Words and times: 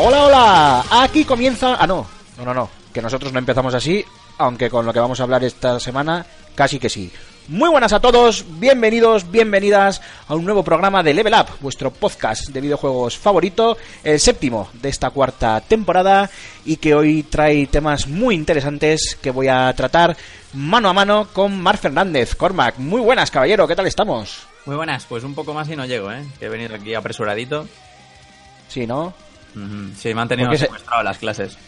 Hola, 0.00 0.26
hola, 0.26 0.84
aquí 1.02 1.24
comienza... 1.24 1.74
Ah, 1.74 1.84
no, 1.84 2.06
no, 2.36 2.44
no, 2.44 2.54
no, 2.54 2.70
que 2.92 3.02
nosotros 3.02 3.32
no 3.32 3.40
empezamos 3.40 3.74
así, 3.74 4.04
aunque 4.38 4.70
con 4.70 4.86
lo 4.86 4.92
que 4.92 5.00
vamos 5.00 5.18
a 5.18 5.24
hablar 5.24 5.42
esta 5.42 5.80
semana, 5.80 6.24
casi 6.54 6.78
que 6.78 6.88
sí. 6.88 7.10
Muy 7.48 7.68
buenas 7.68 7.92
a 7.92 7.98
todos, 7.98 8.44
bienvenidos, 8.60 9.28
bienvenidas 9.28 10.00
a 10.28 10.36
un 10.36 10.44
nuevo 10.44 10.62
programa 10.62 11.02
de 11.02 11.14
Level 11.14 11.34
Up, 11.34 11.48
vuestro 11.60 11.90
podcast 11.90 12.50
de 12.50 12.60
videojuegos 12.60 13.18
favorito, 13.18 13.76
el 14.04 14.20
séptimo 14.20 14.68
de 14.74 14.88
esta 14.88 15.10
cuarta 15.10 15.60
temporada 15.62 16.30
y 16.64 16.76
que 16.76 16.94
hoy 16.94 17.24
trae 17.24 17.66
temas 17.66 18.06
muy 18.06 18.36
interesantes 18.36 19.18
que 19.20 19.32
voy 19.32 19.48
a 19.48 19.72
tratar 19.74 20.16
mano 20.52 20.90
a 20.90 20.92
mano 20.92 21.26
con 21.32 21.60
Mar 21.60 21.76
Fernández. 21.76 22.36
Cormac, 22.36 22.78
muy 22.78 23.00
buenas, 23.00 23.32
caballero, 23.32 23.66
¿qué 23.66 23.74
tal 23.74 23.88
estamos? 23.88 24.46
Muy 24.64 24.76
buenas, 24.76 25.06
pues 25.06 25.24
un 25.24 25.34
poco 25.34 25.54
más 25.54 25.68
y 25.68 25.74
no 25.74 25.86
llego, 25.86 26.12
¿eh? 26.12 26.24
Que 26.38 26.46
he 26.46 26.48
venido 26.48 26.76
aquí 26.76 26.94
apresuradito. 26.94 27.66
Sí, 28.68 28.86
¿no? 28.86 29.12
Ujú. 29.54 29.90
Sí, 29.96 30.14
me 30.14 30.20
han 30.22 30.28
tenido 30.28 30.48
¿Por 30.48 30.54
qué 30.54 30.58
se- 30.58 30.64
secuestrado 30.66 31.02
las 31.02 31.18
clases. 31.18 31.58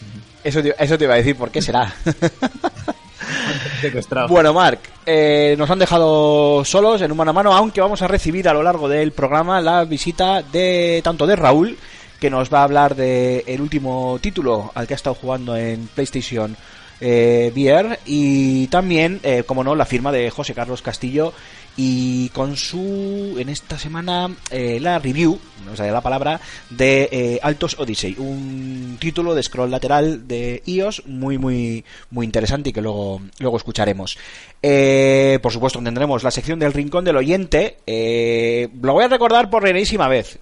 Eso 0.43 0.61
te, 0.63 0.75
eso 0.77 0.97
te 0.97 1.03
iba 1.03 1.13
a 1.13 1.17
decir, 1.17 1.35
¿por 1.35 1.51
qué 1.51 1.61
será? 1.61 1.93
Secuestrado. 3.81 4.27
Bueno, 4.27 4.53
Marc, 4.53 4.79
eh, 5.05 5.55
nos 5.57 5.69
han 5.69 5.79
dejado 5.79 6.63
solos 6.65 7.01
en 7.01 7.11
un 7.11 7.17
mano 7.17 7.31
a 7.31 7.33
mano, 7.33 7.53
aunque 7.53 7.81
vamos 7.81 8.01
a 8.01 8.07
recibir 8.07 8.47
a 8.47 8.53
lo 8.53 8.63
largo 8.63 8.87
del 8.87 9.11
programa 9.11 9.61
la 9.61 9.83
visita 9.85 10.41
de 10.43 11.01
tanto 11.03 11.25
de 11.25 11.35
Raúl, 11.35 11.77
que 12.19 12.29
nos 12.29 12.51
va 12.53 12.59
a 12.59 12.63
hablar 12.63 12.95
de 12.95 13.43
el 13.47 13.61
último 13.61 14.19
título 14.21 14.71
al 14.75 14.87
que 14.87 14.93
ha 14.93 14.95
estado 14.95 15.15
jugando 15.15 15.55
en 15.57 15.87
PlayStation 15.87 16.55
eh, 16.99 17.51
VR, 17.55 17.99
y 18.05 18.67
también, 18.67 19.19
eh, 19.23 19.43
como 19.45 19.63
no, 19.63 19.73
la 19.75 19.85
firma 19.85 20.11
de 20.11 20.29
José 20.29 20.53
Carlos 20.53 20.83
Castillo, 20.83 21.33
y 21.77 22.29
con 22.29 22.57
su, 22.57 23.35
en 23.37 23.49
esta 23.49 23.77
semana, 23.77 24.29
eh, 24.49 24.79
la 24.81 24.99
review, 24.99 25.39
no 25.65 25.75
sé 25.75 25.89
la 25.89 26.01
palabra, 26.01 26.39
de 26.69 27.09
eh, 27.11 27.39
Altos 27.41 27.77
Odyssey, 27.79 28.15
un 28.17 28.97
título 28.99 29.33
de 29.33 29.43
scroll 29.43 29.71
lateral 29.71 30.27
de 30.27 30.61
iOS 30.65 31.03
muy, 31.07 31.37
muy, 31.37 31.85
muy 32.09 32.25
interesante 32.25 32.69
y 32.69 32.73
que 32.73 32.81
luego, 32.81 33.21
luego 33.39 33.57
escucharemos. 33.57 34.17
Eh, 34.61 35.39
por 35.41 35.51
supuesto, 35.51 35.81
tendremos 35.81 36.23
la 36.23 36.31
sección 36.31 36.59
del 36.59 36.73
Rincón 36.73 37.05
del 37.05 37.17
Oyente, 37.17 37.77
eh, 37.87 38.69
lo 38.81 38.93
voy 38.93 39.05
a 39.05 39.09
recordar 39.09 39.49
por 39.49 39.67
enésima 39.67 40.07
vez. 40.07 40.39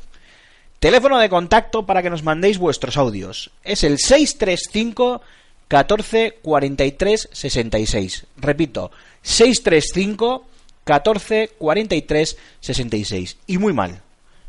Teléfono 0.79 1.19
de 1.19 1.29
contacto 1.29 1.85
para 1.85 2.01
que 2.01 2.09
nos 2.09 2.23
mandéis 2.23 2.57
vuestros 2.57 2.95
audios. 2.97 3.51
Es 3.63 3.83
el 3.83 3.97
635 3.99 5.21
14 5.67 6.37
43 6.41 7.29
66. 7.31 8.25
Repito, 8.37 8.89
635 9.21 10.45
14 10.83 11.51
43 11.57 12.37
66. 12.59 13.37
Y 13.47 13.57
muy 13.57 13.73
mal. 13.73 14.01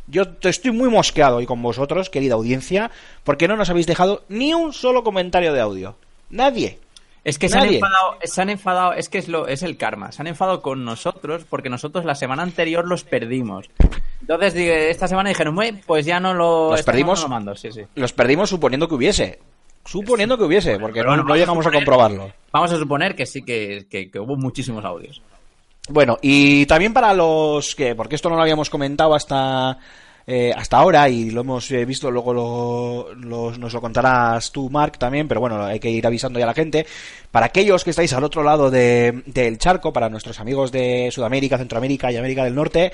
Yo 0.07 0.25
estoy 0.43 0.73
muy 0.73 0.89
mosqueado 0.89 1.37
hoy 1.37 1.47
con 1.47 1.63
vosotros, 1.63 2.11
querida 2.11 2.35
audiencia, 2.35 2.91
porque 3.23 3.47
no 3.47 3.57
nos 3.57 3.71
habéis 3.71 3.87
dejado 3.87 4.25
ni 4.29 4.53
un 4.55 4.73
solo 4.73 5.05
comentario 5.05 5.53
de 5.53 5.61
audio. 5.61 5.97
Nadie. 6.31 6.79
Es 7.23 7.39
que 7.39 7.51
se 7.51 7.59
han, 7.59 7.67
enfadado, 7.69 8.17
se 8.25 8.41
han 8.41 8.49
enfadado, 8.51 8.93
es 8.95 9.11
que 9.11 9.19
es, 9.19 9.29
lo, 9.29 9.47
es 9.47 9.63
el 9.63 9.77
karma. 9.77 10.11
Se 10.11 10.23
han 10.23 10.27
enfadado 10.27 10.63
con 10.63 10.85
nosotros 10.87 11.45
porque 11.49 11.69
nosotros 11.69 12.07
la 12.07 12.15
semana 12.15 12.43
anterior 12.43 12.89
los 12.89 13.05
perdimos. 13.05 13.69
Entonces, 14.23 14.55
esta 14.57 15.07
semana 15.07 15.29
dijeron, 15.29 15.55
"Bueno, 15.55 15.79
pues 15.87 16.07
ya 16.07 16.19
no 16.19 16.33
lo. 16.33 16.71
¿Los 16.71 16.83
perdimos? 16.83 17.19
no 17.21 17.25
lo 17.25 17.29
mando, 17.29 17.55
sí, 17.55 17.71
sí. 17.73 17.83
Los 17.95 18.13
perdimos 18.15 18.49
suponiendo 18.49 18.89
que 18.89 18.95
hubiese. 18.95 19.39
Suponiendo 19.85 20.39
que 20.39 20.45
hubiese, 20.45 20.79
porque 20.79 21.03
no, 21.03 21.35
llegamos 21.37 21.67
a 21.67 21.71
comprobarlo. 21.71 22.33
Vamos 22.53 22.73
a 22.73 22.79
suponer 22.79 23.15
que 23.15 23.27
sí, 23.27 23.43
que, 23.43 23.87
que- 23.91 24.11
que 24.11 24.19
hubo 24.19 24.37
muchísimos 24.37 24.85
audios. 24.85 25.21
Bueno, 25.89 26.19
y 26.23 26.67
también 26.67 26.93
para 26.93 27.13
los 27.15 27.75
que, 27.75 27.95
porque 27.97 28.15
esto 28.15 28.29
no 28.31 28.37
lo 28.37 28.43
habíamos 28.43 28.71
comentado 28.71 29.15
hasta 29.15 29.77
eh, 30.27 30.53
hasta 30.55 30.77
ahora 30.77 31.09
y 31.09 31.31
lo 31.31 31.41
hemos 31.41 31.69
eh, 31.73 31.85
visto, 31.85 32.09
luego 32.11 32.33
lo- 32.33 33.53
nos 33.59 33.73
lo 33.73 33.81
contarás 33.81 34.53
tú, 34.53 34.71
Mark, 34.71 34.97
también, 34.99 35.27
pero 35.27 35.41
bueno, 35.41 35.65
hay 35.65 35.81
que 35.81 35.91
ir 35.91 36.07
avisando 36.07 36.39
ya 36.39 36.45
a 36.45 36.49
la 36.49 36.55
gente. 36.55 36.87
Para 37.33 37.47
aquellos 37.47 37.83
que 37.83 37.91
estáis 37.91 38.13
al 38.13 38.23
otro 38.23 38.45
lado 38.45 38.71
de- 38.71 39.23
del 39.27 39.59
charco, 39.59 39.93
para 39.93 40.09
nuestros 40.09 40.39
amigos 40.39 40.71
de 40.71 41.09
Sudamérica, 41.11 41.59
Centroamérica 41.59 42.13
y 42.13 42.17
América 42.19 42.45
del 42.45 42.55
Norte, 42.55 42.93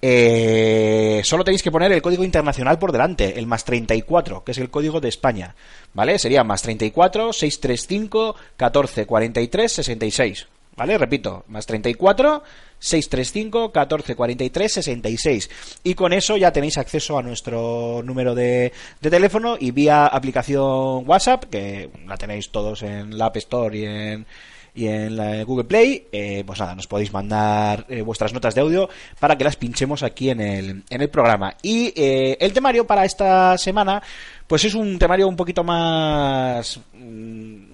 eh, 0.00 1.22
solo 1.24 1.42
tenéis 1.42 1.62
que 1.64 1.72
poner 1.72 1.90
el 1.90 2.02
código 2.02 2.22
internacional 2.22 2.78
por 2.78 2.92
delante, 2.92 3.36
el 3.38 3.46
más 3.48 3.64
34, 3.64 4.44
que 4.44 4.52
es 4.52 4.58
el 4.58 4.70
código 4.70 5.00
de 5.00 5.08
España, 5.08 5.56
¿vale? 5.94 6.18
Sería 6.20 6.44
más 6.44 6.62
34 6.62 7.32
635 7.32 8.36
14 8.56 9.06
43 9.06 9.72
66. 9.72 10.46
¿Vale? 10.76 10.98
Repito, 10.98 11.44
más 11.48 11.64
34 11.64 12.42
635 12.78 13.72
14 13.72 14.14
43 14.14 14.72
66. 14.72 15.50
Y 15.84 15.94
con 15.94 16.12
eso 16.12 16.36
ya 16.36 16.52
tenéis 16.52 16.76
acceso 16.76 17.16
a 17.16 17.22
nuestro 17.22 18.02
número 18.04 18.34
de, 18.34 18.72
de 19.00 19.10
teléfono 19.10 19.56
y 19.58 19.70
vía 19.70 20.06
aplicación 20.06 21.08
WhatsApp, 21.08 21.44
que 21.44 21.90
la 22.06 22.16
tenéis 22.16 22.50
todos 22.50 22.82
en 22.82 23.16
la 23.16 23.26
App 23.26 23.36
Store 23.38 23.78
y 23.78 23.84
en, 23.84 24.26
y 24.76 24.88
en 24.88 25.16
la 25.16 25.42
Google 25.42 25.64
Play, 25.64 26.06
eh, 26.12 26.44
pues 26.46 26.60
nada, 26.60 26.74
nos 26.74 26.86
podéis 26.86 27.10
mandar 27.10 27.86
eh, 27.88 28.02
vuestras 28.02 28.34
notas 28.34 28.54
de 28.54 28.60
audio 28.60 28.88
para 29.18 29.36
que 29.36 29.42
las 29.42 29.56
pinchemos 29.56 30.02
aquí 30.02 30.28
en 30.28 30.40
el, 30.40 30.82
en 30.90 31.00
el 31.00 31.08
programa. 31.08 31.56
Y 31.62 31.94
eh, 31.96 32.36
el 32.38 32.52
temario 32.52 32.86
para 32.86 33.06
esta 33.06 33.56
semana, 33.56 34.02
pues 34.46 34.66
es 34.66 34.74
un 34.74 34.98
temario 34.98 35.28
un 35.28 35.36
poquito 35.36 35.64
más, 35.64 36.78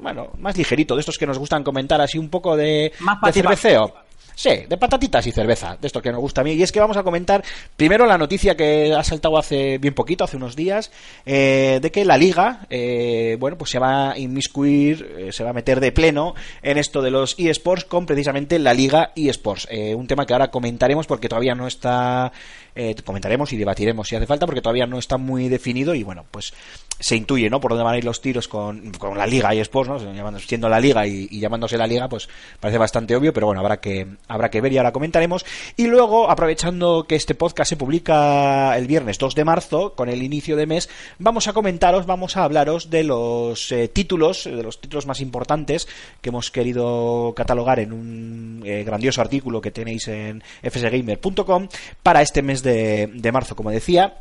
bueno, 0.01 0.31
más 0.39 0.57
ligerito, 0.57 0.95
de 0.95 1.01
estos 1.01 1.19
que 1.19 1.27
nos 1.27 1.39
gustan 1.39 1.65
comentar 1.65 2.01
así 2.01 2.19
un 2.19 2.29
poco 2.29 2.57
de, 2.57 2.93
Más 3.01 3.21
de 3.23 3.33
cerveceo. 3.33 3.95
Sí, 4.35 4.65
de 4.69 4.77
patatitas 4.77 5.27
y 5.27 5.33
cerveza, 5.33 5.77
de 5.81 5.87
esto 5.87 6.01
que 6.01 6.11
nos 6.11 6.21
gusta 6.21 6.41
a 6.41 6.45
mí. 6.45 6.53
Y 6.53 6.63
es 6.63 6.73
que 6.73 6.81
vamos 6.81 6.97
a 6.97 7.03
comentar 7.03 7.45
primero 7.77 8.07
la 8.07 8.19
noticia 8.19 8.57
que 8.57 8.93
ha 8.93 9.05
saltado 9.05 9.39
hace 9.39 9.79
bien 9.79 9.95
poquito, 9.95 10.25
hace 10.25 10.37
unos 10.37 10.57
días, 10.57 10.91
eh, 11.27 11.79
de 11.83 11.91
que 11.91 12.05
la 12.05 12.17
liga, 12.17 12.67
eh, 12.71 13.37
bueno, 13.39 13.59
pues 13.59 13.71
se 13.71 13.79
va 13.79 14.13
a 14.13 14.19
inmiscuir, 14.19 15.15
eh, 15.19 15.33
se 15.33 15.45
va 15.45 15.51
a 15.51 15.53
meter 15.53 15.81
de 15.81 15.93
pleno 15.93 16.35
en 16.63 16.79
esto 16.79 17.03
de 17.03 17.11
los 17.11 17.39
eSports 17.39 17.85
con 17.85 18.07
precisamente 18.07 18.59
la 18.59 18.75
liga 18.75 19.13
eSports. 19.15 19.69
Eh, 19.71 19.95
un 19.95 20.07
tema 20.07 20.25
que 20.25 20.33
ahora 20.33 20.51
comentaremos 20.51 21.07
porque 21.07 21.29
todavía 21.29 21.55
no 21.55 21.67
está, 21.67 22.33
eh, 22.75 22.95
comentaremos 23.05 23.53
y 23.53 23.57
debatiremos 23.57 24.09
si 24.09 24.17
hace 24.17 24.27
falta 24.27 24.47
porque 24.47 24.63
todavía 24.63 24.87
no 24.87 24.99
está 24.99 25.17
muy 25.19 25.49
definido 25.49 25.95
y 25.95 26.03
bueno, 26.03 26.25
pues 26.31 26.53
se 27.01 27.17
intuye, 27.17 27.51
¿no? 27.51 27.61
Por 27.61 27.73
dónde 27.73 27.85
van 27.85 27.95
a 27.95 27.99
ir 27.99 28.05
los 28.05 28.21
tiros 28.21 28.47
con, 28.47 28.93
con 28.93 29.19
la 29.19 29.27
liga 29.27 29.53
eSports, 29.55 29.89
¿no? 29.91 29.99
Llamando- 30.15 30.39
Siendo 30.39 30.69
la 30.69 30.79
liga 30.79 31.07
y, 31.07 31.27
y 31.31 31.41
llamándose 31.41 31.77
la 31.77 31.87
liga, 31.87 32.09
pues 32.09 32.29
parece 32.61 32.79
bastante 32.79 33.17
obvio, 33.17 33.33
pero 33.33 33.47
bueno, 33.47 33.61
habrá 33.61 33.81
que, 33.81 34.07
habrá 34.29 34.51
que 34.51 34.61
ver 34.61 34.73
y 34.73 34.79
ahora 34.79 34.93
comentaremos. 34.93 35.45
Y 35.77 35.87
luego, 35.89 36.31
aprovechando 36.31 37.05
que 37.09 37.17
este 37.17 37.35
podcast 37.35 37.71
se 37.71 37.77
publica 37.77 38.77
el 38.79 38.87
viernes 38.87 39.19
2 39.19 39.35
de 39.35 39.45
marzo, 39.45 39.95
con 39.95 40.09
el 40.09 40.23
inicio 40.23 40.55
de 40.57 40.67
mes, 40.67 40.89
vamos 41.19 41.49
a 41.49 41.53
comentaros, 41.53 42.07
vamos 42.07 42.37
a 42.37 42.45
hablaros 42.45 42.89
de 42.91 43.03
los 43.05 43.73
eh, 43.73 43.89
títulos, 43.89 44.45
de 44.45 44.63
los 44.63 44.81
títulos 44.81 45.07
más 45.07 45.21
importantes 45.21 45.89
que 46.21 46.29
hemos 46.29 46.51
querido 46.53 47.33
catalogar 47.35 47.81
en 47.81 47.93
un 47.93 48.63
eh, 48.65 48.85
grandioso 48.85 49.21
artículo 49.21 49.61
que 49.61 49.71
tenéis 49.73 50.07
en 50.09 50.43
fsgamer.com 50.63 51.69
para 52.03 52.23
este 52.23 52.43
mes 52.43 52.62
de, 52.63 53.09
de 53.13 53.33
marzo, 53.33 53.57
como 53.57 53.71
decía 53.71 54.15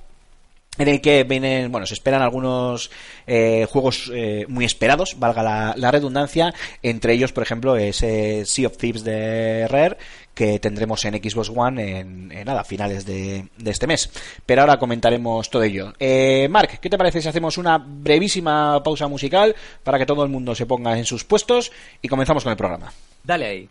en 0.77 0.87
el 0.87 1.01
que 1.01 1.25
vienen, 1.25 1.71
bueno, 1.71 1.85
se 1.85 1.93
esperan 1.93 2.21
algunos 2.21 2.91
eh, 3.27 3.67
juegos 3.69 4.09
eh, 4.13 4.45
muy 4.47 4.63
esperados, 4.63 5.19
valga 5.19 5.43
la, 5.43 5.73
la 5.75 5.91
redundancia, 5.91 6.53
entre 6.81 7.13
ellos, 7.13 7.33
por 7.33 7.43
ejemplo, 7.43 7.75
ese 7.75 8.45
Sea 8.45 8.67
of 8.67 8.77
Thieves 8.77 9.03
de 9.03 9.67
Rare, 9.67 9.97
que 10.33 10.59
tendremos 10.59 11.03
en 11.03 11.15
Xbox 11.15 11.51
One 11.53 11.99
en, 11.99 12.31
en 12.31 12.45
nada, 12.45 12.63
finales 12.63 13.05
de, 13.05 13.47
de 13.57 13.71
este 13.71 13.85
mes. 13.85 14.09
Pero 14.45 14.61
ahora 14.61 14.79
comentaremos 14.79 15.49
todo 15.49 15.63
ello. 15.63 15.93
Eh, 15.99 16.47
Mark, 16.49 16.79
¿qué 16.81 16.89
te 16.89 16.97
parece 16.97 17.21
si 17.21 17.27
hacemos 17.27 17.57
una 17.57 17.77
brevísima 17.77 18.81
pausa 18.81 19.09
musical 19.09 19.53
para 19.83 19.99
que 19.99 20.05
todo 20.05 20.23
el 20.23 20.29
mundo 20.29 20.55
se 20.55 20.65
ponga 20.65 20.97
en 20.97 21.05
sus 21.05 21.25
puestos 21.25 21.71
y 22.01 22.07
comenzamos 22.07 22.43
con 22.43 22.51
el 22.51 22.57
programa? 22.57 22.93
Dale 23.23 23.45
ahí. 23.45 23.69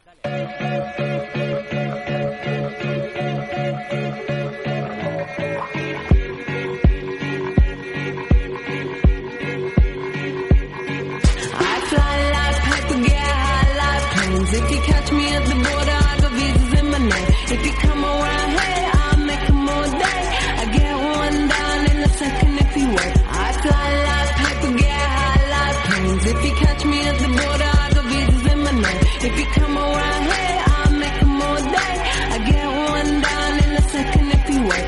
If 14.61 14.71
you 14.73 14.81
catch 14.93 15.13
me 15.13 15.27
at 15.37 15.45
the 15.51 15.55
border, 15.67 15.99
I 16.11 16.13
got 16.21 16.33
visas 16.39 16.73
in 16.81 16.87
my 16.91 16.99
name. 16.99 17.29
If 17.55 17.61
you 17.67 17.73
come 17.85 18.03
around 18.05 18.51
here, 18.61 18.91
I'll 19.01 19.21
make 19.31 19.45
them 19.47 19.69
all 19.69 19.89
day. 20.05 20.23
I 20.63 20.65
get 20.77 20.95
one 21.17 21.39
down 21.55 21.81
in 21.91 21.97
a 22.03 22.11
second 22.21 22.53
if 22.65 22.77
you 22.77 22.89
wait. 22.97 23.15
I 23.45 23.49
fly 23.63 23.89
like 24.09 24.31
paper, 24.41 24.73
get 24.83 25.07
high 25.19 25.43
like 25.55 25.79
planes. 25.87 26.25
If 26.33 26.39
you 26.45 26.53
catch 26.63 26.83
me 26.85 26.99
at 27.11 27.17
the 27.25 27.29
border, 27.41 27.71
I 27.83 27.87
got 27.95 28.05
visas 28.13 28.47
in 28.53 28.59
my 28.67 28.73
name. 28.85 29.01
If 29.29 29.35
you 29.41 29.47
come 29.59 29.77
around 29.79 30.23
here, 30.33 30.59
I'll 30.75 30.95
make 31.05 31.17
them 31.21 31.43
all 31.43 31.63
day. 31.79 31.95
I 32.35 32.39
get 32.51 32.67
one 32.93 33.13
down 33.29 33.53
in 33.65 33.71
a 33.81 33.83
second 33.95 34.27
if 34.37 34.45
you 34.53 34.61
wait. 34.71 34.87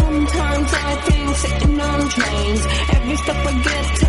Sometimes 0.00 0.68
I 0.72 0.94
think 1.06 1.36
sitting 1.36 1.80
on 1.80 2.00
trains. 2.16 2.62
Every 2.96 3.16
step 3.16 3.40
I 3.50 3.52
get 3.64 3.86
to 4.00 4.05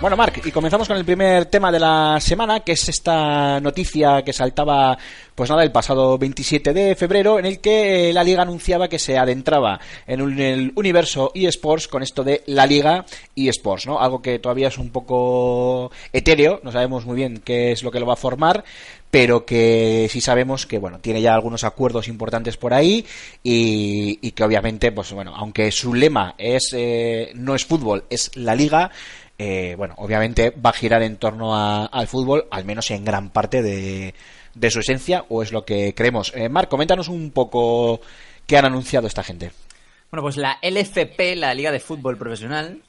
Bueno, 0.00 0.16
Marc, 0.16 0.46
y 0.46 0.50
comenzamos 0.50 0.88
con 0.88 0.96
el 0.96 1.04
primer 1.04 1.44
tema 1.46 1.70
de 1.70 1.78
la 1.78 2.16
semana, 2.20 2.60
que 2.60 2.72
es 2.72 2.88
esta 2.88 3.60
noticia 3.60 4.22
que 4.22 4.32
saltaba, 4.32 4.96
pues 5.34 5.50
nada, 5.50 5.62
el 5.62 5.72
pasado 5.72 6.16
27 6.16 6.72
de 6.72 6.94
febrero, 6.96 7.38
en 7.38 7.44
el 7.44 7.60
que 7.60 8.10
la 8.14 8.24
Liga 8.24 8.40
anunciaba 8.40 8.88
que 8.88 8.98
se 8.98 9.18
adentraba 9.18 9.78
en 10.06 10.22
un- 10.22 10.40
el 10.40 10.72
universo 10.74 11.32
eSports 11.34 11.86
con 11.86 12.02
esto 12.02 12.24
de 12.24 12.42
la 12.46 12.64
Liga 12.64 13.04
eSports, 13.36 13.86
¿no? 13.86 14.00
Algo 14.00 14.22
que 14.22 14.38
todavía 14.38 14.68
es 14.68 14.78
un 14.78 14.88
poco 14.88 15.90
etéreo, 16.14 16.60
no 16.62 16.72
sabemos 16.72 17.04
muy 17.04 17.16
bien 17.16 17.42
qué 17.44 17.72
es 17.72 17.82
lo 17.82 17.90
que 17.90 18.00
lo 18.00 18.06
va 18.06 18.14
a 18.14 18.16
formar, 18.16 18.64
pero 19.10 19.44
que 19.44 20.06
sí 20.10 20.20
sabemos 20.22 20.64
que 20.66 20.78
bueno 20.78 21.00
tiene 21.00 21.20
ya 21.20 21.34
algunos 21.34 21.64
acuerdos 21.64 22.06
importantes 22.08 22.56
por 22.56 22.72
ahí 22.72 23.04
y, 23.42 24.18
y 24.22 24.30
que 24.30 24.44
obviamente 24.44 24.92
pues 24.92 25.12
bueno 25.12 25.34
aunque 25.36 25.72
su 25.72 25.92
lema 25.94 26.36
es 26.38 26.70
eh, 26.74 27.32
no 27.34 27.56
es 27.56 27.64
fútbol 27.66 28.04
es 28.08 28.30
la 28.36 28.54
liga 28.54 28.92
eh, 29.42 29.74
bueno 29.76 29.94
obviamente 29.96 30.50
va 30.50 30.70
a 30.70 30.74
girar 30.74 31.02
en 31.02 31.16
torno 31.16 31.56
a- 31.56 31.86
al 31.86 32.06
fútbol 32.08 32.46
al 32.50 32.64
menos 32.66 32.90
en 32.90 33.04
gran 33.04 33.30
parte 33.30 33.62
de, 33.62 34.14
de 34.54 34.70
su 34.70 34.80
esencia 34.80 35.24
o 35.30 35.42
es 35.42 35.50
lo 35.52 35.64
que 35.64 35.94
creemos 35.94 36.32
eh, 36.34 36.48
Marc 36.50 36.68
coméntanos 36.68 37.08
un 37.08 37.30
poco 37.30 38.00
qué 38.46 38.58
han 38.58 38.66
anunciado 38.66 39.06
esta 39.06 39.22
gente 39.22 39.50
Bueno, 40.10 40.22
pues 40.22 40.36
la 40.36 40.58
LFP, 40.62 41.36
la 41.36 41.54
Liga 41.54 41.70
de 41.72 41.80
Fútbol 41.80 42.18
Profesional, 42.18 42.82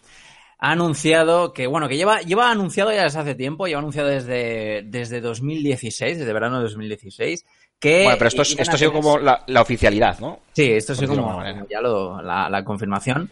ha 0.64 0.72
anunciado 0.72 1.54
que, 1.54 1.68
bueno, 1.68 1.88
que 1.88 1.96
lleva, 1.98 2.20
lleva 2.22 2.52
anunciado 2.52 2.92
ya 2.92 3.04
desde 3.04 3.20
hace 3.20 3.36
tiempo, 3.36 3.66
lleva 3.68 3.80
anunciado 3.80 4.10
desde, 4.10 4.82
desde 4.86 5.22
2016, 5.22 6.18
desde 6.20 6.34
verano 6.34 6.58
de 6.58 6.64
2016, 6.64 7.46
que... 7.80 8.04
bueno 8.04 8.18
pero 8.18 8.28
esto, 8.28 8.42
es- 8.42 8.60
esto 8.60 8.76
ha 8.76 8.78
sido 8.78 8.92
como 8.94 9.18
la, 9.20 9.44
la 9.48 9.62
oficialidad 9.62 10.20
¿no? 10.20 10.40
Sí, 10.54 10.72
esto 10.72 10.94
ha 10.94 10.96
sido 10.96 11.16
como, 11.16 11.44
ya 11.70 11.80
lo- 11.82 12.22
la, 12.22 12.50
la 12.50 12.64
confirmación. 12.64 13.30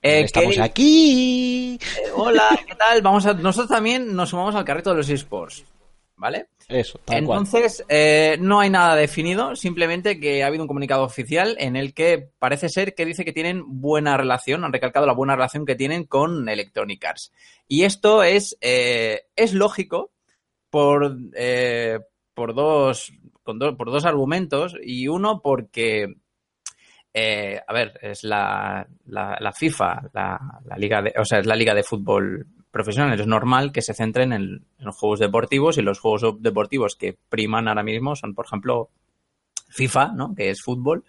Eh, 0.00 0.20
estamos 0.20 0.54
que- 0.54 0.62
aquí 0.62 1.74
eh, 1.74 2.10
hola, 2.14 2.48
¿qué 2.66 2.74
tal? 2.74 3.02
Vamos 3.02 3.26
a, 3.26 3.34
nosotros 3.34 3.68
también 3.68 4.14
nos 4.14 4.30
sumamos 4.30 4.54
al 4.54 4.64
carrito 4.64 4.90
de 4.90 4.96
los 4.96 5.08
esports, 5.08 5.64
¿vale? 6.16 6.46
eso 6.68 7.00
tal 7.04 7.24
cual 7.24 7.38
Entonces, 7.38 7.82
eh, 7.88 8.36
no 8.40 8.60
hay 8.60 8.68
nada 8.70 8.94
definido, 8.94 9.56
simplemente 9.56 10.20
que 10.20 10.42
ha 10.42 10.46
habido 10.48 10.62
un 10.64 10.68
comunicado 10.68 11.02
oficial 11.02 11.56
en 11.58 11.76
el 11.76 11.94
que 11.94 12.28
parece 12.38 12.68
ser 12.68 12.94
que 12.94 13.06
dice 13.06 13.24
que 13.24 13.32
tienen 13.32 13.64
buena 13.66 14.16
relación, 14.18 14.64
han 14.64 14.72
recalcado 14.72 15.06
la 15.06 15.14
buena 15.14 15.34
relación 15.34 15.64
que 15.64 15.74
tienen 15.76 16.04
con 16.04 16.46
Electronic 16.48 17.02
Arts. 17.06 17.32
Y 17.66 17.84
esto 17.84 18.22
es, 18.22 18.56
es 18.60 19.52
lógico 19.54 20.12
por, 20.70 21.16
eh, 21.34 22.00
por, 22.34 22.54
dos, 22.54 23.12
con 23.42 23.58
do- 23.58 23.76
por 23.78 23.90
dos 23.90 24.04
argumentos, 24.04 24.76
y 24.84 25.08
uno 25.08 25.40
porque, 25.42 26.16
eh, 27.12 27.60
a 27.66 27.72
ver, 27.72 27.98
es 28.02 28.22
la, 28.24 28.86
la, 29.06 29.36
la 29.40 29.52
FIFA, 29.52 30.10
la, 30.12 30.60
la 30.64 30.76
liga 30.76 31.02
de, 31.02 31.14
o 31.18 31.24
sea, 31.24 31.38
es 31.38 31.46
la 31.46 31.56
liga 31.56 31.74
de 31.74 31.82
fútbol 31.82 32.46
profesional. 32.70 33.18
Es 33.18 33.26
normal 33.26 33.72
que 33.72 33.82
se 33.82 33.94
centren 33.94 34.32
en, 34.32 34.66
los 34.78 34.96
juegos 34.96 35.18
deportivos 35.18 35.78
y 35.78 35.82
los 35.82 35.98
juegos 35.98 36.40
deportivos 36.40 36.96
que 36.96 37.16
priman 37.28 37.68
ahora 37.68 37.82
mismo 37.82 38.14
son, 38.14 38.34
por 38.34 38.46
ejemplo, 38.46 38.90
FIFA, 39.70 40.12
¿no? 40.14 40.34
Que 40.34 40.50
es 40.50 40.62
fútbol. 40.62 41.04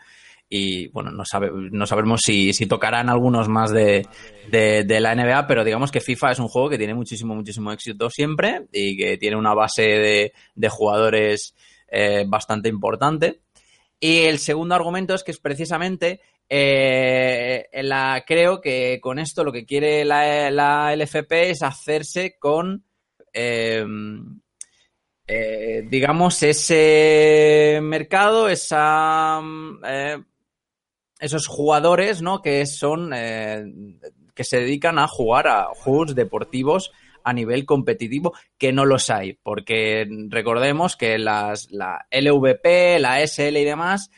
Y 0.52 0.88
bueno, 0.88 1.12
no, 1.12 1.24
sabe, 1.26 1.52
no 1.54 1.86
sabemos 1.86 2.22
si, 2.24 2.54
si 2.54 2.66
tocarán 2.66 3.08
algunos 3.08 3.48
más 3.48 3.72
de, 3.72 4.08
de, 4.50 4.84
de 4.84 5.00
la 5.00 5.14
NBA, 5.14 5.46
pero 5.46 5.64
digamos 5.64 5.92
que 5.92 6.02
FIFA 6.02 6.32
es 6.32 6.40
un 6.40 6.48
juego 6.48 6.70
que 6.70 6.80
tiene 6.80 6.96
muchísimo, 6.96 7.36
muchísimo 7.36 7.72
éxito 7.72 8.10
siempre 8.10 8.66
y 8.72 8.98
que 8.98 9.18
tiene 9.18 9.38
una 9.38 9.54
base 9.54 9.84
de, 9.84 10.34
de 10.56 10.70
jugadores 10.70 11.54
eh, 11.92 12.26
bastante 12.28 12.68
importante. 12.70 13.42
Y 14.00 14.20
el 14.20 14.40
segundo 14.40 14.76
argumento 14.76 15.14
es 15.14 15.24
que 15.24 15.32
es 15.32 15.40
precisamente 15.40 16.22
eh, 16.50 17.70
creo 18.26 18.60
que 18.60 19.00
con 19.02 19.20
esto 19.20 19.44
lo 19.44 19.52
que 19.52 19.66
quiere 19.66 20.04
la, 20.04 20.50
la 20.50 20.96
LFP 20.96 21.52
es 21.52 21.62
hacerse 21.62 22.38
con, 22.40 22.84
eh, 23.34 23.86
eh, 25.28 25.86
digamos, 25.88 26.42
ese 26.42 27.80
mercado, 27.84 28.50
esa, 28.50 29.40
eh, 29.86 30.18
esos 31.20 31.46
jugadores, 31.46 32.24
¿no? 32.24 32.42
Que 32.42 32.66
son, 32.66 33.12
eh, 33.14 33.64
que 34.34 34.44
se 34.44 34.62
dedican 34.62 34.98
a 34.98 35.08
jugar 35.08 35.48
a 35.48 35.66
juegos 35.76 36.16
deportivos 36.16 36.92
a 37.24 37.34
nivel 37.34 37.66
competitivo, 37.66 38.34
que 38.58 38.72
no 38.72 38.86
los 38.86 39.10
hay, 39.10 39.38
porque 39.44 40.08
recordemos 40.30 40.96
que 40.96 41.18
las, 41.18 41.70
la 41.72 42.08
LVP, 42.12 43.00
la 43.00 43.26
SL 43.26 43.58
y 43.58 43.66
demás 43.66 44.10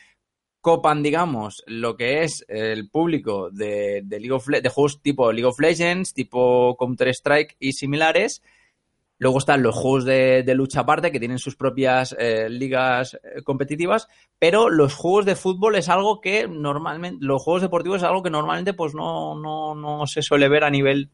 copan, 0.62 1.02
digamos, 1.02 1.62
lo 1.66 1.96
que 1.96 2.22
es 2.22 2.44
el 2.48 2.88
público 2.88 3.50
de, 3.50 4.02
de, 4.04 4.20
League 4.20 4.32
of 4.32 4.46
de 4.46 4.68
juegos 4.68 5.02
tipo 5.02 5.32
League 5.32 5.44
of 5.44 5.58
Legends, 5.58 6.14
tipo 6.14 6.76
Counter-Strike 6.78 7.56
y 7.58 7.72
similares. 7.72 8.42
Luego 9.18 9.38
están 9.38 9.62
los 9.62 9.74
juegos 9.74 10.04
de, 10.04 10.44
de 10.44 10.54
lucha 10.54 10.80
aparte, 10.80 11.12
que 11.12 11.18
tienen 11.18 11.38
sus 11.38 11.56
propias 11.56 12.14
eh, 12.18 12.48
ligas 12.48 13.14
eh, 13.14 13.42
competitivas, 13.42 14.08
pero 14.38 14.68
los 14.68 14.94
juegos 14.94 15.26
de 15.26 15.36
fútbol 15.36 15.76
es 15.76 15.88
algo 15.88 16.20
que 16.20 16.46
normalmente, 16.48 17.24
los 17.24 17.42
juegos 17.42 17.62
deportivos 17.62 17.98
es 17.98 18.04
algo 18.04 18.22
que 18.22 18.30
normalmente 18.30 18.72
pues 18.72 18.94
no, 18.94 19.34
no, 19.38 19.74
no 19.74 20.06
se 20.06 20.22
suele 20.22 20.48
ver 20.48 20.64
a 20.64 20.70
nivel 20.70 21.10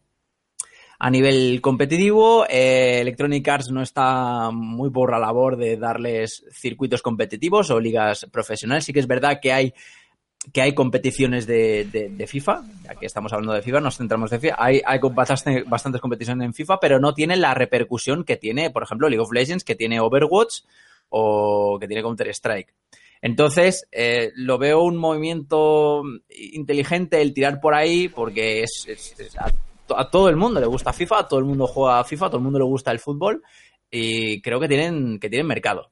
a 0.99 1.11
nivel 1.11 1.61
competitivo, 1.61 2.45
eh, 2.49 3.01
Electronic 3.01 3.47
Arts 3.47 3.71
no 3.71 3.83
está 3.83 4.51
muy 4.51 4.91
por 4.91 5.13
la 5.13 5.19
labor 5.19 5.57
de 5.57 5.77
darles 5.77 6.45
circuitos 6.51 7.03
competitivos 7.03 7.71
o 7.71 7.79
ligas 7.79 8.27
profesionales. 8.33 8.85
Sí 8.85 8.93
que 8.93 9.01
es 9.01 9.07
verdad 9.07 9.39
que 9.41 9.53
hay 9.53 9.75
que 10.53 10.63
hay 10.63 10.73
competiciones 10.73 11.47
de, 11.47 11.85
de, 11.85 12.09
de 12.09 12.27
FIFA, 12.27 12.63
ya 12.85 12.95
que 12.95 13.07
estamos 13.07 13.33
hablando 13.33 13.53
de 13.53 13.61
FIFA, 13.61 13.81
nos 13.81 13.99
centramos 13.99 14.33
en 14.33 14.41
FIFA, 14.41 14.57
hay, 14.59 14.81
hay 14.87 14.99
bastante- 15.13 15.65
bastantes 15.65 16.01
competiciones 16.01 16.45
en 16.47 16.55
FIFA, 16.55 16.81
pero 16.81 16.99
no 17.01 17.13
tienen 17.13 17.41
la 17.41 17.55
repercusión 17.55 18.25
que 18.25 18.37
tiene, 18.37 18.71
por 18.71 18.83
ejemplo, 18.83 19.09
League 19.09 19.23
of 19.23 19.33
Legends, 19.33 19.65
que 19.65 19.75
tiene 19.75 20.01
Overwatch 20.01 20.61
o 21.11 21.77
que 21.79 21.87
tiene 21.87 22.03
Counter-Strike. 22.03 22.73
Entonces, 23.21 23.87
eh, 23.93 24.31
lo 24.37 24.59
veo 24.59 24.81
un 24.83 24.97
movimiento 24.97 26.03
inteligente 26.31 27.21
el 27.21 27.35
tirar 27.35 27.61
por 27.61 27.75
ahí, 27.75 28.09
porque 28.09 28.63
es 28.63 28.87
a, 29.95 29.97
to- 29.97 29.99
a 29.99 30.11
todo 30.11 30.29
el 30.29 30.37
mundo 30.37 30.61
le 30.61 30.67
gusta 30.67 30.93
FIFA, 30.93 31.19
a 31.21 31.29
todo 31.29 31.41
el 31.41 31.47
mundo 31.47 31.67
juega 31.67 31.99
a 32.01 32.05
FIFA, 32.05 32.27
a 32.27 32.29
todo 32.31 32.39
el 32.39 32.45
mundo 32.45 32.59
le 32.59 32.65
gusta 32.65 32.91
el 32.91 32.99
fútbol, 32.99 33.43
y 33.91 34.41
creo 34.43 34.61
que 34.61 34.69
tienen, 34.69 35.19
que 35.19 35.29
tienen 35.29 35.47
mercado. 35.47 35.91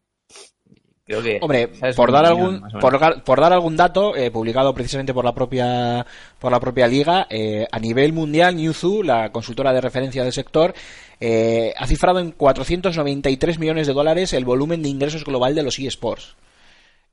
Creo 1.04 1.22
que, 1.22 1.38
Hombre, 1.40 1.68
por 1.94 2.10
dar 2.10 2.32
opinión, 2.32 2.64
algún 2.64 2.80
por, 2.80 3.22
por 3.22 3.40
dar 3.40 3.52
algún 3.52 3.76
dato 3.76 4.16
eh, 4.16 4.32
publicado 4.32 4.74
precisamente 4.74 5.14
por 5.14 5.24
la 5.24 5.32
propia 5.32 6.04
por 6.40 6.50
la 6.50 6.58
propia 6.58 6.88
liga 6.88 7.28
eh, 7.30 7.64
a 7.70 7.78
nivel 7.78 8.12
mundial 8.12 8.56
Newzoo, 8.56 9.04
la 9.04 9.30
consultora 9.30 9.72
de 9.72 9.80
referencia 9.80 10.24
del 10.24 10.32
sector, 10.32 10.74
eh, 11.20 11.72
ha 11.78 11.86
cifrado 11.86 12.18
en 12.18 12.32
493 12.32 13.60
millones 13.60 13.86
de 13.86 13.92
dólares 13.92 14.32
el 14.32 14.44
volumen 14.44 14.82
de 14.82 14.88
ingresos 14.88 15.24
global 15.24 15.54
de 15.54 15.62
los 15.62 15.78
eSports. 15.78 16.34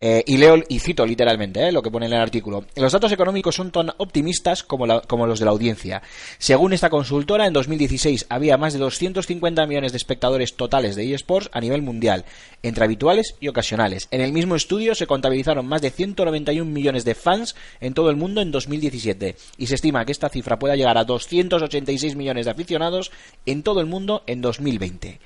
Eh, 0.06 0.22
y 0.28 0.36
leo 0.36 0.62
y 0.68 0.80
cito 0.80 1.06
literalmente 1.06 1.66
eh, 1.66 1.72
lo 1.72 1.82
que 1.82 1.90
pone 1.90 2.08
en 2.08 2.12
el 2.12 2.20
artículo. 2.20 2.66
Los 2.76 2.92
datos 2.92 3.14
económicos 3.14 3.56
son 3.56 3.72
tan 3.72 3.90
optimistas 3.96 4.62
como, 4.62 4.86
los 4.86 5.40
de 5.40 5.46
la 5.46 5.52
audiencia. 5.52 6.02
Según 6.40 6.74
esta 6.74 6.90
consultora, 6.90 7.48
en 7.48 7.54
2016 7.54 8.26
había 8.28 8.58
más 8.58 8.74
de 8.74 8.80
250 8.80 9.66
millones 9.66 9.94
de 9.94 9.98
espectadores 9.98 10.58
totales 10.58 10.98
de 10.98 11.14
eSports 11.14 11.50
a 11.54 11.62
nivel 11.62 11.84
mundial, 11.84 12.26
entre 12.64 12.84
habituales 12.84 13.36
y 13.40 13.48
ocasionales. 13.48 14.10
En 14.12 14.20
el 14.20 14.34
mismo 14.34 14.56
estudio 14.56 14.94
se 14.94 15.08
contabilizaron 15.08 15.68
más 15.68 15.82
de 15.82 15.92
191 15.92 16.70
millones 16.70 17.06
de 17.06 17.16
fans 17.16 17.56
en 17.80 17.94
todo 17.94 18.10
el 18.10 18.18
mundo 18.18 18.42
en 18.42 18.52
2017 18.52 19.38
y 19.58 19.68
se 19.68 19.76
estima 19.76 20.04
que 20.04 20.12
esta 20.12 20.28
cifra 20.28 20.60
pueda 20.60 20.76
llegar 20.76 20.98
a 20.98 21.06
286 21.06 22.18
millones 22.18 22.44
de 22.44 22.52
aficionados 22.52 23.10
en 23.46 23.64
todo 23.64 23.80
el 23.80 23.86
mundo 23.86 24.24
en 24.28 24.42
2020. 24.42 25.22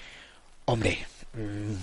Hombre, 0.66 1.00
mm, 1.34 1.74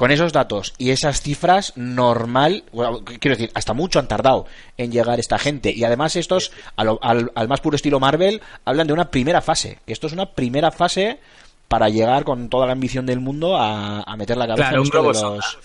con 0.00 0.10
esos 0.10 0.32
datos 0.32 0.72
y 0.78 0.92
esas 0.92 1.20
cifras, 1.20 1.74
normal, 1.76 2.64
bueno, 2.72 3.04
quiero 3.04 3.36
decir, 3.36 3.50
hasta 3.52 3.74
mucho 3.74 3.98
han 3.98 4.08
tardado 4.08 4.46
en 4.78 4.90
llegar 4.90 5.20
esta 5.20 5.38
gente. 5.38 5.74
Y 5.76 5.84
además 5.84 6.16
estos, 6.16 6.52
al, 6.74 6.98
al 7.02 7.48
más 7.48 7.60
puro 7.60 7.76
estilo 7.76 8.00
Marvel, 8.00 8.40
hablan 8.64 8.86
de 8.86 8.94
una 8.94 9.10
primera 9.10 9.42
fase. 9.42 9.78
Que 9.84 9.92
esto 9.92 10.06
es 10.06 10.14
una 10.14 10.24
primera 10.24 10.70
fase 10.70 11.18
para 11.68 11.90
llegar 11.90 12.24
con 12.24 12.48
toda 12.48 12.64
la 12.64 12.72
ambición 12.72 13.04
del 13.04 13.20
mundo 13.20 13.58
a, 13.58 14.00
a 14.00 14.16
meter 14.16 14.38
la 14.38 14.46
cabeza 14.46 14.70
Claro, 14.70 14.78
en 14.78 14.84
esto 14.84 15.02
de 15.02 15.08
los. 15.08 15.58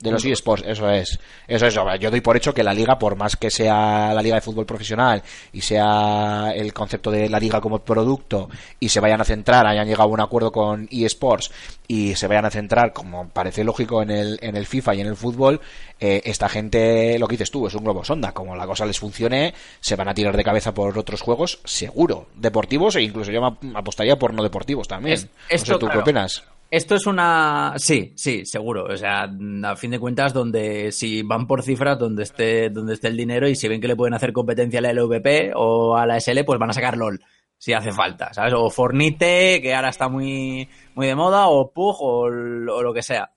De 0.00 0.10
los 0.10 0.24
eSports. 0.24 0.64
Eso 0.66 0.88
es. 0.90 1.18
Eso 1.46 1.66
es. 1.66 1.74
Yo 2.00 2.10
doy 2.10 2.20
por 2.20 2.36
hecho 2.36 2.52
que 2.54 2.62
la 2.62 2.72
liga, 2.74 2.98
por 2.98 3.16
más 3.16 3.36
que 3.36 3.50
sea 3.50 4.12
la 4.14 4.22
liga 4.22 4.34
de 4.36 4.40
fútbol 4.40 4.66
profesional 4.66 5.22
y 5.52 5.60
sea 5.60 6.52
el 6.54 6.72
concepto 6.72 7.10
de 7.10 7.28
la 7.28 7.38
liga 7.38 7.60
como 7.60 7.78
producto 7.80 8.48
y 8.78 8.88
se 8.88 9.00
vayan 9.00 9.20
a 9.20 9.24
centrar, 9.24 9.66
hayan 9.66 9.86
llegado 9.86 10.04
a 10.08 10.12
un 10.12 10.20
acuerdo 10.20 10.50
con 10.52 10.88
eSports 10.90 11.50
y 11.86 12.14
se 12.14 12.26
vayan 12.26 12.44
a 12.46 12.50
centrar, 12.50 12.92
como 12.92 13.28
parece 13.28 13.62
lógico 13.64 14.02
en 14.02 14.10
el, 14.10 14.38
en 14.42 14.56
el 14.56 14.66
FIFA 14.66 14.94
y 14.94 15.00
en 15.02 15.06
el 15.08 15.16
fútbol, 15.16 15.60
eh, 15.98 16.22
esta 16.24 16.48
gente, 16.48 17.18
lo 17.18 17.26
que 17.28 17.34
dices 17.34 17.50
tú, 17.50 17.66
es 17.66 17.74
un 17.74 17.84
globo 17.84 18.04
sonda. 18.04 18.32
Como 18.32 18.56
la 18.56 18.66
cosa 18.66 18.86
les 18.86 18.98
funcione, 18.98 19.52
se 19.80 19.96
van 19.96 20.08
a 20.08 20.14
tirar 20.14 20.36
de 20.36 20.44
cabeza 20.44 20.72
por 20.72 20.96
otros 20.96 21.20
juegos, 21.20 21.60
seguro. 21.64 22.28
Deportivos 22.36 22.96
e 22.96 23.02
incluso 23.02 23.30
yo 23.32 23.40
me 23.40 23.48
ap- 23.48 23.76
apostaría 23.76 24.18
por 24.18 24.32
no 24.32 24.42
deportivos 24.42 24.88
también. 24.88 25.14
Es- 25.14 25.24
no 25.26 25.30
esto, 25.48 25.72
sé, 25.74 25.78
¿tú 25.78 25.88
qué 25.88 25.98
opinas? 25.98 26.44
Esto 26.70 26.94
es 26.94 27.06
una... 27.06 27.74
Sí, 27.78 28.12
sí, 28.14 28.46
seguro. 28.46 28.84
O 28.84 28.96
sea, 28.96 29.28
a 29.64 29.76
fin 29.76 29.90
de 29.90 29.98
cuentas, 29.98 30.32
donde 30.32 30.92
si 30.92 31.22
van 31.22 31.48
por 31.48 31.64
cifras, 31.64 31.98
donde 31.98 32.22
esté, 32.22 32.70
donde 32.70 32.94
esté 32.94 33.08
el 33.08 33.16
dinero 33.16 33.48
y 33.48 33.56
si 33.56 33.66
ven 33.66 33.80
que 33.80 33.88
le 33.88 33.96
pueden 33.96 34.14
hacer 34.14 34.32
competencia 34.32 34.78
a 34.78 34.82
la 34.82 34.92
LVP 34.92 35.52
o 35.56 35.96
a 35.96 36.06
la 36.06 36.20
SL, 36.20 36.44
pues 36.44 36.60
van 36.60 36.70
a 36.70 36.74
sacar 36.74 36.96
LOL. 36.96 37.20
si 37.58 37.72
hace 37.72 37.90
falta, 37.90 38.32
¿sabes? 38.32 38.54
O 38.56 38.70
Fornite, 38.70 39.60
que 39.60 39.74
ahora 39.74 39.88
está 39.88 40.08
muy, 40.08 40.68
muy 40.94 41.08
de 41.08 41.16
moda, 41.16 41.48
o 41.48 41.72
Pug, 41.72 41.96
o, 42.00 42.30
lo 42.30 42.94
que 42.94 43.02
sea. 43.02 43.32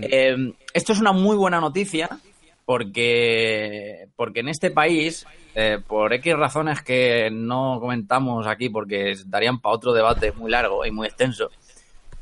Eh, 0.00 0.36
esto 0.72 0.92
es 0.92 1.00
una 1.00 1.12
muy 1.12 1.36
buena 1.36 1.60
noticia 1.60 2.08
porque, 2.64 4.08
porque 4.16 4.40
en 4.40 4.48
este 4.48 4.70
país, 4.70 5.26
eh, 5.54 5.78
por 5.86 6.12
X 6.12 6.34
razones 6.34 6.80
que 6.82 7.28
no 7.32 7.78
comentamos 7.80 8.46
aquí 8.46 8.68
porque 8.68 9.14
darían 9.26 9.60
para 9.60 9.74
otro 9.74 9.92
debate 9.92 10.32
muy 10.32 10.50
largo 10.50 10.86
y 10.86 10.90
muy 10.90 11.08
extenso, 11.08 11.50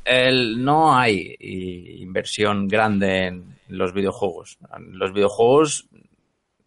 el- 0.05 0.63
no 0.63 0.95
hay 0.95 1.35
inversión 1.39 2.67
grande 2.67 3.27
en 3.27 3.55
los 3.67 3.93
videojuegos. 3.93 4.57
Los 4.91 5.13
videojuegos 5.13 5.87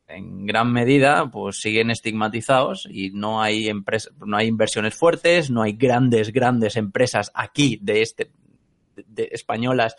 en 0.06 0.46
gran 0.46 0.72
medida 0.72 1.30
pues 1.30 1.60
siguen 1.60 1.90
estigmatizados 1.90 2.86
y 2.90 3.10
no 3.10 3.40
hay 3.42 3.68
empresas 3.68 4.12
no 4.24 4.36
hay 4.36 4.48
inversiones 4.48 4.94
fuertes 4.94 5.50
no 5.50 5.62
hay 5.62 5.72
grandes 5.72 6.30
grandes 6.30 6.76
empresas 6.76 7.32
aquí 7.34 7.78
de 7.80 8.02
este 8.02 8.30
españolas 9.16 9.96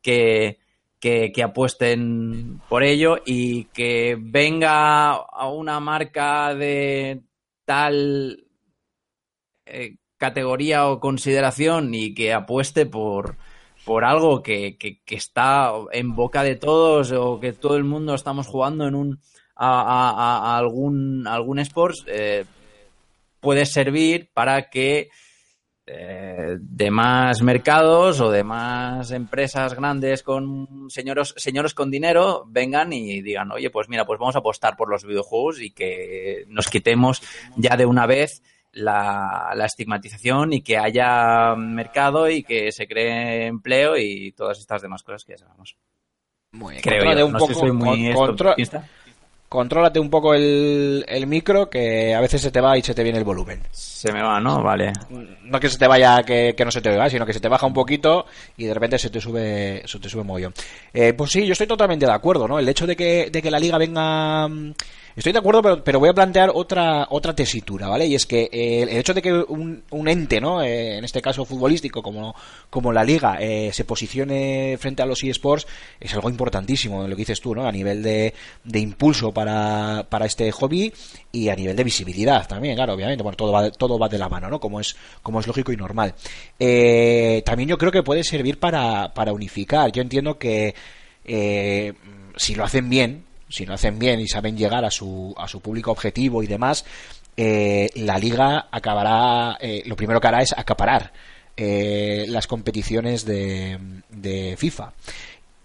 que, 0.00 0.58
que 0.98 1.32
que 1.32 1.42
apuesten 1.42 2.62
por 2.66 2.82
ello 2.82 3.18
y 3.26 3.64
que 3.66 4.16
venga 4.18 5.10
a 5.12 5.48
una 5.50 5.80
marca 5.80 6.54
de 6.54 7.20
tal 7.66 8.46
eh, 9.66 9.96
categoría 10.26 10.86
o 10.86 11.00
consideración 11.00 11.92
y 11.94 12.14
que 12.14 12.32
apueste 12.32 12.86
por 12.86 13.34
por 13.84 14.04
algo 14.04 14.40
que, 14.44 14.76
que- 14.78 15.00
está 15.16 15.72
en 15.90 16.14
boca 16.14 16.44
de 16.44 16.54
todos 16.54 17.10
o 17.10 17.40
que 17.40 17.52
todo 17.52 17.76
el 17.76 17.82
mundo 17.82 18.14
estamos 18.14 18.46
jugando 18.46 18.86
en 18.86 18.94
un 18.94 19.18
a, 19.56 20.56
algún 20.56 21.26
algún 21.26 21.58
sports 21.58 22.04
eh, 22.06 22.44
puede 23.40 23.66
servir 23.66 24.30
para 24.32 24.70
que 24.70 25.08
eh, 25.86 26.56
demás 26.60 27.42
mercados 27.42 28.20
o 28.20 28.30
demás 28.30 29.10
empresas 29.10 29.74
grandes 29.74 30.22
con 30.22 30.86
señoros 30.88 31.34
señores 31.36 31.74
con 31.74 31.90
dinero 31.90 32.44
vengan 32.46 32.92
y 32.92 33.20
digan 33.20 33.50
oye 33.50 33.68
pues 33.70 33.88
mira 33.88 34.04
pues 34.06 34.20
vamos 34.20 34.36
a 34.36 34.38
apostar 34.38 34.76
por 34.76 34.88
los 34.88 35.04
videojuegos 35.04 35.60
y 35.60 35.70
que 35.72 36.44
nos 36.46 36.68
quitemos 36.68 37.20
ya 37.56 37.76
de 37.76 37.84
una 37.86 38.06
vez 38.06 38.42
la, 38.72 39.52
la 39.54 39.66
estigmatización 39.66 40.52
y 40.52 40.62
que 40.62 40.78
haya 40.78 41.54
mercado 41.56 42.28
y 42.28 42.42
que 42.42 42.72
se 42.72 42.86
cree 42.86 43.46
empleo 43.46 43.96
y 43.96 44.32
todas 44.32 44.58
estas 44.58 44.82
demás 44.82 45.02
cosas 45.02 45.24
que 45.24 45.32
ya 45.32 45.38
sabemos. 45.38 45.76
Muy 46.52 46.72
bien, 46.72 46.82
Creo 46.82 47.14
yo. 47.14 47.26
un 47.26 47.32
No 47.32 47.38
poco, 47.38 47.54
sé 47.54 47.60
soy 47.60 47.72
muy 47.72 47.86
con- 47.88 48.00
esto- 48.06 48.26
contro- 48.26 48.54
¿Quién 48.54 48.68
contrólate 49.48 50.00
un 50.00 50.08
poco 50.08 50.32
el, 50.32 51.04
el 51.06 51.26
micro, 51.26 51.68
que 51.68 52.14
a 52.14 52.20
veces 52.22 52.40
se 52.40 52.50
te 52.50 52.62
va 52.62 52.78
y 52.78 52.82
se 52.82 52.94
te 52.94 53.02
viene 53.02 53.18
el 53.18 53.24
volumen. 53.24 53.60
Se 53.70 54.10
me 54.10 54.22
va, 54.22 54.40
¿no? 54.40 54.62
Vale. 54.62 54.94
No 55.42 55.60
que 55.60 55.68
se 55.68 55.76
te 55.76 55.86
vaya, 55.86 56.22
que, 56.22 56.54
que 56.56 56.64
no 56.64 56.70
se 56.70 56.80
te 56.80 56.88
oiga, 56.88 57.10
sino 57.10 57.26
que 57.26 57.34
se 57.34 57.40
te 57.40 57.48
baja 57.48 57.66
un 57.66 57.74
poquito 57.74 58.24
y 58.56 58.64
de 58.64 58.72
repente 58.72 58.98
se 58.98 59.10
te 59.10 59.20
sube, 59.20 59.82
se 59.84 59.98
te 59.98 60.08
sube 60.08 60.24
mogollón. 60.24 60.54
Eh, 60.94 61.12
pues 61.12 61.32
sí, 61.32 61.44
yo 61.44 61.52
estoy 61.52 61.66
totalmente 61.66 62.06
de 62.06 62.12
acuerdo, 62.12 62.48
¿no? 62.48 62.58
El 62.58 62.66
hecho 62.66 62.86
de 62.86 62.96
que, 62.96 63.28
de 63.30 63.42
que 63.42 63.50
la 63.50 63.58
liga 63.60 63.76
venga... 63.76 64.48
Estoy 65.14 65.32
de 65.32 65.40
acuerdo, 65.40 65.60
pero, 65.60 65.84
pero 65.84 66.00
voy 66.00 66.08
a 66.08 66.14
plantear 66.14 66.50
otra, 66.54 67.06
otra 67.10 67.34
tesitura, 67.34 67.86
¿vale? 67.86 68.06
Y 68.06 68.14
es 68.14 68.24
que 68.24 68.48
eh, 68.50 68.82
el 68.82 68.88
hecho 68.96 69.12
de 69.12 69.20
que 69.20 69.32
un, 69.32 70.08
ente, 70.08 70.40
¿no? 70.40 70.62
Eh, 70.62 70.96
en 70.96 71.04
este 71.04 71.20
caso 71.20 71.44
futbolístico, 71.44 72.02
como, 72.02 72.34
como 72.70 72.92
la 72.92 73.04
liga, 73.04 73.36
eh, 73.38 73.70
se 73.74 73.84
posicione 73.84 74.76
frente 74.80 75.02
a 75.02 75.06
los 75.06 75.22
eSports, 75.22 75.66
es 76.00 76.14
algo 76.14 76.30
importantísimo, 76.30 77.06
lo 77.06 77.14
que 77.14 77.22
dices 77.22 77.40
tú, 77.40 77.54
¿no? 77.54 77.66
A 77.66 77.72
nivel 77.72 78.02
de, 78.02 78.32
de 78.64 78.78
impulso 78.78 79.32
para, 79.32 80.06
para 80.08 80.24
este 80.24 80.50
hobby 80.50 80.92
y 81.30 81.50
a 81.50 81.56
nivel 81.56 81.76
de 81.76 81.84
visibilidad 81.84 82.48
también, 82.48 82.74
claro, 82.74 82.94
obviamente, 82.94 83.22
bueno, 83.22 83.36
todo 83.36 83.52
va, 83.52 83.70
todo 83.70 83.98
va 83.98 84.08
de 84.08 84.18
la 84.18 84.30
mano, 84.30 84.48
¿no? 84.48 84.60
Como 84.60 84.80
es, 84.80 84.96
como 85.22 85.40
es 85.40 85.46
lógico 85.46 85.72
y 85.72 85.76
normal. 85.76 86.14
Eh, 86.58 87.42
también 87.44 87.68
yo 87.68 87.76
creo 87.76 87.92
que 87.92 88.02
puede 88.02 88.24
servir 88.24 88.58
para, 88.58 89.12
para 89.12 89.34
unificar. 89.34 89.92
Yo 89.92 90.00
entiendo 90.00 90.38
que 90.38 90.74
si 92.36 92.54
lo 92.54 92.64
hacen 92.64 92.88
bien, 92.88 93.24
si 93.52 93.66
lo 93.66 93.74
hacen 93.74 93.98
bien 93.98 94.18
y 94.18 94.26
saben 94.26 94.56
llegar 94.56 94.84
a 94.84 94.90
su, 94.90 95.34
a 95.36 95.46
su 95.46 95.60
público 95.60 95.90
objetivo 95.90 96.42
y 96.42 96.46
demás, 96.46 96.86
eh, 97.36 97.90
la 97.96 98.18
liga 98.18 98.68
acabará, 98.70 99.58
eh, 99.60 99.82
lo 99.84 99.94
primero 99.94 100.20
que 100.20 100.28
hará 100.28 100.40
es 100.40 100.52
acaparar 100.56 101.12
eh, 101.56 102.24
las 102.28 102.46
competiciones 102.46 103.26
de, 103.26 103.78
de 104.08 104.56
FIFA. 104.56 104.92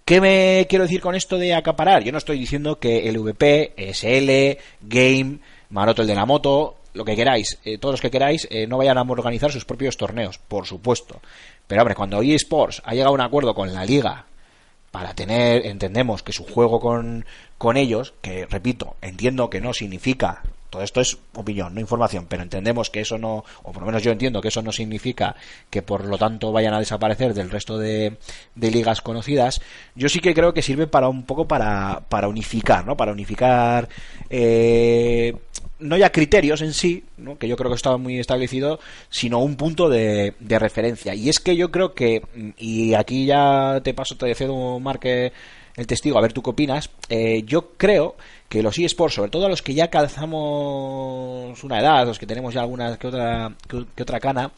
¿Qué 0.03 0.19
me 0.19 0.67
quiero 0.69 0.83
decir 0.83 0.99
con 0.99 1.15
esto 1.15 1.37
de 1.37 1.53
acaparar? 1.53 2.03
Yo 2.03 2.11
no 2.11 2.17
estoy 2.17 2.37
diciendo 2.37 2.77
que 2.77 3.07
el 3.07 3.19
VP, 3.19 3.73
SL, 3.93 4.57
Game, 4.81 5.39
Maroto 5.69 6.01
el 6.01 6.07
de 6.09 6.15
la 6.15 6.25
moto, 6.25 6.77
lo 6.93 7.05
que 7.05 7.15
queráis, 7.15 7.57
eh, 7.63 7.77
todos 7.77 7.93
los 7.93 8.01
que 8.01 8.11
queráis, 8.11 8.47
no 8.67 8.77
vayan 8.77 8.97
a 8.97 9.01
organizar 9.01 9.51
sus 9.51 9.65
propios 9.65 9.95
torneos, 9.95 10.39
por 10.39 10.65
supuesto. 10.65 11.21
Pero 11.67 11.81
hombre, 11.81 11.95
cuando 11.95 12.21
eSports 12.21 12.81
ha 12.85 12.91
llegado 12.91 13.11
a 13.11 13.13
un 13.15 13.21
acuerdo 13.21 13.53
con 13.53 13.73
la 13.73 13.85
liga 13.85 14.25
para 14.91 15.13
tener, 15.13 15.65
entendemos 15.65 16.23
que 16.23 16.33
su 16.33 16.43
juego 16.43 16.79
con, 16.79 17.25
con 17.57 17.77
ellos, 17.77 18.13
que 18.21 18.45
repito, 18.45 18.95
entiendo 19.01 19.49
que 19.49 19.61
no 19.61 19.73
significa, 19.73 20.43
todo 20.69 20.81
esto 20.81 21.01
es 21.01 21.17
opinión, 21.33 21.73
no 21.73 21.79
información, 21.79 22.25
pero 22.27 22.43
entendemos 22.43 22.89
que 22.89 23.01
eso 23.01 23.17
no, 23.17 23.43
o 23.63 23.71
por 23.71 23.81
lo 23.81 23.85
menos 23.85 24.03
yo 24.03 24.11
entiendo 24.11 24.41
que 24.41 24.49
eso 24.49 24.61
no 24.61 24.71
significa 24.71 25.35
que 25.69 25.81
por 25.81 26.05
lo 26.05 26.17
tanto 26.17 26.51
vayan 26.51 26.73
a 26.73 26.79
desaparecer 26.79 27.33
del 27.33 27.49
resto 27.49 27.77
de, 27.77 28.17
de 28.55 28.71
ligas 28.71 29.01
conocidas, 29.01 29.61
yo 29.95 30.09
sí 30.09 30.19
que 30.19 30.33
creo 30.33 30.53
que 30.53 30.61
sirve 30.61 30.87
para 30.87 31.09
un 31.09 31.23
poco 31.23 31.47
para, 31.47 32.03
para 32.09 32.27
unificar, 32.27 32.85
¿no? 32.85 32.97
Para 32.97 33.11
unificar, 33.11 33.89
eh, 34.29 35.35
no 35.79 35.97
ya 35.97 36.11
criterios 36.11 36.61
en 36.61 36.73
sí, 36.73 37.03
¿no? 37.17 37.37
que 37.37 37.47
yo 37.47 37.55
creo 37.55 37.69
que 37.69 37.75
estaba 37.75 37.97
muy 37.97 38.19
establecido, 38.19 38.79
sino 39.09 39.39
un 39.39 39.55
punto 39.55 39.89
de, 39.89 40.33
de 40.39 40.59
referencia. 40.59 41.13
Y 41.13 41.29
es 41.29 41.39
que 41.39 41.55
yo 41.55 41.71
creo 41.71 41.93
que, 41.93 42.23
y 42.57 42.93
aquí 42.93 43.25
ya 43.25 43.81
te 43.83 43.93
paso, 43.93 44.15
te 44.15 44.33
cedo, 44.33 44.79
Marque, 44.79 45.31
el 45.75 45.85
testigo, 45.85 46.17
a 46.17 46.21
ver 46.21 46.33
tú 46.33 46.41
qué 46.41 46.49
opinas, 46.49 46.89
eh, 47.09 47.43
yo 47.45 47.73
creo 47.77 48.15
que 48.49 48.63
los 48.63 48.77
eSports, 48.77 49.15
sobre 49.15 49.29
todo 49.31 49.45
a 49.45 49.49
los 49.49 49.61
que 49.61 49.73
ya 49.73 49.89
calzamos 49.89 51.63
una 51.63 51.79
edad, 51.79 52.05
los 52.05 52.19
que 52.19 52.25
tenemos 52.25 52.53
ya 52.53 52.61
alguna 52.61 52.97
que 52.97 53.07
otra, 53.07 53.53
que, 53.67 54.03
otra 54.03 54.19
cana, 54.19 54.51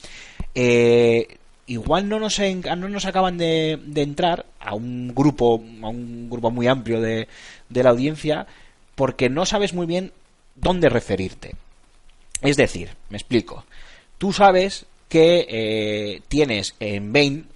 eh, 0.53 1.37
igual 1.65 2.07
no 2.07 2.19
nos, 2.19 2.39
no 2.39 2.89
nos 2.89 3.05
acaban 3.05 3.37
de, 3.37 3.79
de 3.83 4.01
entrar 4.01 4.45
a 4.59 4.75
un 4.75 5.13
grupo, 5.15 5.63
a 5.81 5.89
un 5.89 6.29
grupo 6.29 6.51
muy 6.51 6.67
amplio 6.67 7.01
de, 7.01 7.27
de 7.69 7.83
la 7.83 7.89
audiencia, 7.89 8.47
porque 8.95 9.29
no 9.29 9.45
sabes 9.45 9.73
muy 9.73 9.85
bien 9.87 10.11
dónde 10.55 10.89
referirte. 10.89 11.55
Es 12.41 12.57
decir, 12.57 12.89
me 13.09 13.17
explico. 13.17 13.65
Tú 14.17 14.33
sabes 14.33 14.85
que 15.07 15.47
eh, 15.49 16.21
tienes 16.27 16.75
en 16.79 17.11
Bain 17.11 17.47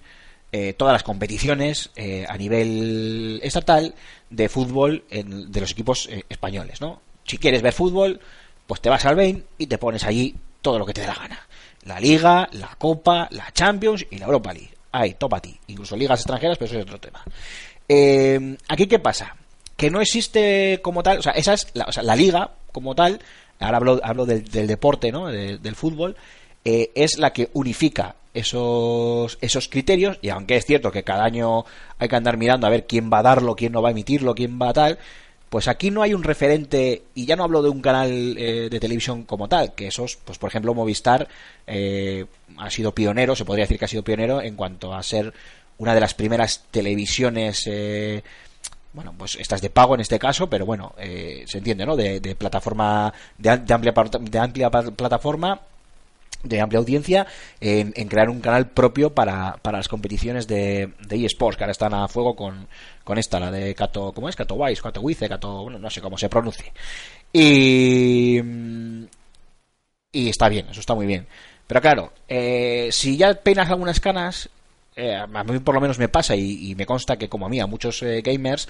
eh, 0.56 0.72
todas 0.72 0.92
las 0.92 1.02
competiciones 1.02 1.90
eh, 1.96 2.24
a 2.28 2.36
nivel 2.38 3.40
estatal 3.42 3.92
de 4.30 4.48
fútbol 4.48 5.02
en- 5.10 5.50
de 5.50 5.60
los 5.60 5.72
equipos 5.72 6.06
eh, 6.08 6.22
españoles, 6.28 6.80
¿no? 6.80 7.00
Si 7.24 7.38
quieres 7.38 7.60
ver 7.60 7.72
fútbol, 7.72 8.20
pues 8.68 8.80
te 8.80 8.88
vas 8.88 9.04
al 9.04 9.16
Bain 9.16 9.44
y 9.58 9.66
te 9.66 9.78
pones 9.78 10.04
allí 10.04 10.34
todo 10.62 10.78
lo 10.78 10.86
que 10.86 10.92
te 10.94 11.00
dé 11.00 11.08
la 11.08 11.14
gana. 11.16 11.40
La 11.86 11.98
Liga, 11.98 12.48
la 12.52 12.68
Copa, 12.78 13.26
la 13.32 13.50
Champions 13.52 14.06
y 14.10 14.18
la 14.18 14.26
Europa 14.26 14.52
League. 14.52 14.70
Ahí, 14.92 15.14
topa 15.14 15.38
a 15.38 15.40
ti. 15.40 15.58
Incluso 15.66 15.96
ligas 15.96 16.20
extranjeras, 16.20 16.56
pero 16.56 16.66
eso 16.70 16.78
es 16.78 16.84
otro 16.84 17.00
tema. 17.00 17.20
Eh, 17.88 18.56
Aquí, 18.68 18.86
¿qué 18.86 18.98
pasa? 19.00 19.34
Que 19.76 19.90
no 19.90 20.00
existe 20.00 20.78
como 20.82 21.02
tal, 21.02 21.18
o 21.18 21.22
sea, 21.22 21.32
esa 21.32 21.54
es 21.54 21.66
la, 21.74 21.84
o 21.86 21.92
sea, 21.92 22.02
la 22.04 22.14
liga 22.14 22.52
como 22.72 22.94
tal, 22.94 23.20
ahora 23.58 23.76
hablo, 23.78 24.00
hablo 24.04 24.24
del, 24.24 24.44
del 24.44 24.66
deporte, 24.68 25.10
¿no? 25.10 25.26
De- 25.26 25.58
del 25.58 25.74
fútbol, 25.74 26.16
eh, 26.64 26.92
es 26.94 27.18
la 27.18 27.32
que 27.32 27.50
unifica 27.54 28.14
esos, 28.34 29.38
esos 29.40 29.68
criterios, 29.68 30.18
y 30.20 30.28
aunque 30.28 30.56
es 30.56 30.66
cierto 30.66 30.90
que 30.92 31.04
cada 31.04 31.24
año 31.24 31.64
hay 31.98 32.08
que 32.08 32.16
andar 32.16 32.36
mirando 32.36 32.66
a 32.66 32.70
ver 32.70 32.86
quién 32.86 33.10
va 33.12 33.20
a 33.20 33.22
darlo, 33.22 33.56
quién 33.56 33.72
no 33.72 33.80
va 33.80 33.88
a 33.88 33.92
emitirlo, 33.92 34.34
quién 34.34 34.58
va 34.60 34.70
a 34.70 34.72
tal, 34.74 34.98
pues 35.48 35.68
aquí 35.68 35.90
no 35.92 36.02
hay 36.02 36.14
un 36.14 36.24
referente, 36.24 37.04
y 37.14 37.26
ya 37.26 37.36
no 37.36 37.44
hablo 37.44 37.62
de 37.62 37.68
un 37.68 37.80
canal 37.80 38.10
eh, 38.36 38.68
de 38.70 38.80
televisión 38.80 39.22
como 39.22 39.48
tal, 39.48 39.74
que 39.74 39.86
esos, 39.86 40.16
pues 40.16 40.36
por 40.36 40.48
ejemplo 40.48 40.74
Movistar 40.74 41.28
eh, 41.66 42.26
ha 42.58 42.70
sido 42.70 42.92
pionero, 42.92 43.36
se 43.36 43.44
podría 43.44 43.64
decir 43.64 43.78
que 43.78 43.84
ha 43.84 43.88
sido 43.88 44.02
pionero 44.02 44.42
en 44.42 44.56
cuanto 44.56 44.92
a 44.94 45.02
ser 45.02 45.32
una 45.78 45.94
de 45.94 46.00
las 46.00 46.14
primeras 46.14 46.64
televisiones 46.70 47.62
eh, 47.66 48.22
bueno, 48.92 49.12
pues 49.18 49.34
estas 49.36 49.60
de 49.60 49.70
pago 49.70 49.94
en 49.96 50.00
este 50.00 50.20
caso, 50.20 50.48
pero 50.48 50.64
bueno, 50.66 50.94
eh, 50.98 51.44
se 51.48 51.58
entiende, 51.58 51.84
¿no? 51.84 51.96
De, 51.96 52.20
plataforma, 52.38 53.12
de, 53.38 53.50
am- 53.50 53.64
de 53.64 53.74
amplia, 53.74 53.92
de 54.20 54.38
amplia 54.38 54.70
plataforma, 54.70 55.60
de 56.44 56.60
amplia 56.60 56.78
audiencia, 56.78 57.26
en, 57.60 57.92
crear 58.08 58.30
un 58.30 58.40
canal 58.40 58.70
propio 58.70 59.14
para, 59.14 59.56
para 59.62 59.78
las 59.78 59.88
competiciones 59.88 60.46
de, 60.46 60.92
de 61.06 61.24
eSports, 61.24 61.56
que 61.56 61.64
ahora 61.64 61.72
están 61.72 61.94
a 61.94 62.08
fuego 62.08 62.36
con, 62.36 62.68
con 63.02 63.18
esta, 63.18 63.40
la 63.40 63.50
de 63.50 63.74
Cato, 63.74 64.12
¿cómo 64.12 64.28
es? 64.28 64.36
Cato 64.36 64.54
Wise, 64.54 64.82
Cato 64.82 65.00
Wice, 65.00 65.28
Cato, 65.28 65.62
bueno, 65.62 65.78
no 65.78 65.90
sé 65.90 66.00
cómo 66.00 66.18
se 66.18 66.28
pronuncie. 66.28 66.72
Y, 67.32 68.38
y 70.12 70.28
está 70.28 70.48
bien, 70.48 70.68
eso 70.70 70.80
está 70.80 70.94
muy 70.94 71.06
bien. 71.06 71.26
Pero 71.66 71.80
claro, 71.80 72.12
eh, 72.28 72.88
si 72.92 73.16
ya 73.16 73.34
peinas 73.34 73.70
algunas 73.70 74.00
canas, 74.00 74.50
eh, 74.96 75.14
a 75.14 75.26
mí 75.26 75.58
por 75.58 75.74
lo 75.74 75.80
menos 75.80 75.98
me 75.98 76.08
pasa 76.08 76.36
y, 76.36 76.70
y 76.70 76.74
me 76.74 76.86
consta 76.86 77.16
que 77.16 77.28
como 77.28 77.46
a 77.46 77.48
mí, 77.48 77.58
a 77.58 77.66
muchos 77.66 78.02
eh, 78.02 78.22
gamers, 78.22 78.68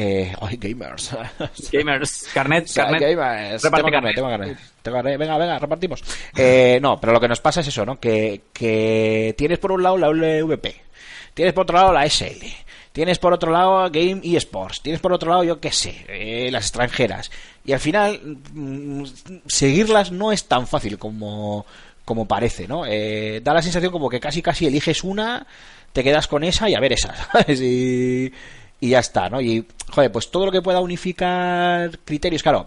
Eh, 0.00 0.32
ay, 0.40 0.56
gamers. 0.58 1.10
Gamers, 1.72 2.28
carnet, 2.32 2.64
O 2.66 2.68
sea, 2.68 2.84
carnet. 2.84 3.00
gamers. 3.00 3.62
Reparte 3.64 3.82
Tengo 3.82 3.90
carnet, 3.90 3.92
carnet. 3.92 4.14
tengo 4.14 4.28
carnet. 4.28 4.58
Tengo 4.80 4.96
carnet. 4.96 5.18
Venga, 5.18 5.38
venga, 5.38 5.58
repartimos. 5.58 6.04
Eh, 6.36 6.78
no, 6.80 7.00
pero 7.00 7.12
lo 7.12 7.20
que 7.20 7.26
nos 7.26 7.40
pasa 7.40 7.62
es 7.62 7.66
eso, 7.66 7.84
¿no? 7.84 7.98
Que, 7.98 8.42
que 8.52 9.34
tienes 9.36 9.58
por 9.58 9.72
un 9.72 9.82
lado 9.82 9.98
la 9.98 10.08
LVP, 10.08 10.72
tienes 11.34 11.52
por 11.52 11.64
otro 11.64 11.76
lado 11.78 11.92
la 11.92 12.08
SL, 12.08 12.46
tienes 12.92 13.18
por 13.18 13.32
otro 13.32 13.50
lado 13.50 13.90
Game 13.90 14.20
y 14.22 14.36
Sports, 14.36 14.82
tienes 14.82 15.00
por 15.00 15.12
otro 15.12 15.30
lado, 15.30 15.42
yo 15.42 15.58
qué 15.60 15.72
sé, 15.72 16.06
eh, 16.08 16.48
las 16.52 16.66
extranjeras. 16.66 17.32
Y 17.64 17.72
al 17.72 17.80
final, 17.80 18.20
mm, 18.52 19.04
seguirlas 19.46 20.12
no 20.12 20.30
es 20.30 20.44
tan 20.46 20.68
fácil 20.68 20.96
como, 20.96 21.66
como 22.04 22.28
parece, 22.28 22.68
¿no? 22.68 22.86
Eh, 22.86 23.40
da 23.42 23.52
la 23.52 23.62
sensación 23.62 23.90
como 23.90 24.08
que 24.08 24.20
casi 24.20 24.42
casi 24.42 24.66
eliges 24.66 25.02
una, 25.02 25.44
te 25.92 26.04
quedas 26.04 26.28
con 26.28 26.44
esa 26.44 26.70
y 26.70 26.74
a 26.76 26.80
ver 26.80 26.92
esa, 26.92 27.14
¿sabes? 27.32 27.60
Y, 27.60 28.32
y 28.80 28.90
ya 28.90 28.98
está, 29.00 29.28
¿no? 29.28 29.40
Y, 29.40 29.66
joder, 29.90 30.12
pues 30.12 30.30
todo 30.30 30.46
lo 30.46 30.52
que 30.52 30.62
pueda 30.62 30.80
unificar 30.80 31.98
criterios, 32.04 32.42
claro, 32.42 32.66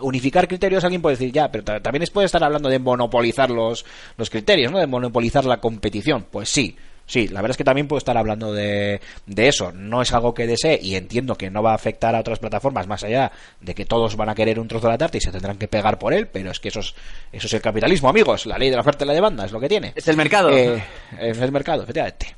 unificar 0.00 0.46
criterios 0.48 0.84
alguien 0.84 1.00
puede 1.02 1.16
decir 1.16 1.32
ya, 1.32 1.50
pero 1.50 1.64
ta- 1.64 1.80
también 1.80 2.04
puede 2.12 2.26
estar 2.26 2.42
hablando 2.44 2.68
de 2.68 2.78
monopolizar 2.78 3.50
los, 3.50 3.84
los 4.16 4.30
criterios, 4.30 4.70
¿no? 4.72 4.78
De 4.78 4.86
monopolizar 4.86 5.44
la 5.44 5.58
competición. 5.60 6.26
Pues 6.30 6.48
sí, 6.48 6.76
sí, 7.06 7.28
la 7.28 7.40
verdad 7.40 7.52
es 7.52 7.56
que 7.56 7.64
también 7.64 7.88
puedo 7.88 7.98
estar 7.98 8.16
hablando 8.16 8.52
de, 8.52 9.00
de 9.26 9.48
eso. 9.48 9.72
No 9.72 10.02
es 10.02 10.12
algo 10.12 10.34
que 10.34 10.46
desee 10.46 10.78
y 10.82 10.94
entiendo 10.96 11.36
que 11.36 11.50
no 11.50 11.62
va 11.62 11.72
a 11.72 11.76
afectar 11.76 12.14
a 12.14 12.20
otras 12.20 12.38
plataformas 12.38 12.86
más 12.86 13.04
allá 13.04 13.32
de 13.60 13.74
que 13.74 13.86
todos 13.86 14.16
van 14.16 14.28
a 14.28 14.34
querer 14.34 14.58
un 14.60 14.68
trozo 14.68 14.86
de 14.86 14.92
la 14.92 14.98
tarta 14.98 15.16
y 15.16 15.20
se 15.20 15.32
tendrán 15.32 15.58
que 15.58 15.68
pegar 15.68 15.98
por 15.98 16.12
él, 16.12 16.28
pero 16.28 16.50
es 16.50 16.60
que 16.60 16.68
eso 16.68 16.80
es, 16.80 16.94
eso 17.32 17.46
es 17.46 17.54
el 17.54 17.62
capitalismo, 17.62 18.08
amigos. 18.08 18.46
La 18.46 18.58
ley 18.58 18.70
de 18.70 18.76
la 18.76 18.82
oferta 18.82 19.04
y 19.04 19.08
la 19.08 19.14
demanda 19.14 19.44
es 19.44 19.52
lo 19.52 19.60
que 19.60 19.68
tiene. 19.68 19.92
Es 19.94 20.08
el 20.08 20.16
mercado. 20.16 20.50
Eh, 20.50 20.82
es 21.20 21.38
el 21.38 21.52
mercado, 21.52 21.82
efectivamente. 21.82 22.36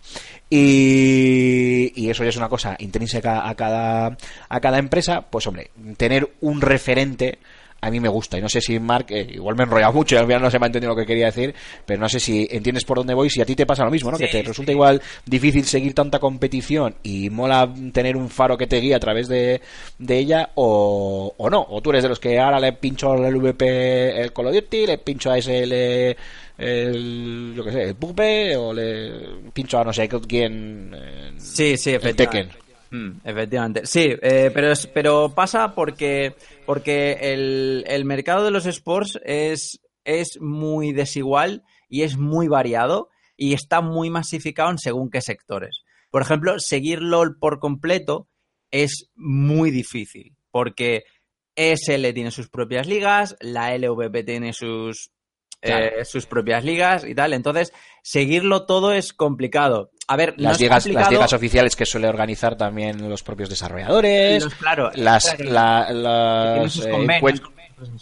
Y, 0.50 1.92
y 1.94 2.10
eso 2.10 2.22
ya 2.24 2.30
es 2.30 2.36
una 2.36 2.48
cosa 2.48 2.76
intrínseca 2.78 3.48
a 3.48 3.54
cada, 3.54 4.16
a 4.48 4.60
cada 4.60 4.78
empresa. 4.78 5.22
Pues 5.22 5.46
hombre, 5.46 5.70
tener 5.96 6.30
un 6.40 6.60
referente 6.60 7.38
a 7.80 7.90
mí 7.90 8.00
me 8.00 8.08
gusta. 8.08 8.38
Y 8.38 8.40
no 8.40 8.48
sé 8.48 8.60
si 8.60 8.78
Mark, 8.80 9.06
eh, 9.10 9.26
igual 9.34 9.54
me 9.56 9.62
he 9.62 9.66
enrollado 9.66 9.92
mucho 9.92 10.14
y 10.14 10.18
al 10.18 10.26
final 10.26 10.42
no 10.42 10.50
se 10.50 10.58
me 10.58 10.66
ha 10.66 10.68
entendido 10.68 10.92
lo 10.94 11.00
que 11.00 11.06
quería 11.06 11.26
decir, 11.26 11.54
pero 11.86 12.00
no 12.00 12.08
sé 12.08 12.18
si 12.20 12.46
entiendes 12.50 12.84
por 12.84 12.96
dónde 12.98 13.14
voy, 13.14 13.30
si 13.30 13.40
a 13.40 13.46
ti 13.46 13.54
te 13.54 13.66
pasa 13.66 13.84
lo 13.84 13.90
mismo, 13.90 14.10
¿no? 14.10 14.16
Sí, 14.16 14.24
que 14.24 14.30
te 14.30 14.42
resulta 14.42 14.70
sí. 14.72 14.74
igual 14.74 15.00
difícil 15.26 15.64
seguir 15.64 15.94
tanta 15.94 16.18
competición 16.18 16.96
y 17.02 17.30
mola 17.30 17.72
tener 17.92 18.16
un 18.16 18.28
faro 18.30 18.58
que 18.58 18.66
te 18.66 18.80
guíe 18.80 18.94
a 18.94 19.00
través 19.00 19.28
de, 19.28 19.60
de 19.98 20.18
ella 20.18 20.50
o, 20.56 21.34
o 21.36 21.50
no. 21.50 21.64
O 21.70 21.80
tú 21.80 21.90
eres 21.90 22.02
de 22.02 22.08
los 22.08 22.18
que 22.18 22.38
ahora 22.38 22.58
le 22.58 22.72
pincho 22.72 23.12
al 23.12 23.34
VP 23.36 24.20
el 24.20 24.32
Call 24.32 24.46
of 24.48 24.54
Duty, 24.54 24.86
le 24.86 24.98
pincho 24.98 25.30
a 25.30 25.38
SL 25.40 26.16
el, 26.58 27.52
yo 27.56 27.64
qué 27.64 27.72
sé, 27.72 27.82
el 27.84 27.94
Pupe 27.94 28.56
o 28.56 28.72
le 28.72 29.12
pincho 29.52 29.78
a 29.78 29.84
no 29.84 29.92
sé 29.92 30.08
quién. 30.08 30.92
eh, 30.94 31.32
Sí, 31.38 31.76
sí, 31.76 31.90
el. 31.90 32.16
Tekken. 32.16 32.48
Mm, 32.90 33.20
efectivamente. 33.24 33.86
Sí, 33.86 34.14
eh, 34.22 34.50
pero, 34.52 34.72
es, 34.72 34.86
pero 34.86 35.34
pasa 35.34 35.74
porque, 35.74 36.34
porque 36.64 37.18
el, 37.20 37.84
el 37.86 38.04
mercado 38.04 38.44
de 38.44 38.50
los 38.50 38.66
sports 38.66 39.18
es, 39.24 39.80
es 40.04 40.38
muy 40.40 40.92
desigual 40.92 41.62
y 41.88 42.02
es 42.02 42.16
muy 42.16 42.48
variado 42.48 43.10
y 43.36 43.52
está 43.52 43.80
muy 43.80 44.10
masificado 44.10 44.70
en 44.70 44.78
según 44.78 45.10
qué 45.10 45.20
sectores. 45.20 45.82
Por 46.10 46.22
ejemplo, 46.22 46.58
seguir 46.58 47.02
LOL 47.02 47.38
por 47.38 47.60
completo 47.60 48.28
es 48.70 49.10
muy 49.14 49.70
difícil 49.70 50.36
porque 50.50 51.04
ESL 51.54 52.12
tiene 52.14 52.30
sus 52.30 52.48
propias 52.48 52.86
ligas, 52.86 53.36
la 53.40 53.76
LVP 53.76 54.24
tiene 54.24 54.52
sus, 54.52 55.10
eh, 55.60 56.04
sus 56.04 56.26
propias 56.26 56.64
ligas 56.64 57.04
y 57.04 57.14
tal. 57.14 57.32
Entonces, 57.32 57.72
seguirlo 58.10 58.64
todo 58.64 58.92
es 58.92 59.12
complicado. 59.12 59.90
A 60.06 60.16
ver, 60.16 60.34
no 60.38 60.44
Las 60.44 60.58
ligas 61.10 61.32
oficiales 61.34 61.76
que 61.76 61.84
suele 61.84 62.08
organizar 62.08 62.56
también 62.56 63.08
los 63.10 63.22
propios 63.22 63.50
desarrolladores. 63.50 64.44
Los- 64.44 64.54
claro, 64.54 64.90
las, 64.94 65.38
la- 65.40 65.86
eh, 65.90 66.90
convenios. 66.90 67.40
encuent- 67.40 67.52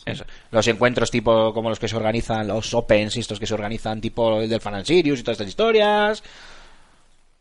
eso, 0.07 0.25
los 0.53 0.67
encuentros 0.69 1.11
tipo 1.11 1.53
como 1.53 1.69
los 1.69 1.79
que 1.81 1.89
se 1.89 1.97
organizan, 1.97 2.47
los 2.47 2.73
Opens 2.73 3.17
y 3.17 3.21
estos 3.21 3.41
que 3.41 3.47
se 3.47 3.55
organizan 3.55 4.01
tipo 4.01 4.41
el 4.41 4.49
del 4.49 4.61
Fan 4.61 4.77
and 4.77 4.87
Sirius 4.87 5.21
y 5.21 5.23
todas 5.25 5.35
estas 5.35 5.49
historias. 5.49 6.23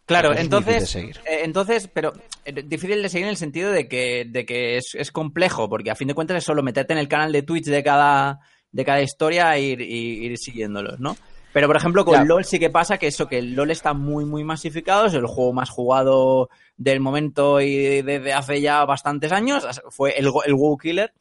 Claro, 0.08 0.34
es 0.34 0.41
entonces, 0.41 0.95
eh, 0.95 1.13
entonces, 1.43 1.88
pero 1.91 2.13
eh, 2.45 2.63
difícil 2.65 3.01
de 3.01 3.10
seguir 3.10 3.25
en 3.25 3.30
el 3.32 3.38
sentido 3.38 3.71
de 3.71 3.88
que, 3.88 4.25
de 4.28 4.45
que 4.45 4.78
es, 4.78 4.95
es 4.95 5.12
complejo, 5.12 5.67
porque 5.69 5.89
a 5.91 5.95
fin 5.95 6.08
de 6.08 6.13
cuentas 6.13 6.38
es 6.38 6.43
solo 6.43 6.62
meterte 6.62 6.93
en 6.93 6.99
el 6.99 7.08
canal 7.08 7.32
de 7.32 7.41
Twitch 7.43 7.65
de 7.65 7.84
cada, 7.84 8.39
de 8.71 8.86
cada 8.86 9.01
historia 9.01 9.56
e 9.56 9.62
ir, 9.62 9.82
ir 9.82 10.38
siguiéndolos, 10.38 10.99
¿no? 10.99 11.15
Pero, 11.56 11.68
por 11.68 11.78
ejemplo, 11.78 12.04
con 12.04 12.15
Ya. 12.15 12.26
LOL 12.26 12.44
sí 12.44 12.60
que 12.60 12.70
pasa 12.70 12.98
que 12.98 13.08
eso, 13.08 13.30
que 13.30 13.38
el 13.38 13.56
LOL 13.56 13.72
está 13.72 13.94
muy, 13.94 14.26
muy 14.26 14.44
masificado, 14.44 15.06
es 15.06 15.13
el 15.13 15.26
juego 15.26 15.54
más 15.54 15.70
jugado 15.70 16.50
del 16.76 17.00
momento 17.00 17.62
y 17.62 18.02
desde 18.02 18.34
hace 18.34 18.60
ya 18.60 18.84
bastantes 18.84 19.32
años, 19.32 19.65
fue 19.89 20.20
el, 20.20 20.30
el 20.46 20.54
WoW 20.54 20.78
Killer. 20.78 21.13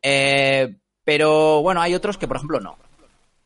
Eh, 0.00 0.72
pero, 1.02 1.62
bueno, 1.62 1.80
hay 1.80 1.96
otros 1.96 2.16
que, 2.16 2.28
por 2.28 2.36
ejemplo, 2.36 2.60
no. 2.60 2.76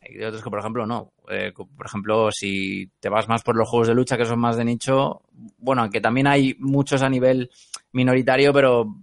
Hay 0.03 0.23
otros 0.23 0.45
que, 0.45 0.51
por 0.51 0.59
ejemplo, 0.59 0.85
no. 0.87 1.11
Eh, 1.31 1.55
por 1.55 1.87
ejemplo, 1.87 2.31
si 2.31 2.91
te 3.01 3.09
vas 3.09 3.27
más 3.27 3.43
por 3.43 3.57
los 3.57 3.67
juegos 3.67 3.89
de 3.89 3.95
lucha 3.95 4.19
que 4.19 4.27
son 4.27 4.41
más 4.41 4.59
de 4.59 4.67
nicho, 4.67 5.23
bueno, 5.57 5.81
aunque 5.81 6.03
también 6.03 6.27
hay 6.27 6.55
muchos 6.59 7.01
a 7.01 7.09
nivel 7.09 7.51
minoritario, 7.93 8.53
pero 8.53 8.95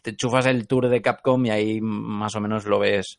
te 0.00 0.14
chufas 0.14 0.46
el 0.46 0.68
tour 0.68 0.88
de 0.88 1.02
Capcom 1.02 1.44
y 1.44 1.50
ahí 1.50 1.80
más 1.80 2.36
o 2.36 2.40
menos 2.40 2.66
lo 2.66 2.78
ves. 2.78 3.18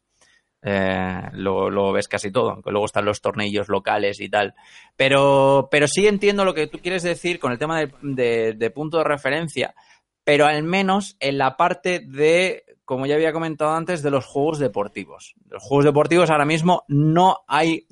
Eh, 0.63 1.21
lo, 1.34 1.69
ves 1.91 2.08
casi 2.08 2.32
todo, 2.32 2.52
aunque 2.52 2.71
luego 2.71 2.86
están 2.86 3.06
los 3.06 3.21
tornillos 3.21 3.67
locales 3.69 4.19
y 4.21 4.30
tal. 4.30 4.54
Pero, 4.95 5.67
pero 5.71 5.88
sí 5.88 6.08
entiendo 6.08 6.45
lo 6.45 6.54
que 6.54 6.67
tú 6.67 6.80
quieres 6.80 7.04
decir 7.04 7.39
con 7.39 7.52
el 7.52 7.58
tema 7.58 7.80
de, 8.02 8.54
de- 8.54 8.69
punto 8.71 8.97
de 8.97 9.04
referencia, 9.04 9.76
pero 10.23 10.45
al 10.45 10.63
menos 10.63 11.17
en 11.19 11.38
la 11.38 11.58
parte 11.58 11.99
de, 11.99 12.63
como 12.86 13.06
ya 13.06 13.15
había 13.15 13.34
comentado 13.34 13.73
antes, 13.73 14.02
de 14.04 14.12
los 14.12 14.26
juegos 14.26 14.60
deportivos. 14.60 15.36
Los 15.49 15.62
juegos 15.63 15.86
deportivos 15.86 16.30
ahora 16.30 16.45
mismo 16.45 16.84
no 16.88 17.39
hay 17.47 17.88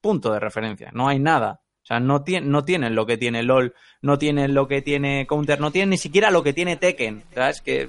punto 0.00 0.32
de 0.32 0.40
referencia, 0.40 0.90
no 0.92 1.08
hay 1.08 1.18
nada. 1.18 1.60
O 1.82 1.86
sea, 1.86 2.00
no, 2.00 2.24
tien- 2.24 2.46
no 2.46 2.64
tienen 2.64 2.96
lo 2.96 3.06
que 3.06 3.16
tiene 3.16 3.44
LOL, 3.44 3.72
no 4.02 4.18
tienen 4.18 4.54
lo 4.54 4.66
que 4.66 4.82
tiene 4.82 5.24
Counter, 5.28 5.60
no 5.60 5.70
tienen 5.70 5.90
ni 5.90 5.98
siquiera 5.98 6.32
lo 6.32 6.42
que 6.42 6.52
tiene 6.52 6.76
Tekken. 6.76 7.22
¿Sabes? 7.32 7.60
Que, 7.62 7.88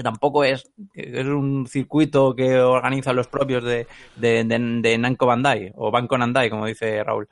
que 0.00 0.04
tampoco 0.04 0.44
es, 0.44 0.70
que 0.94 1.20
es 1.20 1.26
un 1.26 1.66
circuito 1.66 2.34
que 2.34 2.58
organizan 2.58 3.14
los 3.16 3.28
propios 3.28 3.62
de, 3.62 3.86
de, 4.16 4.44
de, 4.44 5.16
Bandai, 5.18 5.72
o 5.76 5.90
Banco 5.90 6.16
Bandai, 6.16 6.48
como 6.48 6.64
dice 6.64 7.04
Raúl. 7.04 7.28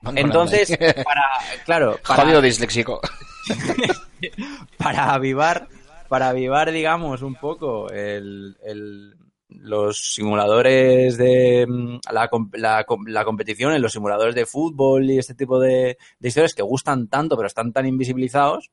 Banco 0.00 0.20
Entonces, 0.20 0.78
para, 1.04 1.22
claro, 1.64 1.98
para, 2.06 2.22
Jodido 2.22 2.40
disléxico. 2.40 3.00
para 4.78 5.12
avivar, 5.12 5.66
para 6.08 6.28
avivar, 6.28 6.70
digamos, 6.70 7.22
un 7.22 7.34
poco 7.34 7.90
el, 7.90 8.56
el- 8.64 9.14
los 9.48 10.14
simuladores 10.14 11.16
de 11.16 11.66
mm, 11.68 11.98
la, 12.12 12.28
la, 12.54 12.84
com- 12.84 13.06
la 13.06 13.24
competición 13.24 13.72
en 13.72 13.82
los 13.82 13.92
simuladores 13.92 14.34
de 14.36 14.46
fútbol 14.46 15.10
y 15.10 15.18
este 15.18 15.34
tipo 15.34 15.58
de, 15.60 15.96
de 16.18 16.28
historias 16.28 16.54
que 16.54 16.62
gustan 16.62 17.08
tanto 17.08 17.36
pero 17.36 17.46
están 17.46 17.72
tan 17.72 17.86
invisibilizados, 17.86 18.70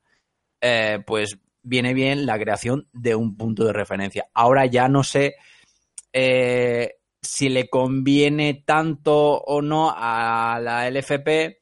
eh, 0.60 1.00
pues 1.06 1.38
viene 1.64 1.94
bien 1.94 2.26
la 2.26 2.40
creación 2.40 2.88
de 2.94 3.16
un 3.16 3.38
punto 3.38 3.66
de 3.66 3.74
referencia. 3.74 4.28
Ahora 4.34 4.66
ya 4.66 4.88
no 4.88 5.04
sé 5.04 5.36
eh, 6.14 6.96
si 7.22 7.50
le 7.50 7.70
conviene 7.70 8.64
tanto 8.66 9.38
o 9.38 9.62
no 9.62 9.94
a 9.96 10.60
la 10.62 10.90
LFP, 10.90 11.62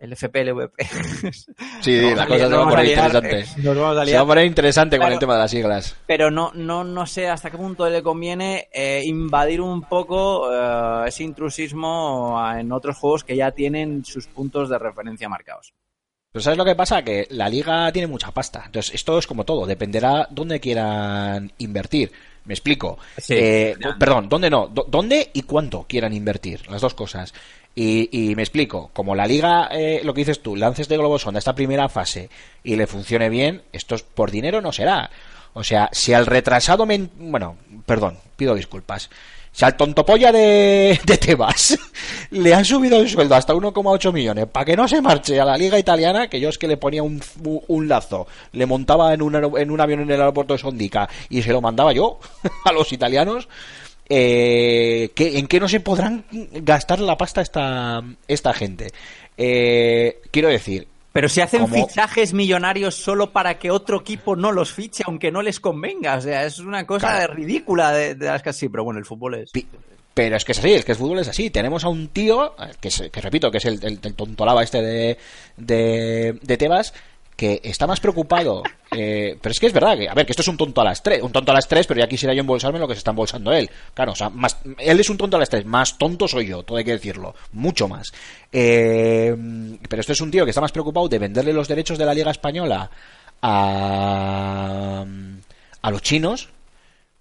LFP, 0.00 0.36
LVP. 0.44 0.72
Sí, 1.82 2.14
la 2.14 2.26
cosa 2.26 2.48
se 2.48 2.56
va 2.56 2.62
a 2.62 2.68
poner 2.68 2.86
interesante. 2.86 3.44
Se 3.44 4.16
va 4.16 4.20
a 4.20 4.26
poner 4.26 4.46
interesante 4.46 4.98
con 4.98 5.12
el 5.12 5.18
tema 5.18 5.34
de 5.34 5.40
las 5.40 5.50
siglas. 5.50 5.96
Pero 6.06 6.30
no, 6.30 6.52
no, 6.54 6.84
no 6.84 7.06
sé 7.06 7.28
hasta 7.28 7.50
qué 7.50 7.56
punto 7.56 7.88
le 7.88 8.02
conviene 8.02 8.68
eh, 8.72 9.02
invadir 9.04 9.60
un 9.60 9.82
poco 9.82 10.50
eh, 10.52 11.08
ese 11.08 11.24
intrusismo 11.24 12.40
en 12.56 12.72
otros 12.72 12.96
juegos 12.96 13.24
que 13.24 13.36
ya 13.36 13.52
tienen 13.52 14.04
sus 14.04 14.26
puntos 14.26 14.68
de 14.68 14.78
referencia 14.78 15.28
marcados. 15.28 15.74
Pero 16.32 16.42
¿sabes 16.44 16.58
lo 16.58 16.64
que 16.64 16.76
pasa? 16.76 17.02
Que 17.02 17.26
la 17.30 17.48
liga 17.48 17.90
tiene 17.90 18.06
mucha 18.06 18.30
pasta. 18.30 18.62
Entonces, 18.66 18.94
esto 18.94 19.18
es 19.18 19.26
como 19.26 19.44
todo. 19.44 19.66
Dependerá 19.66 20.28
dónde 20.30 20.60
quieran 20.60 21.50
invertir. 21.58 22.12
Me 22.44 22.54
explico. 22.54 22.98
Sí. 23.18 23.34
Eh, 23.36 23.76
perdón, 23.98 24.28
¿dónde 24.28 24.48
no? 24.48 24.68
¿Dónde 24.68 25.30
y 25.32 25.42
cuánto 25.42 25.84
quieran 25.88 26.12
invertir? 26.12 26.70
Las 26.70 26.82
dos 26.82 26.94
cosas. 26.94 27.34
Y, 27.74 28.08
y 28.12 28.36
me 28.36 28.42
explico. 28.42 28.90
Como 28.92 29.16
la 29.16 29.26
liga, 29.26 29.68
eh, 29.72 30.02
lo 30.04 30.14
que 30.14 30.20
dices 30.20 30.40
tú, 30.40 30.54
lances 30.54 30.88
de 30.88 30.96
globos 30.98 31.22
sonda 31.22 31.38
esta 31.38 31.54
primera 31.56 31.88
fase 31.88 32.30
y 32.62 32.76
le 32.76 32.86
funcione 32.86 33.28
bien, 33.28 33.62
esto 33.72 33.96
es 33.96 34.02
por 34.04 34.30
dinero 34.30 34.60
no 34.60 34.70
será. 34.70 35.10
O 35.52 35.64
sea, 35.64 35.88
si 35.92 36.12
al 36.12 36.26
retrasado... 36.26 36.86
men- 36.86 37.10
Bueno, 37.18 37.56
perdón, 37.86 38.18
pido 38.36 38.54
disculpas. 38.54 39.10
Si 39.52 39.64
al 39.64 39.76
tontopolla 39.76 40.30
de, 40.32 40.98
de 41.04 41.16
Tebas 41.18 41.76
le 42.30 42.54
han 42.54 42.64
subido 42.64 43.00
el 43.00 43.08
sueldo 43.08 43.34
hasta 43.34 43.52
1,8 43.54 44.12
millones 44.12 44.46
para 44.46 44.64
que 44.64 44.76
no 44.76 44.86
se 44.86 45.02
marche 45.02 45.40
a 45.40 45.44
la 45.44 45.56
liga 45.56 45.78
italiana, 45.78 46.28
que 46.28 46.40
yo 46.40 46.48
es 46.48 46.56
que 46.58 46.68
le 46.68 46.76
ponía 46.76 47.02
un, 47.02 47.20
un 47.68 47.88
lazo, 47.88 48.26
le 48.52 48.66
montaba 48.66 49.12
en 49.12 49.22
un, 49.22 49.34
en 49.58 49.70
un 49.70 49.80
avión 49.80 50.00
en 50.00 50.10
el 50.10 50.20
aeropuerto 50.20 50.54
de 50.54 50.58
Sondica 50.60 51.08
y 51.28 51.42
se 51.42 51.52
lo 51.52 51.60
mandaba 51.60 51.92
yo 51.92 52.18
a 52.64 52.72
los 52.72 52.92
italianos, 52.92 53.48
eh, 54.08 55.10
¿qué- 55.14 55.38
¿en 55.38 55.46
qué 55.46 55.60
no 55.60 55.68
se 55.68 55.80
podrán 55.80 56.24
gastar 56.30 57.00
la 57.00 57.16
pasta 57.16 57.40
esta, 57.40 58.02
esta 58.28 58.52
gente? 58.52 58.92
Eh, 59.36 60.20
quiero 60.30 60.48
decir, 60.48 60.86
Pero 61.12 61.28
si 61.28 61.40
hacen 61.40 61.62
Como- 61.62 61.74
fichajes 61.88 62.32
millonarios 62.32 62.94
solo 62.94 63.32
para 63.32 63.58
que 63.58 63.70
otro 63.70 64.00
equipo 64.00 64.36
no 64.36 64.52
los 64.52 64.72
fiche, 64.72 65.02
aunque 65.06 65.32
no 65.32 65.42
les 65.42 65.58
convenga. 65.58 66.16
O 66.16 66.20
sea, 66.20 66.44
es 66.44 66.58
una 66.60 66.86
cosa 66.86 67.08
Claro. 67.16 67.34
ridícula 67.34 67.90
de, 67.92 68.14
de 68.14 68.26
las 68.26 68.42
que 68.42 68.52
sí, 68.52 68.68
pero 68.68 68.84
bueno, 68.84 68.98
el 69.00 69.04
fútbol 69.06 69.34
es. 69.34 69.50
Pi- 69.50 69.66
Pero 70.14 70.36
es 70.36 70.44
que 70.44 70.52
es 70.52 70.58
así, 70.58 70.72
es 70.72 70.84
que 70.84 70.92
el 70.92 70.98
fútbol 70.98 71.18
es 71.20 71.28
así. 71.28 71.50
Tenemos 71.50 71.84
a 71.84 71.88
un 71.88 72.08
tío, 72.08 72.54
eh, 72.60 72.72
que, 72.80 72.88
es- 72.88 73.10
que 73.12 73.20
repito, 73.20 73.50
que 73.50 73.58
es 73.58 73.64
el, 73.64 73.84
el, 73.84 73.98
el 74.02 74.14
tontolaba 74.14 74.62
este 74.62 74.82
de, 74.82 75.18
de, 75.56 76.38
de 76.42 76.56
Tebas, 76.56 76.92
que 77.40 77.58
está 77.64 77.86
más 77.86 78.00
preocupado. 78.00 78.62
eh, 78.90 79.34
pero 79.40 79.50
es 79.50 79.58
que 79.58 79.66
es 79.66 79.72
verdad, 79.72 79.96
que, 79.96 80.06
a 80.06 80.12
ver, 80.12 80.26
que 80.26 80.32
esto 80.32 80.42
es 80.42 80.48
un 80.48 80.58
tonto 80.58 80.78
a 80.82 80.84
las 80.84 81.02
tres, 81.02 81.22
un 81.22 81.32
tonto 81.32 81.52
a 81.52 81.54
las 81.54 81.66
tres, 81.66 81.86
pero 81.86 81.98
ya 81.98 82.06
quisiera 82.06 82.34
yo 82.34 82.40
embolsarme 82.40 82.78
lo 82.78 82.86
que 82.86 82.92
se 82.92 82.98
está 82.98 83.12
embolsando 83.12 83.50
él. 83.50 83.70
Claro, 83.94 84.12
o 84.12 84.14
sea, 84.14 84.28
más, 84.28 84.58
él 84.76 85.00
es 85.00 85.08
un 85.08 85.16
tonto 85.16 85.38
a 85.38 85.40
las 85.40 85.48
tres, 85.48 85.64
más 85.64 85.96
tonto 85.96 86.28
soy 86.28 86.48
yo, 86.48 86.62
todo 86.64 86.76
hay 86.76 86.84
que 86.84 86.90
decirlo, 86.90 87.34
mucho 87.52 87.88
más. 87.88 88.12
Eh, 88.52 89.34
pero 89.88 90.00
esto 90.00 90.12
es 90.12 90.20
un 90.20 90.30
tío 90.30 90.44
que 90.44 90.50
está 90.50 90.60
más 90.60 90.70
preocupado 90.70 91.08
de 91.08 91.18
venderle 91.18 91.54
los 91.54 91.66
derechos 91.66 91.96
de 91.96 92.04
la 92.04 92.12
Liga 92.12 92.30
Española 92.30 92.90
a, 93.40 95.06
a 95.80 95.90
los 95.90 96.02
chinos 96.02 96.50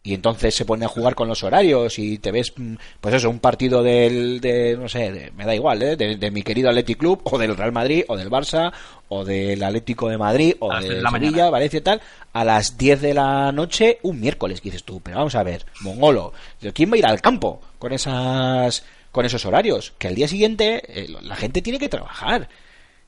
y 0.01 0.13
entonces 0.13 0.55
se 0.55 0.63
pone 0.63 0.85
a 0.85 0.87
jugar 0.87 1.13
con 1.13 1.27
los 1.27 1.43
horarios 1.43 1.99
y 1.99 2.19
te 2.19 2.31
ves 2.31 2.53
mm, 2.55 2.75
pues 3.01 3.15
eso 3.15 3.29
un 3.29 3.39
partido 3.39 3.83
del 3.83 4.39
de 4.39 4.77
no 4.79 4.87
sé 4.87 5.11
de- 5.11 5.31
me 5.31 5.45
da 5.45 5.53
igual 5.53 5.81
¿eh? 5.83 5.95
de, 5.97 6.15
de 6.15 6.31
mi 6.31 6.41
querido 6.41 6.69
Athletic 6.69 6.97
Club 6.97 7.19
o 7.25 7.37
del 7.37 7.57
Real 7.57 7.73
Madrid 7.73 8.05
o 8.07 8.15
del 8.15 8.29
Barça 8.29 8.71
o 9.09 9.25
del 9.25 9.61
Atlético 9.61 10.07
de 10.07 10.17
Madrid 10.17 10.55
o 10.59 10.69
de 10.73 11.01
la 11.01 11.09
Sevilla 11.11 11.11
mañana. 11.11 11.49
Valencia 11.49 11.77
y 11.79 11.81
tal 11.81 12.01
a 12.31 12.45
las 12.45 12.77
10 12.77 13.01
de 13.01 13.13
la 13.13 13.51
noche 13.51 13.99
un 14.03 14.21
miércoles 14.21 14.61
que 14.61 14.69
dices 14.69 14.85
tú 14.85 15.01
pero 15.01 15.17
vamos 15.17 15.35
a 15.35 15.43
ver 15.43 15.65
mongolo 15.81 16.31
quién 16.73 16.89
va 16.91 16.95
a 16.95 16.99
ir 16.99 17.05
al 17.05 17.19
campo 17.21 17.61
con 17.77 17.91
esas 17.91 18.85
con 19.11 19.25
esos 19.25 19.43
horarios 19.45 19.93
que 19.97 20.07
al 20.07 20.15
día 20.15 20.29
siguiente 20.29 20.81
eh, 20.87 21.07
la 21.23 21.35
gente 21.35 21.61
tiene 21.61 21.77
que 21.77 21.89
trabajar 21.89 22.47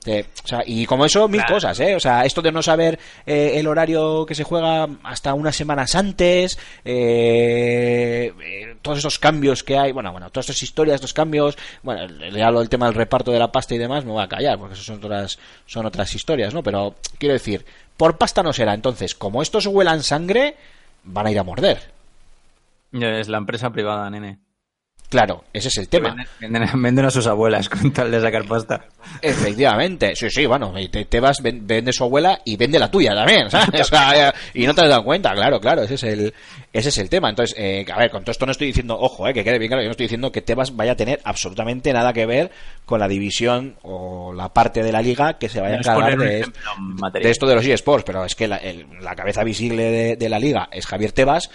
eh, 0.06 0.26
o 0.44 0.48
sea, 0.48 0.64
y 0.66 0.86
como 0.86 1.06
eso, 1.06 1.28
mil 1.28 1.42
Claro. 1.42 1.56
cosas, 1.56 1.80
¿eh? 1.80 1.96
O 1.96 2.00
sea, 2.00 2.26
esto 2.26 2.42
de 2.42 2.52
no 2.52 2.62
saber 2.64 2.98
eh, 3.26 3.54
el 3.56 3.68
horario 3.68 4.26
que 4.26 4.34
se 4.36 4.44
juega 4.44 4.88
hasta 5.04 5.34
unas 5.34 5.56
semanas 5.56 5.94
antes, 5.96 6.58
eh, 6.84 8.34
eh, 8.44 8.76
todos 8.82 8.98
esos 9.00 9.20
cambios 9.20 9.64
que 9.64 9.78
hay, 9.78 9.92
bueno, 9.92 10.12
bueno, 10.12 10.30
todas 10.30 10.50
estas 10.50 10.64
historias, 10.64 10.96
estos 10.96 11.14
cambios, 11.14 11.58
bueno, 11.84 12.08
le 12.08 12.44
hablo 12.44 12.60
del 12.60 12.70
tema 12.70 12.88
del 12.88 12.96
reparto 12.96 13.32
de 13.32 13.40
la 13.40 13.52
pasta 13.52 13.76
y 13.76 13.78
demás, 13.78 14.04
me 14.06 14.12
voy 14.12 14.24
a 14.24 14.28
callar, 14.28 14.58
porque 14.58 14.74
eso 14.74 14.84
son 14.84 14.98
otras, 14.98 15.38
son 15.66 15.86
otras 15.86 16.14
historias, 16.16 16.54
¿no? 16.54 16.64
Pero 16.64 16.96
quiero 17.20 17.34
decir, 17.34 17.66
por 17.98 18.18
pasta 18.18 18.42
no 18.42 18.54
será, 18.54 18.74
entonces, 18.74 19.14
como 19.14 19.42
estos 19.42 19.68
huelan 19.68 20.02
sangre, 20.04 20.56
van 21.04 21.28
a 21.28 21.32
ir 21.32 21.38
a 21.40 21.44
morder. 21.44 21.80
Es 22.94 23.28
la 23.30 23.38
empresa 23.38 23.70
privada, 23.70 24.10
nene. 24.10 24.40
Claro, 25.12 25.44
ese 25.52 25.68
es 25.68 25.78
el 25.78 25.90
tema. 25.90 26.16
Venden, 26.40 26.64
venden- 26.82 27.06
a 27.06 27.12
sus 27.12 27.28
abuelas 27.28 27.68
con 27.68 27.92
tal 27.92 28.10
de 28.10 28.22
sacar 28.22 28.46
pasta. 28.46 28.86
Efectivamente, 29.22 30.16
sí, 30.16 30.30
sí, 30.30 30.46
bueno, 30.46 30.74
te, 30.90 31.04
te 31.06 31.20
vas, 31.20 31.42
ven- 31.44 31.68
vende 31.68 31.92
su 31.92 32.04
abuela 32.06 32.40
y 32.46 32.56
vende 32.56 32.80
la 32.80 32.90
tuya 32.90 33.14
también, 33.14 33.50
¿sabes? 33.50 33.82
O 33.82 33.84
sea, 33.84 34.34
y 34.54 34.66
no 34.66 34.74
te 34.74 34.82
has 34.82 34.90
dado 34.90 35.04
cuenta, 35.04 35.34
claro, 35.34 35.60
claro, 35.60 35.82
ese 35.84 35.96
es 35.96 36.04
el, 36.04 36.34
ese 36.72 36.90
es 36.90 36.98
el 36.98 37.10
tema. 37.10 37.30
Entonces, 37.30 37.56
eh, 37.60 37.86
a 37.94 37.98
ver, 38.00 38.10
con 38.10 38.24
todo 38.24 38.32
esto 38.32 38.46
no 38.46 38.54
estoy 38.54 38.68
diciendo, 38.68 38.98
ojo, 38.98 39.28
eh, 39.28 39.34
que 39.34 39.44
quede 39.44 39.60
bien 39.60 39.70
claro, 39.70 39.82
yo 39.84 39.88
no 39.90 39.92
estoy 39.92 40.06
diciendo 40.06 40.32
que 40.32 40.42
Tebas 40.42 40.76
vaya 40.78 40.94
a 40.94 40.96
tener 40.96 41.20
absolutamente 41.26 41.92
nada 41.92 42.14
que 42.14 42.26
ver 42.26 42.52
con 42.86 43.00
la 43.02 43.08
división 43.10 43.76
o 43.82 44.32
la 44.34 44.50
parte 44.54 44.82
de 44.82 44.92
la 44.94 45.02
liga 45.02 45.38
que 45.38 45.50
se 45.50 45.60
vaya 45.60 45.76
a 45.76 45.78
encargar 45.98 46.18
de, 46.30 46.40
esto 47.30 47.48
de 47.48 47.56
los 47.56 47.66
eSports, 47.66 48.06
pero 48.06 48.24
es 48.24 48.36
que 48.36 48.48
la, 48.48 48.58
el- 48.58 48.86
la 49.02 49.16
cabeza 49.16 49.44
visible 49.44 49.84
de, 49.92 50.16
de 50.16 50.30
la 50.30 50.40
liga 50.40 50.70
es 50.72 50.86
Javier 50.88 51.12
Tebas. 51.12 51.50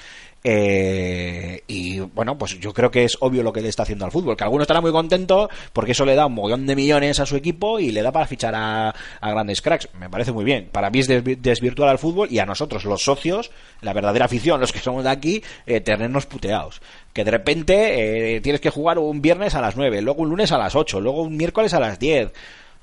Eh, 0.49 1.63
y 1.67 1.99
bueno, 1.99 2.39
pues 2.39 2.59
yo 2.61 2.73
creo 2.73 2.89
que 2.91 3.03
es 3.05 3.17
obvio 3.21 3.43
lo 3.43 3.53
que 3.53 3.61
le 3.61 3.69
está 3.69 3.83
haciendo 3.83 4.05
al 4.05 4.13
fútbol. 4.13 4.37
Que 4.37 4.45
alguno 4.45 4.63
estará 4.63 4.81
muy 4.81 4.93
contento 4.93 5.51
porque 5.73 5.91
eso 5.93 6.05
le 6.05 6.15
da 6.15 6.27
un 6.27 6.35
mogollón 6.35 6.67
de 6.67 6.77
millones 6.77 7.19
a 7.19 7.27
su 7.27 7.35
equipo 7.35 7.81
y 7.81 7.91
le 7.91 8.01
da 8.03 8.13
para 8.13 8.27
fichar 8.29 8.55
a, 8.55 8.95
grandes 9.21 9.61
cracks. 9.61 9.89
Me 9.99 10.09
parece 10.09 10.31
muy 10.31 10.45
bien. 10.45 10.69
Para 10.71 10.89
mí 10.91 11.01
es 11.01 11.11
desvi- 11.11 11.37
desvirtuar 11.37 11.89
al 11.89 11.99
fútbol 11.99 12.29
y 12.31 12.39
a 12.39 12.47
nosotros, 12.47 12.85
los 12.85 13.03
socios, 13.03 13.51
la 13.81 13.93
verdadera 13.93 14.27
afición, 14.27 14.61
los 14.61 14.73
que 14.73 14.79
somos 14.79 15.03
de 15.03 15.11
aquí, 15.11 15.43
eh, 15.67 15.81
tenernos 15.81 16.27
puteados. 16.27 16.81
Que 17.13 17.25
de 17.25 17.31
repente 17.33 18.37
eh, 18.37 18.41
tienes 18.41 18.61
que 18.61 18.71
jugar 18.71 18.99
un 19.01 19.21
viernes 19.21 19.55
a 19.57 19.61
las 19.61 19.77
9, 19.77 20.01
luego 20.01 20.23
un 20.23 20.29
lunes 20.29 20.53
a 20.53 20.59
las 20.59 20.77
8, 20.77 21.01
luego 21.01 21.23
un 21.23 21.37
miércoles 21.37 21.75
a 21.75 21.81
las 21.81 21.99
10. 21.99 22.31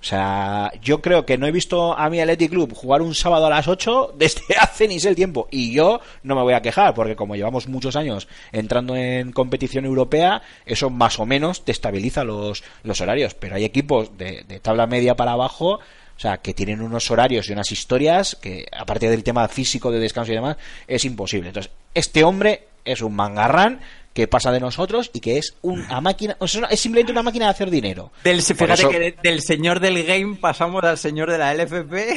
O 0.03 0.05
sea, 0.05 0.69
yo 0.81 1.01
creo 1.01 1.25
que 1.25 1.37
no 1.37 1.47
he 1.47 1.51
visto 1.53 1.97
a 1.97 2.09
mi 2.09 2.19
Athletic 2.19 2.51
Club 2.51 2.75
jugar 2.75 3.01
un 3.01 3.15
sábado 3.15 3.45
a 3.45 3.49
las 3.49 3.69
8 3.69 4.15
desde 4.17 4.41
hace 4.59 4.85
ni 4.85 4.99
sé 4.99 5.07
el 5.07 5.15
tiempo. 5.15 5.47
Y 5.49 5.71
yo 5.71 6.01
no 6.23 6.35
me 6.35 6.41
voy 6.41 6.53
a 6.55 6.61
quejar, 6.61 6.93
porque 6.93 7.15
como 7.15 7.37
llevamos 7.37 7.69
muchos 7.69 7.95
años 7.95 8.27
entrando 8.51 8.97
en 8.97 9.31
competición 9.31 9.85
europea, 9.85 10.41
eso 10.65 10.89
más 10.89 11.21
o 11.21 11.25
menos 11.25 11.63
te 11.63 11.71
estabiliza 11.71 12.25
los, 12.25 12.65
los 12.83 12.99
horarios. 12.99 13.33
Pero 13.33 13.55
hay 13.55 13.63
equipos 13.63 14.17
de, 14.17 14.43
de 14.45 14.59
tabla 14.59 14.87
media 14.87 15.15
para 15.15 15.31
abajo. 15.31 15.79
O 16.15 16.19
sea, 16.19 16.39
que 16.39 16.53
tienen 16.53 16.81
unos 16.81 17.09
horarios 17.09 17.47
y 17.47 17.53
unas 17.53 17.71
historias 17.71 18.37
que, 18.41 18.67
aparte 18.77 19.09
del 19.09 19.23
tema 19.23 19.47
físico 19.47 19.89
de 19.89 19.99
descanso 19.99 20.33
y 20.33 20.35
demás, 20.35 20.57
es 20.85 21.05
imposible. 21.05 21.47
Entonces, 21.47 21.71
este 21.93 22.25
hombre 22.25 22.67
es 22.83 23.01
un 23.01 23.15
mangarrán 23.15 23.79
que 24.13 24.27
pasa 24.27 24.51
de 24.51 24.59
nosotros 24.59 25.09
y 25.13 25.19
que 25.19 25.37
es 25.37 25.55
una 25.61 25.99
máquina, 26.01 26.35
o 26.39 26.47
sea, 26.47 26.67
es 26.67 26.79
simplemente 26.79 27.11
una 27.11 27.23
máquina 27.23 27.45
de 27.45 27.51
hacer 27.51 27.69
dinero. 27.71 28.11
Del, 28.23 28.41
fíjate 28.41 28.73
eso- 28.73 28.89
que 28.89 28.99
de- 28.99 29.15
del 29.23 29.41
señor 29.41 29.79
del 29.79 30.03
game 30.03 30.35
pasamos 30.35 30.83
al 30.83 30.97
señor 30.97 31.31
de 31.31 31.37
la 31.39 31.51
LFP. 31.53 32.15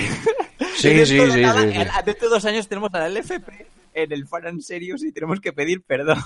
Sí, 0.76 1.04
sí, 1.06 1.06
sí, 1.06 1.40
nada, 1.40 1.62
sí, 1.62 1.70
sí. 1.72 1.78
en- 1.78 1.88
Dentro 2.04 2.28
de 2.28 2.35
dos 2.35 2.44
años 2.44 2.68
tenemos 2.68 2.90
a 2.94 2.98
la 3.00 3.09
LFP 3.09 3.66
en 3.94 4.12
el 4.12 4.26
Fan 4.28 4.46
and 4.46 4.61
Serious 4.61 5.02
y 5.04 5.12
tenemos 5.12 5.40
que 5.40 5.52
pedir 5.52 5.82
perdón. 5.82 6.18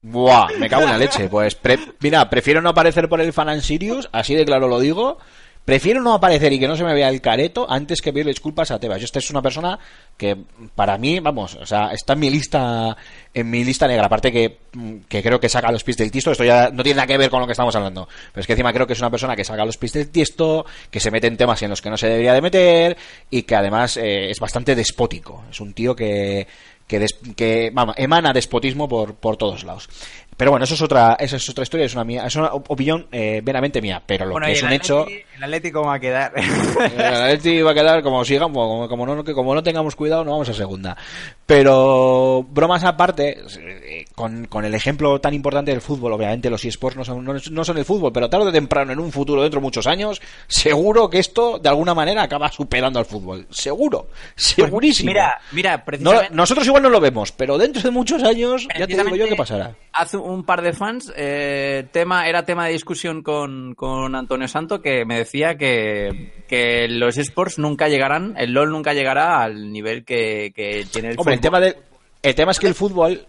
Buah, 0.00 0.48
me 0.58 0.68
cago 0.68 0.82
en 0.84 0.90
la 0.90 0.98
leche. 0.98 1.28
Pues 1.28 1.54
pre- 1.56 1.78
mira, 2.00 2.28
prefiero 2.30 2.60
no 2.62 2.68
aparecer 2.70 3.08
por 3.08 3.20
el 3.20 3.32
Fan 3.32 3.48
and 3.48 3.62
Sirius, 3.62 4.08
así 4.12 4.34
de 4.34 4.44
claro 4.44 4.68
lo 4.68 4.78
digo. 4.80 5.18
Prefiero 5.68 6.00
no 6.00 6.14
aparecer 6.14 6.50
y 6.50 6.58
que 6.58 6.66
no 6.66 6.76
se 6.78 6.82
me 6.82 6.94
vea 6.94 7.10
el 7.10 7.20
careto 7.20 7.66
antes 7.70 8.00
que 8.00 8.10
pedirle 8.10 8.30
disculpas 8.32 8.70
a 8.70 8.80
Tebas. 8.80 9.00
Yo 9.00 9.04
esta 9.04 9.18
es 9.18 9.28
una 9.30 9.42
persona 9.42 9.78
que 10.16 10.34
para 10.74 10.96
mí, 10.96 11.20
vamos, 11.20 11.56
o 11.56 11.66
sea, 11.66 11.90
está 11.92 12.14
en 12.14 12.20
mi 12.20 12.30
lista 12.30 12.96
en 13.34 13.50
mi 13.50 13.62
lista 13.64 13.86
negra. 13.86 14.06
Aparte 14.06 14.32
que, 14.32 14.56
que 15.10 15.22
creo 15.22 15.38
que 15.38 15.50
saca 15.50 15.70
los 15.70 15.84
pies 15.84 15.98
del 15.98 16.10
tiesto. 16.10 16.32
Esto 16.32 16.42
ya 16.44 16.70
no 16.70 16.82
tiene 16.82 16.96
nada 16.96 17.06
que 17.06 17.18
ver 17.18 17.28
con 17.28 17.40
lo 17.40 17.46
que 17.46 17.52
estamos 17.52 17.76
hablando. 17.76 18.08
Pero 18.32 18.40
es 18.40 18.46
que 18.46 18.54
encima 18.54 18.72
creo 18.72 18.86
que 18.86 18.94
es 18.94 18.98
una 19.00 19.10
persona 19.10 19.36
que 19.36 19.44
saca 19.44 19.66
los 19.66 19.76
pies 19.76 19.92
del 19.92 20.08
tiesto, 20.08 20.64
que 20.90 21.00
se 21.00 21.10
mete 21.10 21.26
en 21.26 21.36
temas 21.36 21.60
en 21.62 21.68
los 21.68 21.82
que 21.82 21.90
no 21.90 21.98
se 21.98 22.08
debería 22.08 22.32
de 22.32 22.40
meter 22.40 22.96
y 23.28 23.42
que 23.42 23.54
además 23.54 23.98
eh, 23.98 24.30
es 24.30 24.40
bastante 24.40 24.74
despótico. 24.74 25.44
Es 25.50 25.60
un 25.60 25.74
tío 25.74 25.94
que 25.94 26.46
que, 26.86 26.98
des- 26.98 27.18
que 27.36 27.70
vamos, 27.74 27.94
emana 27.98 28.32
despotismo 28.32 28.88
por, 28.88 29.14
por 29.16 29.36
todos 29.36 29.62
lados. 29.64 29.90
Pero 30.38 30.52
bueno, 30.52 30.64
eso 30.64 30.72
es 30.72 30.80
otra, 30.80 31.18
esa 31.20 31.36
es 31.36 31.46
otra 31.50 31.62
historia, 31.64 31.84
es 31.84 31.92
una 31.92 32.04
mía, 32.04 32.24
es 32.26 32.34
una 32.36 32.46
op- 32.54 32.70
opinión 32.70 33.06
eh, 33.12 33.42
meramente 33.44 33.82
mía, 33.82 34.02
pero 34.06 34.24
lo 34.24 34.32
Bueno, 34.32 34.46
que 34.46 34.52
es 34.54 34.62
un 34.62 34.72
hecho, 34.72 35.04
Atleti- 35.04 35.24
El 35.38 35.44
Atlético 35.44 35.82
va 35.82 35.94
a 35.94 36.00
quedar. 36.00 36.32
el 36.36 37.00
Atleti 37.00 37.62
va 37.62 37.70
a 37.70 37.74
quedar 37.74 38.02
como 38.02 38.24
siga, 38.24 38.40
como, 38.42 38.88
como 38.88 39.06
no, 39.06 39.22
que 39.22 39.32
como 39.34 39.54
no 39.54 39.62
tengamos 39.62 39.94
cuidado, 39.94 40.24
no 40.24 40.32
vamos 40.32 40.48
a 40.48 40.52
segunda. 40.54 40.96
Pero 41.46 42.44
bromas 42.50 42.82
aparte, 42.82 43.38
eh, 43.60 44.04
con, 44.16 44.46
con 44.46 44.64
el 44.64 44.74
ejemplo 44.74 45.20
tan 45.20 45.34
importante 45.34 45.70
del 45.70 45.80
fútbol, 45.80 46.12
obviamente 46.12 46.50
los 46.50 46.64
eSports 46.64 46.96
no 46.96 47.04
son, 47.04 47.24
no, 47.24 47.34
no 47.52 47.64
son 47.64 47.78
el 47.78 47.84
fútbol, 47.84 48.12
pero 48.12 48.28
tarde 48.28 48.48
o 48.48 48.52
temprano, 48.52 48.92
en 48.92 48.98
un 48.98 49.12
futuro, 49.12 49.42
dentro 49.42 49.60
de 49.60 49.62
muchos 49.64 49.86
años, 49.86 50.20
seguro 50.48 51.08
que 51.08 51.20
esto 51.20 51.60
de 51.60 51.68
alguna 51.68 51.94
manera 51.94 52.24
acaba 52.24 52.50
superando 52.50 52.98
al 52.98 53.06
fútbol. 53.06 53.46
Seguro, 53.50 54.08
segurísimo. 54.34 55.08
Mira, 55.08 55.40
mira, 55.52 55.76
No, 55.78 55.84
precisamente. 55.84 56.34
nosotros 56.34 56.66
igual 56.66 56.82
no 56.82 56.90
lo 56.90 57.00
vemos, 57.00 57.30
pero 57.30 57.56
dentro 57.56 57.80
de 57.80 57.90
muchos 57.92 58.24
años 58.24 58.66
ya 58.76 58.86
te 58.88 58.96
digo 58.96 59.14
yo 59.14 59.28
qué 59.28 59.36
pasará. 59.36 59.74
Hace 59.92 60.16
un 60.16 60.44
par 60.44 60.62
de 60.62 60.72
fans, 60.72 61.12
eh, 61.16 61.86
tema, 61.92 62.28
era 62.28 62.44
tema 62.44 62.66
de 62.66 62.72
discusión 62.72 63.22
con, 63.22 63.74
con 63.74 64.14
Antonio 64.16 64.48
Santo 64.48 64.82
que 64.82 65.04
me 65.04 65.18
decía 65.18 65.27
que, 65.30 66.32
que 66.48 66.88
los 66.88 67.16
esports 67.18 67.58
nunca 67.58 67.88
llegarán, 67.88 68.34
el 68.38 68.52
LOL 68.52 68.70
nunca 68.70 68.94
llegará 68.94 69.42
al 69.42 69.72
nivel 69.72 70.04
que, 70.04 70.52
que 70.54 70.86
tiene 70.90 71.10
el 71.10 71.18
Hombre, 71.18 71.34
el 71.34 71.40
fútbol. 71.40 71.40
tema, 71.40 71.60
de, 71.60 71.76
el 72.22 72.34
tema 72.34 72.52
es 72.52 72.58
que 72.58 72.66
el 72.66 72.74
fútbol, 72.74 73.26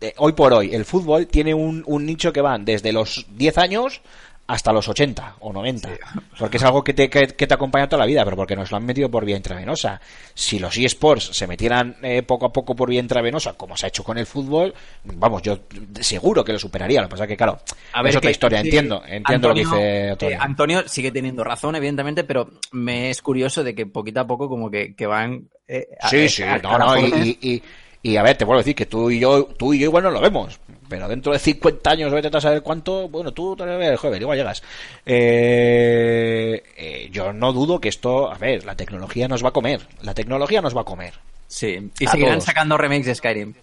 eh, 0.00 0.12
hoy 0.18 0.32
por 0.32 0.52
hoy, 0.52 0.74
el 0.74 0.84
fútbol 0.84 1.26
tiene 1.26 1.54
un, 1.54 1.82
un 1.86 2.06
nicho 2.06 2.32
que 2.32 2.40
van 2.40 2.64
desde 2.64 2.92
los 2.92 3.26
10 3.36 3.58
años 3.58 4.02
hasta 4.46 4.72
los 4.72 4.86
80 4.88 5.36
o 5.40 5.52
90. 5.52 5.88
Porque 6.38 6.56
es 6.58 6.62
algo 6.64 6.82
que 6.84 6.92
te, 6.92 7.08
que, 7.08 7.28
que 7.28 7.46
te 7.46 7.54
acompaña 7.54 7.88
toda 7.88 8.00
la 8.00 8.06
vida, 8.06 8.24
pero 8.24 8.36
porque 8.36 8.56
nos 8.56 8.70
lo 8.70 8.76
han 8.76 8.84
metido 8.84 9.08
por 9.10 9.24
vía 9.24 9.36
intravenosa. 9.36 10.00
Si 10.34 10.58
los 10.58 10.76
eSports 10.76 11.30
se 11.36 11.46
metieran 11.46 11.96
eh, 12.02 12.22
poco 12.22 12.46
a 12.46 12.52
poco 12.52 12.74
por 12.76 12.90
vía 12.90 13.00
intravenosa, 13.00 13.54
como 13.54 13.76
se 13.76 13.86
ha 13.86 13.88
hecho 13.88 14.02
con 14.04 14.18
el 14.18 14.26
fútbol, 14.26 14.74
vamos, 15.04 15.40
yo 15.42 15.60
seguro 16.00 16.44
que 16.44 16.52
lo 16.52 16.58
superaría. 16.58 17.00
Lo 17.00 17.06
que 17.08 17.12
pasa 17.12 17.24
es 17.24 17.28
que, 17.28 17.36
claro, 17.36 17.60
es 18.04 18.16
otra 18.16 18.30
historia, 18.30 18.60
sí, 18.60 18.66
entiendo, 18.66 19.02
entiendo 19.06 19.48
lo 19.48 19.54
que 19.54 19.60
Antonio- 19.62 19.78
dice 19.78 20.06
eh, 20.06 20.10
Antonio. 20.10 20.38
Antonio 20.40 20.88
sigue 20.88 21.10
teniendo 21.12 21.44
razón, 21.44 21.76
evidentemente, 21.76 22.24
pero 22.24 22.50
me 22.72 23.10
es 23.10 23.22
curioso 23.22 23.62
de 23.64 23.74
que 23.74 23.86
poquito 23.86 24.20
a 24.20 24.26
poco 24.26 24.48
como 24.48 24.70
que, 24.70 24.94
que 24.96 25.06
van... 25.06 25.48
eh, 25.68 25.86
a- 26.00 26.08
Sí, 26.10 26.16
eh, 26.18 26.28
sí, 26.28 26.42
a- 26.42 26.58
no, 26.58 26.70
a 26.74 26.78
no, 26.78 26.94
razones. 26.96 27.26
y, 27.26 27.38
y, 27.40 27.62
y, 28.04 28.16
a 28.16 28.22
ver, 28.22 28.36
te 28.36 28.44
puedo 28.44 28.58
decir 28.58 28.74
que 28.74 28.86
tú 28.86 29.10
y 29.10 29.18
yo, 29.18 29.46
tú 29.46 29.72
y 29.72 29.78
yo 29.80 29.86
igual 29.86 30.04
no 30.04 30.10
lo 30.10 30.20
vemos, 30.20 30.60
pero 30.88 31.08
dentro 31.08 31.32
de 31.32 31.38
50 31.38 31.90
años, 31.90 32.12
vete 32.12 32.28
a 32.36 32.40
saber 32.40 32.62
cuánto, 32.62 33.08
bueno, 33.08 33.32
tú 33.32 33.56
te 33.56 33.64
ves, 33.64 33.98
joder, 33.98 34.20
igual 34.20 34.36
llegas. 34.36 34.62
Eh, 35.06 36.62
eh, 36.76 37.08
yo 37.10 37.32
no 37.32 37.52
dudo 37.52 37.80
que 37.80 37.88
esto, 37.88 38.30
a 38.30 38.36
ver, 38.36 38.64
la 38.64 38.76
tecnología 38.76 39.26
nos 39.26 39.42
va 39.42 39.48
a 39.48 39.52
comer, 39.52 39.80
la 40.02 40.12
tecnología 40.14 40.60
nos 40.60 40.76
va 40.76 40.82
a 40.82 40.84
comer. 40.84 41.14
Sí, 41.46 41.90
y 41.98 42.06
A 42.06 42.10
seguirán 42.10 42.34
todos. 42.34 42.44
sacando 42.44 42.76
remakes 42.76 43.06
de 43.06 43.14
Skyrim. 43.14 43.54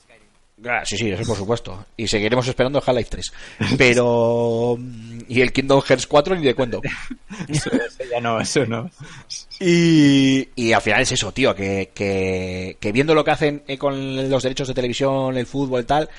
Ah, 0.66 0.84
sí, 0.86 0.98
sí, 0.98 1.10
eso 1.12 1.24
por 1.24 1.38
supuesto. 1.38 1.86
Y 1.98 2.08
seguiremos 2.08 2.48
esperando 2.48 2.84
Half-Life 2.86 3.10
3. 3.10 3.34
Pero. 3.78 4.78
Y 5.28 5.42
el 5.42 5.52
Kingdom 5.52 5.82
Hearts 5.82 6.06
4 6.06 6.36
ni 6.36 6.44
de. 6.44 6.54
Eso, 7.48 7.72
eso 7.72 8.04
ya 8.10 8.20
no, 8.20 8.40
eso 8.40 8.66
no. 8.66 8.90
Y, 9.64 10.50
y 10.56 10.74
al 10.74 10.82
final 10.82 11.04
es 11.04 11.12
eso, 11.12 11.32
tío, 11.32 11.54
que, 11.54 11.92
que, 11.94 12.78
que 12.80 12.92
viendo 12.92 13.14
lo 13.14 13.24
que 13.24 13.30
hacen 13.30 13.64
eh, 13.68 13.78
con 13.78 14.28
los 14.28 14.42
derechos 14.42 14.68
de 14.68 14.74
televisión, 14.74 15.38
el 15.38 15.46
fútbol 15.46 15.82
y 15.82 15.86
tal, 15.86 16.10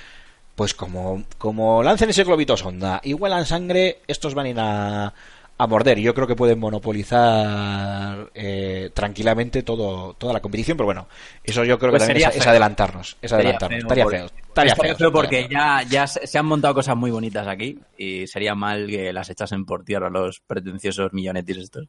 pues 0.55 0.75
como, 0.75 1.25
como 1.39 1.83
lancen 1.83 2.11
ese 2.11 2.23
globito 2.23 2.57
sonda 2.57 3.01
y 3.03 3.15
huelan 3.15 3.45
sangre, 3.45 3.99
estos 4.07 4.35
van 4.35 4.47
a 4.47 4.49
ir 4.49 4.61
a, 4.61 5.15
a 5.59 5.67
morder. 5.67 5.99
Y 5.99 6.03
yo 6.03 6.15
creo 6.15 6.29
que 6.29 6.37
pueden 6.37 6.61
monopolizar 6.61 8.31
eh, 8.33 8.91
tranquilamente 8.95 9.65
todo, 9.65 10.15
toda 10.15 10.33
la 10.35 10.41
competición, 10.41 10.77
pero 10.77 10.87
bueno, 10.87 11.09
eso 11.43 11.65
yo 11.65 11.81
creo 11.81 11.91
Pues 11.91 12.05
que 12.05 12.09
también 12.11 12.31
sería 12.31 12.41
es, 12.41 12.47
adelantarnos. 12.47 13.17
Es 13.21 13.33
adelantarnos. 13.33 13.83
Estaría 13.83 14.07
feo. 14.07 14.27
Estaría 14.27 14.77
feo, 14.77 15.11
porque 15.11 15.49
ya, 15.51 15.83
ya 15.83 16.07
se 16.07 16.29
se 16.29 16.39
han 16.39 16.47
montado 16.47 16.75
cosas 16.75 16.97
muy 16.97 17.11
bonitas 17.11 17.49
aquí 17.49 17.77
y 17.99 18.25
sería 18.29 18.55
mal 18.55 18.87
que 18.87 19.13
las 19.13 19.31
echasen 19.31 19.65
por 19.65 19.85
tierra 19.85 20.11
los 20.11 20.41
pretenciosos 20.47 21.13
millonetis 21.13 21.57
estos. 21.57 21.89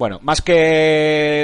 Bueno, 0.00 0.18
más 0.22 0.40
que 0.40 0.54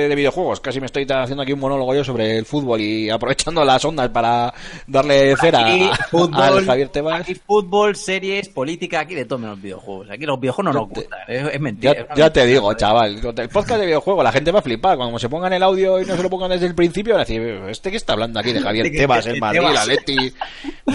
de 0.09 0.15
videojuegos, 0.15 0.61
casi 0.61 0.81
me 0.81 0.87
estoy 0.87 1.07
haciendo 1.11 1.43
aquí 1.43 1.53
un 1.53 1.61
monólogo 1.61 1.95
yo 1.95 2.03
sobre 2.03 2.39
el 2.39 2.47
fútbol 2.47 2.81
y 2.81 3.11
aprovechando 3.11 3.63
las 3.67 3.85
ondas 3.85 4.09
para 4.09 4.55
darle 4.87 5.37
cera 5.37 5.61
Aquí, 5.67 5.83
a- 5.83 5.95
fútbol, 6.09 6.65
Javier 6.65 6.89
Tebas. 6.89 7.21
aquí 7.21 7.35
fútbol, 7.35 7.95
series, 7.97 8.49
política, 8.49 9.01
aquí 9.01 9.15
de 9.15 9.27
todo 9.27 9.39
menos 9.41 9.61
videojuegos. 9.61 10.09
Aquí 10.09 10.25
los 10.25 10.41
videojuegos 10.41 10.73
no 10.75 10.81
nos 10.81 10.89
gustan, 10.89 11.19
es, 11.29 11.49
es 11.53 11.61
mentira. 11.61 11.93
Ya, 11.93 12.01
es 12.01 12.07
una 12.07 12.15
ya 12.17 12.33
te 12.33 12.47
digo, 12.47 12.73
chaval, 12.73 13.21
el 13.37 13.49
podcast 13.51 13.79
de 13.79 13.85
videojuegos, 13.89 14.25
la 14.25 14.33
gente 14.33 14.51
va 14.51 14.61
a 14.61 14.63
flipar. 14.63 14.97
Cuando 14.97 15.19
se 15.19 15.29
pongan 15.29 15.53
el 15.53 15.63
audio 15.63 16.01
y 16.01 16.07
no 16.07 16.17
se 16.17 16.23
lo 16.23 16.31
pongan 16.31 16.49
desde 16.53 16.65
el 16.65 16.75
principio, 16.75 17.13
van 17.13 17.21
a 17.21 17.25
decir, 17.27 17.43
¿este 17.69 17.91
que 17.91 17.99
está 17.99 18.15
hablando 18.15 18.41
aquí 18.41 18.55
de 18.55 18.61
Javier 18.63 18.85
¿De 18.87 18.91
qué- 18.93 18.99
Tebas, 19.01 19.27
qué 19.27 19.39
Madrid, 19.39 19.59
Tebas? 19.61 19.75
la 19.75 19.85
Leti? 19.85 20.17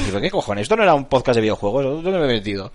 Digo, 0.03 0.19
¿qué 0.19 0.31
cojones? 0.31 0.63
Esto 0.63 0.75
no 0.77 0.81
era 0.81 0.95
un 0.95 1.05
podcast 1.05 1.35
de 1.35 1.41
videojuegos, 1.41 2.03
¿dónde 2.03 2.17
me 2.17 2.25
he 2.25 2.27
metido? 2.27 2.71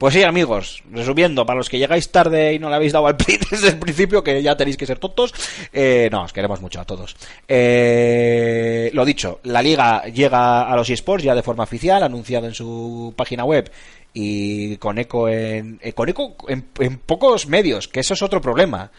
Pues 0.00 0.14
sí, 0.14 0.22
amigos, 0.22 0.82
resumiendo, 0.90 1.44
para 1.44 1.58
los 1.58 1.68
que 1.68 1.78
llegáis 1.78 2.10
tarde 2.10 2.54
y 2.54 2.58
no 2.58 2.70
le 2.70 2.76
habéis 2.76 2.94
dado 2.94 3.06
al 3.06 3.18
play 3.18 3.38
desde 3.50 3.68
el 3.68 3.78
principio, 3.78 4.24
que 4.24 4.42
ya 4.42 4.56
tenéis 4.56 4.78
que 4.78 4.86
ser 4.86 4.98
tontos, 4.98 5.34
eh, 5.74 6.08
no, 6.10 6.22
os 6.22 6.32
queremos 6.32 6.58
mucho 6.62 6.80
a 6.80 6.86
todos. 6.86 7.14
Eh, 7.46 8.90
lo 8.94 9.04
dicho, 9.04 9.40
la 9.42 9.60
liga 9.60 10.04
llega 10.04 10.62
a 10.62 10.74
los 10.74 10.88
eSports 10.88 11.24
ya 11.24 11.34
de 11.34 11.42
forma 11.42 11.64
oficial, 11.64 12.02
anunciado 12.02 12.46
en 12.46 12.54
su 12.54 13.12
página 13.14 13.44
web 13.44 13.70
y 14.14 14.78
con 14.78 14.96
eco 14.96 15.28
en, 15.28 15.78
eh, 15.82 15.92
con 15.92 16.08
eco 16.08 16.34
en, 16.48 16.68
en 16.78 16.96
pocos 16.96 17.46
medios, 17.46 17.86
que 17.86 18.00
eso 18.00 18.14
es 18.14 18.22
otro 18.22 18.40
problema. 18.40 18.90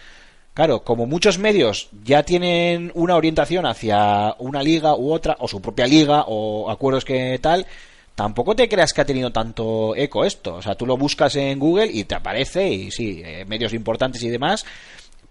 Claro, 0.53 0.83
como 0.83 1.07
muchos 1.07 1.39
medios 1.39 1.89
ya 2.03 2.21
tienen 2.21 2.91
una 2.93 3.15
orientación 3.15 3.65
hacia 3.65 4.35
una 4.37 4.61
liga 4.61 4.95
u 4.95 5.11
otra, 5.11 5.35
o 5.39 5.47
su 5.47 5.63
propia 5.63 5.87
liga, 5.87 6.25
o 6.27 6.69
acuerdos 6.69 7.05
que 7.05 7.39
tal, 7.41 7.65
tampoco 8.15 8.55
te 8.55 8.69
creas 8.69 8.93
que 8.93 9.01
ha 9.01 9.05
tenido 9.05 9.31
tanto 9.31 9.95
eco 9.95 10.25
esto. 10.25 10.55
O 10.55 10.61
sea, 10.61 10.75
tú 10.75 10.85
lo 10.85 10.97
buscas 10.97 11.35
en 11.35 11.59
Google 11.59 11.89
y 11.91 12.03
te 12.03 12.15
aparece, 12.15 12.67
y 12.67 12.91
sí, 12.91 13.21
eh, 13.23 13.45
medios 13.45 13.73
importantes 13.73 14.21
y 14.23 14.29
demás, 14.29 14.65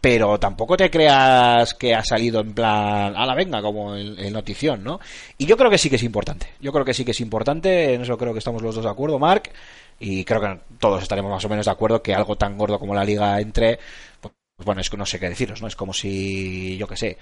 pero 0.01 0.38
tampoco 0.38 0.77
te 0.77 0.90
creas 0.90 1.75
que 1.75 1.95
ha 1.95 2.03
salido 2.05 2.40
en 2.40 2.55
plan, 2.55 3.14
a 3.14 3.27
la 3.27 3.35
venga, 3.35 3.61
como 3.61 3.95
el, 3.95 4.19
el 4.19 4.33
notición, 4.33 4.83
¿no? 4.83 4.99
Y 5.37 5.47
yo 5.47 5.57
creo 5.57 5.71
que 5.71 5.79
sí 5.79 5.90
que 5.90 5.97
es 5.97 6.03
importante. 6.03 6.49
Yo 6.61 6.73
creo 6.73 6.85
que 6.85 6.95
sí 6.95 7.05
que 7.05 7.11
es 7.11 7.21
importante, 7.21 7.95
en 7.95 8.03
eso 8.03 8.16
creo 8.16 8.33
que 8.33 8.38
estamos 8.38 8.62
los 8.62 8.75
dos 8.75 8.85
de 8.85 8.90
acuerdo, 8.90 9.19
Mark, 9.19 9.51
y 9.99 10.25
creo 10.25 10.40
que 10.40 10.59
todos 10.79 11.03
estaremos 11.03 11.31
más 11.31 11.45
o 11.45 11.49
menos 11.49 11.66
de 11.66 11.73
acuerdo 11.73 12.03
que 12.03 12.14
algo 12.14 12.37
tan 12.37 12.57
gordo 12.57 12.79
como 12.79 12.95
la 12.95 13.05
liga 13.05 13.38
entre, 13.40 13.79
pues 14.21 14.35
bueno, 14.64 14.81
es 14.81 14.88
que 14.88 14.97
no 14.97 15.05
sé 15.05 15.21
qué 15.21 15.29
deciros, 15.29 15.61
¿no? 15.61 15.69
Es 15.69 15.77
como 15.77 15.93
si, 15.93 16.79
yo 16.79 16.87
qué 16.88 16.97
sé, 16.97 17.19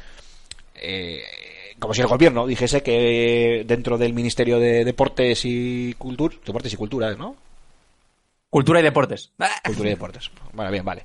eh, 0.76 1.22
como 1.78 1.94
si 1.94 2.00
el 2.00 2.06
gobierno 2.06 2.46
dijese 2.46 2.82
que 2.82 3.64
dentro 3.66 3.98
del 3.98 4.12
Ministerio 4.12 4.58
de 4.58 4.84
Deportes 4.84 5.42
y 5.44 5.94
Cultura, 5.94 6.34
Deportes 6.44 6.72
y 6.72 6.76
Culturas, 6.76 7.18
¿no? 7.18 7.36
Cultura 8.50 8.80
y 8.80 8.82
deportes. 8.82 9.32
Cultura 9.64 9.88
y 9.88 9.92
Deportes. 9.92 10.30
Bueno, 10.52 10.70
bien, 10.70 10.84
vale. 10.84 11.04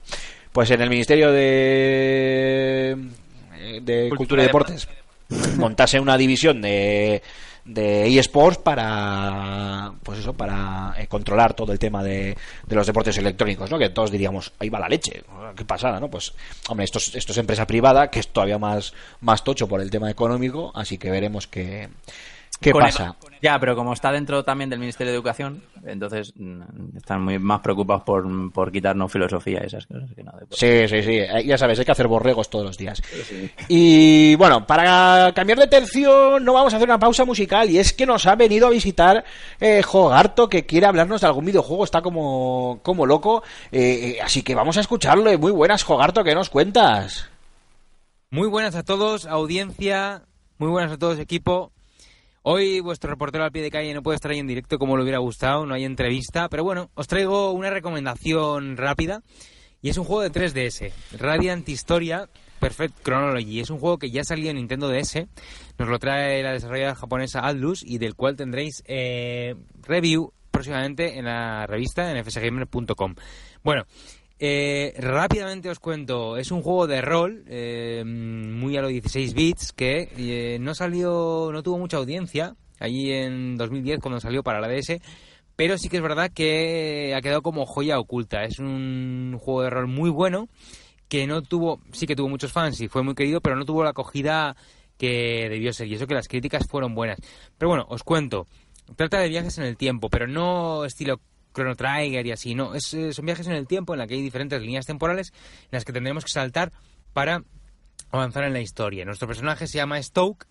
Pues 0.52 0.72
en 0.72 0.82
el 0.82 0.90
Ministerio 0.90 1.32
de, 1.32 2.96
de 3.82 4.10
Cultura, 4.16 4.42
y 4.42 4.46
y 4.46 4.48
Deportes 4.48 4.88
montase 5.58 6.00
una 6.00 6.18
división 6.18 6.62
de, 6.62 7.22
de 7.66 8.08
eSports 8.20 8.58
para 8.58 9.94
pues 10.04 10.20
eso 10.20 10.34
para 10.34 10.96
eh, 10.98 11.08
controlar 11.08 11.54
todo 11.54 11.72
el 11.72 11.80
tema 11.80 12.04
de, 12.04 12.36
de 12.68 12.76
los 12.76 12.86
deportes 12.86 13.18
electrónicos 13.18 13.72
no 13.72 13.80
que 13.80 13.90
todos 13.90 14.12
diríamos 14.12 14.52
ahí 14.60 14.70
va 14.70 14.80
la 14.80 14.90
leche 14.90 15.24
qué 15.56 15.64
pasada 15.64 16.00
no 16.00 16.10
pues 16.10 16.34
hombre 16.68 16.84
esto 16.84 16.98
es, 16.98 17.16
esto 17.16 17.32
es 17.32 17.38
empresa 17.38 17.66
privada 17.66 18.10
que 18.10 18.20
es 18.20 18.28
todavía 18.28 18.58
más 18.58 18.94
más 19.22 19.44
tocho 19.44 19.68
por 19.68 19.80
el 19.80 19.90
tema 19.90 20.12
económico 20.12 20.72
así 20.76 20.98
que 20.98 21.10
veremos 21.10 21.48
qué 21.48 21.90
qué 22.64 22.72
Con 22.72 22.82
pasa 22.82 23.16
el- 23.30 23.34
ya, 23.42 23.60
pero 23.60 23.76
como 23.76 23.92
está 23.94 24.12
dentro 24.12 24.44
también 24.46 24.70
del 24.70 24.80
Ministerio 24.80 25.12
de 25.12 25.18
Educación, 25.18 25.62
entonces 25.86 26.32
mm, 26.36 26.96
están 26.98 27.22
muy 27.24 27.38
más 27.40 27.60
preocupados 27.60 28.04
por, 28.04 28.26
por 28.54 28.72
quitarnos 28.72 29.12
filosofía 29.12 29.60
y 29.64 29.68
esas 29.68 29.86
cosas 29.86 30.10
que 30.16 30.24
no. 30.24 30.32
de- 30.32 30.46
Sí, 30.52 30.88
sí, 30.88 31.04
sí. 31.04 31.18
Eh, 31.20 31.44
Ya 31.46 31.58
sabes, 31.58 31.78
hay 31.78 31.84
que 31.86 31.92
hacer 31.92 32.08
borregos 32.08 32.50
todos 32.50 32.66
los 32.66 32.78
días. 32.78 33.02
Y 33.68 34.36
bueno, 34.36 34.66
para 34.66 35.34
cambiar 35.36 35.60
de 35.60 35.68
tercio, 35.68 36.40
no 36.40 36.54
vamos 36.54 36.74
a 36.74 36.78
hacer 36.78 36.88
una 36.88 37.00
pausa 37.00 37.26
musical. 37.26 37.70
Y 37.70 37.80
es 37.80 37.92
que 37.92 38.06
nos 38.06 38.26
ha 38.28 38.36
venido 38.36 38.68
a 38.68 38.70
visitar 38.70 39.26
eh, 39.60 39.82
Jogarto, 39.84 40.48
que 40.48 40.66
quiere 40.66 40.86
hablarnos 40.86 41.20
de 41.20 41.28
algún 41.28 41.44
videojuego. 41.44 41.84
Está 41.84 42.02
como, 42.02 42.80
como 42.82 43.06
loco. 43.06 43.44
Eh, 43.74 44.16
eh, 44.18 44.22
así 44.24 44.42
que 44.42 44.56
vamos 44.56 44.78
a 44.78 44.82
escucharlo. 44.82 45.38
Muy 45.38 45.52
buenas, 45.52 45.84
Jogarto, 45.84 46.24
¿qué 46.24 46.34
nos 46.34 46.50
cuentas? 46.50 47.28
Muy 48.30 48.48
buenas 48.48 48.76
a 48.76 48.84
todos, 48.84 49.26
audiencia. 49.26 50.22
Muy 50.60 50.70
buenas 50.70 50.94
a 50.94 50.98
todos, 50.98 51.20
equipo. 51.20 51.73
Hoy 52.46 52.82
vuestro 52.82 53.10
reportero 53.10 53.46
al 53.46 53.54
pie 53.54 53.62
de 53.62 53.72
calle 53.72 53.94
no 53.94 54.04
puede 54.04 54.16
estar 54.16 54.30
ahí 54.30 54.40
en 54.40 54.48
directo 54.48 54.78
como 54.78 54.98
le 54.98 55.04
hubiera 55.04 55.20
gustado, 55.20 55.66
no 55.66 55.76
hay 55.76 55.86
entrevista, 55.86 56.50
pero 56.50 56.66
bueno, 56.66 56.90
os 56.94 57.08
traigo 57.08 57.54
una 57.54 57.70
recomendación 57.70 58.76
rápida 58.76 59.24
y 59.82 59.88
es 59.88 59.98
un 59.98 60.04
juego 60.04 60.24
de 60.24 60.30
3DS, 60.30 60.92
Radiant 61.18 61.70
Historia 61.70 62.28
Perfect 62.60 63.02
Chronology. 63.02 63.62
Es 63.62 63.70
un 63.70 63.80
juego 63.80 63.98
que 63.98 64.12
ya 64.12 64.26
salió 64.26 64.50
en 64.50 64.58
Nintendo 64.58 64.90
DS, 64.90 65.26
nos 65.78 65.88
lo 65.88 66.00
trae 66.00 66.44
la 66.44 66.52
desarrolladora 66.52 66.96
japonesa 66.96 67.48
Atlus 67.48 67.82
y 67.82 67.98
del 67.98 68.14
cual 68.14 68.36
tendréis 68.36 68.84
eh, 68.88 69.56
review 69.82 70.34
próximamente 70.52 71.18
en 71.18 71.24
la 71.24 71.66
revista 71.66 72.12
en 72.12 72.26
fsgamer.com. 72.26 73.16
Bueno, 73.64 73.86
eh, 74.46 74.94
rápidamente 74.98 75.70
os 75.70 75.80
cuento, 75.80 76.36
es 76.36 76.52
un 76.52 76.62
juego 76.62 76.86
de 76.86 77.00
rol 77.02 77.46
eh, 77.48 78.04
muy 78.06 78.76
a 78.76 78.82
los 78.82 78.92
16 78.92 79.34
bits 79.34 79.72
que 79.72 80.10
eh, 80.18 80.58
no 80.60 80.76
salió, 80.76 81.50
no 81.54 81.64
tuvo 81.64 81.78
mucha 81.78 81.96
audiencia 81.96 82.54
allí 82.78 83.10
en 83.14 83.56
2010 83.56 84.02
cuando 84.02 84.20
salió 84.20 84.44
para 84.44 84.60
la 84.60 84.68
DS, 84.68 85.00
pero 85.56 85.78
sí 85.78 85.88
que 85.88 85.96
es 85.96 86.04
verdad 86.04 86.30
que 86.30 87.14
ha 87.16 87.22
quedado 87.22 87.42
como 87.42 87.66
joya 87.66 87.98
oculta. 87.98 88.44
Es 88.44 88.60
un 88.60 89.38
juego 89.40 89.62
de 89.62 89.70
rol 89.70 89.88
muy 89.88 90.10
bueno 90.10 90.50
que 91.08 91.26
no 91.26 91.42
tuvo, 91.42 91.80
sí 91.94 92.06
que 92.06 92.18
tuvo 92.18 92.28
muchos 92.28 92.52
fans 92.52 92.82
y 92.82 92.90
fue 92.90 93.02
muy 93.02 93.16
querido, 93.16 93.40
pero 93.40 93.56
no 93.56 93.64
tuvo 93.64 93.86
la 93.86 93.92
acogida 93.92 94.58
que 94.98 95.48
debió 95.50 95.72
ser 95.72 95.88
y 95.88 95.96
eso 95.96 96.06
que 96.06 96.16
las 96.16 96.28
críticas 96.28 96.68
fueron 96.68 96.96
buenas. 96.96 97.18
Pero 97.58 97.70
bueno, 97.70 97.86
os 97.88 98.04
cuento, 98.04 98.48
trata 98.98 99.20
de 99.20 99.30
viajes 99.30 99.58
en 99.58 99.64
el 99.64 99.78
tiempo, 99.78 100.10
pero 100.10 100.28
no 100.28 100.84
estilo 100.84 101.22
Chrono 101.54 101.76
Trigger 101.76 102.26
y 102.26 102.32
así, 102.32 102.56
no, 102.56 102.76
es, 102.76 102.94
eh, 102.94 103.14
son 103.14 103.26
viajes 103.26 103.48
en 103.48 103.54
el 103.54 103.68
tiempo 103.68 103.94
en 103.94 104.00
la 104.00 104.08
que 104.08 104.16
hay 104.16 104.22
diferentes 104.22 104.62
líneas 104.62 104.86
temporales 104.86 105.32
en 105.64 105.70
las 105.72 105.86
que 105.86 105.94
tendremos 105.94 106.26
que 106.26 106.32
saltar 106.32 106.74
para 107.14 107.44
avanzar 108.10 108.44
en 108.44 108.54
la 108.54 108.62
historia. 108.62 109.06
Nuestro 109.06 109.28
personaje 109.28 109.68
se 109.68 109.78
llama 109.78 110.02
Stoke. 110.02 110.46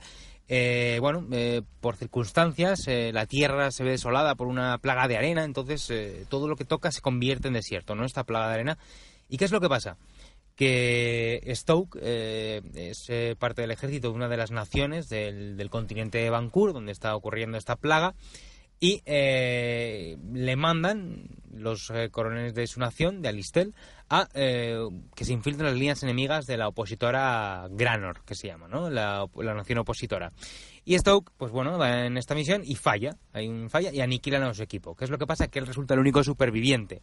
eh, 0.49 0.99
bueno, 1.01 1.27
eh, 1.33 1.63
por 1.81 1.97
circunstancias, 1.97 2.87
la 2.87 3.27
tierra 3.27 3.71
se 3.71 3.85
ve 3.85 3.91
desolada 3.93 4.35
por 4.35 4.47
una 4.47 4.79
plaga 4.79 5.09
de 5.09 5.17
arena, 5.17 5.45
entonces 5.45 5.93
todo 6.29 6.49
lo 6.49 6.57
que 6.57 6.65
toca 6.65 6.91
se 6.93 7.01
convierte 7.01 7.49
en 7.49 7.55
desierto, 7.55 7.95
¿no? 7.95 8.05
Esta 8.05 8.25
plaga 8.25 8.49
de 8.49 8.55
arena. 8.55 8.79
¿Y 9.29 9.39
qué 9.39 9.45
es 9.45 9.53
lo 9.53 9.61
que 9.61 9.69
pasa? 9.69 9.97
Que 10.57 11.43
Stoke 11.55 11.99
es 12.03 13.37
parte 13.39 13.63
del 13.63 13.71
ejército 13.71 14.09
de 14.09 14.15
una 14.15 14.29
de 14.29 14.37
las 14.37 14.51
naciones 14.51 15.09
del, 15.09 15.69
continente 15.71 16.19
de 16.19 16.31
Bankur, 16.31 16.73
donde 16.73 16.93
está 16.93 17.17
ocurriendo 17.17 17.57
esta 17.57 17.77
plaga, 17.77 18.15
y 18.83 19.01
eh, 19.07 20.19
le 20.33 20.57
mandan 20.57 21.29
los 21.55 21.89
eh, 21.91 22.09
coroneles 22.11 22.53
de 22.53 22.67
su 22.67 22.81
nación, 22.81 23.23
de 23.23 23.29
Alistel, 23.29 23.75
a 24.11 24.29
eh, 24.35 24.77
que 25.15 25.25
se 25.25 25.33
infiltren 25.33 25.67
las 25.69 25.79
líneas 25.79 26.03
enemigas 26.03 26.47
de 26.47 26.57
la 26.57 26.67
opositora 26.67 27.69
Granor, 27.71 28.25
que 28.25 28.35
se 28.35 28.49
llama, 28.49 28.67
¿no? 28.67 28.91
La, 28.91 29.25
la 29.37 29.55
nación 29.55 29.79
opositora. 29.79 30.33
Y 30.85 30.99
Stoke, 30.99 31.31
pues 31.37 31.53
bueno, 31.53 31.79
va 31.79 32.07
en 32.07 32.17
esta 32.17 32.35
misión 32.35 32.63
y 32.65 32.75
falla, 32.75 33.17
hay 33.33 33.47
un 33.47 33.71
falla 33.71 33.93
y 33.93 34.01
aniquilan 34.01 34.43
a 34.43 34.53
su 34.53 34.65
equipo. 34.65 34.97
¿Qué 34.97 35.05
es 35.05 35.11
lo 35.13 35.19
que 35.19 35.29
pasa? 35.29 35.47
Que 35.47 35.61
él 35.61 35.69
resulta 35.69 35.95
el 35.95 36.01
único 36.01 36.25
superviviente. 36.25 37.03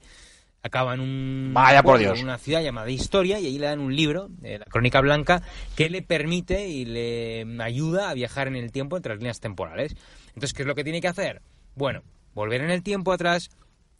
Acaba 0.61 0.95
en 0.95 0.99
un 0.99 1.51
Vaya 1.53 1.81
por 1.81 1.93
pueblo, 1.93 2.07
Dios. 2.09 2.19
en 2.19 2.25
una 2.25 2.37
ciudad 2.39 2.61
llamada 2.61 2.89
Historia 2.89 3.39
y 3.39 3.45
ahí 3.45 3.57
le 3.57 3.67
dan 3.67 3.79
un 3.79 3.95
libro, 3.95 4.27
eh, 4.43 4.59
la 4.59 4.65
Crónica 4.65 4.99
Blanca, 4.99 5.41
que 5.77 5.89
le 5.89 6.01
permite 6.01 6.67
y 6.67 6.83
le 6.83 7.45
ayuda 7.63 8.09
a 8.09 8.13
viajar 8.13 8.49
en 8.49 8.57
el 8.57 8.73
tiempo 8.73 8.97
entre 8.97 9.13
las 9.13 9.19
líneas 9.19 9.39
temporales. 9.39 9.95
Entonces, 10.27 10.51
¿qué 10.51 10.63
es 10.63 10.67
lo 10.67 10.75
que 10.75 10.83
tiene 10.83 10.99
que 10.99 11.07
hacer? 11.07 11.41
Bueno, 11.79 12.03
volver 12.33 12.59
en 12.59 12.71
el 12.71 12.83
tiempo 12.83 13.13
atrás 13.13 13.49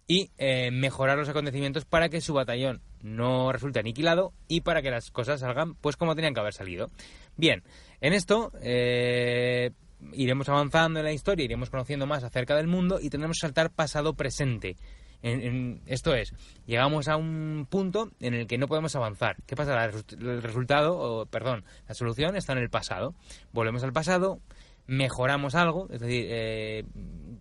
y 0.06 0.32
eh, 0.38 0.70
mejorar 0.70 1.18
los 1.18 1.30
acontecimientos 1.30 1.86
para 1.86 2.10
que 2.10 2.20
su 2.20 2.34
batallón 2.34 2.82
no 3.02 3.54
resulte 3.54 3.80
aniquilado 3.80 4.34
y 4.50 4.60
para 4.62 4.82
que 4.82 4.92
las 4.92 5.12
cosas 5.12 5.40
salgan 5.40 5.76
pues 5.76 5.96
como 5.96 6.14
tenían 6.14 6.34
que 6.34 6.42
haber 6.42 6.52
salido. 6.54 6.90
Bien, 7.38 7.64
en 8.02 8.12
esto, 8.12 8.52
eh, 8.62 9.72
iremos 10.12 10.50
avanzando 10.50 11.00
en 11.00 11.06
la 11.06 11.14
historia, 11.14 11.46
iremos 11.46 11.70
conociendo 11.70 12.06
más 12.06 12.26
acerca 12.26 12.58
del 12.58 12.68
mundo 12.68 13.00
y 13.02 13.10
tendremos 13.10 13.38
que 13.38 13.48
saltar 13.48 13.72
pasado-presente. 13.72 14.76
En- 15.22 15.82
esto 15.86 16.14
es, 16.14 16.34
llegamos 16.66 17.08
a 17.08 17.16
un 17.16 17.66
punto 17.70 18.10
en 18.20 18.34
el 18.34 18.46
que 18.46 18.58
no 18.58 18.68
podemos 18.68 18.94
avanzar. 18.98 19.38
¿Qué 19.46 19.56
pasa? 19.56 19.86
El 19.86 20.42
resultado, 20.42 20.98
o, 20.98 21.26
perdón, 21.28 21.64
la 21.88 21.94
solución 21.94 22.36
está 22.36 22.52
en 22.52 22.60
el 22.60 22.70
pasado. 22.70 23.16
Volvemos 23.54 23.84
al 23.86 23.94
pasado, 23.94 24.40
mejoramos 24.90 25.54
algo, 25.54 25.88
es 25.92 26.00
decir, 26.00 26.26
eh, 26.30 26.84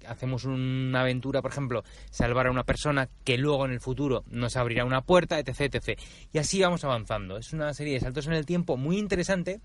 hacemos 0.07 0.45
una 0.45 1.01
aventura, 1.01 1.41
por 1.41 1.51
ejemplo, 1.51 1.83
salvar 2.11 2.47
a 2.47 2.51
una 2.51 2.65
persona 2.65 3.09
que 3.25 3.39
luego 3.39 3.65
en 3.65 3.73
el 3.73 3.81
futuro 3.81 4.23
nos 4.31 4.57
abrirá 4.57 4.85
una 4.85 5.01
puerta, 5.01 5.39
etc, 5.39 5.75
etc. 5.75 5.99
Y 6.33 6.39
así 6.39 6.61
vamos 6.61 6.85
avanzando. 6.85 7.39
Es 7.39 7.53
una 7.53 7.73
serie 7.73 7.95
de 7.95 8.01
saltos 8.01 8.27
en 8.27 8.35
el 8.35 8.45
tiempo 8.45 8.77
muy 8.77 8.99
interesante 8.99 9.61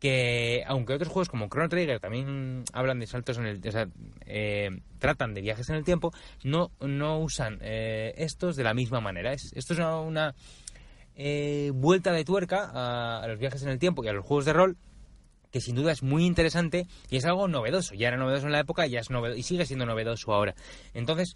que 0.00 0.64
aunque 0.66 0.92
otros 0.92 1.08
juegos 1.08 1.30
como 1.30 1.48
Chrono 1.48 1.68
Trigger 1.70 1.98
también 1.98 2.64
hablan 2.74 3.00
de 3.00 3.06
saltos 3.06 3.38
en 3.38 3.46
el 3.46 3.66
o 3.66 3.72
sea, 3.72 3.88
eh, 4.26 4.68
tratan 4.98 5.32
de 5.32 5.40
viajes 5.40 5.70
en 5.70 5.76
el 5.76 5.84
tiempo 5.84 6.12
no 6.42 6.72
no 6.80 7.20
usan 7.20 7.58
eh, 7.62 8.12
estos 8.18 8.56
de 8.56 8.64
la 8.64 8.74
misma 8.74 9.00
manera 9.00 9.32
es, 9.32 9.52
esto 9.54 9.72
es 9.72 9.78
una, 9.78 10.00
una, 10.00 10.34
eh, 11.14 11.70
vuelta 11.72 12.12
de 12.12 12.24
tuerca 12.24 12.70
a, 12.74 13.22
a 13.22 13.28
los 13.28 13.38
viajes 13.38 13.62
en 13.62 13.68
el 13.68 13.78
tiempo 13.78 14.04
y 14.04 14.08
a 14.08 14.12
los 14.12 14.26
juegos 14.26 14.44
de 14.44 14.52
rol 14.52 14.76
que 15.54 15.60
sin 15.60 15.76
duda 15.76 15.92
es 15.92 16.02
muy 16.02 16.26
interesante 16.26 16.88
y 17.08 17.16
es 17.16 17.24
algo 17.24 17.46
novedoso 17.46 17.94
ya 17.94 18.08
era 18.08 18.16
novedoso 18.16 18.46
en 18.46 18.52
la 18.52 18.58
época 18.58 18.88
ya 18.88 18.98
es 18.98 19.08
novedoso 19.08 19.38
y 19.38 19.44
sigue 19.44 19.64
siendo 19.66 19.86
novedoso 19.86 20.34
ahora 20.34 20.56
entonces 20.94 21.34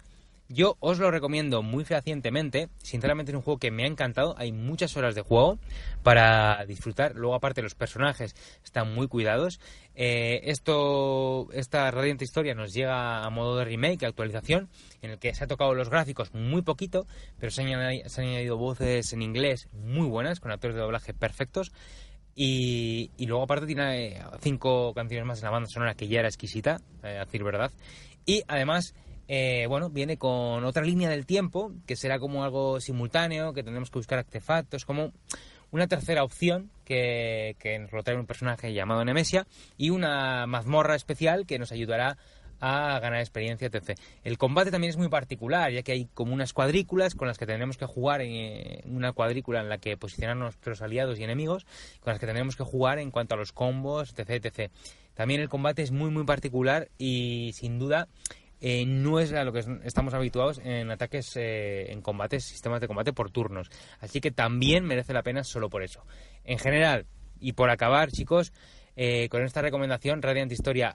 yo 0.51 0.77
os 0.79 0.97
lo 0.97 1.11
recomiendo 1.11 1.61
muy 1.61 1.85
fehacientemente. 1.85 2.69
Sinceramente 2.81 3.31
es 3.31 3.35
un 3.35 3.43
juego 3.43 3.59
que 3.59 3.69
me 3.69 3.83
ha 3.83 3.85
encantado. 3.85 4.33
Hay 4.35 4.51
muchas 4.51 4.97
horas 4.97 5.13
de 5.13 5.21
juego 5.21 5.59
para 6.01 6.65
disfrutar. 6.65 7.13
Luego, 7.13 7.35
aparte, 7.35 7.61
los 7.61 7.75
personajes 7.75 8.33
están 8.63 8.91
muy 8.91 9.07
cuidados. 9.07 9.59
Eh, 9.93 10.41
esto, 10.45 11.49
esta 11.53 11.91
radiante 11.91 12.23
historia 12.23 12.55
nos 12.55 12.73
llega 12.73 13.23
a 13.23 13.29
modo 13.29 13.57
de 13.57 13.65
remake, 13.65 14.05
actualización, 14.07 14.69
en 15.03 15.11
el 15.11 15.19
que 15.19 15.35
se 15.35 15.43
ha 15.43 15.47
tocado 15.47 15.75
los 15.75 15.91
gráficos 15.91 16.33
muy 16.33 16.63
poquito, 16.63 17.05
pero 17.39 17.51
se 17.51 17.61
han, 17.61 17.67
añadi- 17.67 18.07
se 18.07 18.21
han 18.21 18.29
añadido 18.29 18.57
voces 18.57 19.13
en 19.13 19.21
inglés 19.21 19.69
muy 19.71 20.07
buenas, 20.07 20.39
con 20.39 20.51
actores 20.51 20.73
de 20.75 20.81
doblaje 20.81 21.13
perfectos. 21.13 21.71
Y, 22.35 23.11
y 23.17 23.25
luego 23.25 23.43
aparte 23.43 23.65
tiene 23.65 24.07
eh, 24.07 24.21
cinco 24.39 24.93
canciones 24.93 25.25
más 25.25 25.39
en 25.39 25.45
la 25.45 25.51
banda 25.51 25.69
sonora 25.69 25.95
que 25.95 26.07
ya 26.07 26.19
era 26.19 26.29
exquisita, 26.29 26.79
eh, 27.03 27.17
a 27.17 27.25
decir 27.25 27.43
verdad. 27.43 27.71
Y 28.25 28.43
además, 28.47 28.95
eh, 29.27 29.65
bueno, 29.67 29.89
viene 29.89 30.17
con 30.17 30.63
otra 30.63 30.83
línea 30.83 31.09
del 31.09 31.25
tiempo, 31.25 31.73
que 31.85 31.95
será 31.95 32.19
como 32.19 32.43
algo 32.43 32.79
simultáneo, 32.79 33.53
que 33.53 33.63
tendremos 33.63 33.89
que 33.89 33.99
buscar 33.99 34.19
artefactos, 34.19 34.85
como 34.85 35.11
una 35.71 35.87
tercera 35.87 36.23
opción 36.23 36.71
que, 36.83 37.55
que 37.59 37.77
nos 37.77 37.91
lo 37.91 38.19
un 38.19 38.25
personaje 38.25 38.73
llamado 38.73 39.05
Nemesia 39.05 39.45
y 39.77 39.91
una 39.91 40.47
mazmorra 40.47 40.95
especial 40.95 41.45
que 41.45 41.59
nos 41.59 41.71
ayudará 41.71 42.17
a 42.61 42.99
ganar 42.99 43.19
experiencia, 43.19 43.67
etc. 43.67 43.97
El 44.23 44.37
combate 44.37 44.71
también 44.71 44.89
es 44.89 44.97
muy 44.97 45.07
particular, 45.09 45.71
ya 45.71 45.81
que 45.83 45.91
hay 45.93 46.05
como 46.13 46.33
unas 46.33 46.53
cuadrículas 46.53 47.15
con 47.15 47.27
las 47.27 47.37
que 47.37 47.45
tendremos 47.45 47.77
que 47.77 47.85
jugar, 47.85 48.21
en 48.21 48.95
una 48.95 49.13
cuadrícula 49.13 49.61
en 49.61 49.69
la 49.69 49.77
que 49.77 49.97
posicionar 49.97 50.35
nuestros 50.37 50.81
aliados 50.81 51.19
y 51.19 51.23
enemigos, 51.23 51.65
con 52.01 52.11
las 52.11 52.19
que 52.19 52.25
tendremos 52.25 52.55
que 52.55 52.63
jugar 52.63 52.99
en 52.99 53.11
cuanto 53.11 53.35
a 53.35 53.37
los 53.37 53.51
combos, 53.53 54.13
etc. 54.17 54.45
etc. 54.45 54.71
También 55.13 55.41
el 55.41 55.49
combate 55.49 55.81
es 55.81 55.91
muy, 55.91 56.09
muy 56.11 56.23
particular 56.23 56.89
y 56.97 57.51
sin 57.53 57.79
duda 57.79 58.07
eh, 58.61 58.85
no 58.85 59.21
es 59.21 59.31
a 59.31 59.45
lo 59.45 59.53
que 59.53 59.59
es- 59.59 59.67
estamos 59.85 60.13
habituados 60.13 60.59
en 60.59 60.91
ataques, 60.91 61.33
eh, 61.37 61.93
en 61.93 62.01
combates, 62.01 62.43
sistemas 62.43 62.81
de 62.81 62.87
combate 62.87 63.13
por 63.13 63.31
turnos. 63.31 63.69
Así 64.01 64.19
que 64.19 64.31
también 64.31 64.83
merece 64.83 65.13
la 65.13 65.23
pena 65.23 65.45
solo 65.45 65.69
por 65.69 65.81
eso. 65.81 66.05
En 66.43 66.59
general, 66.59 67.05
y 67.39 67.53
por 67.53 67.69
acabar, 67.69 68.11
chicos, 68.11 68.51
eh, 68.97 69.29
con 69.29 69.43
esta 69.43 69.61
recomendación, 69.61 70.21
Radiant 70.21 70.51
Historia 70.51 70.93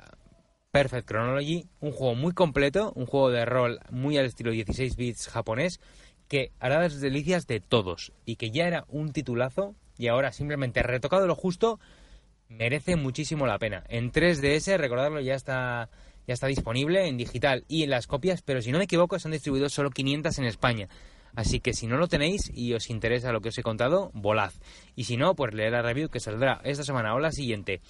Perfect 0.74 1.08
Chronology, 1.08 1.68
un 1.78 1.92
juego 1.92 2.16
muy 2.16 2.32
completo, 2.32 2.92
un 2.96 3.06
juego 3.06 3.30
de 3.30 3.44
rol 3.44 3.78
muy 3.90 4.18
al 4.18 4.26
estilo 4.26 4.50
16 4.50 4.96
bits 4.96 5.28
japonés, 5.28 5.78
que 6.26 6.50
hará 6.58 6.80
las 6.80 7.00
delicias 7.00 7.46
de 7.46 7.60
todos 7.60 8.12
y 8.26 8.34
que 8.34 8.50
ya 8.50 8.66
era 8.66 8.84
un 8.88 9.12
titulazo 9.12 9.76
y 9.98 10.08
ahora 10.08 10.32
simplemente 10.32 10.82
retocado 10.82 11.28
lo 11.28 11.36
justo 11.36 11.78
merece 12.48 12.96
muchísimo 12.96 13.46
la 13.46 13.60
pena. 13.60 13.84
En 13.88 14.10
3DS, 14.10 14.76
recordarlo, 14.76 15.20
ya 15.20 15.36
está 15.36 15.90
ya 16.26 16.34
está 16.34 16.48
disponible 16.48 17.06
en 17.06 17.18
digital 17.18 17.64
y 17.68 17.84
en 17.84 17.90
las 17.90 18.08
copias, 18.08 18.42
pero 18.42 18.60
si 18.60 18.72
no 18.72 18.78
me 18.78 18.84
equivoco, 18.84 19.16
se 19.20 19.28
han 19.28 19.32
distribuido 19.32 19.68
solo 19.68 19.90
500 19.90 20.40
en 20.40 20.44
España. 20.44 20.88
Así 21.36 21.60
que 21.60 21.72
si 21.72 21.86
no 21.86 21.98
lo 21.98 22.08
tenéis 22.08 22.50
y 22.52 22.72
os 22.72 22.90
interesa 22.90 23.30
lo 23.30 23.40
que 23.40 23.50
os 23.50 23.58
he 23.58 23.62
contado, 23.62 24.10
volad. 24.12 24.50
Y 24.96 25.04
si 25.04 25.16
no, 25.16 25.36
pues 25.36 25.54
leed 25.54 25.70
la 25.70 25.82
review 25.82 26.08
que 26.08 26.18
saldrá 26.18 26.60
esta 26.64 26.82
semana 26.82 27.14
o 27.14 27.20
la 27.20 27.30
siguiente 27.30 27.80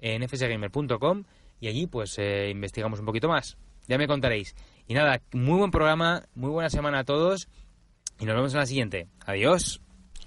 en 0.00 0.28
fsgamer.com 0.28 1.22
y 1.62 1.68
allí 1.68 1.86
pues 1.86 2.18
eh, 2.18 2.50
investigamos 2.50 2.98
un 2.98 3.06
poquito 3.06 3.28
más. 3.28 3.56
Ya 3.86 3.96
me 3.96 4.08
contaréis. 4.08 4.56
Y 4.88 4.94
nada, 4.94 5.22
muy 5.32 5.58
buen 5.58 5.70
programa, 5.70 6.24
muy 6.34 6.50
buena 6.50 6.68
semana 6.68 6.98
a 6.98 7.04
todos 7.04 7.48
y 8.18 8.24
nos 8.24 8.34
vemos 8.34 8.52
en 8.52 8.58
la 8.58 8.66
siguiente. 8.66 9.06
Adiós. 9.24 9.80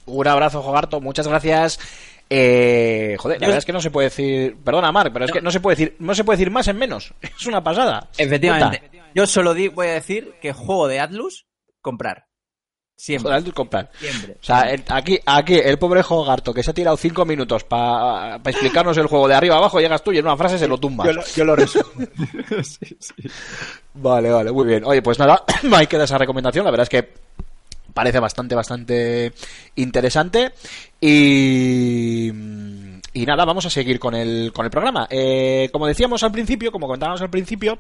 Un 0.06 0.26
abrazo, 0.28 0.62
Jogarto, 0.62 1.02
muchas 1.02 1.28
gracias. 1.28 1.78
Eh, 2.30 3.18
joder, 3.20 3.40
la 3.42 3.48
verdad 3.48 3.60
es 3.60 3.66
que 3.66 3.74
no 3.74 3.82
se 3.82 3.92
puede 3.92 4.08
decir, 4.08 4.56
perdona 4.64 4.92
Mark, 4.94 5.12
pero 5.12 5.26
es 5.26 5.32
que 5.32 5.42
no 5.42 5.52
se 5.52 5.60
puede 5.60 5.76
decir, 5.76 5.96
no 6.00 6.16
se 6.16 6.24
puede 6.24 6.38
decir 6.38 6.52
más 6.52 6.68
en 6.70 6.78
menos. 6.78 7.14
Es 7.22 7.46
una 7.48 7.62
pasada. 7.64 8.10
Efectivamente. 8.18 8.80
Puta. 8.90 9.06
Yo 9.14 9.28
solo 9.28 9.54
di- 9.54 9.68
voy 9.68 9.88
a 9.88 9.94
decir 9.94 10.36
que 10.42 10.54
juego 10.54 10.88
de 10.88 11.02
Atlus, 11.02 11.46
comprar. 11.82 12.28
Siempre. 12.98 13.30
Joder, 13.32 13.44
tú 13.44 13.52
comprar. 13.52 13.92
Siempre. 14.00 14.38
O 14.42 14.44
sea, 14.44 14.62
el- 14.62 14.84
aquí, 14.88 15.20
aquí, 15.26 15.56
el 15.56 15.78
pobre 15.78 16.02
Jogarto 16.02 16.54
que 16.54 16.64
se 16.64 16.72
ha 16.72 16.74
tirado 16.74 16.96
cinco 16.96 17.26
minutos 17.26 17.66
para 17.66 18.38
explicarnos 18.46 18.98
el 18.98 19.08
juego 19.08 19.28
de 19.28 19.36
arriba 19.36 19.56
a 19.56 19.58
abajo, 19.58 19.80
llegas 19.82 20.02
tú 20.04 20.14
y 20.14 20.18
en 20.18 20.26
una 20.26 20.38
frase 20.38 20.58
se 20.58 20.68
lo 20.68 20.78
tumbas. 20.78 21.08
Yo 21.08 21.14
lo, 21.14 21.26
yo 21.26 21.46
lo 21.46 21.56
resumo. 21.56 21.86
Vale, 23.98 24.30
vale, 24.30 24.52
muy 24.52 24.66
bien. 24.68 24.84
Oye, 24.86 25.02
pues 25.02 25.18
nada, 25.20 25.44
ahí 25.74 25.88
queda 25.88 26.04
esa 26.04 26.18
recomendación. 26.18 26.66
La 26.66 26.72
verdad 26.72 26.84
es 26.84 26.90
que 26.90 27.14
parece 27.94 28.20
bastante, 28.20 28.54
bastante 28.56 29.32
interesante. 29.76 30.52
Y, 31.00 32.30
y 33.16 33.26
nada, 33.26 33.46
vamos 33.46 33.66
a 33.66 33.70
seguir 33.70 33.98
con 33.98 34.14
el, 34.14 34.52
con 34.54 34.66
el 34.66 34.70
programa. 34.70 35.08
Eh, 35.10 35.70
como 35.72 35.88
decíamos 35.88 36.22
al 36.24 36.32
principio, 36.34 36.70
como 36.72 36.86
comentábamos 36.86 37.22
al 37.22 37.30
principio, 37.30 37.78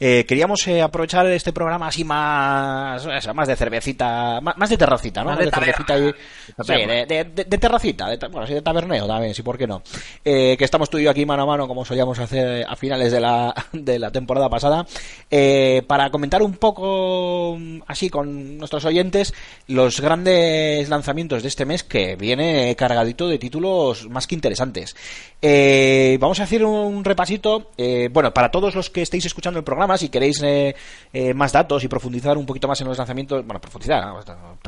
eh, 0.00 0.24
queríamos 0.26 0.66
eh, 0.66 0.82
aprovechar 0.82 1.24
este 1.28 1.52
programa 1.52 1.86
así 1.86 2.02
más, 2.04 3.06
eso, 3.06 3.32
más 3.32 3.46
de 3.46 3.54
cervecita, 3.54 4.40
más, 4.42 4.56
más 4.58 4.68
de 4.70 4.76
terracita, 4.76 5.22
¿no? 5.22 5.30
Más 5.30 5.38
de 5.38 5.50
cervecita 5.52 5.96
y, 5.98 6.12
taberna. 6.56 6.64
sí, 6.64 6.86
de, 6.86 7.06
de- 7.06 7.24
de- 7.24 7.44
de 7.44 7.58
terracita, 7.58 8.08
de, 8.08 8.16
bueno, 8.28 8.44
sí, 8.46 8.54
de 8.54 8.62
taberneo 8.62 9.06
también, 9.06 9.34
sí, 9.34 9.42
¿por 9.42 9.56
qué 9.56 9.68
no? 9.68 9.82
Eh, 10.24 10.56
que 10.58 10.64
estamos 10.64 10.90
tú 10.90 10.98
y 10.98 11.04
yo 11.04 11.10
aquí 11.10 11.24
mano 11.24 11.44
a 11.44 11.46
mano, 11.46 11.68
como 11.68 11.84
solíamos 11.84 12.18
hacer 12.18 12.66
a 12.68 12.74
finales 12.74 13.12
de 13.12 13.20
la, 13.20 13.54
de 13.72 14.00
la 14.00 14.10
temporada 14.10 14.48
pasada, 14.50 14.84
eh, 15.30 15.82
para 15.86 16.10
comentar 16.10 16.42
un 16.42 16.54
poco, 16.54 17.54
mm, 17.56 17.82
así, 17.86 18.10
con 18.10 18.58
nuestros 18.58 18.84
oyentes, 18.84 19.32
los 19.68 20.00
grandes 20.00 20.88
lanzamientos 20.88 21.42
de 21.42 21.48
este 21.48 21.64
mes 21.66 21.84
que 21.84 22.16
viene 22.16 22.74
cargadito 22.76 23.28
de 23.28 23.38
títulos 23.38 24.08
más 24.10 24.26
que 24.26 24.34
interesantes. 24.34 24.71
Eh, 25.44 26.18
vamos 26.20 26.38
a 26.38 26.44
hacer 26.44 26.64
un 26.64 27.04
repasito, 27.04 27.72
eh, 27.76 28.08
bueno, 28.12 28.32
para 28.32 28.50
todos 28.50 28.76
los 28.76 28.90
que 28.90 29.02
estéis 29.02 29.26
escuchando 29.26 29.58
el 29.58 29.64
programa, 29.64 29.98
si 29.98 30.08
queréis 30.08 30.40
eh, 30.42 30.76
eh, 31.12 31.34
más 31.34 31.50
datos 31.50 31.82
y 31.82 31.88
profundizar 31.88 32.38
un 32.38 32.46
poquito 32.46 32.68
más 32.68 32.80
en 32.80 32.86
los 32.86 32.96
lanzamientos, 32.96 33.44
bueno, 33.44 33.60
profundizar, 33.60 34.14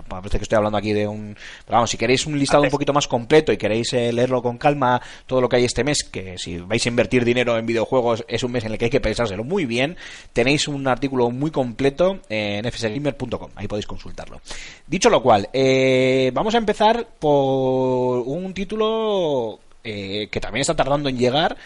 parece 0.09 0.39
que 0.39 0.43
estoy 0.43 0.57
hablando 0.57 0.77
aquí 0.77 0.93
de 0.93 1.07
un... 1.07 1.37
Pero 1.65 1.77
vamos, 1.77 1.91
si 1.91 1.97
queréis 1.97 2.27
un 2.27 2.37
listado 2.37 2.65
un 2.65 2.71
poquito 2.71 2.93
más 2.93 3.07
completo 3.07 3.53
y 3.53 3.57
queréis 3.57 3.93
leerlo 3.93 4.43
con 4.43 4.59
calma, 4.59 5.01
todo 5.27 5.41
lo 5.41 5.49
que 5.49 5.57
hay 5.57 5.65
este 5.65 5.85
mes, 5.85 6.03
que 6.03 6.37
si 6.39 6.59
vais 6.59 6.85
a 6.85 6.89
invertir 6.89 7.25
dinero 7.25 7.57
en 7.57 7.67
videojuegos 7.67 8.25
es 8.27 8.43
un 8.43 8.51
mes 8.51 8.65
en 8.65 8.73
el 8.73 8.79
que 8.79 8.87
hay 8.87 8.91
que 8.91 9.01
pensárselo 9.01 9.45
muy 9.45 9.67
bien, 9.67 9.97
tenéis 10.33 10.67
un 10.67 10.89
artículo 10.89 11.31
muy 11.31 11.53
completo 11.53 12.19
en 12.29 12.65
fsgamer.com, 12.71 13.51
ahí 13.55 13.69
podéis 13.69 13.87
consultarlo. 13.87 14.41
Dicho 14.87 15.09
lo 15.09 15.23
cual, 15.23 15.49
eh, 15.53 16.31
vamos 16.35 16.55
a 16.55 16.59
empezar 16.59 17.07
por 17.19 18.21
un 18.21 18.53
título 18.53 19.61
eh, 19.85 20.29
que 20.31 20.41
también 20.41 20.63
está 20.63 20.75
tardando 20.75 21.09
en 21.09 21.19
llegar. 21.19 21.57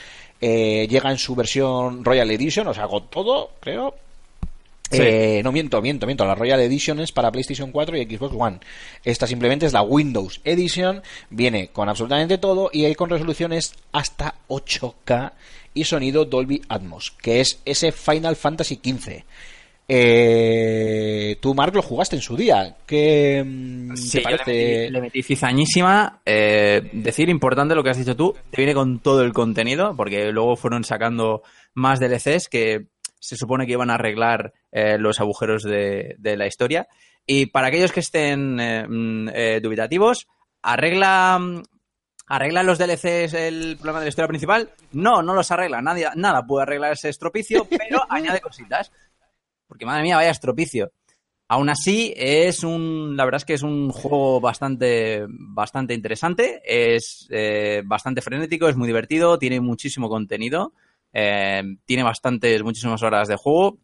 Eh, 0.41 0.87
llega 0.89 1.11
en 1.11 1.19
su 1.19 1.35
versión 1.35 2.05
Royal 2.05 2.31
Edition, 2.31 2.67
o 2.69 2.75
sea, 2.75 2.87
con 2.87 3.09
todo, 3.09 3.53
creo. 3.61 3.95
Sí. 4.91 4.99
Eh, 5.03 5.41
no 5.45 5.53
miento, 5.53 5.83
miento, 5.83 6.07
miento. 6.07 6.25
La 6.25 6.35
Royal 6.35 6.61
Edition 6.61 7.01
es 7.01 7.13
para 7.13 7.31
PlayStation 7.31 7.71
4 7.73 7.97
y 7.97 8.05
Xbox 8.07 8.35
One. 8.39 8.59
Esta 9.05 9.27
simplemente 9.27 9.67
es 9.67 9.73
la 9.73 9.83
Windows 9.83 10.41
Edition. 10.45 11.03
Viene 11.31 11.69
con 11.69 11.89
absolutamente 11.89 12.39
todo 12.39 12.71
y 12.73 12.85
hay 12.85 12.95
con 12.95 13.11
resoluciones 13.11 13.75
hasta 13.93 14.35
8K 14.49 15.33
y 15.75 15.85
sonido 15.85 16.25
Dolby 16.25 16.63
Atmos, 16.69 17.13
que 17.23 17.41
es 17.41 17.61
ese 17.65 17.93
Final 17.93 18.37
Fantasy 18.37 18.81
XV. 18.83 19.25
Eh, 19.91 21.39
tú, 21.41 21.55
Mark, 21.55 21.75
lo 21.75 21.81
jugaste 21.81 22.15
en 22.15 22.23
su 22.23 22.37
día. 22.37 22.77
¿Qué 22.87 23.43
mm, 23.45 23.97
Sí, 23.97 24.19
te 24.19 24.25
yo 24.25 24.31
le 24.31 24.37
parece? 24.37 24.53
metí, 24.53 24.93
le 24.93 25.01
metí 25.01 25.23
cizañísima. 25.23 26.21
Eh, 26.27 26.91
decir 26.93 27.31
importante 27.31 27.75
lo 27.75 27.83
que 27.83 27.91
has 27.91 27.99
dicho 27.99 28.15
tú, 28.15 28.37
te 28.51 28.59
viene 28.59 28.75
con 28.75 29.01
todo 29.01 29.23
el 29.23 29.33
contenido, 29.33 29.97
porque 29.97 30.31
luego 30.31 30.57
fueron 30.57 30.85
sacando 30.85 31.43
más 31.73 32.01
DLCs 32.01 32.49
que 32.49 32.89
se 33.19 33.37
supone 33.37 33.67
que 33.67 33.73
iban 33.73 33.91
a 33.91 33.95
arreglar 33.95 34.53
eh, 34.71 34.99
los 34.99 35.21
agujeros 35.21 35.63
de, 35.63 36.17
de 36.19 36.37
la 36.37 36.47
historia. 36.47 36.87
Y 37.27 37.47
para 37.47 37.69
aquellos 37.69 37.93
que 37.93 38.01
estén 38.01 38.61
eh, 38.61 38.87
mm, 38.87 39.63
dubitativos, 39.63 40.29
arregla 40.63 41.39
mm, 41.41 41.63
¿Arregla 42.31 42.63
los 42.63 42.79
DLCs 42.79 43.33
el 43.33 43.77
problema 43.77 44.01
de 44.01 44.05
la 44.05 44.09
historia 44.11 44.29
principal? 44.29 44.71
No, 44.93 45.23
no 45.23 45.33
los 45.33 45.51
arregla. 45.51 45.81
Nadie, 45.81 46.09
nada 46.15 46.47
puede 46.47 46.65
arreglar 46.65 46.93
ese 46.93 47.09
estropicio, 47.09 47.67
pero 47.71 48.01
añade 48.11 48.43
cositas. 48.43 48.93
Porque 49.69 49.87
madre 49.87 50.03
mía, 50.03 50.17
vaya 50.17 50.31
estropicio. 50.31 50.91
Aún 51.51 51.71
así, 51.71 52.13
es 52.17 52.63
un. 52.63 53.17
La 53.17 53.25
verdad 53.25 53.39
es 53.39 53.45
que 53.47 53.55
es 53.55 53.63
un 53.63 53.91
juego 53.91 54.41
bastante, 54.41 55.25
bastante 55.29 55.95
interesante. 55.95 56.61
Es 56.65 57.27
eh, 57.31 57.83
bastante 57.87 58.21
frenético, 58.21 58.69
es 58.69 58.77
muy 58.77 58.87
divertido, 58.87 59.39
tiene 59.39 59.61
muchísimo 59.61 60.09
contenido. 60.09 60.73
eh, 61.13 61.63
tiene 61.87 62.03
bastantes, 62.03 62.63
muchísimas 62.63 63.03
horas 63.03 63.29
de 63.29 63.37
juego. 63.37 63.79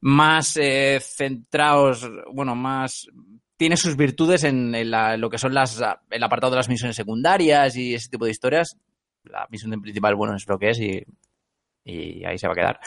Más 0.00 0.56
eh, 0.56 1.00
centrados, 1.00 2.08
bueno, 2.32 2.54
más. 2.54 3.08
Tiene 3.56 3.76
sus 3.76 3.96
virtudes 3.96 4.44
en, 4.44 4.72
lo 5.20 5.30
que 5.30 5.38
son 5.38 5.52
las, 5.52 5.82
el 6.10 6.22
apartado 6.22 6.52
de 6.52 6.58
las 6.58 6.68
misiones 6.68 6.94
secundarias 6.94 7.74
y 7.76 7.94
ese 7.94 8.08
tipo 8.08 8.24
de 8.24 8.30
historias. 8.30 8.76
La 9.24 9.48
misión 9.50 9.82
principal, 9.82 10.14
bueno, 10.14 10.36
es 10.36 10.46
lo 10.46 10.60
que 10.60 10.70
es 10.70 10.78
y, 10.78 11.04
y 11.84 12.24
ahí 12.24 12.38
se 12.38 12.46
va 12.46 12.52
a 12.52 12.56
quedar. 12.56 12.80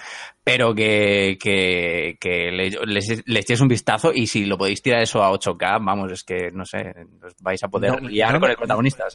Pero 0.43 0.73
que, 0.75 1.37
que, 1.41 2.17
que 2.19 2.51
le, 2.51 2.69
les- 2.85 3.23
le 3.25 3.39
echéis 3.39 3.61
un 3.61 3.67
vistazo 3.67 4.11
y 4.13 4.27
si 4.27 4.45
lo 4.45 4.57
podéis 4.57 4.81
tirar 4.81 5.01
eso 5.01 5.23
a 5.23 5.31
8K, 5.31 5.83
vamos, 5.83 6.11
es 6.11 6.23
que 6.23 6.51
no 6.51 6.65
sé, 6.65 6.93
os 7.25 7.35
vais 7.41 7.63
a 7.63 7.67
poder 7.67 8.01
No, 8.01 8.07
liar 8.09 8.33
no 8.33 8.39
con 8.39 8.49
el 8.51 8.57
protagonista. 8.57 9.05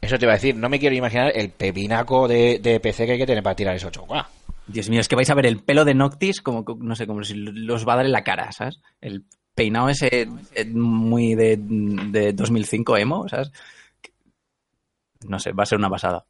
Eso 0.00 0.18
te 0.18 0.24
iba 0.26 0.32
a 0.32 0.36
decir, 0.36 0.54
no 0.56 0.68
me 0.68 0.78
quiero 0.78 0.94
imaginar 0.94 1.32
el 1.34 1.50
pepinaco 1.50 2.28
de, 2.28 2.58
de 2.58 2.78
PC 2.80 3.06
que 3.06 3.12
hay 3.12 3.18
que 3.18 3.26
tener 3.26 3.42
para 3.42 3.56
tirar 3.56 3.74
eso 3.76 3.90
8K. 3.90 4.26
Dios 4.66 4.88
mío, 4.90 5.00
es 5.00 5.08
que 5.08 5.16
vais 5.16 5.28
a 5.30 5.34
ver 5.34 5.46
el 5.46 5.62
pelo 5.62 5.84
de 5.84 5.94
Noctis 5.94 6.40
como, 6.42 6.64
no 6.78 6.94
sé, 6.94 7.06
como 7.06 7.22
si 7.24 7.34
los 7.34 7.86
va 7.88 7.94
a 7.94 7.96
dar 7.96 8.06
en 8.06 8.12
la 8.12 8.24
cara, 8.24 8.50
¿sabes? 8.52 8.80
El 9.00 9.24
peinado 9.54 9.88
ese 9.88 10.26
eh, 10.54 10.64
muy 10.66 11.34
de, 11.34 11.56
de 11.58 12.32
2005 12.32 12.96
emo, 12.96 13.28
¿sabes? 13.28 13.52
No 15.28 15.38
sé, 15.38 15.52
va 15.52 15.62
a 15.62 15.66
ser 15.66 15.78
una 15.78 15.88
pasada. 15.90 16.24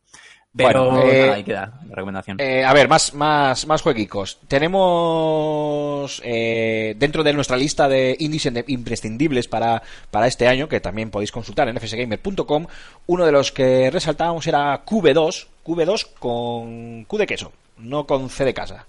Pero 0.57 0.91
Bueno, 0.91 1.11
eh, 1.11 1.21
nada, 1.23 1.35
ahí 1.35 1.43
queda 1.43 1.73
la 1.89 1.97
recomendación. 1.97 2.37
Eh, 2.41 2.65
a 2.65 2.73
ver, 2.73 2.89
más, 2.89 3.13
más, 3.13 3.67
más 3.67 3.83
jueguicos. 3.83 4.39
Tenemos 4.47 6.23
eh, 6.25 6.95
dentro 6.97 7.25
de 7.25 7.33
nuestra 7.33 7.57
lista 7.57 7.89
de 7.89 8.17
indies 8.21 8.49
imprescindibles 8.69 9.49
para, 9.49 9.83
para 10.13 10.29
este 10.29 10.47
año, 10.47 10.69
que 10.69 10.79
también 10.79 11.11
podéis 11.11 11.33
consultar 11.33 11.69
en 11.69 11.81
fsgamer.com, 11.81 12.67
uno 13.09 13.27
de 13.27 13.33
los 13.33 13.51
que 13.51 13.91
resaltábamos 13.91 14.47
era 14.47 14.85
QB2, 14.85 15.47
QB2 15.65 16.07
con 16.21 17.05
Q 17.05 17.19
de 17.19 17.27
queso, 17.27 17.53
no 17.79 18.07
con 18.07 18.31
C 18.31 18.45
de 18.45 18.55
casa. 18.55 18.87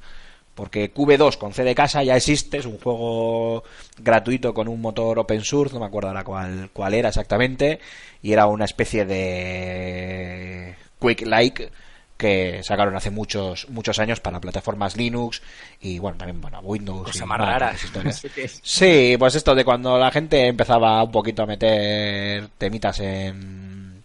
Porque 0.54 0.94
QB2 0.94 1.38
con 1.38 1.52
C 1.52 1.64
de 1.64 1.74
casa 1.74 2.04
ya 2.04 2.16
existe, 2.16 2.60
es 2.60 2.66
un 2.68 2.78
juego 2.78 3.64
gratuito 3.98 4.54
con 4.54 4.68
un 4.68 4.80
motor 4.80 5.18
open 5.18 5.44
source, 5.44 5.74
no 5.74 5.80
me 5.80 5.88
acuerdo 5.88 6.10
ahora 6.10 6.24
cuál, 6.24 6.70
cuál 6.72 6.94
era 6.94 7.10
exactamente, 7.10 7.80
y 8.22 8.32
era 8.34 8.46
una 8.46 8.66
especie 8.66 9.04
de 9.04 10.76
Quick 11.00 11.26
Like 11.26 11.72
que 12.18 12.62
sacaron 12.64 12.96
hace 12.96 13.12
muchos 13.12 13.68
muchos 13.70 14.00
años 14.00 14.22
para 14.22 14.40
plataformas 14.40 14.96
Linux 14.96 15.42
y 15.82 16.00
bueno 16.00 16.18
también 16.18 16.40
bueno 16.40 16.62
Windows 16.62 17.08
Cosa 17.12 17.26
y 17.26 17.28
más 17.28 17.38
bueno, 17.38 17.52
rara. 17.52 17.68
todas 17.68 17.76
esas 17.76 17.86
historias. 17.90 18.16
Eso 18.26 18.34
que 18.36 18.44
es. 18.46 18.60
Sí, 18.64 19.16
pues 19.20 19.36
esto 19.36 19.54
de 19.54 19.66
cuando 19.66 19.98
la 20.00 20.12
gente 20.12 20.48
empezaba 20.48 21.04
un 21.04 21.12
poquito 21.12 21.44
a 21.44 21.46
meter 21.46 22.48
temitas 22.58 23.00
en 23.02 24.02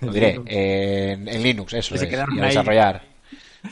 lo 0.00 0.12
diré, 0.12 0.40
en, 0.46 1.28
en 1.28 1.42
Linux, 1.42 1.72
eso 1.74 1.94
es, 1.94 2.02
y 2.02 2.06
a 2.14 2.26
desarrollar. 2.46 3.02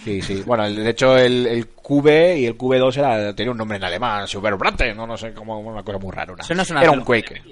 Sí, 0.04 0.22
sí. 0.22 0.42
Bueno, 0.46 0.64
el- 0.64 0.76
de 0.76 0.90
hecho 0.90 1.16
el, 1.18 1.44
el 1.46 1.66
QB 1.68 2.06
y 2.38 2.46
el 2.46 2.56
QB2 2.56 2.96
era, 2.98 3.34
tenía 3.34 3.50
un 3.50 3.58
nombre 3.58 3.76
en 3.76 3.82
alemán, 3.84 4.28
Superbrate, 4.28 4.94
no, 4.94 5.06
no 5.08 5.16
sé, 5.16 5.32
como 5.32 5.58
una 5.58 5.82
cosa 5.82 5.98
muy 5.98 6.12
rara. 6.12 6.32
una- 6.32 6.44
Eso 6.44 6.54
no 6.54 6.62
es 6.62 6.70
una 6.70 6.82
era 6.82 6.92
un. 6.92 7.02
Quake. 7.04 7.42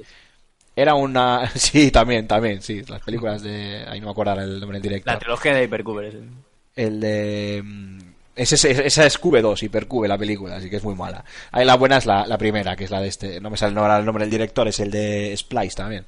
Era 0.81 0.95
una... 0.95 1.51
Sí, 1.57 1.91
también, 1.91 2.29
también, 2.29 2.63
sí. 2.63 2.83
Las 2.89 3.03
películas 3.03 3.43
de... 3.43 3.85
Ahí 3.89 3.99
no 4.01 4.07
me 4.07 4.13
acuerdo 4.13 4.35
el 4.41 4.61
nombre 4.61 4.77
del 4.79 4.83
director. 4.83 5.13
La 5.13 5.19
trilogía 5.19 5.55
de 5.55 5.65
Hypercube. 5.65 6.13
El 6.77 7.01
de... 7.01 7.63
mm, 7.65 7.99
Ese, 8.37 8.55
ese- 8.55 8.87
esa 8.87 9.05
es 9.07 9.21
QB2, 9.21 9.63
Hypercube, 9.65 10.07
la 10.07 10.17
película, 10.17 10.57
así 10.57 10.71
que 10.71 10.77
es 10.77 10.85
muy 10.85 10.95
mala. 10.95 11.25
Ahí 11.51 11.65
la 11.65 11.75
buena 11.75 11.97
es 11.97 12.07
la, 12.07 12.27
la 12.27 12.39
primera, 12.39 12.77
que 12.77 12.85
es 12.85 12.91
la 12.93 13.01
de 13.01 13.09
este... 13.09 13.41
No 13.41 13.51
me 13.51 13.57
sale 13.57 13.77
ahora 13.81 13.99
el 13.99 14.05
nombre 14.05 14.23
del 14.25 14.31
director, 14.31 14.69
es 14.69 14.79
el 14.79 14.91
de 14.93 15.35
Splice 15.37 15.75
también. 15.77 16.05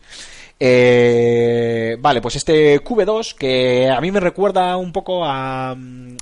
Eh, 0.82 1.96
vale, 1.98 2.20
pues 2.20 2.36
este 2.36 2.80
QB2, 2.84 3.34
que 3.34 3.88
a 3.88 4.00
mí 4.00 4.10
me 4.12 4.20
recuerda 4.20 4.76
un 4.76 4.92
poco 4.92 5.24
a, 5.24 5.74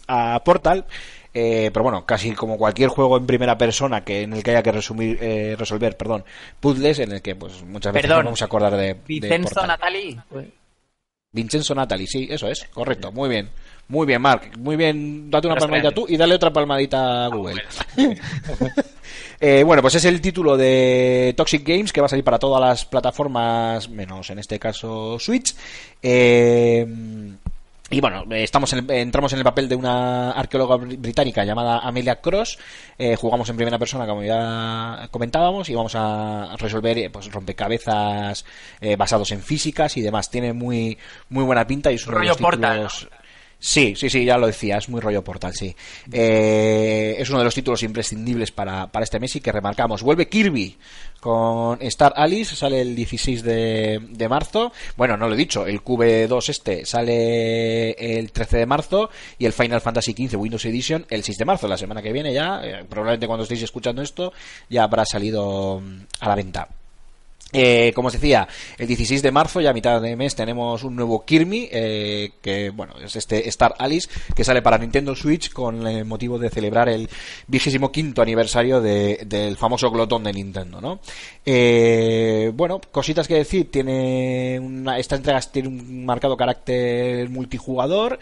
a 0.06 0.42
Portal, 0.44 0.86
eh, 1.34 1.70
pero 1.72 1.82
bueno, 1.82 2.06
casi 2.06 2.32
como 2.32 2.56
cualquier 2.56 2.88
juego 2.88 3.16
en 3.16 3.26
primera 3.26 3.58
persona 3.58 4.04
que 4.04 4.22
en 4.22 4.32
el 4.32 4.42
que 4.42 4.52
haya 4.52 4.62
que 4.62 4.72
resumir, 4.72 5.18
eh, 5.20 5.56
resolver, 5.58 5.96
perdón, 5.96 6.24
puzzles, 6.60 6.98
en 7.00 7.12
el 7.12 7.22
que 7.22 7.36
pues 7.36 7.62
muchas 7.62 7.92
veces 7.92 8.08
Perdón. 8.08 8.24
no 8.24 8.28
vamos 8.28 8.42
a 8.42 8.46
acordar 8.46 8.76
de, 8.76 8.94
Portal. 8.94 9.66
Natali. 9.66 10.18
Vincenzo 11.30 11.74
Natali, 11.74 12.06
sí, 12.06 12.26
eso 12.30 12.48
es, 12.48 12.64
correcto, 12.72 13.12
muy 13.12 13.28
bien. 13.28 13.50
Muy 13.88 14.06
bien, 14.06 14.20
Mark, 14.20 14.50
muy 14.58 14.76
bien, 14.76 15.30
date 15.30 15.46
una 15.46 15.54
Pero 15.54 15.66
palmadita 15.66 15.90
tú 15.92 16.06
y 16.08 16.18
dale 16.18 16.34
otra 16.34 16.52
palmadita 16.52 17.26
a 17.26 17.28
Google. 17.28 17.62
Eh, 19.40 19.62
bueno, 19.62 19.82
pues 19.82 19.94
es 19.94 20.04
el 20.04 20.20
título 20.20 20.56
de 20.56 21.32
Toxic 21.36 21.64
Games 21.64 21.92
que 21.92 22.00
va 22.00 22.06
a 22.06 22.08
salir 22.08 22.24
para 22.24 22.40
todas 22.40 22.60
las 22.60 22.84
plataformas, 22.84 23.88
menos 23.88 24.30
en 24.30 24.40
este 24.40 24.58
caso 24.58 25.16
Switch. 25.20 25.54
Eh, 26.02 26.84
y 27.90 28.00
bueno, 28.00 28.24
eh, 28.30 28.42
estamos 28.44 28.72
en 28.74 28.80
el- 28.80 28.90
entramos 28.90 29.32
en 29.32 29.38
el 29.38 29.44
papel 29.44 29.68
de 29.68 29.74
una 29.74 30.32
arqueóloga 30.32 30.76
br- 30.76 30.98
británica 30.98 31.44
llamada 31.44 31.78
Amelia 31.78 32.16
Cross. 32.20 32.58
Eh, 32.98 33.16
jugamos 33.16 33.48
en 33.48 33.56
primera 33.56 33.78
persona, 33.78 34.06
como 34.06 34.22
ya 34.22 35.08
comentábamos, 35.10 35.68
y 35.70 35.74
vamos 35.74 35.94
a 35.94 36.54
resolver 36.58 36.98
eh, 36.98 37.10
pues, 37.10 37.30
rompecabezas 37.32 38.44
eh, 38.80 38.96
basados 38.96 39.30
en 39.32 39.40
físicas 39.42 39.96
y 39.96 40.02
demás. 40.02 40.30
Tiene 40.30 40.52
muy, 40.52 40.98
muy 41.30 41.44
buena 41.44 41.66
pinta 41.66 41.90
y 41.90 41.94
es 41.94 42.06
uno 42.06 42.14
de 42.16 42.18
Rollo 42.18 42.28
los 42.30 42.40
títulos- 42.76 43.08
Sí, 43.60 43.94
sí, 43.96 44.08
sí, 44.08 44.24
ya 44.24 44.38
lo 44.38 44.46
decía, 44.46 44.76
es 44.78 44.88
muy 44.88 45.00
rollo 45.00 45.24
portal, 45.24 45.52
sí. 45.52 45.74
Eh, 46.12 47.16
es 47.18 47.28
uno 47.28 47.40
de 47.40 47.44
los 47.44 47.54
títulos 47.54 47.82
imprescindibles 47.82 48.52
para, 48.52 48.86
para 48.86 49.02
este 49.02 49.18
mes 49.18 49.34
y 49.34 49.40
que 49.40 49.50
remarcamos. 49.50 50.02
Vuelve 50.04 50.28
Kirby 50.28 50.78
con 51.20 51.82
Star 51.82 52.12
Alice, 52.14 52.54
sale 52.54 52.80
el 52.80 52.94
16 52.94 53.42
de, 53.42 53.98
de 54.10 54.28
marzo. 54.28 54.72
Bueno, 54.96 55.16
no 55.16 55.26
lo 55.26 55.34
he 55.34 55.36
dicho, 55.36 55.66
el 55.66 55.82
QB2 55.82 56.48
este 56.50 56.86
sale 56.86 57.90
el 58.18 58.30
13 58.30 58.58
de 58.58 58.66
marzo 58.66 59.10
y 59.38 59.46
el 59.46 59.52
Final 59.52 59.80
Fantasy 59.80 60.12
XV 60.12 60.36
Windows 60.38 60.64
Edition 60.64 61.04
el 61.10 61.24
6 61.24 61.38
de 61.38 61.44
marzo, 61.44 61.66
la 61.66 61.76
semana 61.76 62.00
que 62.00 62.12
viene 62.12 62.32
ya. 62.32 62.60
eh, 62.62 62.84
probablemente 62.88 63.26
cuando 63.26 63.42
estéis 63.42 63.64
escuchando 63.64 64.02
esto 64.02 64.32
ya 64.70 64.84
habrá 64.84 65.04
salido 65.04 65.80
mm, 65.80 66.00
a 66.20 66.28
la 66.28 66.34
venta. 66.36 66.68
Eh, 67.50 67.92
como 67.94 68.08
os 68.08 68.12
decía, 68.12 68.46
el 68.76 68.86
16 68.86 69.22
de 69.22 69.30
marzo, 69.32 69.62
ya 69.62 69.70
a 69.70 69.72
mitad 69.72 70.02
de 70.02 70.16
mes, 70.16 70.34
tenemos 70.34 70.82
un 70.84 70.94
nuevo 70.94 71.24
Kirby, 71.24 71.66
eh, 71.72 72.32
que 72.42 72.68
bueno, 72.68 72.92
es 73.02 73.16
este 73.16 73.48
Star 73.48 73.74
Alice, 73.78 74.06
que 74.36 74.44
sale 74.44 74.60
para 74.60 74.76
Nintendo 74.76 75.16
Switch 75.16 75.50
con 75.50 75.86
el 75.86 76.04
motivo 76.04 76.38
de 76.38 76.50
celebrar 76.50 76.90
el 76.90 77.08
vigésimo 77.46 77.90
quinto 77.90 78.20
aniversario 78.20 78.82
de- 78.82 79.22
del 79.24 79.56
famoso 79.56 79.90
glotón 79.90 80.24
de 80.24 80.32
Nintendo, 80.34 80.78
¿no? 80.82 81.00
Eh, 81.46 82.52
bueno, 82.54 82.82
cositas 82.92 83.26
que 83.26 83.36
decir, 83.36 83.70
tiene 83.70 84.60
una, 84.60 84.98
esta 84.98 85.16
entrega 85.16 85.40
tiene 85.40 85.68
un 85.68 86.04
marcado 86.04 86.36
carácter 86.36 87.30
multijugador, 87.30 88.18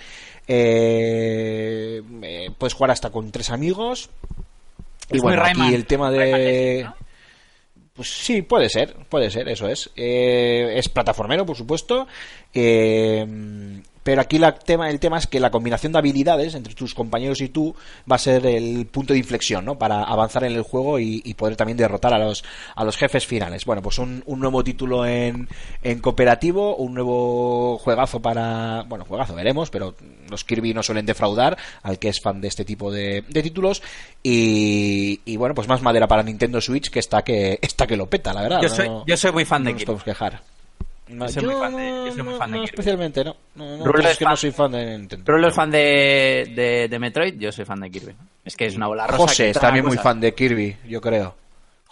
eh, 0.46 2.02
eh, 2.22 2.50
puedes 2.56 2.74
jugar 2.74 2.90
hasta 2.92 3.10
con 3.10 3.30
tres 3.32 3.50
amigos, 3.50 4.08
y 5.10 5.16
Es 5.16 5.22
bueno, 5.22 5.42
aquí 5.42 5.74
el 5.74 5.86
tema 5.86 6.10
de... 6.12 6.86
Pues 7.96 8.08
sí, 8.10 8.42
puede 8.42 8.68
ser, 8.68 8.94
puede 9.08 9.30
ser, 9.30 9.48
eso 9.48 9.68
es. 9.68 9.90
Eh, 9.96 10.74
es 10.76 10.88
plataformero, 10.88 11.46
por 11.46 11.56
supuesto. 11.56 12.06
eh, 12.52 13.26
pero 14.06 14.20
aquí 14.20 14.38
la 14.38 14.52
tema, 14.52 14.88
el 14.88 15.00
tema 15.00 15.18
es 15.18 15.26
que 15.26 15.40
la 15.40 15.50
combinación 15.50 15.90
de 15.92 15.98
habilidades 15.98 16.54
entre 16.54 16.74
tus 16.74 16.94
compañeros 16.94 17.40
y 17.40 17.48
tú 17.48 17.74
va 18.08 18.14
a 18.14 18.18
ser 18.20 18.46
el 18.46 18.86
punto 18.86 19.12
de 19.12 19.18
inflexión, 19.18 19.64
¿no? 19.64 19.76
Para 19.76 20.04
avanzar 20.04 20.44
en 20.44 20.52
el 20.52 20.62
juego 20.62 21.00
y, 21.00 21.22
y 21.24 21.34
poder 21.34 21.56
también 21.56 21.76
derrotar 21.76 22.14
a 22.14 22.18
los, 22.18 22.44
a 22.76 22.84
los 22.84 22.96
jefes 22.96 23.26
finales. 23.26 23.64
Bueno, 23.64 23.82
pues 23.82 23.98
un, 23.98 24.22
un 24.26 24.38
nuevo 24.38 24.62
título 24.62 25.04
en, 25.04 25.48
en 25.82 25.98
cooperativo, 25.98 26.76
un 26.76 26.94
nuevo 26.94 27.78
juegazo 27.78 28.22
para. 28.22 28.84
Bueno, 28.88 29.04
juegazo 29.04 29.34
veremos, 29.34 29.70
pero 29.70 29.96
los 30.30 30.44
Kirby 30.44 30.72
no 30.72 30.84
suelen 30.84 31.04
defraudar 31.04 31.58
al 31.82 31.98
que 31.98 32.08
es 32.08 32.20
fan 32.20 32.40
de 32.40 32.46
este 32.46 32.64
tipo 32.64 32.92
de, 32.92 33.24
de 33.28 33.42
títulos. 33.42 33.82
Y, 34.22 35.20
y 35.24 35.36
bueno, 35.36 35.54
pues 35.54 35.66
más 35.66 35.82
madera 35.82 36.06
para 36.06 36.22
Nintendo 36.22 36.60
Switch 36.60 36.90
que 36.90 37.00
está 37.00 37.22
que, 37.22 37.58
está 37.60 37.86
que 37.88 37.96
lo 37.96 38.06
peta, 38.06 38.32
la 38.32 38.42
verdad. 38.42 38.60
Yo 38.62 38.68
no- 38.68 38.74
soy, 38.74 38.88
yo 39.06 39.16
soy 39.16 39.32
muy 39.32 39.44
fan 39.44 39.62
no 39.64 39.66
de 39.66 39.72
nos 39.72 39.78
Kirby. 39.80 39.86
podemos 39.86 40.04
quejar. 40.04 40.40
No, 41.08 41.28
soy 41.28 41.44
muy 41.44 41.54
fan 41.54 41.76
de- 41.76 41.88
yo 42.06 42.12
soy 42.12 42.22
muy 42.22 42.34
fan 42.34 42.50
de 42.52 42.58
Kirby. 42.58 42.64
especialmente, 42.70 43.24
no. 43.24 43.36
No, 43.56 43.76
no, 43.78 43.84
Rulo 43.84 44.02
pues 44.02 44.12
es 44.12 44.20
no 44.20 44.26
fan- 44.28 44.36
soy 44.36 44.50
fan 44.52 44.72
de 44.72 44.98
Nintendo. 44.98 45.32
Rulo 45.32 45.48
es 45.48 45.54
fan 45.54 45.70
de, 45.70 46.52
de, 46.54 46.88
de 46.88 46.98
Metroid, 46.98 47.34
yo 47.38 47.50
soy 47.52 47.64
fan 47.64 47.80
de 47.80 47.90
Kirby. 47.90 48.14
Es 48.44 48.56
que 48.56 48.66
es 48.66 48.76
una 48.76 48.86
bola 48.86 49.06
rosa. 49.06 49.18
José 49.22 49.44
que 49.44 49.50
es 49.50 49.54
traga 49.54 49.68
también 49.68 49.84
muy 49.84 49.96
cosas. 49.96 50.04
fan 50.04 50.20
de 50.20 50.34
Kirby, 50.34 50.76
yo 50.88 51.00
creo. 51.00 51.34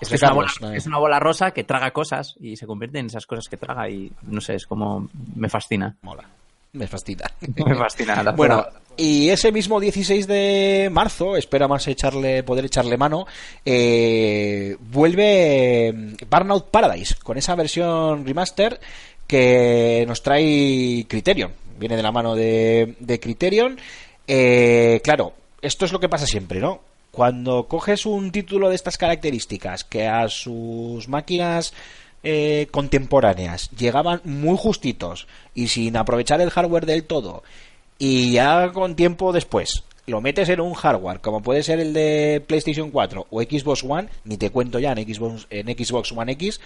Es, 0.00 0.08
que 0.08 0.16
es, 0.16 0.22
una 0.22 0.32
bola, 0.32 0.50
es 0.74 0.86
una 0.86 0.98
bola 0.98 1.20
rosa 1.20 1.52
que 1.52 1.64
traga 1.64 1.90
cosas 1.92 2.34
y 2.40 2.56
se 2.56 2.66
convierte 2.66 2.98
en 2.98 3.06
esas 3.06 3.26
cosas 3.26 3.48
que 3.48 3.56
traga 3.56 3.88
y 3.88 4.10
no 4.22 4.40
sé, 4.40 4.56
es 4.56 4.66
como 4.66 5.08
me 5.36 5.48
fascina. 5.48 5.96
Mola. 6.02 6.24
Me 6.72 6.88
fastidia. 6.88 7.30
Me 7.64 7.76
fascina. 7.76 8.20
la 8.20 8.32
Bueno, 8.32 8.66
y 8.96 9.28
ese 9.28 9.52
mismo 9.52 9.78
16 9.78 10.26
de 10.26 10.88
marzo, 10.90 11.36
espera 11.36 11.68
más 11.68 11.86
echarle, 11.86 12.42
poder 12.42 12.64
echarle 12.64 12.96
mano, 12.96 13.26
eh, 13.64 14.76
vuelve 14.90 15.92
mm, 15.92 16.14
Burnout 16.28 16.70
Paradise 16.70 17.14
con 17.22 17.38
esa 17.38 17.54
versión 17.54 18.26
remaster 18.26 18.80
que 19.26 20.04
nos 20.06 20.22
trae 20.22 21.06
Criterion. 21.08 21.52
Viene 21.78 21.96
de 21.96 22.02
la 22.02 22.12
mano 22.12 22.34
de, 22.34 23.18
Criterion. 23.20 23.78
Eh, 24.26 25.00
claro, 25.02 25.34
esto 25.60 25.84
es 25.84 25.92
lo 25.92 26.00
que 26.00 26.08
pasa 26.08 26.26
siempre, 26.26 26.60
¿no? 26.60 26.80
Cuando 27.10 27.68
coges 27.68 28.06
un 28.06 28.32
título 28.32 28.68
de 28.68 28.74
estas 28.74 28.98
características 28.98 29.84
que 29.84 30.06
a 30.06 30.28
sus 30.28 31.08
máquinas 31.08 31.72
eh, 32.22 32.68
contemporáneas 32.70 33.70
llegaban 33.70 34.20
muy 34.24 34.56
justitos 34.56 35.26
y 35.54 35.68
sin 35.68 35.96
aprovechar 35.96 36.40
el 36.40 36.50
hardware 36.50 36.86
del 36.86 37.04
todo 37.04 37.42
y 37.98 38.32
ya 38.32 38.72
con 38.72 38.96
tiempo 38.96 39.32
después 39.32 39.84
lo 40.06 40.20
metes 40.20 40.48
en 40.50 40.60
un 40.60 40.74
hardware 40.74 41.20
como 41.20 41.40
puede 41.42 41.62
ser 41.62 41.80
el 41.80 41.92
de 41.94 42.42
PlayStation 42.46 42.90
4 42.90 43.26
o 43.30 43.40
Xbox 43.42 43.82
One, 43.84 44.08
ni 44.24 44.36
te 44.36 44.50
cuento 44.50 44.78
ya 44.78 44.92
en 44.92 44.98
Xbox, 45.14 45.46
en 45.50 45.66
Xbox 45.68 46.12
One 46.12 46.32
X, 46.32 46.60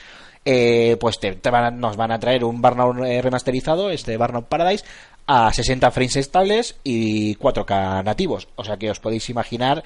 eh, 0.45 0.97
pues 1.01 1.19
te, 1.21 1.33
van 1.51 1.65
a- 1.65 1.71
nos 1.71 1.97
van 1.97 2.11
a 2.13 2.19
traer 2.19 2.45
un 2.45 2.61
Burnout 2.63 2.99
eh, 3.07 3.23
remasterizado, 3.23 3.91
este 3.91 4.17
Burnout 4.17 4.47
Paradise, 4.47 4.85
a 5.27 5.53
60 5.53 5.91
frames 5.91 6.17
estables 6.17 6.77
y 6.85 7.37
4K 7.37 8.03
nativos. 8.03 8.49
O 8.57 8.65
sea 8.65 8.77
que 8.79 8.91
os 8.91 8.99
podéis 8.99 9.29
imaginar 9.29 9.85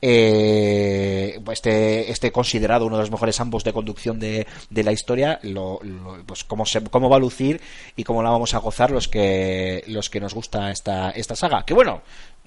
eh, 0.00 1.40
este, 1.50 2.10
este 2.10 2.30
considerado 2.30 2.86
uno 2.86 2.96
de 2.96 3.02
los 3.02 3.10
mejores 3.10 3.40
ambos 3.40 3.64
de 3.64 3.72
conducción 3.72 4.20
de, 4.20 4.46
de 4.70 4.84
la 4.84 4.92
historia, 4.92 5.38
lo, 5.42 5.80
lo- 5.82 6.22
pues 6.26 6.44
cómo, 6.44 6.64
se, 6.66 6.82
cómo 6.84 7.08
va 7.08 7.16
a 7.16 7.20
lucir 7.20 7.60
y 7.96 8.04
cómo 8.04 8.22
la 8.22 8.30
vamos 8.30 8.54
a 8.54 8.58
gozar 8.58 8.90
los 8.90 9.08
que, 9.08 9.82
los 9.88 10.10
que 10.10 10.20
nos 10.20 10.34
gusta 10.34 10.70
esta, 10.70 11.10
esta 11.10 11.34
saga. 11.36 11.64
Que 11.64 11.74
bueno, 11.74 12.02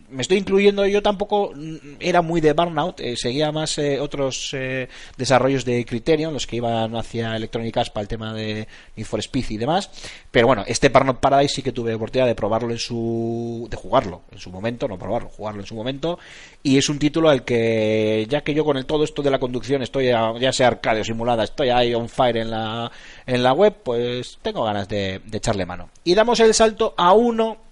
me 0.09 0.21
estoy 0.21 0.37
incluyendo 0.37 0.85
yo 0.85 1.01
tampoco 1.01 1.51
era 1.99 2.21
muy 2.21 2.39
de 2.39 2.53
Burnout 2.53 2.99
eh, 3.01 3.15
seguía 3.17 3.51
más 3.51 3.77
eh, 3.77 3.99
otros 3.99 4.51
eh, 4.53 4.87
desarrollos 5.17 5.65
de 5.65 5.83
Criterion 5.85 6.33
los 6.33 6.47
que 6.47 6.55
iban 6.57 6.95
hacia 6.95 7.35
Electronic 7.35 7.75
Arts 7.75 7.89
para 7.89 8.03
el 8.03 8.07
tema 8.07 8.33
de 8.33 8.67
Need 8.95 9.05
for 9.05 9.19
Speed 9.19 9.45
y 9.49 9.57
demás. 9.57 9.89
Pero 10.31 10.47
bueno 10.47 10.63
este 10.65 10.89
Burnout 10.89 11.19
Paradise 11.19 11.55
sí 11.55 11.61
que 11.61 11.71
tuve 11.71 11.93
oportunidad 11.93 12.27
de 12.27 12.35
probarlo 12.35 12.71
en 12.71 12.77
su 12.77 13.67
de 13.69 13.75
jugarlo 13.77 14.21
en 14.31 14.39
su 14.39 14.49
momento 14.49 14.87
no 14.87 14.97
probarlo 14.97 15.29
jugarlo 15.29 15.59
en 15.61 15.67
su 15.67 15.75
momento. 15.75 16.19
Y 16.63 16.77
es 16.77 16.87
un 16.89 16.99
título 16.99 17.29
al 17.29 17.43
que 17.43 18.25
ya 18.29 18.41
que 18.41 18.53
yo 18.53 18.63
con 18.63 18.77
el 18.77 18.85
todo 18.85 19.03
esto 19.03 19.21
de 19.21 19.29
la 19.31 19.39
conducción 19.39 19.81
estoy 19.81 20.09
a- 20.09 20.37
ya 20.39 20.51
sea 20.53 20.67
arcade 20.67 21.01
o 21.01 21.03
simulada 21.03 21.43
estoy 21.43 21.69
ahí 21.69 21.93
on 21.93 22.07
fire 22.09 22.37
en 22.37 22.51
la 22.51 22.91
en 23.25 23.43
la 23.43 23.53
web 23.53 23.75
pues 23.83 24.37
tengo 24.41 24.63
ganas 24.63 24.87
de 24.87 25.21
echarle 25.33 25.65
mano. 25.65 25.89
Y 26.03 26.15
damos 26.15 26.39
el 26.39 26.53
salto 26.53 26.93
a 26.97 27.11
uno 27.13 27.66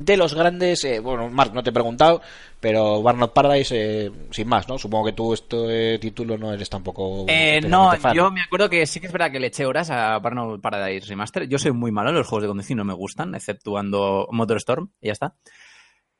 de 0.00 0.16
los 0.16 0.34
grandes, 0.34 0.82
eh, 0.84 0.98
bueno, 0.98 1.28
Mark, 1.28 1.52
no 1.54 1.62
te 1.62 1.70
he 1.70 1.72
preguntado, 1.72 2.22
pero 2.58 3.02
Burnout 3.02 3.32
Paradise, 3.32 3.74
eh, 4.06 4.10
sin 4.30 4.48
más, 4.48 4.66
¿no? 4.68 4.78
Supongo 4.78 5.04
que 5.06 5.12
tú 5.12 5.34
este 5.34 5.98
título 5.98 6.38
no 6.38 6.52
eres 6.52 6.70
tampoco... 6.70 7.26
Eh, 7.28 7.60
no, 7.60 7.92
fan. 7.98 8.14
yo 8.14 8.30
me 8.30 8.40
acuerdo 8.40 8.70
que 8.70 8.86
sí 8.86 8.98
que 8.98 9.06
es 9.06 9.12
verdad 9.12 9.30
que 9.30 9.38
le 9.40 9.48
eché 9.48 9.66
horas 9.66 9.90
a 9.90 10.16
Burnout 10.18 10.60
Paradise 10.60 11.06
Remaster. 11.06 11.46
Yo 11.48 11.58
soy 11.58 11.72
muy 11.72 11.92
malo 11.92 12.08
en 12.10 12.16
los 12.16 12.26
juegos 12.26 12.44
de 12.44 12.48
conducción, 12.48 12.78
no 12.78 12.84
me 12.84 12.94
gustan, 12.94 13.34
exceptuando 13.34 14.26
Motorstorm, 14.32 14.90
y 15.00 15.06
ya 15.08 15.12
está. 15.12 15.34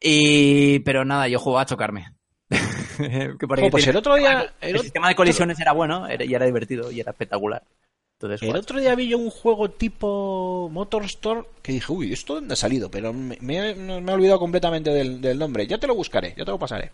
Y, 0.01 0.79
pero 0.81 1.05
nada, 1.05 1.27
yo 1.29 1.39
juego 1.39 1.59
a 1.59 1.67
chocarme. 1.67 2.07
Que 3.01 3.47
pues 3.71 3.87
el 3.87 3.97
otro 3.97 4.17
día- 4.17 4.53
El, 4.61 4.69
el 4.69 4.75
otro- 4.77 4.83
sistema 4.83 5.09
de 5.09 5.15
colisiones 5.15 5.59
era 5.59 5.73
bueno 5.73 6.07
era- 6.07 6.23
y 6.25 6.35
era 6.35 6.45
divertido 6.45 6.93
y 6.93 7.01
era 7.01 7.13
espectacular. 7.13 7.63
Entonces, 8.23 8.47
El 8.47 8.55
otro 8.57 8.79
día 8.79 8.95
vi 8.95 9.09
yo 9.09 9.17
un 9.17 9.31
juego 9.31 9.71
tipo 9.71 10.69
Motorstorm 10.71 11.47
que 11.63 11.73
dije, 11.73 11.91
uy, 11.91 12.13
¿esto 12.13 12.35
dónde 12.35 12.53
ha 12.53 12.57
salido? 12.57 12.91
Pero 12.91 13.15
me, 13.15 13.39
me- 13.41 13.75
me 13.75 14.13
he 14.13 14.15
olvidado 14.15 14.39
completamente 14.39 14.91
del, 14.91 15.23
del 15.23 15.39
nombre. 15.39 15.67
Ya 15.67 15.79
te 15.79 15.87
lo 15.87 15.95
buscaré, 15.95 16.35
ya 16.37 16.45
te 16.45 16.51
lo 16.51 16.59
pasaré. 16.59 16.91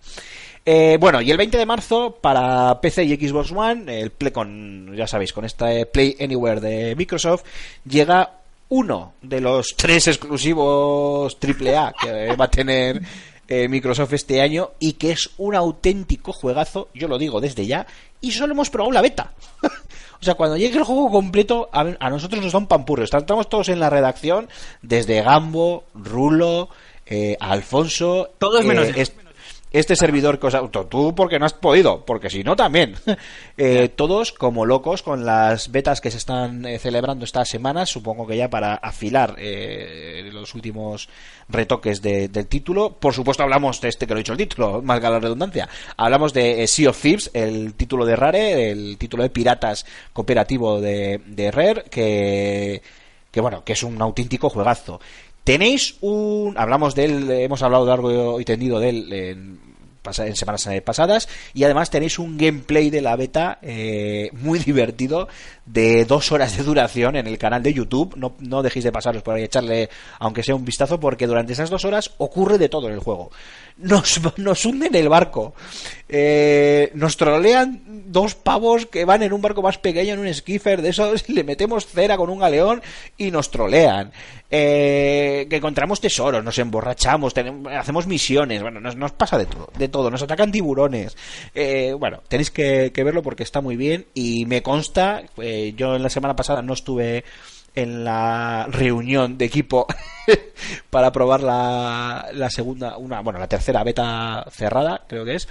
Eh, 0.64 0.96
bueno, 1.00 1.20
y 1.20 1.30
el 1.32 1.36
20 1.36 1.58
de 1.58 1.66
marzo 1.66 2.12
para 2.20 2.80
PC 2.80 3.02
y 3.04 3.16
Xbox 3.16 3.50
One, 3.50 4.00
el 4.00 4.10
Play 4.10 4.30
con, 4.30 4.94
ya 4.94 5.08
sabéis, 5.08 5.32
con 5.32 5.44
este 5.44 5.86
Play 5.86 6.16
Anywhere 6.20 6.60
de 6.60 6.94
Microsoft, 6.94 7.42
llega 7.84 8.30
uno 8.68 9.14
de 9.22 9.40
los 9.40 9.74
tres 9.76 10.06
exclusivos 10.06 11.36
AAA 11.42 11.92
que 12.00 12.36
va 12.36 12.44
a 12.44 12.50
tener 12.50 13.00
eh, 13.48 13.66
Microsoft 13.68 14.12
este 14.12 14.40
año 14.40 14.70
y 14.78 14.92
que 14.92 15.10
es 15.12 15.30
un 15.38 15.56
auténtico 15.56 16.32
juegazo, 16.32 16.88
yo 16.94 17.08
lo 17.08 17.18
digo 17.18 17.40
desde 17.40 17.66
ya, 17.66 17.84
y 18.20 18.30
solo 18.32 18.52
hemos 18.54 18.70
probado 18.70 18.92
la 18.92 19.02
beta. 19.02 19.32
O 20.20 20.24
sea, 20.24 20.34
cuando 20.34 20.56
llegue 20.56 20.78
el 20.78 20.84
juego 20.84 21.10
completo, 21.10 21.68
a, 21.72 21.86
a 22.00 22.10
nosotros 22.10 22.42
nos 22.42 22.52
da 22.52 22.58
un 22.58 22.66
pampurro. 22.66 23.04
Estamos 23.04 23.48
todos 23.48 23.68
en 23.68 23.80
la 23.80 23.90
redacción, 23.90 24.48
desde 24.82 25.22
Gambo, 25.22 25.84
Rulo, 25.94 26.68
eh, 27.06 27.36
Alfonso. 27.40 28.30
Todos 28.38 28.62
eh, 28.62 28.64
menos 28.64 28.88
es- 28.96 29.12
este 29.78 29.96
servidor 29.96 30.38
que 30.38 30.46
os 30.46 30.54
ha... 30.54 30.66
Tú 30.68 31.14
porque 31.14 31.38
no 31.38 31.46
has 31.46 31.52
podido, 31.52 32.04
porque 32.04 32.30
si 32.30 32.42
no 32.44 32.56
también. 32.56 32.94
Eh, 33.58 33.88
todos 33.88 34.32
como 34.32 34.66
locos 34.66 35.02
con 35.02 35.24
las 35.24 35.72
betas 35.72 36.02
que 36.02 36.10
se 36.10 36.18
están 36.18 36.66
eh, 36.66 36.78
celebrando 36.78 37.24
estas 37.24 37.48
semanas, 37.48 37.88
supongo 37.88 38.26
que 38.26 38.36
ya 38.36 38.50
para 38.50 38.74
afilar 38.74 39.34
eh, 39.38 40.28
los 40.30 40.54
últimos 40.54 41.08
retoques 41.48 42.02
de- 42.02 42.28
del 42.28 42.48
título. 42.48 42.90
Por 42.92 43.14
supuesto 43.14 43.42
hablamos 43.42 43.80
de 43.80 43.88
este 43.88 44.06
que 44.06 44.12
lo 44.12 44.18
he 44.18 44.22
dicho 44.22 44.32
el 44.32 44.38
título, 44.38 44.82
valga 44.82 45.08
la 45.08 45.20
redundancia. 45.20 45.68
Hablamos 45.96 46.34
de 46.34 46.62
eh, 46.62 46.66
Sea 46.66 46.90
of 46.90 47.00
Thieves, 47.00 47.30
el 47.32 47.72
título 47.74 48.04
de 48.04 48.14
Rare, 48.16 48.70
el 48.70 48.98
título 48.98 49.22
de 49.22 49.30
piratas 49.30 49.86
cooperativo 50.12 50.80
de, 50.82 51.22
de 51.26 51.50
Rare, 51.50 51.84
que, 51.90 52.82
que 53.30 53.40
bueno, 53.40 53.64
que 53.64 53.72
es 53.72 53.82
un 53.82 54.00
auténtico 54.02 54.50
juegazo. 54.50 55.00
Tenéis 55.46 55.94
un. 56.00 56.54
Hablamos 56.58 56.96
de 56.96 57.04
él, 57.04 57.30
hemos 57.30 57.62
hablado 57.62 57.86
largo 57.86 58.40
y 58.40 58.44
tendido 58.44 58.80
de 58.80 58.88
él 58.88 59.12
en, 59.12 59.60
en 60.18 60.36
semanas 60.36 60.68
pasadas. 60.84 61.28
Y 61.54 61.64
además 61.64 61.90
tenéis 61.90 62.18
un 62.18 62.36
gameplay 62.36 62.90
de 62.90 63.00
la 63.00 63.16
beta 63.16 63.58
eh, 63.62 64.30
muy 64.32 64.58
divertido 64.66 65.28
de 65.64 66.04
dos 66.04 66.30
horas 66.32 66.56
de 66.56 66.62
duración 66.62 67.16
en 67.16 67.26
el 67.26 67.38
canal 67.38 67.62
de 67.62 67.72
YouTube. 67.72 68.14
No, 68.16 68.34
no 68.40 68.62
dejéis 68.62 68.84
de 68.84 68.92
pasaros 68.92 69.22
por 69.22 69.34
ahí, 69.34 69.44
echarle, 69.44 69.90
aunque 70.18 70.42
sea 70.42 70.54
un 70.54 70.64
vistazo, 70.64 71.00
porque 71.00 71.26
durante 71.26 71.52
esas 71.52 71.70
dos 71.70 71.84
horas 71.84 72.12
ocurre 72.18 72.58
de 72.58 72.68
todo 72.68 72.88
en 72.88 72.94
el 72.94 73.00
juego. 73.00 73.30
Nos, 73.78 74.20
nos 74.38 74.64
hunden 74.64 74.94
el 74.94 75.08
barco. 75.08 75.54
Eh, 76.08 76.90
nos 76.94 77.16
trolean 77.16 77.82
dos 78.06 78.34
pavos 78.36 78.86
que 78.86 79.04
van 79.04 79.22
en 79.22 79.32
un 79.32 79.42
barco 79.42 79.60
más 79.60 79.78
pequeño, 79.78 80.14
en 80.14 80.20
un 80.20 80.32
skiffer 80.32 80.80
de 80.80 80.90
esos, 80.90 81.28
le 81.28 81.44
metemos 81.44 81.86
cera 81.86 82.16
con 82.16 82.30
un 82.30 82.38
galeón 82.38 82.80
y 83.18 83.30
nos 83.30 83.50
trolean. 83.50 84.12
Eh, 84.48 85.46
que 85.50 85.56
encontramos 85.56 86.00
tesoros, 86.00 86.44
nos 86.44 86.56
emborrachamos, 86.58 87.34
hacemos 87.76 88.06
misiones, 88.06 88.62
bueno, 88.62 88.80
nos, 88.80 89.12
pasa 89.12 89.36
de 89.38 89.46
todo, 89.88 89.95
nos 90.10 90.22
atacan 90.22 90.52
tiburones. 90.52 91.16
Eh, 91.54 91.94
bueno, 91.98 92.22
tenéis 92.28 92.50
que, 92.50 92.90
verlo 92.94 93.22
porque 93.22 93.42
está 93.42 93.60
muy 93.60 93.76
bien 93.76 94.06
y 94.14 94.46
me 94.46 94.62
consta, 94.62 95.22
eh, 95.38 95.74
yo 95.76 95.96
en 95.96 96.02
la 96.02 96.10
semana 96.10 96.36
pasada 96.36 96.62
no 96.62 96.72
estuve 96.72 97.24
en 97.74 98.04
la 98.04 98.66
reunión 98.70 99.36
de 99.36 99.44
equipo 99.44 99.86
para 100.90 101.12
probar 101.12 101.42
la, 101.42 102.28
la 102.32 102.50
segunda, 102.50 102.96
una, 102.96 103.20
bueno, 103.20 103.38
la 103.38 103.48
tercera 103.48 103.84
beta 103.84 104.46
cerrada, 104.50 105.04
creo 105.06 105.24
que 105.24 105.34
es. 105.34 105.48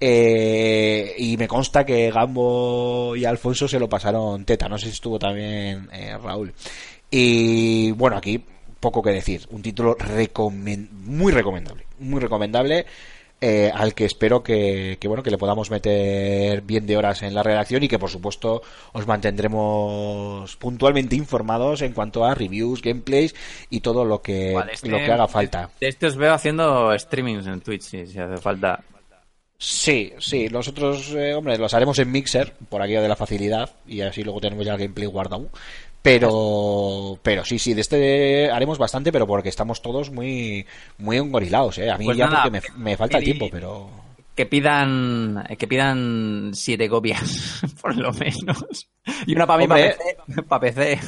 Eh, 0.00 1.14
y 1.16 1.36
me 1.38 1.48
consta 1.48 1.84
que 1.86 2.10
Gambo 2.10 3.16
y 3.16 3.24
Alfonso 3.24 3.66
se 3.66 3.78
lo 3.78 3.88
pasaron 3.88 4.44
teta. 4.44 4.68
No 4.68 4.76
sé 4.76 4.86
si 4.86 4.92
estuvo 4.92 5.18
también 5.18 5.88
eh, 5.92 6.18
Raúl. 6.22 6.52
Y 7.10 7.90
bueno, 7.92 8.16
aquí 8.16 8.44
poco 8.80 9.02
que 9.02 9.10
decir. 9.10 9.46
Un 9.50 9.62
título 9.62 9.96
muy 10.90 11.32
recomendable. 11.32 11.86
Muy 12.00 12.20
recomendable. 12.20 12.84
Eh, 13.46 13.70
al 13.74 13.92
que 13.94 14.06
espero 14.06 14.42
que, 14.42 14.96
que, 14.98 15.06
bueno 15.06 15.22
que 15.22 15.30
le 15.30 15.36
podamos 15.36 15.70
meter 15.70 16.62
bien 16.62 16.86
de 16.86 16.96
horas 16.96 17.22
en 17.22 17.34
la 17.34 17.42
redacción 17.42 17.82
y 17.82 17.88
que 17.88 17.98
por 17.98 18.08
supuesto 18.08 18.62
os 18.92 19.06
mantendremos 19.06 20.56
puntualmente 20.56 21.14
informados 21.16 21.82
en 21.82 21.92
cuanto 21.92 22.24
a 22.24 22.34
reviews, 22.34 22.80
gameplays 22.80 23.34
y 23.68 23.80
todo 23.80 24.04
lo 24.06 24.22
que 24.22 24.54
Vale, 24.54 24.72
este- 24.72 24.88
lo 24.88 24.96
que 24.96 25.12
haga 25.12 25.28
falta. 25.28 25.68
De 25.78 25.88
este 25.88 26.06
os 26.06 26.16
veo 26.16 26.32
haciendo 26.32 26.98
streamings 26.98 27.46
en 27.46 27.60
Twitch, 27.60 27.82
si, 27.82 28.06
si 28.06 28.18
hace 28.18 28.38
falta. 28.38 28.82
Sí, 29.58 30.12
sí, 30.18 30.48
nosotros, 30.50 31.14
eh, 31.14 31.32
hombre, 31.34 31.56
los 31.58 31.72
haremos 31.74 31.98
en 31.98 32.10
Mixer, 32.10 32.54
por 32.68 32.82
aquello 32.82 33.02
de 33.02 33.08
la 33.08 33.16
facilidad, 33.16 33.70
y 33.86 34.00
así 34.00 34.22
luego 34.24 34.40
tenemos 34.40 34.64
ya 34.66 34.72
el 34.72 34.78
gameplay 34.78 35.06
guardado. 35.06 35.48
Pero, 36.04 37.18
pero 37.22 37.46
sí, 37.46 37.58
sí, 37.58 37.72
de 37.72 37.80
este 37.80 38.50
haremos 38.50 38.76
bastante, 38.76 39.10
pero 39.10 39.26
porque 39.26 39.48
estamos 39.48 39.80
todos 39.80 40.10
muy, 40.10 40.66
muy 40.98 41.16
engorilados, 41.16 41.78
eh. 41.78 41.90
A 41.90 41.96
mí 41.96 42.04
Pues 42.04 42.18
ya 42.18 42.26
nada, 42.26 42.42
porque 42.42 42.60
me, 42.76 42.84
me 42.90 42.96
falta 42.98 43.16
el 43.16 43.24
tiempo, 43.24 43.48
pero... 43.50 43.88
Que 44.34 44.44
pidan, 44.44 45.46
que 45.58 45.66
pidan 45.66 46.50
siete 46.52 46.90
copias, 46.90 47.62
por 47.80 47.96
lo 47.96 48.12
menos. 48.12 48.86
Y 49.26 49.34
una 49.34 49.46
para 49.46 49.58
mí, 49.62 49.66
para. 49.66 49.96
PC. 49.96 50.42
Pa' 50.46 50.60
PC. 50.60 50.98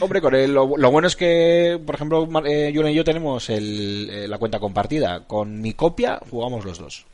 Hombre, 0.00 0.20
con 0.20 0.34
el- 0.34 0.52
lo, 0.52 0.76
lo 0.76 0.90
bueno 0.90 1.08
es 1.08 1.16
que, 1.16 1.80
por 1.86 1.94
ejemplo, 1.94 2.28
eh, 2.44 2.72
Yuna 2.74 2.90
y 2.90 2.94
yo 2.94 3.04
tenemos 3.04 3.48
el- 3.48 4.10
eh, 4.12 4.28
la 4.28 4.36
cuenta 4.36 4.58
compartida. 4.58 5.24
Con 5.26 5.62
mi 5.62 5.72
copia 5.72 6.20
jugamos 6.28 6.64
los 6.66 6.78
dos. 6.78 7.06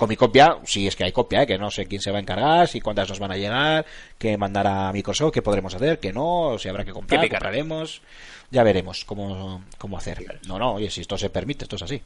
Con 0.00 0.08
mi 0.08 0.16
copia, 0.16 0.56
si 0.64 0.86
es 0.86 0.96
que 0.96 1.04
hay 1.04 1.12
copia, 1.12 1.42
¿eh? 1.42 1.46
que 1.46 1.58
no 1.58 1.70
sé 1.70 1.84
quién 1.84 2.00
se 2.00 2.10
va 2.10 2.16
a 2.16 2.22
encargar, 2.22 2.66
si 2.66 2.80
cuántas 2.80 3.06
nos 3.10 3.18
van 3.18 3.32
a 3.32 3.36
llegar, 3.36 3.84
qué 4.16 4.38
mandará 4.38 4.90
Microsoft, 4.94 5.30
qué 5.30 5.42
podremos 5.42 5.74
hacer, 5.74 6.00
qué 6.00 6.10
no, 6.10 6.56
si 6.58 6.70
habrá 6.70 6.86
que 6.86 6.92
comprar, 6.92 7.28
compraremos. 7.28 8.00
Ya 8.50 8.62
veremos 8.62 9.04
cómo, 9.04 9.62
cómo 9.76 9.98
hacer. 9.98 10.40
No, 10.48 10.58
no, 10.58 10.76
oye, 10.76 10.88
si 10.88 11.02
esto 11.02 11.18
se 11.18 11.28
permite, 11.28 11.66
esto 11.66 11.76
es 11.76 11.82
así. 11.82 12.00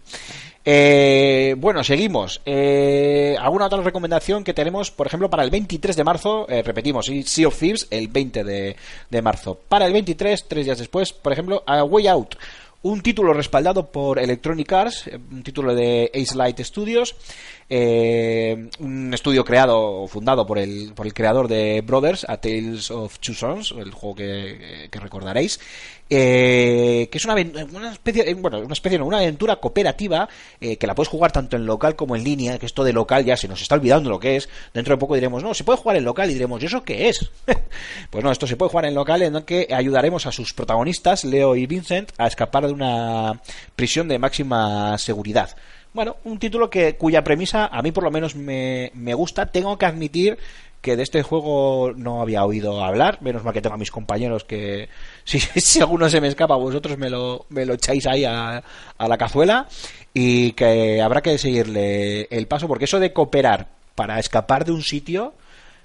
Eh, 0.64 1.54
bueno, 1.56 1.84
seguimos. 1.84 2.42
Eh, 2.44 3.36
¿Alguna 3.40 3.66
otra 3.66 3.80
recomendación 3.80 4.42
que 4.42 4.54
tenemos, 4.54 4.90
por 4.90 5.06
ejemplo, 5.06 5.30
para 5.30 5.44
el 5.44 5.50
23 5.50 5.94
de 5.94 6.02
marzo? 6.02 6.48
Eh, 6.48 6.62
repetimos, 6.64 7.06
Sea 7.24 7.46
of 7.46 7.56
Thieves, 7.56 7.86
el 7.92 8.08
20 8.08 8.42
de, 8.42 8.76
de 9.08 9.22
marzo. 9.22 9.56
Para 9.68 9.86
el 9.86 9.92
23, 9.92 10.48
tres 10.48 10.64
días 10.64 10.78
después, 10.78 11.12
por 11.12 11.32
ejemplo, 11.32 11.62
A 11.64 11.84
Way 11.84 12.08
Out. 12.08 12.34
Un 12.84 13.00
título 13.00 13.32
respaldado 13.32 13.90
por 13.90 14.18
Electronic 14.18 14.70
Arts, 14.70 15.06
eh, 15.06 15.16
un 15.16 15.42
título 15.42 15.74
de 15.74 16.10
Ace 16.14 16.36
Light 16.36 16.60
Studios, 16.60 17.16
eh, 17.68 18.68
un 18.78 19.12
estudio 19.14 19.44
creado 19.44 20.02
o 20.02 20.08
fundado 20.08 20.46
por 20.46 20.58
el, 20.58 20.92
por 20.94 21.06
el 21.06 21.14
creador 21.14 21.48
de 21.48 21.80
Brothers, 21.80 22.26
A 22.28 22.36
Tales 22.36 22.90
of 22.90 23.18
Two 23.18 23.34
Sons, 23.34 23.74
el 23.76 23.92
juego 23.92 24.16
que, 24.16 24.88
recordaréis, 24.92 25.60
eh, 26.10 27.08
que 27.10 27.18
es 27.18 27.24
una, 27.24 27.34
una 27.72 27.92
especie, 27.92 28.28
eh, 28.28 28.34
bueno, 28.34 28.58
una 28.58 28.74
especie, 28.74 28.98
no, 28.98 29.06
una 29.06 29.18
aventura 29.18 29.56
cooperativa 29.56 30.28
eh, 30.60 30.76
que 30.76 30.86
la 30.86 30.94
puedes 30.94 31.08
jugar 31.08 31.32
tanto 31.32 31.56
en 31.56 31.64
local 31.64 31.96
como 31.96 32.14
en 32.14 32.24
línea, 32.24 32.58
que 32.58 32.66
esto 32.66 32.84
de 32.84 32.92
local 32.92 33.24
ya 33.24 33.36
se 33.36 33.48
nos 33.48 33.62
está 33.62 33.76
olvidando 33.76 34.10
lo 34.10 34.20
que 34.20 34.36
es. 34.36 34.48
Dentro 34.74 34.94
de 34.94 35.00
poco 35.00 35.14
diremos, 35.14 35.42
no, 35.42 35.54
se 35.54 35.64
puede 35.64 35.78
jugar 35.78 35.96
en 35.96 36.04
local 36.04 36.30
y 36.30 36.34
diremos, 36.34 36.62
¿y 36.62 36.66
eso 36.66 36.82
qué 36.82 37.08
es? 37.08 37.30
pues 38.10 38.22
no, 38.22 38.30
esto 38.30 38.46
se 38.46 38.56
puede 38.56 38.70
jugar 38.70 38.84
en 38.86 38.94
local 38.94 39.22
en 39.22 39.36
el 39.36 39.44
que 39.44 39.68
ayudaremos 39.74 40.26
a 40.26 40.32
sus 40.32 40.52
protagonistas, 40.52 41.24
Leo 41.24 41.56
y 41.56 41.66
Vincent, 41.66 42.12
a 42.18 42.26
escapar 42.26 42.66
de 42.66 42.72
una 42.72 43.40
prisión 43.74 44.08
de 44.08 44.18
máxima 44.18 44.98
seguridad. 44.98 45.56
Bueno, 45.94 46.16
un 46.24 46.38
título 46.38 46.68
que 46.68 46.96
cuya 46.96 47.24
premisa 47.24 47.66
a 47.66 47.80
mí 47.80 47.92
por 47.92 48.04
lo 48.04 48.10
menos 48.10 48.34
me, 48.34 48.90
me 48.94 49.14
gusta. 49.14 49.46
Tengo 49.46 49.78
que 49.78 49.86
admitir 49.86 50.38
que 50.82 50.96
de 50.96 51.02
este 51.02 51.22
juego 51.22 51.92
no 51.96 52.20
había 52.20 52.44
oído 52.44 52.84
hablar. 52.84 53.22
Menos 53.22 53.42
mal 53.44 53.54
que 53.54 53.62
tengo 53.62 53.76
a 53.76 53.78
mis 53.78 53.90
compañeros 53.90 54.44
que 54.44 54.88
si, 55.24 55.38
si 55.40 55.80
alguno 55.80 56.10
se 56.10 56.20
me 56.20 56.28
escapa 56.28 56.56
vosotros 56.56 56.98
me 56.98 57.08
lo, 57.08 57.46
me 57.48 57.64
lo 57.64 57.74
echáis 57.74 58.06
ahí 58.06 58.24
a, 58.24 58.62
a 58.98 59.08
la 59.08 59.16
cazuela 59.16 59.68
y 60.12 60.52
que 60.52 61.00
habrá 61.00 61.22
que 61.22 61.38
seguirle 61.38 62.28
el 62.30 62.46
paso 62.46 62.68
porque 62.68 62.84
eso 62.84 63.00
de 63.00 63.12
cooperar 63.12 63.68
para 63.94 64.18
escapar 64.18 64.64
de 64.64 64.72
un 64.72 64.82
sitio 64.82 65.32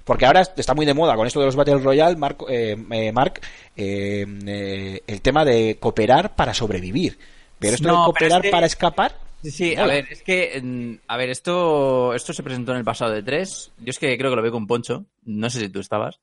porque 0.04 0.26
ahora 0.26 0.42
está 0.56 0.74
muy 0.74 0.86
de 0.86 0.94
moda 0.94 1.14
con 1.14 1.26
esto 1.28 1.38
de 1.38 1.46
los 1.46 1.54
Battle 1.54 1.78
Royale, 1.78 2.16
Mark, 2.16 2.38
eh, 2.48 2.76
eh, 2.90 3.12
Mark, 3.12 3.40
eh, 3.76 4.26
eh, 4.46 5.02
el 5.06 5.20
tema 5.20 5.44
de 5.44 5.76
cooperar 5.78 6.34
para 6.34 6.52
sobrevivir. 6.52 7.16
Pero 7.60 7.74
esto 7.76 7.86
No, 7.86 7.98
de 7.98 8.04
cooperar 8.06 8.50
para 8.50 8.66
escapar, 8.66 9.14
Sí, 9.42 9.50
sí, 9.50 9.74
a 9.76 9.86
ver, 9.86 10.06
es 10.10 10.22
que, 10.22 10.98
a 11.08 11.16
ver, 11.16 11.30
esto, 11.30 12.12
esto 12.14 12.32
se 12.32 12.42
presentó 12.42 12.72
en 12.72 12.78
el 12.78 12.84
pasado 12.84 13.12
de 13.12 13.22
tres. 13.22 13.72
Yo 13.78 13.90
es 13.90 13.98
que 13.98 14.16
creo 14.18 14.30
que 14.30 14.36
lo 14.36 14.42
vi 14.42 14.50
con 14.50 14.66
Poncho. 14.66 15.06
No 15.24 15.48
sé 15.48 15.60
si 15.60 15.68
tú 15.70 15.80
estabas. 15.80 16.20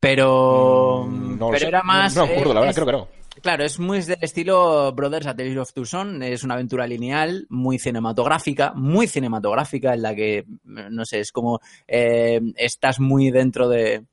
Pero, 0.00 1.04
Mm, 1.08 1.38
no 1.38 1.46
lo 1.46 1.50
pero 1.52 1.58
sé. 1.60 1.68
era 1.68 1.82
más. 1.82 2.14
No, 2.14 2.22
no 2.22 2.26
me 2.26 2.32
acuerdo, 2.34 2.54
la 2.54 2.60
verdad, 2.60 2.70
es- 2.70 2.76
creo 2.76 2.86
que 2.86 2.92
no. 2.92 3.08
Claro, 3.42 3.64
es 3.64 3.80
muy 3.80 4.00
del 4.02 4.18
estilo 4.20 4.92
Brothers 4.92 5.26
A 5.26 5.34
Tales 5.34 5.56
of 5.56 5.72
Two 5.72 5.84
Sons. 5.84 6.22
Es 6.24 6.44
una 6.44 6.54
aventura 6.54 6.86
lineal, 6.86 7.46
muy 7.48 7.78
cinematográfica, 7.80 8.72
muy 8.74 9.08
cinematográfica, 9.08 9.92
en 9.94 10.02
la 10.02 10.14
que, 10.14 10.44
no 10.64 11.04
sé, 11.04 11.18
es 11.20 11.32
como 11.32 11.58
eh, 11.88 12.40
estás 12.56 13.00
muy 13.00 13.32
dentro 13.32 13.68
de, 13.68 14.04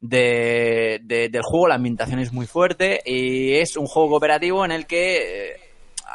de- 0.00 1.00
de- 1.02 1.28
del 1.30 1.42
juego, 1.42 1.68
la 1.68 1.76
ambientación 1.76 2.18
es 2.20 2.32
muy 2.32 2.46
fuerte 2.46 3.00
y 3.06 3.54
es 3.54 3.76
un 3.78 3.86
juego 3.86 4.10
cooperativo 4.10 4.62
en 4.64 4.72
el 4.72 4.86
que 4.86 5.16
eh, 5.52 5.56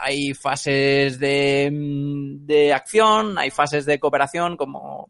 hay 0.02 0.34
fases 0.34 1.20
de, 1.20 1.70
mm, 1.72 2.46
de 2.46 2.74
acción, 2.74 3.38
hay 3.38 3.52
fases 3.52 3.86
de 3.86 4.00
cooperación 4.00 4.58
como 4.58 5.10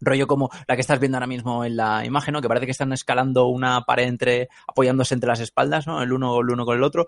rollo 0.00 0.26
como 0.26 0.50
la 0.66 0.74
que 0.74 0.80
estás 0.80 1.00
viendo 1.00 1.16
ahora 1.16 1.26
mismo 1.26 1.64
en 1.64 1.76
la 1.76 2.04
imagen, 2.04 2.32
¿no? 2.32 2.40
Que 2.40 2.48
parece 2.48 2.66
que 2.66 2.72
están 2.72 2.92
escalando 2.92 3.46
una 3.46 3.82
pared 3.82 4.06
entre, 4.06 4.48
apoyándose 4.66 5.14
entre 5.14 5.28
las 5.28 5.40
espaldas, 5.40 5.86
¿no? 5.86 6.02
El 6.02 6.12
uno, 6.12 6.40
el 6.40 6.50
uno 6.50 6.64
con 6.64 6.76
el 6.76 6.82
otro. 6.82 7.06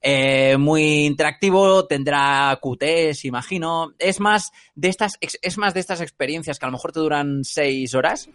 Eh, 0.00 0.56
muy 0.58 1.06
interactivo, 1.06 1.86
tendrá 1.86 2.58
QTs, 2.62 3.24
imagino. 3.24 3.94
Es 3.98 4.20
más 4.20 4.52
de 4.74 4.88
estas, 4.88 5.14
es 5.20 5.58
más 5.58 5.74
de 5.74 5.80
estas 5.80 6.00
experiencias 6.00 6.58
que 6.58 6.66
a 6.66 6.68
lo 6.68 6.72
mejor 6.72 6.92
te 6.92 7.00
duran 7.00 7.42
seis 7.44 7.94
horas, 7.94 8.28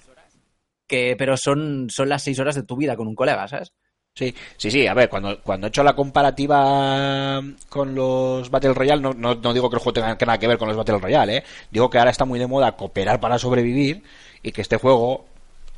que, 0.87 1.15
pero 1.17 1.37
son, 1.37 1.89
son 1.89 2.09
las 2.09 2.23
seis 2.23 2.39
horas 2.39 2.55
de 2.55 2.63
tu 2.63 2.75
vida 2.75 2.97
con 2.97 3.07
un 3.07 3.15
colega, 3.15 3.47
¿sabes? 3.47 3.73
Sí, 4.13 4.35
sí, 4.57 4.69
sí, 4.69 4.85
a 4.87 4.93
ver, 4.93 5.07
cuando, 5.09 5.41
cuando 5.41 5.67
he 5.67 5.69
hecho 5.69 5.83
la 5.83 5.95
comparativa 5.95 7.41
con 7.69 7.95
los 7.95 8.49
Battle 8.49 8.73
Royale, 8.73 9.01
no, 9.01 9.13
no, 9.13 9.35
no 9.35 9.53
digo 9.53 9.69
que 9.69 9.77
el 9.77 9.79
juego 9.79 9.93
tenga 9.93 10.15
nada 10.25 10.37
que 10.37 10.47
ver 10.47 10.57
con 10.57 10.67
los 10.67 10.75
Battle 10.77 10.97
Royale, 10.99 11.37
¿eh? 11.37 11.43
digo 11.71 11.89
que 11.89 11.97
ahora 11.97 12.11
está 12.11 12.25
muy 12.25 12.37
de 12.37 12.45
moda 12.45 12.73
cooperar 12.75 13.21
para 13.21 13.39
sobrevivir 13.39 14.03
y 14.43 14.51
que 14.51 14.61
este 14.61 14.75
juego, 14.77 15.25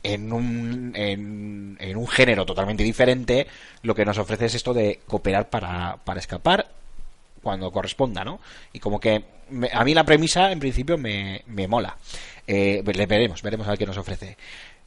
en 0.01 0.33
un, 0.33 0.93
en, 0.95 1.77
en 1.79 1.95
un 1.97 2.07
género 2.07 2.43
totalmente 2.45 2.83
diferente, 2.83 3.47
lo 3.83 3.93
que 3.93 4.03
nos 4.03 4.17
ofrece 4.17 4.47
es 4.47 4.55
esto 4.55 4.73
de 4.73 4.99
cooperar 5.07 5.49
para, 5.49 5.97
para 6.03 6.19
escapar 6.19 6.67
cuando 7.41 7.71
corresponda, 7.71 8.23
¿no? 8.23 8.39
Y 8.71 8.79
como 8.79 8.99
que 8.99 9.23
me- 9.49 9.69
a 9.73 9.83
mí 9.83 9.93
la 9.93 10.05
premisa, 10.05 10.51
en 10.51 10.59
principio, 10.59 10.97
me, 10.97 11.43
me 11.47 11.67
mola. 11.67 11.97
Eh, 12.47 12.81
le 12.85 13.05
veremos, 13.05 13.41
veremos 13.41 13.67
a 13.67 13.71
ver 13.71 13.79
qué 13.79 13.85
nos 13.85 13.97
ofrece. 13.97 14.37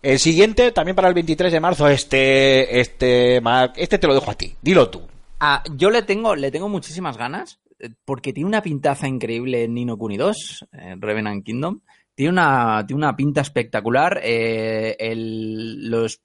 El 0.02 0.18
siguiente, 0.18 0.72
también 0.72 0.94
para 0.94 1.08
el 1.08 1.14
23 1.14 1.52
de 1.52 1.60
marzo, 1.60 1.88
este, 1.88 2.80
este, 2.80 3.40
este 3.76 3.98
te 3.98 4.06
lo 4.06 4.14
dejo 4.14 4.30
a 4.30 4.34
ti, 4.34 4.54
dilo 4.62 4.88
tú. 4.90 5.02
Ah, 5.40 5.62
yo 5.74 5.90
le 5.90 6.02
tengo, 6.02 6.36
le 6.36 6.50
tengo 6.50 6.68
muchísimas 6.68 7.16
ganas, 7.16 7.60
eh, 7.78 7.90
porque 8.04 8.32
tiene 8.32 8.48
una 8.48 8.62
pintaza 8.62 9.08
increíble 9.08 9.64
en 9.64 9.74
Nino 9.74 9.96
Kuni 9.96 10.16
2, 10.16 10.66
eh, 10.72 10.94
Revenant 10.98 11.44
Kingdom. 11.44 11.80
Tiene 12.14 12.32
una, 12.32 12.84
tiene 12.86 12.98
una 12.98 13.16
pinta 13.16 13.40
espectacular. 13.42 14.20
eh, 14.22 14.96
los 15.16 16.20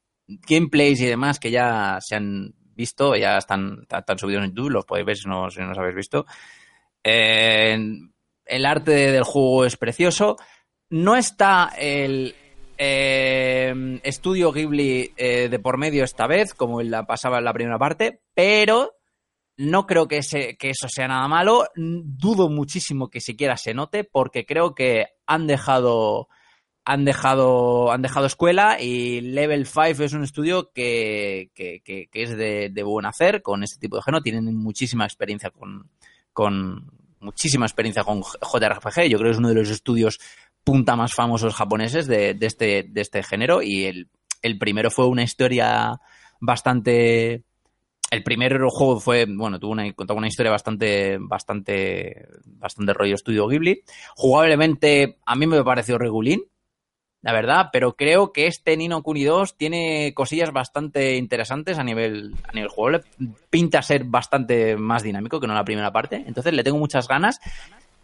gameplays 0.47 1.01
y 1.01 1.05
demás 1.05 1.39
que 1.39 1.51
ya 1.51 1.97
se 1.99 2.15
han 2.15 2.53
visto, 2.73 3.15
ya 3.15 3.37
están, 3.37 3.85
están 3.89 4.17
subidos 4.17 4.43
en 4.43 4.51
YouTube, 4.51 4.71
los 4.71 4.85
podéis 4.85 5.05
ver 5.05 5.17
si 5.17 5.27
no, 5.27 5.49
si 5.49 5.59
no 5.59 5.67
los 5.67 5.77
habéis 5.77 5.95
visto. 5.95 6.25
Eh, 7.03 7.77
el 8.45 8.65
arte 8.65 8.91
del 8.91 9.23
juego 9.23 9.65
es 9.65 9.77
precioso. 9.77 10.37
No 10.89 11.15
está 11.15 11.71
el 11.77 12.35
eh, 12.83 13.99
estudio 14.03 14.51
Ghibli 14.51 15.13
eh, 15.15 15.49
de 15.49 15.59
por 15.59 15.77
medio 15.77 16.03
esta 16.03 16.25
vez, 16.27 16.53
como 16.55 16.81
la 16.81 17.05
pasaba 17.05 17.37
en 17.37 17.45
la 17.45 17.53
primera 17.53 17.77
parte, 17.77 18.21
pero 18.33 18.93
no 19.57 19.85
creo 19.85 20.07
que, 20.07 20.17
ese- 20.17 20.57
que 20.57 20.71
eso 20.71 20.87
sea 20.89 21.07
nada 21.07 21.27
malo. 21.27 21.65
Dudo 21.75 22.49
muchísimo 22.49 23.09
que 23.09 23.21
siquiera 23.21 23.55
se 23.57 23.75
note, 23.75 24.03
porque 24.03 24.45
creo 24.45 24.73
que 24.73 25.05
han 25.27 25.45
dejado. 25.47 26.27
Han 26.83 27.05
dejado, 27.05 27.91
han 27.91 28.01
dejado 28.01 28.25
escuela 28.25 28.81
y 28.81 29.21
Level 29.21 29.67
5 29.67 30.03
es 30.03 30.13
un 30.13 30.23
estudio 30.23 30.71
que, 30.73 31.51
es 32.11 32.29
de, 32.35 32.69
de 32.73 32.83
buen 32.83 33.05
hacer 33.05 33.43
con 33.43 33.61
este 33.61 33.79
tipo 33.79 33.97
de 33.97 34.01
género. 34.01 34.23
Tienen 34.23 34.55
muchísima 34.57 35.05
experiencia 35.05 35.51
con, 35.51 35.91
con 36.33 36.89
muchísima 37.19 37.67
experiencia 37.67 38.03
con 38.03 38.23
JRPG. 38.23 39.03
Yo 39.09 39.19
creo 39.19 39.25
que 39.29 39.33
es 39.33 39.37
uno 39.37 39.49
de 39.49 39.55
los 39.55 39.69
estudios 39.69 40.17
punta 40.63 40.95
más 40.95 41.13
famosos 41.13 41.55
japoneses 41.55 42.07
de, 42.07 42.33
de 42.33 42.45
este, 42.45 42.83
de 42.87 43.01
este 43.01 43.23
género. 43.23 43.61
Y 43.61 43.85
el, 43.85 44.09
el 44.41 44.57
primero 44.57 44.91
fue 44.91 45.07
una 45.07 45.23
historia 45.23 45.99
bastante. 46.39 47.43
El 48.09 48.23
primer 48.23 48.59
juego 48.67 48.99
fue, 48.99 49.25
bueno, 49.25 49.57
tuvo 49.57 49.71
una, 49.71 49.91
contaba 49.93 50.17
una 50.17 50.27
historia 50.27 50.51
bastante, 50.51 51.17
bastante, 51.17 52.27
bastante 52.45 52.93
rollo 52.93 53.15
estudio 53.15 53.47
Ghibli. 53.47 53.83
Jugablemente, 54.15 55.19
a 55.25 55.35
mí 55.35 55.47
me 55.47 55.63
pareció 55.63 55.97
regulín, 55.97 56.43
la 57.21 57.33
verdad, 57.33 57.69
pero 57.71 57.95
creo 57.95 58.33
que 58.33 58.47
este 58.47 58.75
Nino 58.75 59.03
Kuni 59.03 59.23
2 59.23 59.55
tiene 59.55 60.11
cosillas 60.15 60.51
bastante 60.51 61.15
interesantes 61.17 61.77
a 61.77 61.83
nivel, 61.83 62.33
a 62.43 62.51
nivel 62.51 62.69
juego. 62.69 62.99
Pinta 63.49 63.81
ser 63.83 64.05
bastante 64.05 64.75
más 64.75 65.03
dinámico 65.03 65.39
que 65.39 65.47
no 65.47 65.53
la 65.53 65.63
primera 65.63 65.93
parte. 65.93 66.23
Entonces 66.25 66.51
le 66.53 66.63
tengo 66.63 66.79
muchas 66.79 67.07
ganas. 67.07 67.39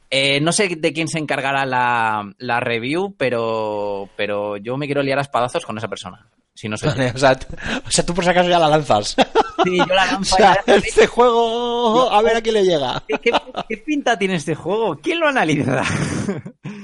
Eh, 0.09 0.39
no 0.39 0.51
sé 0.51 0.69
de 0.77 0.93
quién 0.93 1.07
se 1.07 1.19
encargará 1.19 1.65
la, 1.65 2.31
la 2.37 2.59
review, 2.59 3.15
pero, 3.17 4.09
pero 4.15 4.57
yo 4.57 4.77
me 4.77 4.85
quiero 4.85 5.03
liar 5.03 5.19
a 5.19 5.23
espadazos 5.23 5.65
con 5.65 5.77
esa 5.77 5.87
persona. 5.89 6.29
Si 6.53 6.67
no 6.69 6.77
soy 6.77 6.89
yo. 6.89 7.11
o, 7.15 7.17
sea, 7.17 7.37
o 7.85 7.91
sea, 7.91 8.05
tú 8.05 8.13
por 8.13 8.23
si 8.23 8.29
acaso 8.29 8.49
ya 8.49 8.59
la 8.59 8.69
lanzas. 8.69 9.15
Sí, 9.63 9.77
yo 9.77 9.85
la 9.85 10.03
o 10.03 10.11
lanzo 10.11 10.35
sea, 10.35 10.57
ya. 10.65 10.75
este 10.75 11.07
juego, 11.07 12.11
a 12.11 12.21
ver 12.21 12.37
a 12.37 12.41
quién 12.41 12.55
le 12.55 12.63
llega. 12.65 13.03
¿Qué, 13.07 13.17
qué, 13.19 13.31
qué 13.69 13.77
pinta 13.77 14.17
tiene 14.17 14.35
este 14.35 14.55
juego? 14.55 14.97
¿Quién 15.01 15.19
lo 15.19 15.27
analiza? 15.27 15.83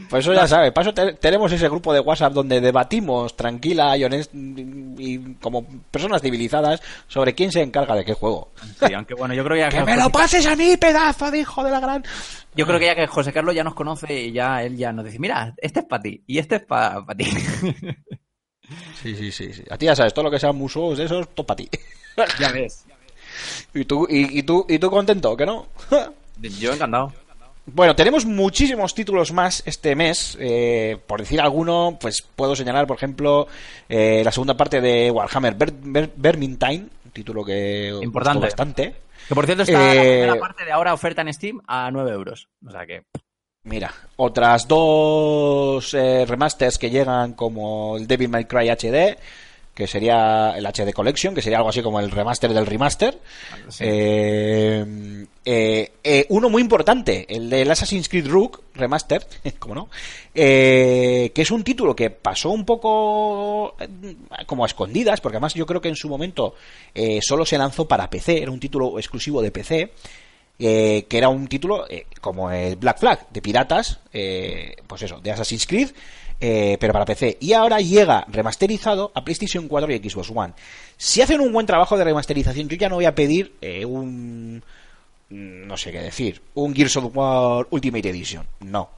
Pues 0.10 0.26
eso 0.26 0.34
ya 0.36 0.48
sabes, 0.48 0.72
para 0.72 0.84
eso 0.88 0.94
te- 0.94 1.14
tenemos 1.14 1.52
ese 1.52 1.68
grupo 1.68 1.92
de 1.92 2.00
WhatsApp 2.00 2.34
donde 2.34 2.62
debatimos 2.62 3.36
tranquila 3.36 3.98
y 3.98 4.04
honest 4.04 4.30
y 4.36 5.34
como 5.42 5.66
personas 5.90 6.22
civilizadas 6.22 6.84
sobre 7.08 7.34
quién 7.34 7.52
se 7.52 7.64
encarga 7.64 7.96
de 7.96 8.06
qué 8.06 8.14
juego. 8.14 8.52
Sí, 8.86 8.94
aunque 8.94 9.16
bueno, 9.16 9.34
yo 9.34 9.44
creo 9.44 9.58
ya 9.58 9.70
¡Que 9.70 9.84
me 9.84 9.98
lo 9.98 10.12
pases 10.12 10.46
a 10.46 10.56
mí, 10.56 10.78
pedazo 10.78 11.32
de 11.32 11.40
hijo 11.40 11.64
de 11.64 11.72
la 11.72 11.80
gran! 11.80 12.04
Yo 12.54 12.68
creo 12.68 12.78
que 12.80 12.86
ya 12.86 12.96
que 12.96 13.08
José 13.08 13.34
Carlos 13.34 13.56
ya 13.56 13.64
nos 13.64 13.74
conoce 13.74 14.26
y 14.26 14.32
ya 14.34 14.62
él 14.62 14.78
ya 14.78 14.92
nos 14.94 15.04
dice, 15.06 15.18
mira, 15.18 15.52
este 15.58 15.80
es 15.80 15.86
para 15.88 16.04
ti 16.04 16.24
y 16.28 16.38
este 16.38 16.58
es 16.58 16.62
para 16.66 17.04
ti. 17.18 17.26
Sí, 19.02 19.16
sí, 19.16 19.32
sí, 19.32 19.54
sí. 19.54 19.64
A 19.70 19.78
ti 19.78 19.86
ya 19.86 19.96
sabes, 19.96 20.14
todo 20.14 20.26
lo 20.26 20.32
que 20.32 20.40
sean 20.40 20.56
musos 20.56 20.98
de 20.98 21.06
esos, 21.06 21.30
todo 21.36 21.46
para 21.46 21.58
ti. 21.58 21.70
ya 22.40 22.52
ves. 22.52 22.86
¿Y 23.74 23.86
tú, 23.86 24.08
y, 24.10 24.40
y 24.40 24.44
tú, 24.44 24.66
¿Y 24.70 24.80
tú 24.80 24.90
contento, 24.90 25.36
que 25.36 25.46
no? 25.46 25.68
Yo 26.60 26.74
encantado. 26.74 27.12
Bueno, 27.66 27.96
tenemos 27.96 28.26
muchísimos 28.26 28.94
títulos 28.94 29.32
más 29.32 29.64
este 29.66 29.96
mes. 29.96 30.38
eh, 30.40 30.98
por 31.08 31.20
decir 31.22 31.40
alguno, 31.40 31.98
pues 32.00 32.22
puedo 32.22 32.56
señalar, 32.56 32.86
por 32.88 32.98
ejemplo, 32.98 33.48
eh, 33.88 34.22
la 34.24 34.32
segunda 34.32 34.56
parte 34.58 34.82
de 34.82 35.10
Warhammer 35.12 35.56
Vermintide, 35.56 36.86
un 37.06 37.12
título 37.14 37.44
que 37.46 37.98
Importante. 38.02 38.46
bastante. 38.48 38.96
Que 39.30 39.36
por 39.36 39.46
cierto 39.46 39.64
está 39.64 39.80
la 39.80 39.94
Eh, 39.96 40.20
primera 40.24 40.40
parte 40.40 40.66
de 40.66 40.72
ahora 40.74 40.94
oferta 40.94 41.22
en 41.22 41.34
Steam 41.34 41.62
a 41.66 41.90
9 41.92 42.12
euros. 42.12 42.50
O 42.68 42.72
sea 42.72 42.86
que. 42.86 43.04
Mira, 43.66 43.94
otras 44.18 44.68
dos 44.68 45.94
eh, 45.94 46.26
remasters 46.26 46.78
que 46.78 46.90
llegan 46.90 47.34
como 47.34 47.98
el 47.98 48.08
Devil 48.08 48.28
May 48.28 48.46
Cry 48.46 48.70
HD, 48.70 49.18
que 49.74 49.88
sería 49.88 50.54
el 50.58 50.66
HD 50.66 50.94
Collection, 50.94 51.34
que 51.34 51.42
sería 51.42 51.58
algo 51.58 51.70
así 51.70 51.82
como 51.82 52.00
el 52.00 52.12
remaster 52.12 52.54
del 52.54 52.66
remaster. 52.66 53.18
Sí. 53.70 53.86
Eh, 53.88 55.26
eh, 55.46 55.92
eh, 56.04 56.26
uno 56.30 56.50
muy 56.50 56.62
importante, 56.62 57.26
el 57.28 57.50
del 57.50 57.72
Assassin's 57.72 58.08
Creed 58.08 58.28
Rook 58.28 58.62
Remaster, 58.76 59.26
como 59.60 59.76
no, 59.76 59.90
eh, 60.36 61.32
que 61.34 61.42
es 61.42 61.52
un 61.52 61.64
título 61.64 61.96
que 61.96 62.10
pasó 62.10 62.52
un 62.52 62.66
poco 62.66 63.76
como 64.46 64.64
a 64.64 64.68
escondidas, 64.68 65.22
porque 65.22 65.38
además 65.38 65.54
yo 65.54 65.66
creo 65.66 65.82
que 65.82 65.90
en 65.90 65.96
su 65.96 66.08
momento 66.08 66.56
eh, 66.94 67.20
solo 67.22 67.46
se 67.46 67.58
lanzó 67.58 67.88
para 67.88 68.10
PC, 68.10 68.44
era 68.44 68.52
un 68.52 68.60
título 68.60 69.00
exclusivo 69.00 69.42
de 69.42 69.52
PC, 69.52 69.92
eh, 70.60 71.06
que 71.10 71.18
era 71.18 71.30
un 71.30 71.48
título 71.48 71.86
eh, 71.90 72.06
como 72.22 72.52
el 72.52 72.76
Black 72.76 73.00
Flag 73.00 73.30
de 73.30 73.42
piratas, 73.42 74.00
eh, 74.14 74.76
pues 74.88 75.02
eso, 75.02 75.20
de 75.20 75.32
Assassin's 75.32 75.66
Creed, 75.68 75.90
eh, 76.46 76.78
pero 76.78 76.92
para 76.92 77.06
PC. 77.06 77.38
Y 77.40 77.54
ahora 77.54 77.80
llega 77.80 78.26
remasterizado 78.28 79.12
a 79.16 79.24
PlayStation 79.24 79.68
4 79.68 79.92
y 79.94 80.10
Xbox 80.10 80.30
One. 80.34 80.54
Si 80.98 81.22
hacen 81.22 81.40
un 81.40 81.54
buen 81.54 81.66
trabajo 81.66 81.98
de 81.98 82.04
remasterización, 82.04 82.68
yo 82.68 82.76
ya 82.76 82.90
no 82.90 82.96
voy 82.96 83.06
a 83.06 83.16
pedir 83.16 83.54
eh, 83.62 83.86
un. 83.86 84.62
No 85.30 85.78
sé 85.78 85.94
qué 85.94 86.00
decir. 86.00 86.42
Un 86.56 86.76
Gears 86.76 86.98
of 86.98 87.16
War 87.16 87.66
Ultimate 87.70 88.10
Edition. 88.10 88.46
No. 88.60 88.90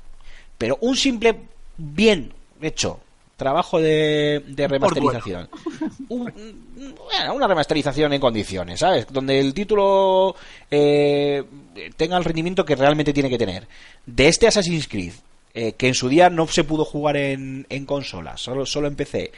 Pero 0.57 0.79
un 0.81 0.95
simple, 0.95 1.35
bien 1.77 2.33
hecho 2.61 2.99
trabajo 3.37 3.79
de, 3.79 4.43
de 4.47 4.67
remasterización. 4.67 5.49
Un- 6.09 6.21
un- 6.77 6.95
bueno, 6.95 7.33
una 7.35 7.47
remasterización 7.47 8.13
en 8.13 8.21
condiciones, 8.21 8.79
¿sabes? 8.79 9.07
Donde 9.11 9.39
el 9.39 9.53
título 9.53 10.35
eh, 10.71 11.43
tenga 11.97 12.17
el 12.17 12.23
rendimiento 12.23 12.63
que 12.65 12.75
realmente 12.75 13.13
tiene 13.13 13.29
que 13.29 13.37
tener. 13.37 13.67
De 14.05 14.27
este 14.27 14.47
Assassin's 14.47 14.87
Creed, 14.87 15.13
eh, 15.53 15.73
que 15.73 15.87
en 15.87 15.93
su 15.95 16.07
día 16.09 16.29
no 16.29 16.47
se 16.47 16.63
pudo 16.63 16.85
jugar 16.85 17.17
en, 17.17 17.65
en 17.69 17.85
consola, 17.85 18.37
solo, 18.37 18.65
solo 18.65 18.87
en 18.87 18.95
PC. 18.95 19.31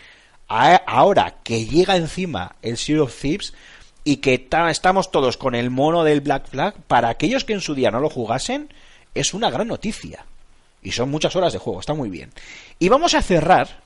A- 0.50 0.76
ahora 0.86 1.36
que 1.44 1.66
llega 1.66 1.96
encima 1.98 2.56
el 2.62 2.78
Sea 2.78 3.02
of 3.04 3.20
Thieves 3.20 3.54
y 4.04 4.18
que 4.18 4.38
ta- 4.38 4.70
estamos 4.72 5.12
todos 5.12 5.38
con 5.38 5.56
el 5.56 5.70
mono 5.70 6.04
del 6.04 6.22
Black 6.22 6.48
Flag, 6.50 6.76
para 6.88 7.10
aquellos 7.10 7.44
que 7.46 7.54
en 7.54 7.62
su 7.62 7.76
día 7.76 7.92
no 7.92 8.00
lo 8.00 8.10
jugasen, 8.10 8.70
es 9.14 9.34
una 9.34 9.50
gran 9.50 9.68
noticia. 9.68 10.26
Y 10.84 10.92
son 10.92 11.10
muchas 11.10 11.36
horas 11.36 11.52
de 11.52 11.60
juego, 11.60 11.80
está 11.82 11.94
muy 11.94 12.10
bien. 12.10 12.32
Y 12.80 12.88
vamos 12.88 13.14
a 13.16 13.22
cerrar 13.22 13.82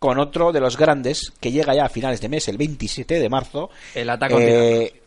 con 0.00 0.18
otro 0.18 0.50
de 0.50 0.58
los 0.60 0.76
grandes 0.76 1.30
que 1.40 1.52
llega 1.52 1.74
ya 1.74 1.84
a 1.84 1.88
finales 1.88 2.20
de 2.20 2.28
mes, 2.28 2.48
el 2.48 2.56
27 2.56 3.20
de 3.20 3.28
marzo. 3.28 3.70
El 3.94 4.10
Attack 4.10 4.32
on 4.32 4.42
Eh, 4.42 5.02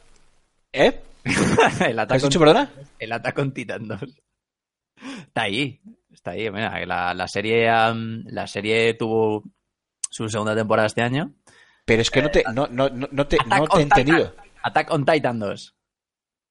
¿Eh? 0.72 1.02
el 1.26 2.00
¿Has 2.00 2.04
Attack 2.06 2.22
dicho, 2.22 2.39
on, 2.39 2.46
perdona? 2.46 2.72
el 3.00 3.12
Attack 3.12 3.38
on 3.39 3.52
Titan 3.54 3.88
2. 3.88 4.00
Está 5.28 5.41
ahí. 5.41 5.82
Está 6.12 6.32
ahí. 6.32 6.50
Mira, 6.52 6.86
la, 6.86 7.14
la 7.14 7.28
serie 7.28 7.68
am, 7.70 8.24
la 8.28 8.46
serie 8.48 8.94
tuvo 8.94 9.44
su 10.10 10.30
segunda 10.30 10.56
temporada 10.56 10.86
este 10.86 11.02
año. 11.02 11.34
Pero 11.86 12.02
es 12.04 12.12
que 12.12 12.22
no 12.22 12.30
te, 12.30 12.44
no, 12.54 12.68
no, 12.68 12.88
no, 12.89 13.08
no 13.12 13.28
te, 13.28 13.36
Attack 13.38 13.60
no 13.60 13.68
te 13.68 13.80
he 13.80 13.82
entendido. 13.82 14.30
Titan. 14.30 14.46
Attack 14.64 14.91
on 14.91 15.06
Titan 15.06 15.39
2. 15.39 15.76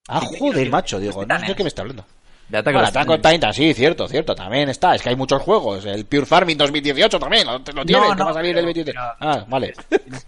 Ah, 0.09 0.21
joder, 0.39 0.69
macho, 0.69 0.99
digo, 0.99 1.25
no 1.25 1.39
sé 1.39 1.47
de 1.47 1.55
qué 1.55 1.63
me 1.63 1.69
está 1.69 1.83
hablando. 1.83 2.05
De 2.53 2.59
Attack 2.59 2.75
Bueno, 2.75 2.89
on 2.89 2.91
Attack 2.91 3.09
on 3.09 3.23
Titan, 3.23 3.55
sí, 3.55 3.73
cierto, 3.73 4.07
cierto, 4.07 4.35
también 4.35 4.69
está. 4.69 4.95
Es 4.95 5.01
que 5.03 5.09
hay 5.09 5.17
muchos 5.17 5.41
juegos. 5.41 5.87
El 5.87 6.05
Pure 6.05 6.27
Farming 6.27 6.59
2018 6.59 7.19
también, 7.19 7.47
lo, 7.47 7.53
lo 7.59 7.63
tiene, 7.87 8.09
que 8.09 8.15
no, 8.15 8.25
va 8.27 8.31
a 8.31 8.35
salir 8.35 8.51
pero- 8.55 8.59
el 8.61 8.65
23. 8.67 8.95
pero- 8.95 9.17
Ah, 9.21 9.45
vale. 9.49 9.73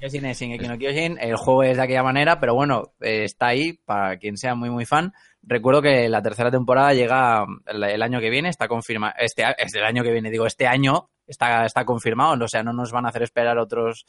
Kyojin 0.01 0.25
es 0.25 0.39
Shingeki 0.41 0.67
no 0.67 0.79
Kyojin, 0.79 1.19
el 1.21 1.37
juego 1.37 1.63
es 1.65 1.77
de 1.77 1.83
aquella 1.83 2.03
manera, 2.03 2.41
pero 2.41 2.55
bueno, 2.55 2.95
eh, 3.03 3.25
está 3.25 3.49
ahí 3.49 3.75
para 3.85 4.17
quien 4.17 4.39
sea 4.39 4.55
muy 4.55 4.71
muy 4.71 4.87
fan. 4.87 5.13
Recuerdo 5.43 5.83
que 5.83 6.09
la 6.09 6.23
tercera 6.23 6.51
temporada 6.51 6.95
llega 6.95 7.45
el, 7.67 7.85
el 7.85 8.03
año 8.03 8.21
que 8.21 8.31
viene, 8.31 8.49
está 8.49 8.69
confirmado, 8.69 9.13
este 9.19 9.45
a- 9.45 9.51
es 9.51 9.75
el 9.75 9.85
año 9.85 10.03
que 10.03 10.11
viene, 10.11 10.31
digo, 10.31 10.47
este 10.47 10.67
año 10.67 11.11
está, 11.27 11.67
está 11.67 11.85
confirmado, 11.85 12.43
o 12.43 12.49
sea, 12.49 12.63
no 12.63 12.73
nos 12.73 12.91
van 12.91 13.05
a 13.05 13.11
hacer 13.11 13.23
esperar 13.23 13.59
otros 13.59 14.07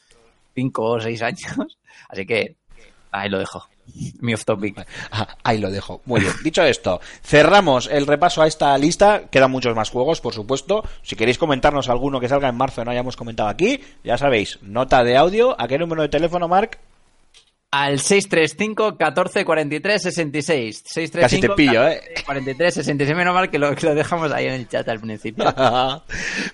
cinco 0.54 0.84
o 0.92 1.00
seis 1.00 1.20
años, 1.20 1.42
así 2.08 2.24
que 2.24 2.56
ahí 3.10 3.28
lo 3.28 3.38
dejo. 3.38 3.62
Mi 4.20 4.34
off 4.34 4.44
topic. 4.44 4.86
Ah, 5.10 5.36
Ahí 5.42 5.58
lo 5.58 5.70
dejo. 5.70 6.00
Muy 6.04 6.20
bien. 6.20 6.32
Dicho 6.42 6.62
esto, 6.62 7.00
cerramos 7.22 7.88
el 7.90 8.06
repaso 8.06 8.42
a 8.42 8.46
esta 8.46 8.76
lista. 8.78 9.22
Quedan 9.30 9.50
muchos 9.50 9.74
más 9.74 9.90
juegos, 9.90 10.20
por 10.20 10.34
supuesto. 10.34 10.84
Si 11.02 11.16
queréis 11.16 11.38
comentarnos 11.38 11.88
alguno 11.88 12.20
que 12.20 12.28
salga 12.28 12.48
en 12.48 12.56
marzo 12.56 12.82
y 12.82 12.84
no 12.84 12.90
hayamos 12.90 13.16
comentado 13.16 13.48
aquí, 13.48 13.80
ya 14.04 14.18
sabéis, 14.18 14.58
nota 14.62 15.04
de 15.04 15.16
audio. 15.16 15.60
¿A 15.60 15.68
qué 15.68 15.78
número 15.78 16.02
de 16.02 16.08
teléfono, 16.08 16.48
Mark? 16.48 16.78
Al 17.72 17.98
635 18.00 18.96
14 18.96 19.44
43 19.44 20.02
66. 20.02 20.82
635 20.86 21.20
Casi 21.20 21.40
te 21.40 21.48
pillo, 21.50 21.82
14, 21.82 21.98
¿eh? 21.98 22.24
43 22.24 22.74
66. 22.74 23.16
Menos 23.16 23.34
mal 23.34 23.50
que 23.50 23.58
lo, 23.58 23.74
que 23.74 23.86
lo 23.86 23.94
dejamos 23.94 24.32
ahí 24.32 24.46
en 24.46 24.52
el 24.54 24.68
chat 24.68 24.88
al 24.88 25.00
principio. 25.00 25.44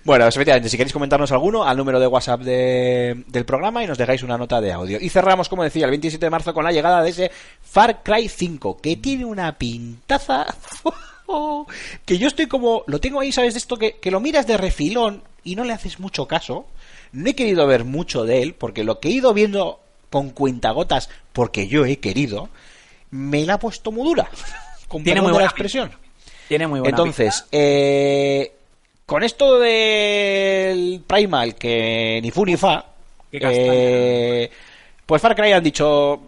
bueno, 0.05 0.27
efectivamente, 0.27 0.69
si 0.69 0.77
queréis 0.77 0.93
comentarnos 0.93 1.31
alguno, 1.31 1.65
al 1.65 1.77
número 1.77 2.01
de 2.01 2.07
WhatsApp 2.07 2.41
de- 2.41 3.25
del 3.29 3.45
programa 3.45 3.85
y 3.85 3.87
nos 3.87 3.99
dejáis 3.99 4.23
una 4.23 4.39
nota 4.39 4.61
de 4.61 4.73
audio. 4.73 4.99
Y 5.01 5.11
cerramos, 5.11 5.49
como 5.49 5.63
decía, 5.65 5.85
el 5.85 5.91
27 5.91 6.25
de 6.27 6.31
marzo 6.31 6.55
con 6.55 6.65
la 6.65 6.73
llegada 6.73 7.03
de 7.03 7.11
ese 7.11 7.31
Far 7.63 8.03
Cry 8.03 8.29
5, 8.29 8.79
que 8.81 8.97
tiene 8.97 9.25
una 9.27 9.57
pintaza. 9.59 10.47
que 12.07 12.19
yo 12.19 12.27
estoy 12.27 12.47
como. 12.47 12.85
Lo 12.87 13.01
tengo 13.01 13.21
ahí, 13.21 13.33
¿sabes? 13.33 13.55
De 13.55 13.59
esto 13.59 13.77
que, 13.77 13.99
que 14.01 14.11
lo 14.11 14.19
miras 14.21 14.47
de 14.47 14.57
refilón 14.57 15.23
y 15.45 15.57
no 15.57 15.65
le 15.65 15.73
haces 15.75 16.01
mucho 16.01 16.27
caso. 16.27 16.67
No 17.13 17.29
he 17.29 17.35
querido 17.35 17.67
ver 17.67 17.85
mucho 17.85 18.25
de 18.25 18.43
él, 18.43 18.55
porque 18.55 18.83
lo 18.85 18.99
que 18.99 19.09
he 19.09 19.13
ido 19.13 19.35
viendo 19.35 19.79
con 20.13 20.29
cuentagotas, 20.29 21.09
porque 21.33 21.67
yo 21.67 21.87
he 21.87 21.97
querido, 21.97 22.51
me 23.11 23.47
la 23.47 23.55
ha 23.55 23.59
puesto 23.59 23.91
muy 23.91 24.05
dura. 24.05 24.29
Con 24.87 25.03
Tiene 25.03 25.23
muy 25.23 25.29
la 25.29 25.33
buena 25.33 25.49
expresión. 25.49 25.91
Tiene 26.49 26.67
muy 26.67 26.81
buena 26.81 26.91
Entonces, 26.91 27.47
eh, 27.51 28.53
con 29.07 29.23
esto 29.23 29.59
del 29.59 31.03
Primal, 31.07 31.55
que 31.55 32.21
ni 32.23 32.31
fu 32.31 32.45
ni 32.45 32.59
fa, 32.59 32.85
eh, 33.33 34.51
pues 35.07 35.23
Far 35.23 35.35
Cry 35.35 35.53
han 35.53 35.65
dicho, 35.65 36.21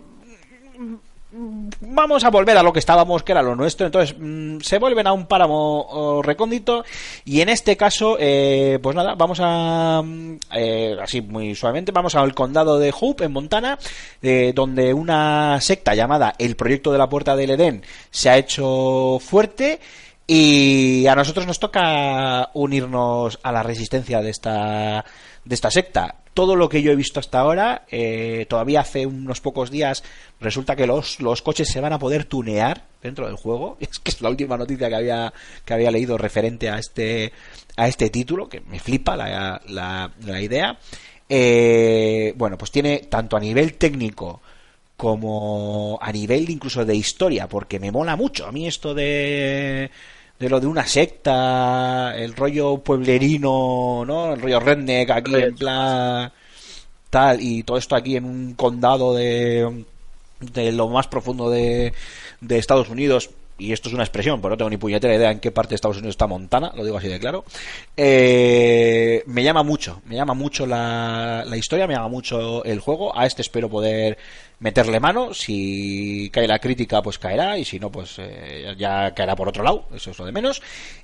vamos 1.80 2.24
a 2.24 2.30
volver 2.30 2.56
a 2.56 2.62
lo 2.62 2.72
que 2.72 2.78
estábamos, 2.78 3.22
que 3.22 3.32
era 3.32 3.42
lo 3.42 3.56
nuestro. 3.56 3.86
Entonces, 3.86 4.16
mm, 4.18 4.60
se 4.60 4.78
vuelven 4.78 5.06
a 5.06 5.12
un 5.12 5.26
páramo 5.26 5.86
oh, 5.88 6.22
recóndito. 6.22 6.84
Y 7.24 7.40
en 7.40 7.48
este 7.48 7.76
caso, 7.76 8.16
eh, 8.18 8.78
pues 8.82 8.94
nada, 8.94 9.14
vamos 9.14 9.38
a, 9.42 10.02
mm, 10.02 10.36
eh, 10.54 10.96
así 11.02 11.20
muy 11.20 11.54
suavemente, 11.54 11.92
vamos 11.92 12.14
al 12.14 12.34
condado 12.34 12.78
de 12.78 12.92
Hope, 12.98 13.24
en 13.24 13.32
Montana, 13.32 13.78
eh, 14.22 14.52
donde 14.54 14.94
una 14.94 15.60
secta 15.60 15.94
llamada 15.94 16.34
el 16.38 16.56
Proyecto 16.56 16.92
de 16.92 16.98
la 16.98 17.08
Puerta 17.08 17.36
del 17.36 17.50
Edén 17.50 17.82
se 18.10 18.30
ha 18.30 18.38
hecho 18.38 19.18
fuerte. 19.20 19.80
Y 20.26 21.06
a 21.06 21.14
nosotros 21.14 21.46
nos 21.46 21.60
toca 21.60 22.48
unirnos 22.54 23.38
a 23.42 23.52
la 23.52 23.62
resistencia 23.62 24.22
de 24.22 24.30
esta, 24.30 25.04
de 25.44 25.54
esta 25.54 25.70
secta. 25.70 26.23
Todo 26.34 26.56
lo 26.56 26.68
que 26.68 26.82
yo 26.82 26.90
he 26.90 26.96
visto 26.96 27.20
hasta 27.20 27.38
ahora, 27.38 27.84
eh, 27.90 28.46
todavía 28.48 28.80
hace 28.80 29.06
unos 29.06 29.40
pocos 29.40 29.70
días, 29.70 30.02
resulta 30.40 30.74
que 30.74 30.86
los, 30.86 31.20
los 31.20 31.42
coches 31.42 31.68
se 31.68 31.80
van 31.80 31.92
a 31.92 31.98
poder 31.98 32.24
tunear 32.24 32.82
dentro 33.02 33.26
del 33.26 33.36
juego. 33.36 33.76
Es 33.80 34.00
que 34.00 34.10
es 34.10 34.20
la 34.20 34.30
última 34.30 34.56
noticia 34.56 34.88
que 34.88 34.96
había, 34.96 35.32
que 35.64 35.74
había 35.74 35.92
leído 35.92 36.18
referente 36.18 36.68
a 36.68 36.78
este, 36.78 37.32
a 37.76 37.86
este 37.86 38.10
título, 38.10 38.48
que 38.48 38.60
me 38.60 38.80
flipa 38.80 39.16
la, 39.16 39.60
la, 39.68 40.42
idea. 40.42 40.76
Eh, 41.28 42.34
bueno, 42.36 42.58
pues 42.58 42.72
tiene 42.72 43.06
tanto 43.08 43.36
a 43.36 43.40
nivel 43.40 43.74
técnico 43.74 44.42
como 44.96 45.98
a 46.00 46.10
nivel 46.12 46.50
incluso 46.50 46.84
de 46.84 46.96
historia, 46.96 47.48
porque 47.48 47.78
me 47.78 47.92
mola 47.92 48.16
mucho 48.16 48.46
a 48.46 48.52
mí 48.52 48.66
esto 48.66 48.94
de 48.94 49.90
de 50.38 50.48
lo 50.48 50.60
de 50.60 50.66
una 50.66 50.86
secta, 50.86 52.16
el 52.16 52.34
rollo 52.34 52.78
pueblerino, 52.78 54.04
¿no? 54.06 54.34
El 54.34 54.40
rollo 54.40 54.60
redneck 54.60 55.10
aquí 55.10 55.34
en 55.34 55.54
plan 55.54 56.32
tal 57.10 57.40
y 57.40 57.62
todo 57.62 57.78
esto 57.78 57.94
aquí 57.94 58.16
en 58.16 58.24
un 58.24 58.54
condado 58.54 59.14
de 59.14 59.84
de 60.40 60.72
lo 60.72 60.88
más 60.88 61.06
profundo 61.06 61.48
de, 61.50 61.92
de 62.40 62.58
Estados 62.58 62.88
Unidos 62.88 63.30
y 63.56 63.72
esto 63.72 63.88
es 63.88 63.94
una 63.94 64.02
expresión, 64.02 64.40
pero 64.40 64.50
no 64.50 64.56
tengo 64.56 64.70
ni 64.70 64.76
puñetera 64.76 65.14
idea 65.14 65.30
en 65.30 65.38
qué 65.38 65.52
parte 65.52 65.70
de 65.70 65.74
Estados 65.76 65.98
Unidos 65.98 66.14
está 66.14 66.26
Montana, 66.26 66.72
lo 66.74 66.84
digo 66.84 66.96
así 66.96 67.08
de 67.08 67.20
claro. 67.20 67.44
Eh, 67.96 69.22
me 69.26 69.44
llama 69.44 69.62
mucho, 69.62 70.02
me 70.06 70.16
llama 70.16 70.34
mucho 70.34 70.66
la, 70.66 71.44
la 71.46 71.56
historia, 71.56 71.86
me 71.86 71.94
llama 71.94 72.08
mucho 72.08 72.64
el 72.64 72.80
juego. 72.80 73.16
A 73.16 73.26
este 73.26 73.42
espero 73.42 73.68
poder 73.68 74.18
meterle 74.58 74.98
mano. 74.98 75.34
Si 75.34 76.30
cae 76.32 76.48
la 76.48 76.58
crítica, 76.58 77.00
pues 77.00 77.18
caerá, 77.18 77.56
y 77.56 77.64
si 77.64 77.78
no, 77.78 77.90
pues 77.90 78.16
eh, 78.18 78.74
ya 78.76 79.14
caerá 79.14 79.36
por 79.36 79.48
otro 79.48 79.62
lado, 79.62 79.86
eso 79.94 80.10
es 80.10 80.18
lo 80.18 80.24
de 80.24 80.32
menos. 80.32 80.60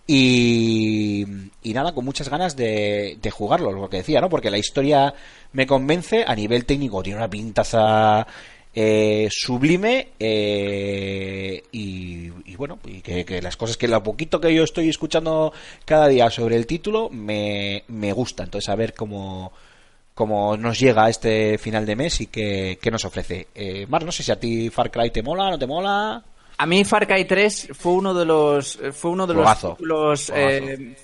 Y, 0.07 1.24
y 1.62 1.72
nada, 1.72 1.92
con 1.92 2.05
muchas 2.05 2.28
ganas 2.28 2.57
de, 2.57 3.16
de 3.20 3.30
jugarlo, 3.30 3.70
lo 3.70 3.88
que 3.88 3.98
decía, 3.98 4.20
¿no? 4.20 4.28
Porque 4.28 4.51
la 4.51 4.59
historia 4.59 5.14
me 5.53 5.66
convence, 5.66 6.24
a 6.26 6.34
nivel 6.34 6.64
técnico 6.64 7.03
tiene 7.03 7.18
una 7.18 7.30
pintaza 7.30 8.26
eh, 8.75 9.29
sublime 9.31 10.09
eh, 10.18 11.62
y, 11.73 12.31
y 12.45 12.57
bueno, 12.57 12.79
y 12.87 13.01
que, 13.01 13.25
que 13.25 13.43
las 13.43 13.57
cosas 13.57 13.77
que 13.77 13.89
lo 13.89 14.03
poquito 14.03 14.41
que 14.41 14.55
yo 14.55 14.64
estoy 14.64 14.89
escuchando 14.89 15.53
cada 15.85 16.09
día 16.09 16.31
sobre 16.31 16.57
el 16.57 16.66
título 16.66 17.09
me, 17.11 17.85
me 17.89 18.12
gusta. 18.12 18.45
Entonces, 18.45 18.68
a 18.68 18.77
ver 18.77 18.95
cómo, 18.95 19.53
cómo 20.14 20.57
nos 20.57 20.79
llega 20.79 21.09
este 21.09 21.59
final 21.59 21.85
de 21.87 21.97
mes 21.97 22.21
y 22.21 22.27
qué, 22.27 22.79
qué 22.81 22.91
nos 22.91 23.05
ofrece. 23.05 23.49
Eh, 23.55 23.87
Mar, 23.89 24.05
no 24.05 24.12
sé 24.12 24.23
si 24.23 24.31
a 24.33 24.39
ti 24.39 24.71
Far 24.71 24.91
Cry 24.91 25.11
te 25.11 25.23
mola, 25.23 25.51
no 25.51 25.59
te 25.59 25.66
mola. 25.66 26.23
A 26.59 26.66
mí 26.66 26.85
Far 26.85 27.07
Cry 27.07 27.25
3 27.25 27.68
fue 27.73 27.93
uno 27.93 28.12
de 28.14 28.25
los 28.27 28.79
fue 28.93 29.11
uno 29.11 29.27
de 29.27 29.35
los 29.35 29.45
títulos 29.71 30.31
eh, 30.35 30.95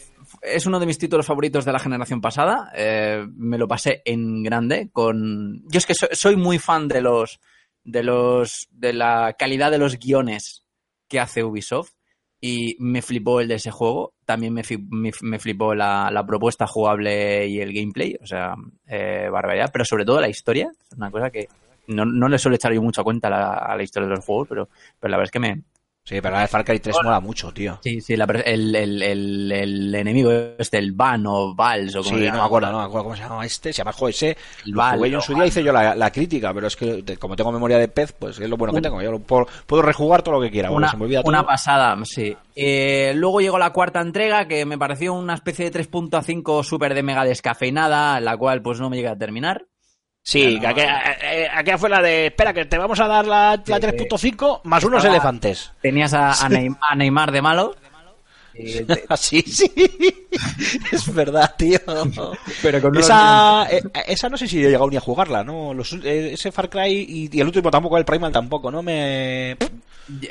es 0.43 0.67
uno 0.67 0.79
de 0.79 0.85
mis 0.87 0.99
títulos 0.99 1.25
favoritos 1.25 1.64
de 1.64 1.73
la 1.73 1.79
generación 1.79 2.21
pasada. 2.21 2.71
Eh, 2.77 3.27
me 3.37 3.57
lo 3.57 3.67
pasé 3.67 4.03
en 4.05 4.43
grande 4.43 4.91
con 4.93 5.62
yo 5.67 5.79
es 5.79 5.87
que 5.87 5.95
so- 5.95 6.09
soy 6.12 6.37
muy 6.37 6.59
fan 6.59 6.89
de 6.89 7.01
los 7.01 7.41
de 7.87 8.03
los 8.03 8.68
de 8.70 8.93
la 8.93 9.34
calidad 9.39 9.70
de 9.70 9.78
los 9.78 9.99
guiones 9.99 10.64
que 11.09 11.20
hace 11.20 11.45
Ubisoft. 11.45 11.93
Y 12.39 12.76
me 12.78 13.01
flipó 13.01 13.41
el 13.41 13.49
de 13.49 13.55
ese 13.55 13.70
juego. 13.70 14.12
También 14.26 14.53
me, 14.53 14.62
me, 14.91 15.11
me 15.22 15.39
flipó 15.39 15.74
la, 15.74 16.11
la 16.12 16.26
propuesta 16.26 16.66
jugable 16.66 17.47
y 17.47 17.61
el 17.61 17.72
gameplay, 17.72 18.16
o 18.20 18.26
sea, 18.26 18.55
eh, 18.87 19.28
barbaridad, 19.32 19.70
pero 19.72 19.87
sobre 19.87 20.05
todo 20.05 20.20
la 20.20 20.28
historia, 20.28 20.70
una 20.97 21.11
cosa 21.11 21.30
que 21.30 21.49
no, 21.87 22.05
no 22.05 22.28
le 22.28 22.39
suelo 22.39 22.57
echar 22.57 22.74
yo 22.74 22.82
cuenta 23.03 23.28
a 23.28 23.30
la, 23.30 23.53
a 23.55 23.76
la 23.76 23.82
historia 23.82 24.09
de 24.09 24.16
los 24.16 24.24
juegos, 24.24 24.49
pero, 24.49 24.68
pero 25.01 25.11
la 25.11 25.16
verdad 25.16 25.28
es 25.28 25.30
que 25.30 25.41
me, 25.41 25.62
Sí, 26.07 26.20
pero 26.20 26.36
la 26.36 26.42
de 26.42 26.46
Far 26.46 26.64
Cry 26.64 26.78
3 26.78 26.98
mola 27.02 27.18
mucho, 27.18 27.50
tío. 27.52 27.80
Sí, 27.82 28.00
sí, 28.00 28.16
la 28.16 28.26
el, 28.26 28.76
el, 28.76 29.02
el, 29.02 29.50
el 29.50 29.92
enemigo 29.92 30.30
este, 30.57 30.78
el 30.78 30.92
Van 30.92 31.26
o 31.26 31.52
Vals 31.52 31.96
o 31.96 32.04
como 32.04 32.16
Sí, 32.16 32.26
no 32.26 32.34
me 32.34 32.40
acuerdo, 32.42 32.70
no 32.70 32.78
me 32.78 32.84
acuerdo 32.84 33.02
cómo 33.02 33.16
se 33.16 33.22
llama 33.22 33.44
este. 33.44 33.72
Se 33.72 33.78
llama 33.78 33.92
ese. 34.09 34.36
Lo 34.66 34.78
Val, 34.78 34.98
jugué 34.98 35.11
yo 35.11 35.16
en 35.16 35.22
su 35.22 35.34
día, 35.34 35.46
hice 35.46 35.64
yo 35.64 35.72
la, 35.72 35.96
la 35.96 36.12
crítica, 36.12 36.54
pero 36.54 36.68
es 36.68 36.76
que 36.76 37.02
como 37.18 37.34
tengo 37.34 37.50
memoria 37.50 37.78
de 37.78 37.88
pez, 37.88 38.12
pues 38.12 38.38
es 38.38 38.48
lo 38.48 38.57
bueno 38.57 38.72
que 38.72 38.82
tengo. 38.82 39.02
Yo 39.02 39.11
lo 39.11 39.18
puedo, 39.18 39.48
puedo 39.66 39.82
rejugar 39.82 40.22
todo 40.22 40.36
lo 40.36 40.40
que 40.40 40.52
quiera. 40.52 40.70
Una, 40.70 40.88
se 40.88 40.96
me 40.96 41.07
olvida 41.07 41.22
una 41.24 41.38
todo. 41.38 41.48
pasada, 41.48 41.96
sí. 42.04 42.36
Eh, 42.54 43.12
luego 43.16 43.40
llegó 43.40 43.59
la 43.59 43.72
cuarta 43.72 44.00
entrega, 44.00 44.46
que 44.46 44.64
me 44.64 44.78
pareció 44.78 45.12
una 45.12 45.34
especie 45.34 45.68
de 45.68 45.80
3.5 45.80 46.62
súper 46.62 46.94
de 46.94 47.02
mega 47.02 47.24
descafeinada, 47.24 48.20
la 48.20 48.36
cual 48.36 48.62
pues 48.62 48.78
no 48.78 48.88
me 48.90 48.96
llega 48.96 49.11
a 49.11 49.18
terminar. 49.18 49.66
Sí, 50.29 50.59
que 50.59 50.66
aquella, 50.66 51.16
eh, 51.22 51.49
aquella 51.55 51.79
fue 51.79 51.89
la 51.89 52.03
de. 52.03 52.27
Espera, 52.27 52.53
que 52.53 52.64
te 52.64 52.77
vamos 52.77 52.99
a 52.99 53.07
dar 53.07 53.24
la, 53.27 53.62
la 53.64 53.81
3.5 53.81 54.62
más 54.64 54.83
unos 54.83 54.99
Estaba- 54.99 55.14
elefantes. 55.14 55.70
Tenías 55.81 56.12
a, 56.14 56.31
a 56.33 56.49
Neym- 56.49 56.77
a 56.81 56.97
Neymar 56.97 57.31
de 57.31 57.43
malo. 57.43 57.77
Eh, 58.55 58.85
Así, 59.09 59.43
sí. 59.43 59.70
es 60.91 61.14
verdad, 61.14 61.55
tío. 61.57 61.79
Pero 62.61 62.83
con 62.83 62.97
esa, 62.99 63.68
eh, 63.70 63.81
esa 64.09 64.29
no 64.29 64.37
sé 64.37 64.49
si 64.49 64.59
he 64.59 64.68
llegado 64.68 64.91
ni 64.91 64.97
a 64.97 65.01
jugarla, 65.01 65.45
¿no? 65.45 65.72
Los, 65.72 65.93
eh, 66.03 66.33
ese 66.33 66.51
Far 66.51 66.68
Cry 66.70 67.07
y, 67.09 67.31
y 67.33 67.41
el 67.41 67.47
último 67.47 67.70
tampoco, 67.70 67.97
el 67.97 68.05
Primal 68.05 68.33
tampoco, 68.33 68.68
¿no? 68.72 68.83
Me. 68.83 69.57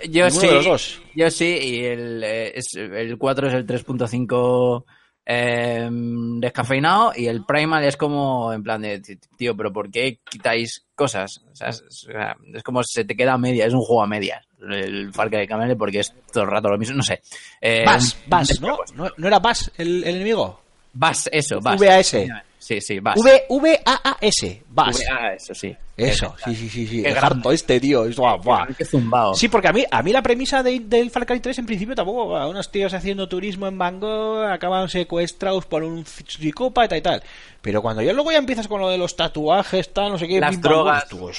Yo, 0.09 0.29
sí, 0.29 0.45
de 0.47 0.53
los 0.55 0.65
dos. 0.65 1.01
yo 1.15 1.31
sí, 1.31 1.45
y 1.61 1.85
el, 1.85 2.21
eh, 2.21 2.51
es, 2.55 2.75
el 2.75 3.17
4 3.17 3.47
es 3.47 3.53
el 3.53 3.65
3.5 3.65 4.83
eh, 5.25 5.87
descafeinado 5.91 7.11
y 7.15 7.27
el 7.27 7.43
Primal 7.45 7.83
es 7.83 7.97
como 7.97 8.53
en 8.53 8.63
plan 8.63 8.81
de, 8.81 9.01
tío, 9.37 9.55
pero 9.57 9.71
¿por 9.73 9.89
qué 9.89 10.19
quitáis 10.29 10.85
cosas? 10.95 11.41
O 11.51 11.55
sea, 11.55 11.69
es, 11.69 11.81
o 11.81 11.89
sea, 12.11 12.35
es 12.53 12.63
como 12.63 12.81
se 12.83 13.05
te 13.05 13.15
queda 13.15 13.33
a 13.33 13.37
media, 13.37 13.65
es 13.65 13.73
un 13.73 13.81
juego 13.81 14.03
a 14.03 14.07
medias 14.07 14.43
el 14.67 15.13
Far 15.13 15.29
Cry 15.29 15.45
Camel 15.47 15.77
porque 15.77 15.99
es 15.99 16.11
todo 16.31 16.43
el 16.45 16.49
rato 16.49 16.69
lo 16.69 16.77
mismo, 16.77 16.95
no 16.95 17.03
sé. 17.03 17.21
Eh, 17.61 17.83
Bass, 17.85 18.17
un- 18.23 18.29
Bass, 18.29 18.59
¿no? 18.61 18.77
¿no? 18.95 19.09
¿No 19.17 19.27
era 19.27 19.37
Bass 19.39 19.71
el, 19.77 20.03
el 20.03 20.15
enemigo? 20.15 20.59
Bass, 20.93 21.29
eso, 21.31 21.59
Bass. 21.61 21.79
VAS. 21.79 22.15
Sí, 22.57 22.81
sí, 22.81 22.99
Bass. 22.99 23.19
V, 23.19 23.43
V-A-A-S. 23.49 24.63
Bass. 24.69 25.03
VA, 25.07 25.33
eso 25.33 25.53
sí. 25.53 25.75
Eso, 25.97 26.35
sí, 26.43 26.53
sí, 26.55 26.69
sí, 26.69 26.87
sí. 26.87 27.01
Qué 27.03 27.09
El 27.09 27.17
harto 27.17 27.51
este, 27.53 27.79
tío. 27.79 28.05
Es, 28.05 28.17
guau, 28.17 28.41
guau. 28.41 28.65
Qué 28.77 28.83
zumbao. 28.83 29.33
Sí, 29.33 29.47
porque 29.47 29.69
a 29.69 29.73
mí, 29.73 29.85
a 29.89 30.03
mí 30.03 30.11
la 30.11 30.21
premisa 30.21 30.61
de- 30.61 30.81
del 30.81 31.09
Far 31.09 31.25
Cry 31.25 31.39
3 31.39 31.57
en 31.59 31.65
principio 31.65 31.95
tampoco. 31.95 32.35
a 32.35 32.47
Unos 32.49 32.69
tíos 32.69 32.93
haciendo 32.93 33.29
turismo 33.29 33.65
en 33.67 33.77
Bangkok 33.77 34.45
acaban 34.51 34.89
secuestrados 34.89 35.65
por 35.65 35.83
un 35.83 36.05
psicópata 36.05 36.97
y 36.97 37.01
tal. 37.01 37.23
Pero 37.61 37.81
cuando 37.81 38.01
ya 38.01 38.11
luego 38.13 38.31
ya 38.31 38.37
empiezas 38.37 38.67
con 38.67 38.81
lo 38.81 38.89
de 38.89 38.97
los 38.97 39.15
tatuajes, 39.15 39.93
tal, 39.93 40.11
no 40.11 40.17
sé 40.19 40.27
qué. 40.27 40.39
Las 40.39 40.61
drogas. 40.61 41.07
tú, 41.07 41.29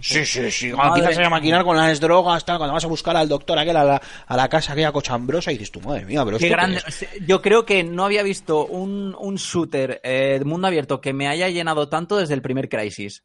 sí, 0.00 0.24
sí, 0.24 0.50
sí. 0.50 0.70
Cuando 0.70 0.96
empiezas 0.96 1.26
a 1.26 1.30
maquinar 1.30 1.64
con 1.64 1.76
las 1.76 2.00
drogas, 2.00 2.44
tal, 2.44 2.58
cuando 2.58 2.72
vas 2.74 2.84
a 2.84 2.88
buscar 2.88 3.16
al 3.16 3.28
doctor 3.28 3.58
aquel 3.58 3.76
a 3.76 3.84
la, 3.84 4.02
a 4.26 4.36
la 4.36 4.48
casa 4.48 4.72
aquella 4.72 4.92
cochambrosa 4.92 5.50
y 5.50 5.54
dices, 5.58 5.72
tu 5.72 5.80
madre 5.80 6.06
mía, 6.06 6.24
pero 6.24 6.38
Qué 6.38 6.46
esto 6.46 6.56
qué 6.56 6.62
grande. 6.62 6.82
es?". 6.86 7.06
Yo 7.26 7.42
creo 7.42 7.66
que 7.66 7.82
no 7.82 8.04
había 8.04 8.22
visto 8.22 8.64
un, 8.64 9.14
un 9.18 9.34
shooter 9.34 10.00
eh, 10.04 10.36
de 10.38 10.44
mundo 10.44 10.68
abierto 10.68 11.00
que 11.00 11.12
me 11.12 11.26
haya 11.28 11.48
llenado 11.48 11.88
tanto 11.88 12.16
desde 12.16 12.34
el 12.34 12.42
primer 12.42 12.68
Crisis. 12.68 13.24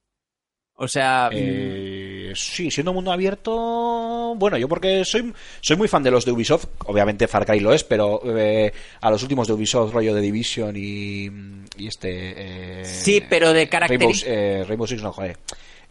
O 0.81 0.87
sea, 0.87 1.29
Eh, 1.33 2.31
sí, 2.35 2.71
siendo 2.71 2.93
mundo 2.93 3.11
abierto. 3.11 4.33
Bueno, 4.37 4.57
yo 4.57 4.67
porque 4.69 5.03
soy, 5.03 5.33
soy 5.59 5.75
muy 5.75 5.87
fan 5.89 6.01
de 6.03 6.11
los 6.11 6.23
de 6.23 6.31
Ubisoft. 6.31 6.67
Obviamente 6.85 7.27
Far 7.27 7.45
Cry 7.45 7.59
lo 7.59 7.73
es, 7.73 7.83
pero 7.83 8.21
eh, 8.25 8.71
a 9.01 9.11
los 9.11 9.21
últimos 9.21 9.47
de 9.47 9.53
Ubisoft, 9.53 9.91
rollo 9.93 10.15
de 10.15 10.21
Division 10.21 10.73
y, 10.77 11.25
y 11.77 11.87
este. 11.87 12.81
eh, 12.81 12.85
sí, 12.85 13.21
pero 13.29 13.49
de 13.49 13.65
Rainbow, 13.65 13.69
características. 13.71 14.33
eh, 14.33 14.63
Rainbow 14.67 14.87
Six, 14.87 15.01
no, 15.03 15.11
joder. 15.11 15.37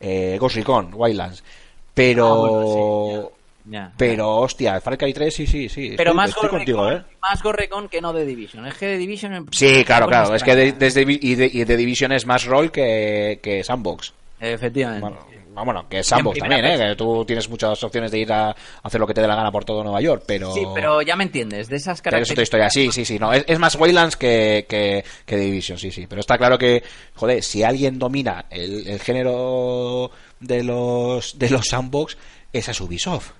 Eh, 0.00 0.36
Ghost 0.40 0.56
Recon, 0.56 0.90
Wildlands. 0.94 1.44
Pero. 1.92 2.26
Ah, 2.26 3.10
bueno, 3.10 3.30
Ya. 3.66 3.92
Pero, 3.98 4.36
hostia, 4.38 4.80
Far 4.80 4.96
Cry 4.96 5.12
3, 5.12 5.34
sí, 5.34 5.46
sí, 5.46 5.68
sí. 5.68 5.92
Pero 5.96 6.12
estoy, 6.12 6.16
más 6.16 6.30
estoy 6.30 6.48
contigo, 6.48 6.78
Gorrecon, 6.84 7.02
¿eh? 7.02 7.16
más 7.20 7.42
Gorrecon 7.42 7.88
que 7.90 8.00
no 8.00 8.14
de 8.14 8.24
Division. 8.24 8.64
Es 8.66 8.74
que 8.74 8.86
de 8.86 8.96
Division. 8.96 9.46
Sí, 9.52 9.84
claro, 9.84 10.06
claro. 10.06 10.34
Es 10.34 10.42
que 10.42 10.56
de, 10.56 10.72
desde 10.72 11.02
y 11.06 11.34
de, 11.34 11.50
y 11.52 11.64
de 11.64 11.76
Division 11.76 12.12
es 12.12 12.24
más 12.24 12.46
rol 12.46 12.70
que, 12.72 13.40
que 13.42 13.62
Sandbox. 13.62 14.14
Efectivamente. 14.40 15.00
Bueno, 15.00 15.64
bueno, 15.64 15.88
que 15.88 15.98
es 15.98 16.12
primera 16.12 16.38
también, 16.38 16.64
¿eh? 16.64 16.78
Que 16.90 16.96
tú 16.96 17.24
tienes 17.24 17.48
muchas 17.48 17.82
opciones 17.82 18.10
de 18.10 18.18
ir 18.20 18.32
a 18.32 18.54
hacer 18.82 19.00
lo 19.00 19.06
que 19.06 19.14
te 19.14 19.20
dé 19.20 19.26
la 19.26 19.34
gana 19.34 19.50
por 19.50 19.64
todo 19.64 19.82
Nueva 19.82 20.00
York, 20.00 20.22
pero... 20.26 20.52
Sí, 20.52 20.62
pero 20.74 21.02
ya 21.02 21.16
me 21.16 21.24
entiendes. 21.24 21.68
De 21.68 21.76
esas 21.76 22.00
características. 22.00 22.42
historia, 22.44 22.70
sí, 22.70 22.92
sí, 22.92 23.04
sí. 23.04 23.18
No, 23.18 23.32
es, 23.32 23.44
es 23.46 23.58
más 23.58 23.74
Waylands 23.74 24.16
que, 24.16 24.66
que, 24.68 25.04
que 25.26 25.36
Division, 25.36 25.78
sí, 25.78 25.90
sí. 25.90 26.06
Pero 26.08 26.20
está 26.20 26.38
claro 26.38 26.58
que, 26.58 26.82
joder, 27.14 27.42
si 27.42 27.62
alguien 27.62 27.98
domina 27.98 28.44
el, 28.50 28.86
el 28.86 29.00
género 29.00 30.10
de 30.40 30.62
los, 30.62 31.38
de 31.38 31.50
los 31.50 31.66
sandbox, 31.66 32.16
es 32.52 32.80
Ubisoft. 32.80 33.32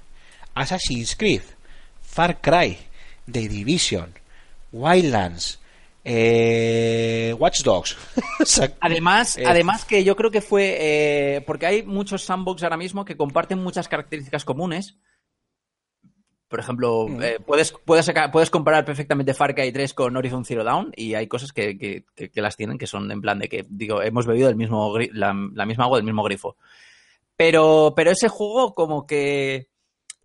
Assassin's 0.54 1.14
Creed, 1.14 1.42
Far 2.02 2.40
Cry, 2.40 2.78
The 3.30 3.48
Division, 3.48 4.12
Wildlands, 4.72 5.57
eh, 6.10 7.34
Watch 7.38 7.62
Dogs. 7.62 7.96
Además, 8.80 9.36
Eh, 9.36 9.44
además 9.46 9.84
que 9.84 10.02
yo 10.04 10.16
creo 10.16 10.30
que 10.30 10.40
fue 10.40 10.76
eh, 10.80 11.40
porque 11.46 11.66
hay 11.66 11.82
muchos 11.82 12.22
sandbox 12.24 12.62
ahora 12.62 12.76
mismo 12.76 13.04
que 13.04 13.16
comparten 13.16 13.58
muchas 13.62 13.88
características 13.88 14.44
comunes. 14.44 14.96
Por 16.48 16.60
ejemplo, 16.60 17.06
Mm. 17.08 17.22
eh, 17.22 17.36
puedes, 17.44 17.74
puedes, 17.84 18.50
comparar 18.50 18.84
perfectamente 18.86 19.34
Far 19.34 19.54
Cry 19.54 19.70
3 19.70 19.92
con 19.92 20.16
Horizon 20.16 20.46
Zero 20.46 20.64
Dawn 20.64 20.92
y 20.96 21.12
hay 21.14 21.26
cosas 21.26 21.52
que, 21.52 21.76
que- 21.76 22.04
que- 22.16 22.30
que 22.30 22.40
las 22.40 22.56
tienen 22.56 22.78
que 22.78 22.86
son 22.86 23.10
en 23.12 23.20
plan 23.20 23.38
de 23.38 23.48
que, 23.50 23.66
digo, 23.68 24.00
hemos 24.02 24.26
bebido 24.26 24.48
el 24.48 24.56
mismo, 24.56 24.96
la, 25.12 25.34
la 25.52 25.66
misma 25.66 25.84
agua 25.84 25.98
del 25.98 26.06
mismo 26.06 26.22
grifo. 26.22 26.56
Pero, 27.36 27.92
pero 27.94 28.10
ese 28.10 28.28
juego 28.28 28.72
como 28.74 29.06
que 29.06 29.67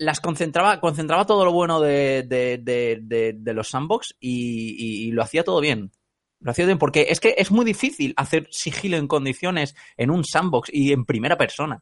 las 0.03 0.19
concentraba, 0.19 0.79
concentraba 0.79 1.25
todo 1.25 1.45
lo 1.45 1.51
bueno 1.51 1.79
de, 1.81 2.23
de- 2.23 2.59
de- 2.61 3.53
los 3.53 3.69
sandbox 3.69 4.15
y, 4.19 4.75
y- 4.77 5.07
y 5.07 5.11
lo 5.11 5.23
hacía 5.23 5.43
todo 5.43 5.59
bien. 5.61 5.91
Lo 6.39 6.51
hacía 6.51 6.65
bien 6.65 6.77
porque 6.77 7.07
es 7.09 7.19
que 7.19 7.35
es 7.37 7.51
muy 7.51 7.63
difícil 7.65 8.13
hacer 8.17 8.47
sigilo 8.51 8.97
en 8.97 9.07
condiciones 9.07 9.75
en 9.97 10.11
un 10.11 10.23
sandbox 10.25 10.69
y 10.73 10.91
en 10.91 11.05
primera 11.05 11.37
persona. 11.37 11.81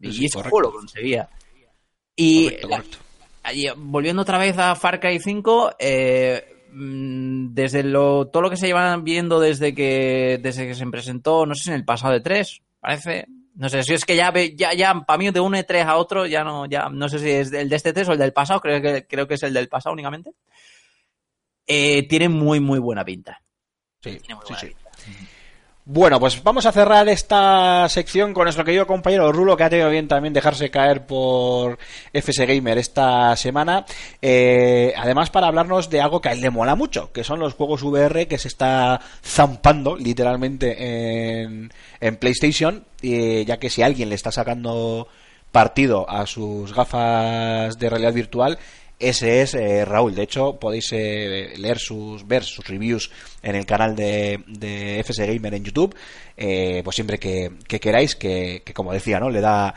Y 0.00 0.26
ese 0.26 0.34
correcto. 0.34 0.50
juego 0.50 0.60
lo 0.60 0.72
conseguía. 0.72 1.28
Y 2.16 2.44
correcto, 2.44 2.68
la- 2.68 2.76
correcto. 2.76 2.98
ahí, 3.42 3.64
volviendo 3.76 4.22
otra 4.22 4.38
vez 4.38 4.58
a 4.58 4.74
Far 4.74 5.00
Cry 5.00 5.18
5, 5.18 5.72
eh, 5.78 6.44
mm, 6.72 7.54
desde 7.54 7.82
lo, 7.84 8.26
todo 8.28 8.42
lo 8.42 8.50
que 8.50 8.56
se 8.58 8.66
llevan 8.66 9.02
viendo 9.04 9.40
desde 9.40 9.74
que, 9.74 10.38
desde 10.42 10.66
que 10.66 10.74
se 10.74 10.86
presentó, 10.88 11.46
no 11.46 11.54
sé 11.54 11.64
si 11.64 11.70
en 11.70 11.76
el 11.76 11.84
pasado 11.84 12.12
de 12.12 12.20
3, 12.20 12.60
parece. 12.80 13.26
No 13.54 13.68
sé 13.68 13.82
si 13.84 13.94
es 13.94 14.04
que 14.04 14.16
ya, 14.16 14.32
ya, 14.54 14.74
ya 14.74 14.94
para 15.06 15.18
mí 15.18 15.30
de 15.30 15.40
un 15.40 15.54
E3 15.54 15.84
a 15.84 15.96
otro, 15.96 16.26
ya 16.26 16.42
no, 16.42 16.66
ya 16.66 16.88
no 16.88 17.08
sé 17.08 17.20
si 17.20 17.30
es 17.30 17.52
el 17.52 17.68
de 17.68 17.76
este 17.76 17.92
3 17.92 18.08
o 18.08 18.12
el 18.12 18.18
del 18.18 18.32
pasado, 18.32 18.60
creo 18.60 18.82
que, 18.82 19.06
creo 19.06 19.28
que 19.28 19.34
es 19.34 19.42
el 19.44 19.54
del 19.54 19.68
pasado 19.68 19.92
únicamente. 19.92 20.32
Eh, 21.66 22.06
tiene 22.08 22.28
muy, 22.28 22.60
muy 22.60 22.78
buena 22.78 23.04
pinta. 23.04 23.40
Sí, 24.02 24.18
Tiene 24.18 24.34
muy 24.34 24.44
sí, 24.46 24.52
buena 24.52 24.60
sí. 24.60 24.66
pinta. 24.66 25.33
Bueno, 25.86 26.18
pues 26.18 26.42
vamos 26.42 26.64
a 26.64 26.72
cerrar 26.72 27.06
esta 27.10 27.86
sección 27.90 28.32
con 28.32 28.44
nuestro 28.44 28.64
querido 28.64 28.86
compañero 28.86 29.30
Rulo, 29.32 29.54
que 29.54 29.64
ha 29.64 29.68
tenido 29.68 29.90
bien 29.90 30.08
también 30.08 30.32
dejarse 30.32 30.70
caer 30.70 31.04
por 31.04 31.78
FS 32.10 32.46
Gamer 32.46 32.78
esta 32.78 33.36
semana. 33.36 33.84
Eh, 34.22 34.94
además, 34.96 35.28
para 35.28 35.46
hablarnos 35.46 35.90
de 35.90 36.00
algo 36.00 36.22
que 36.22 36.30
a 36.30 36.32
él 36.32 36.40
le 36.40 36.48
mola 36.48 36.74
mucho, 36.74 37.12
que 37.12 37.22
son 37.22 37.38
los 37.38 37.52
juegos 37.52 37.82
VR 37.82 38.26
que 38.26 38.38
se 38.38 38.48
está 38.48 38.98
zampando 39.22 39.94
literalmente 39.94 41.42
en, 41.42 41.70
PlayStation, 42.18 42.86
eh, 43.02 43.44
ya 43.46 43.58
que 43.58 43.68
si 43.68 43.82
alguien 43.82 44.08
le 44.08 44.14
está 44.14 44.32
sacando 44.32 45.06
partido 45.52 46.08
a 46.08 46.26
sus 46.26 46.74
gafas 46.74 47.78
de 47.78 47.90
realidad 47.90 48.14
virtual, 48.14 48.58
ese 49.08 49.42
es 49.42 49.54
eh, 49.54 49.84
Raúl. 49.84 50.14
De 50.14 50.22
hecho, 50.22 50.58
podéis 50.58 50.92
eh, 50.92 51.54
leer 51.56 51.78
sus, 51.78 52.26
ver 52.26 52.44
sus 52.44 52.66
reviews 52.66 53.10
en 53.42 53.54
el 53.54 53.66
canal 53.66 53.94
de, 53.94 54.42
de 54.46 55.00
FS 55.00 55.26
Gamer 55.26 55.54
en 55.54 55.64
YouTube, 55.64 55.94
eh, 56.36 56.80
pues 56.82 56.96
siempre 56.96 57.18
que, 57.18 57.52
que 57.68 57.80
queráis, 57.80 58.16
que, 58.16 58.62
que 58.64 58.72
como 58.72 58.92
decía, 58.92 59.20
¿no? 59.20 59.30
Le 59.30 59.40
da 59.40 59.74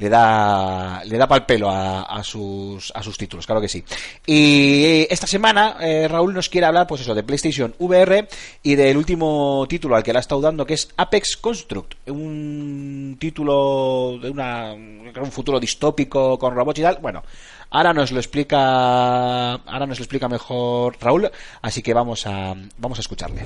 le 0.00 0.08
da 0.08 1.02
le 1.04 1.18
da 1.18 1.28
pal 1.28 1.44
pelo 1.44 1.70
a, 1.70 2.22
sus 2.24 2.90
a 2.94 3.02
sus 3.02 3.16
títulos 3.16 3.46
claro 3.46 3.60
que 3.60 3.68
sí. 3.68 3.84
Y 4.26 5.06
esta 5.10 5.26
semana 5.26 5.76
eh, 5.80 6.08
Raúl 6.08 6.32
nos 6.32 6.48
quiere 6.48 6.66
hablar 6.66 6.86
pues 6.86 7.02
eso 7.02 7.14
de 7.14 7.22
PlayStation 7.22 7.74
VR 7.78 8.26
y 8.62 8.74
del 8.74 8.96
último 8.96 9.66
título 9.68 9.94
al 9.94 10.02
que 10.02 10.12
le 10.12 10.18
ha 10.18 10.20
estado 10.20 10.40
dando 10.40 10.64
que 10.64 10.74
es 10.74 10.88
Apex 10.96 11.36
Construct 11.36 12.08
un 12.08 13.16
título 13.20 14.18
de 14.20 14.30
una 14.30 14.72
un 14.72 15.30
futuro 15.30 15.60
distópico 15.60 16.38
con 16.38 16.54
robots 16.54 16.78
y 16.78 16.82
tal. 16.82 16.98
Bueno 17.00 17.22
ahora 17.70 17.92
nos 17.92 18.10
lo 18.10 18.18
explica 18.18 19.52
ahora 19.52 19.86
nos 19.86 19.98
lo 19.98 20.04
explica 20.04 20.28
mejor 20.28 20.96
Raúl 20.98 21.30
así 21.60 21.82
que 21.82 21.92
vamos 21.92 22.26
a 22.26 22.54
vamos 22.78 22.98
a 22.98 23.02
escucharle 23.02 23.44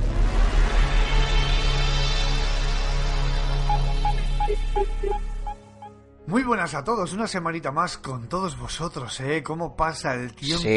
Muy 6.26 6.42
buenas 6.42 6.72
a 6.74 6.82
todos, 6.82 7.12
una 7.12 7.26
semanita 7.26 7.70
más 7.70 7.98
con 7.98 8.30
todos 8.30 8.58
vosotros, 8.58 9.20
¿eh? 9.20 9.42
¿Cómo 9.42 9.76
pasa 9.76 10.14
el 10.14 10.32
tiempo? 10.34 10.62
Sí, 10.62 10.70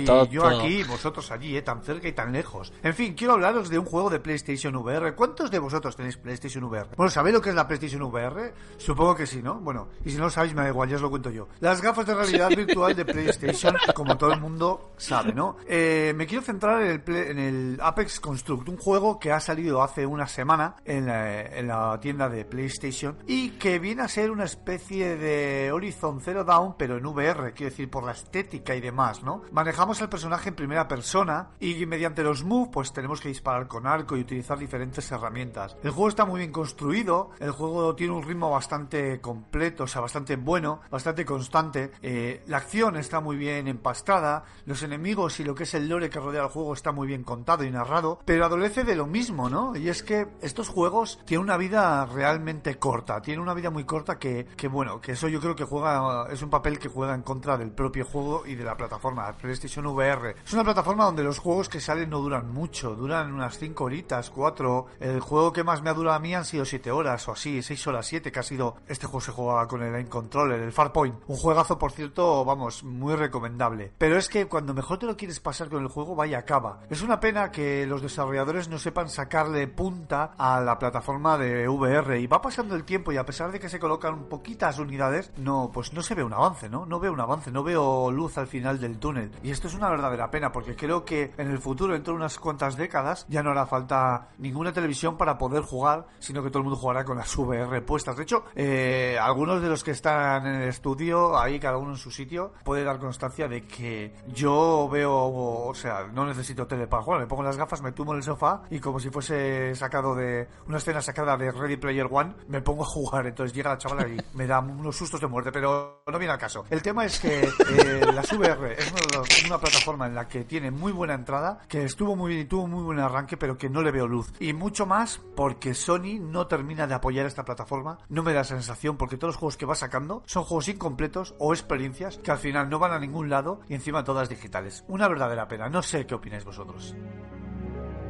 y 0.00 0.04
todo. 0.04 0.24
yo 0.30 0.46
aquí, 0.46 0.82
vosotros 0.82 1.30
allí, 1.30 1.54
¿eh? 1.58 1.60
Tan 1.60 1.82
cerca 1.82 2.08
y 2.08 2.12
tan 2.12 2.32
lejos. 2.32 2.72
En 2.82 2.94
fin, 2.94 3.12
quiero 3.12 3.34
hablaros 3.34 3.68
de 3.68 3.78
un 3.78 3.84
juego 3.84 4.08
de 4.08 4.18
PlayStation 4.18 4.74
VR. 4.76 5.14
¿Cuántos 5.14 5.50
de 5.50 5.58
vosotros 5.58 5.94
tenéis 5.94 6.16
PlayStation 6.16 6.64
VR? 6.64 6.88
Bueno, 6.96 7.10
¿sabéis 7.10 7.34
lo 7.34 7.42
que 7.42 7.50
es 7.50 7.54
la 7.54 7.68
PlayStation 7.68 8.00
VR? 8.00 8.54
Supongo 8.78 9.14
que 9.14 9.26
sí, 9.26 9.42
¿no? 9.42 9.56
Bueno, 9.60 9.88
y 10.06 10.10
si 10.10 10.16
no 10.16 10.24
lo 10.24 10.30
sabéis, 10.30 10.54
me 10.54 10.62
da 10.62 10.68
igual, 10.70 10.88
ya 10.88 10.96
os 10.96 11.02
lo 11.02 11.10
cuento 11.10 11.28
yo. 11.30 11.48
Las 11.60 11.82
gafas 11.82 12.06
de 12.06 12.14
realidad 12.14 12.48
virtual 12.48 12.96
de 12.96 13.04
PlayStation, 13.04 13.76
como 13.94 14.16
todo 14.16 14.32
el 14.32 14.40
mundo 14.40 14.92
sabe, 14.96 15.34
¿no? 15.34 15.58
Eh, 15.68 16.14
me 16.16 16.26
quiero 16.26 16.42
centrar 16.42 16.80
en 16.80 16.88
el, 16.90 17.02
Play- 17.02 17.30
en 17.30 17.38
el 17.38 17.78
Apex 17.82 18.20
Construct, 18.20 18.70
un 18.70 18.78
juego 18.78 19.18
que 19.18 19.32
ha 19.32 19.40
salido 19.40 19.82
hace 19.82 20.06
una 20.06 20.26
semana 20.26 20.76
en 20.86 21.04
la, 21.04 21.42
en 21.42 21.68
la 21.68 22.00
tienda 22.00 22.30
de 22.30 22.46
PlayStation 22.46 23.18
y 23.26 23.50
que 23.58 23.78
viene 23.78 24.00
a 24.00 24.08
ser 24.08 24.30
una 24.30 24.44
especie 24.44 24.93
de 24.98 25.70
Horizon 25.72 26.20
Zero 26.20 26.44
Dawn, 26.44 26.74
pero 26.76 26.96
en 26.96 27.06
VR, 27.06 27.52
quiero 27.52 27.70
decir, 27.70 27.90
por 27.90 28.04
la 28.04 28.12
estética 28.12 28.74
y 28.74 28.80
demás, 28.80 29.22
¿no? 29.22 29.42
Manejamos 29.52 30.00
al 30.02 30.08
personaje 30.08 30.48
en 30.48 30.54
primera 30.54 30.88
persona 30.88 31.50
y 31.60 31.86
mediante 31.86 32.22
los 32.22 32.44
moves, 32.44 32.70
pues 32.72 32.92
tenemos 32.92 33.20
que 33.20 33.28
disparar 33.28 33.66
con 33.68 33.86
arco 33.86 34.16
y 34.16 34.20
utilizar 34.20 34.58
diferentes 34.58 35.10
herramientas. 35.10 35.76
El 35.82 35.90
juego 35.90 36.08
está 36.08 36.24
muy 36.24 36.40
bien 36.40 36.52
construido, 36.52 37.30
el 37.40 37.50
juego 37.50 37.94
tiene 37.94 38.14
un 38.14 38.22
ritmo 38.22 38.50
bastante 38.50 39.20
completo, 39.20 39.84
o 39.84 39.86
sea, 39.86 40.00
bastante 40.00 40.36
bueno, 40.36 40.80
bastante 40.90 41.24
constante. 41.24 41.92
Eh, 42.02 42.42
la 42.46 42.58
acción 42.58 42.96
está 42.96 43.20
muy 43.20 43.36
bien 43.36 43.68
empastada, 43.68 44.44
los 44.66 44.82
enemigos 44.82 45.38
y 45.40 45.44
lo 45.44 45.54
que 45.54 45.64
es 45.64 45.74
el 45.74 45.88
lore 45.88 46.10
que 46.10 46.20
rodea 46.20 46.42
el 46.42 46.48
juego 46.48 46.72
está 46.74 46.92
muy 46.92 47.06
bien 47.06 47.24
contado 47.24 47.64
y 47.64 47.70
narrado, 47.70 48.20
pero 48.24 48.44
adolece 48.44 48.84
de 48.84 48.96
lo 48.96 49.06
mismo, 49.06 49.48
¿no? 49.48 49.76
Y 49.76 49.88
es 49.88 50.02
que 50.02 50.28
estos 50.40 50.68
juegos 50.68 51.18
tienen 51.24 51.44
una 51.44 51.56
vida 51.56 52.06
realmente 52.06 52.78
corta, 52.78 53.20
tienen 53.20 53.40
una 53.40 53.54
vida 53.54 53.70
muy 53.70 53.84
corta 53.84 54.18
que, 54.18 54.46
que 54.56 54.68
bueno, 54.68 54.83
que 55.00 55.12
eso 55.12 55.28
yo 55.28 55.40
creo 55.40 55.56
que 55.56 55.64
juega, 55.64 56.28
es 56.30 56.42
un 56.42 56.50
papel 56.50 56.78
que 56.78 56.88
juega 56.88 57.14
en 57.14 57.22
contra 57.22 57.56
del 57.56 57.70
propio 57.70 58.04
juego 58.04 58.46
y 58.46 58.54
de 58.54 58.64
la 58.64 58.76
plataforma, 58.76 59.32
PlayStation 59.32 59.86
VR. 59.86 60.36
Es 60.44 60.52
una 60.52 60.64
plataforma 60.64 61.04
donde 61.04 61.24
los 61.24 61.38
juegos 61.38 61.68
que 61.68 61.80
salen 61.80 62.10
no 62.10 62.20
duran 62.20 62.52
mucho, 62.52 62.94
duran 62.94 63.32
unas 63.32 63.58
5 63.58 63.84
horitas, 63.84 64.30
4. 64.30 64.86
El 65.00 65.20
juego 65.20 65.52
que 65.52 65.64
más 65.64 65.82
me 65.82 65.90
ha 65.90 65.94
durado 65.94 66.16
a 66.16 66.20
mí 66.20 66.34
han 66.34 66.44
sido 66.44 66.64
7 66.64 66.90
horas 66.90 67.26
o 67.28 67.32
así, 67.32 67.62
6 67.62 67.86
horas 67.86 68.06
7, 68.06 68.30
que 68.30 68.38
ha 68.38 68.42
sido, 68.42 68.76
este 68.86 69.06
juego 69.06 69.20
se 69.20 69.32
jugaba 69.32 69.66
con 69.66 69.82
el 69.82 69.94
Aim 69.94 70.08
Controller, 70.08 70.60
el 70.60 70.72
Farpoint. 70.72 71.16
Un 71.26 71.36
juegazo, 71.36 71.78
por 71.78 71.92
cierto, 71.92 72.44
vamos, 72.44 72.84
muy 72.84 73.14
recomendable. 73.14 73.92
Pero 73.98 74.16
es 74.16 74.28
que 74.28 74.46
cuando 74.46 74.74
mejor 74.74 74.98
te 74.98 75.06
lo 75.06 75.16
quieres 75.16 75.40
pasar 75.40 75.68
con 75.68 75.82
el 75.82 75.88
juego, 75.88 76.14
vaya 76.14 76.38
acaba. 76.38 76.80
Es 76.90 77.02
una 77.02 77.20
pena 77.20 77.50
que 77.50 77.86
los 77.86 78.02
desarrolladores 78.02 78.68
no 78.68 78.78
sepan 78.78 79.08
sacarle 79.08 79.66
punta 79.66 80.34
a 80.36 80.60
la 80.60 80.78
plataforma 80.78 81.38
de 81.38 81.68
VR 81.68 82.20
y 82.20 82.26
va 82.26 82.42
pasando 82.42 82.74
el 82.74 82.84
tiempo 82.84 83.12
y 83.12 83.16
a 83.16 83.26
pesar 83.26 83.50
de 83.50 83.60
que 83.60 83.68
se 83.68 83.78
colocan 83.78 84.24
poquitas 84.28 84.73
unidades, 84.78 85.32
no, 85.36 85.70
pues 85.72 85.92
no 85.92 86.02
se 86.02 86.14
ve 86.14 86.24
un 86.24 86.32
avance, 86.32 86.68
¿no? 86.68 86.86
No 86.86 87.00
veo 87.00 87.12
un 87.12 87.20
avance, 87.20 87.50
no 87.50 87.62
veo 87.62 88.10
luz 88.10 88.38
al 88.38 88.46
final 88.46 88.80
del 88.80 88.98
túnel. 88.98 89.30
Y 89.42 89.50
esto 89.50 89.68
es 89.68 89.74
una 89.74 89.90
verdadera 89.90 90.30
pena 90.30 90.52
porque 90.52 90.76
creo 90.76 91.04
que 91.04 91.32
en 91.36 91.50
el 91.50 91.58
futuro, 91.58 91.92
dentro 91.92 92.12
de 92.12 92.18
unas 92.18 92.38
cuantas 92.38 92.76
décadas, 92.76 93.26
ya 93.28 93.42
no 93.42 93.50
hará 93.50 93.66
falta 93.66 94.28
ninguna 94.38 94.72
televisión 94.72 95.16
para 95.16 95.38
poder 95.38 95.62
jugar, 95.62 96.06
sino 96.18 96.42
que 96.42 96.50
todo 96.50 96.58
el 96.58 96.64
mundo 96.64 96.78
jugará 96.78 97.04
con 97.04 97.16
las 97.16 97.36
VR 97.36 97.82
puestas. 97.82 98.16
De 98.16 98.22
hecho, 98.22 98.44
eh, 98.54 99.18
algunos 99.20 99.62
de 99.62 99.68
los 99.68 99.84
que 99.84 99.92
están 99.92 100.46
en 100.46 100.62
el 100.62 100.68
estudio, 100.68 101.38
ahí 101.38 101.58
cada 101.58 101.78
uno 101.78 101.92
en 101.92 101.96
su 101.96 102.10
sitio, 102.10 102.52
puede 102.64 102.84
dar 102.84 102.98
constancia 102.98 103.48
de 103.48 103.66
que 103.66 104.14
yo 104.28 104.88
veo, 104.90 105.12
o 105.14 105.74
sea, 105.74 106.06
no 106.12 106.24
necesito 106.26 106.66
tele 106.66 106.86
para 106.86 107.02
jugar, 107.02 107.20
me 107.20 107.26
pongo 107.26 107.42
las 107.42 107.56
gafas, 107.56 107.82
me 107.82 107.92
tumbo 107.92 108.12
en 108.12 108.18
el 108.18 108.22
sofá 108.22 108.62
y 108.70 108.80
como 108.80 108.98
si 108.98 109.10
fuese 109.10 109.74
sacado 109.74 110.14
de 110.14 110.48
una 110.66 110.78
escena 110.78 111.00
sacada 111.00 111.36
de 111.36 111.50
Ready 111.50 111.76
Player 111.76 112.08
One, 112.10 112.34
me 112.48 112.60
pongo 112.60 112.82
a 112.82 112.86
jugar. 112.86 113.26
Entonces 113.26 113.54
llega 113.54 113.70
la 113.70 113.78
chavala 113.78 114.08
y 114.08 114.16
me 114.34 114.46
da 114.46 114.60
unos 114.70 114.96
sustos 114.96 115.20
de 115.20 115.26
muerte, 115.26 115.50
pero 115.52 116.02
no 116.06 116.18
viene 116.18 116.32
al 116.32 116.38
caso. 116.38 116.64
El 116.70 116.82
tema 116.82 117.04
es 117.04 117.18
que 117.20 117.40
eh, 117.40 118.00
las 118.12 118.32
es 118.32 119.44
una, 119.44 119.58
plataforma 119.58 120.06
en 120.06 120.14
la 120.14 120.28
que 120.28 120.44
tiene 120.44 120.70
muy 120.70 120.92
buena 120.92 121.14
entrada, 121.14 121.60
que 121.68 121.84
estuvo 121.84 122.16
muy 122.16 122.30
bien 122.30 122.42
y 122.42 122.44
tuvo 122.48 122.66
muy 122.66 122.82
buen 122.82 122.98
arranque, 122.98 123.36
pero 123.36 123.56
que 123.56 123.68
no 123.68 123.82
le 123.82 123.90
veo 123.90 124.06
luz. 124.06 124.32
Y 124.40 124.52
mucho 124.52 124.86
más 124.86 125.20
porque 125.36 125.74
Sony 125.74 126.18
no 126.20 126.46
termina 126.46 126.86
de 126.86 126.94
apoyar 126.94 127.26
esta 127.26 127.44
plataforma, 127.44 127.98
no 128.08 128.22
me 128.22 128.32
da 128.32 128.44
sensación, 128.44 128.96
porque 128.96 129.16
todos 129.16 129.34
los 129.34 129.36
juegos 129.36 129.56
que 129.56 129.66
va 129.66 129.74
sacando 129.74 130.22
son 130.26 130.44
juegos 130.44 130.68
incompletos 130.68 131.34
o 131.38 131.52
experiencias 131.52 132.18
que 132.18 132.30
al 132.30 132.38
final 132.38 132.68
no 132.68 132.78
van 132.78 132.92
a 132.92 132.98
ningún 132.98 133.30
lado 133.30 133.60
y 133.68 133.74
encima 133.74 134.04
todas 134.04 134.28
digitales. 134.28 134.84
Una 134.88 135.08
verdadera 135.08 135.48
pena. 135.48 135.68
No 135.68 135.82
sé 135.82 136.06
qué 136.06 136.14
opináis 136.14 136.44
vosotros. 136.44 136.94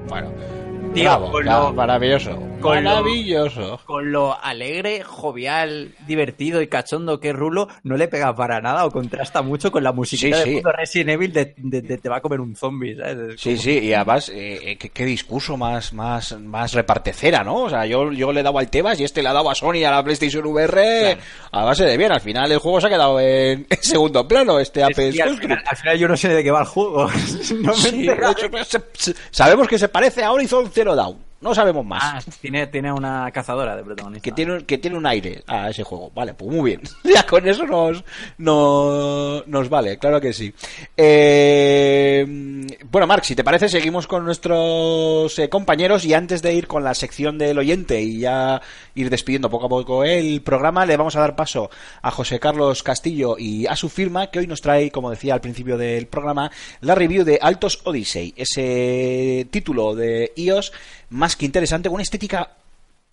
Bueno 0.08 0.32
Tío, 0.94 1.18
bravo, 1.32 1.40
lo- 1.40 1.72
maravilloso 1.72 2.38
con 2.60 2.82
lo- 2.84 2.90
maravilloso 2.90 3.80
Con 3.84 4.12
lo 4.12 4.38
alegre, 4.42 5.02
jovial, 5.02 5.92
divertido 6.06 6.62
y 6.62 6.68
cachondo 6.68 7.18
que 7.20 7.30
es 7.30 7.34
Rulo, 7.36 7.66
no 7.82 7.96
le 7.96 8.06
pega 8.08 8.34
para 8.36 8.60
nada 8.60 8.86
o 8.86 8.90
contrasta 8.92 9.42
mucho 9.42 9.72
con 9.72 9.82
la 9.82 9.92
musiquita 9.92 10.36
Sí, 10.38 10.42
de 10.44 10.50
sí. 10.50 10.56
puto 10.62 10.72
Resident 10.72 11.10
Evil 11.10 11.32
de, 11.32 11.54
de- 11.58 11.82
de 11.82 11.98
te 11.98 12.08
va 12.08 12.18
a 12.18 12.20
comer 12.20 12.40
un 12.40 12.54
zombie, 12.54 12.96
¿sabes? 12.96 13.34
Es 13.34 13.40
Sí, 13.40 13.58
sí, 13.58 13.78
y 13.80 13.92
además, 13.92 14.28
eh, 14.30 14.60
eh, 14.62 14.76
¿qué, 14.78 14.88
qué 14.90 15.04
discurso 15.04 15.56
más, 15.58 15.92
más, 15.92 16.38
más 16.40 16.72
repartecera, 16.72 17.42
¿no? 17.44 17.64
O 17.64 17.68
sea, 17.70 17.84
yo, 17.86 18.10
yo 18.12 18.32
le 18.32 18.40
he 18.40 18.42
dado 18.44 18.58
al 18.58 18.70
Tebas 18.70 18.98
y 19.00 19.04
este 19.04 19.22
le 19.22 19.28
ha 19.28 19.32
dado 19.34 19.50
a 19.50 19.54
Sony 19.54 19.84
a 19.84 19.90
la 19.90 20.02
PlayStation 20.04 20.46
VR 20.46 21.18
a 21.50 21.64
base 21.64 21.84
de 21.84 21.96
bien. 21.98 22.12
Al 22.12 22.20
final 22.20 22.50
el 22.50 22.58
juego 22.60 22.80
se 22.80 22.86
ha 22.86 22.90
quedado 22.90 23.18
en, 23.20 23.66
en 23.68 23.82
segundo 23.82 24.26
plano, 24.28 24.58
este 24.60 24.80
Es 24.80 24.86
al, 24.86 24.94
final, 24.94 25.62
al 25.66 25.76
final 25.76 25.98
yo 25.98 26.08
no 26.08 26.16
sé 26.16 26.28
de 26.28 26.42
qué 26.44 26.50
va 26.52 26.60
el 26.60 26.66
juego. 26.66 27.08
no 27.60 27.72
me 27.72 27.74
Sí, 27.74 28.08
he 28.08 28.12
hecho, 28.30 28.50
pues, 28.50 28.68
se- 28.68 28.82
se- 28.94 29.14
sabemos 29.32 29.68
que 29.68 29.78
se 29.78 29.88
parece 29.94 30.24
a 30.24 30.32
Horizon 30.32 30.68
Zero 30.72 30.96
Dawn. 30.96 31.16
No 31.40 31.54
sabemos 31.54 31.84
más. 31.84 32.02
Ah, 32.02 32.32
tiene, 32.40 32.66
tiene 32.68 32.90
una 32.90 33.30
cazadora 33.30 33.76
de 33.76 33.84
protagonista. 33.84 34.24
que 34.24 34.32
tiene, 34.32 34.54
un- 34.54 34.60
que 34.62 34.78
tiene 34.78 34.96
un 34.96 35.06
aire 35.06 35.44
a 35.46 35.68
ese 35.70 35.82
juego. 35.84 36.10
Vale, 36.14 36.32
pues 36.34 36.50
muy 36.50 36.70
bien. 36.70 36.80
Ya 37.04 37.24
con 37.26 37.46
eso 37.46 37.64
nos, 37.66 38.02
nos, 38.38 39.46
nos 39.46 39.68
vale, 39.68 39.98
claro 39.98 40.20
que 40.22 40.32
sí. 40.32 40.52
Eh, 40.96 42.24
bueno, 42.90 43.06
Marc, 43.06 43.24
si 43.24 43.34
te 43.36 43.44
parece, 43.44 43.68
seguimos 43.68 44.06
con 44.06 44.24
nuestros 44.24 45.38
eh, 45.38 45.48
compañeros 45.48 46.04
y 46.06 46.14
antes 46.14 46.40
de 46.42 46.54
ir 46.54 46.66
con 46.66 46.82
la 46.82 46.94
sección 46.94 47.36
del 47.38 47.58
oyente 47.58 48.00
y 48.00 48.20
ya 48.20 48.60
ir 48.94 49.10
despidiendo 49.10 49.50
poco 49.50 49.66
a 49.66 49.68
poco 49.68 50.04
el 50.04 50.42
programa, 50.42 50.86
le 50.86 50.96
vamos 50.96 51.16
a 51.16 51.20
dar 51.20 51.36
paso 51.36 51.70
a 52.02 52.10
José 52.10 52.40
Carlos 52.40 52.82
Castillo 52.82 53.36
y 53.38 53.66
a 53.66 53.76
su 53.76 53.88
firma 53.88 54.30
que 54.30 54.38
hoy 54.38 54.46
nos 54.46 54.60
trae, 54.60 54.90
como 54.90 55.10
decía 55.10 55.34
al 55.34 55.40
principio 55.40 55.76
del 55.76 56.06
programa, 56.06 56.50
la 56.80 56.94
review 56.94 57.24
de 57.24 57.38
Altos 57.40 57.80
Odyssey, 57.84 58.34
ese 58.36 59.46
título 59.50 59.94
de 59.94 60.32
iOS 60.36 60.72
más 61.10 61.36
que 61.36 61.46
interesante, 61.46 61.88
con 61.88 61.94
una 61.94 62.02
estética 62.02 62.56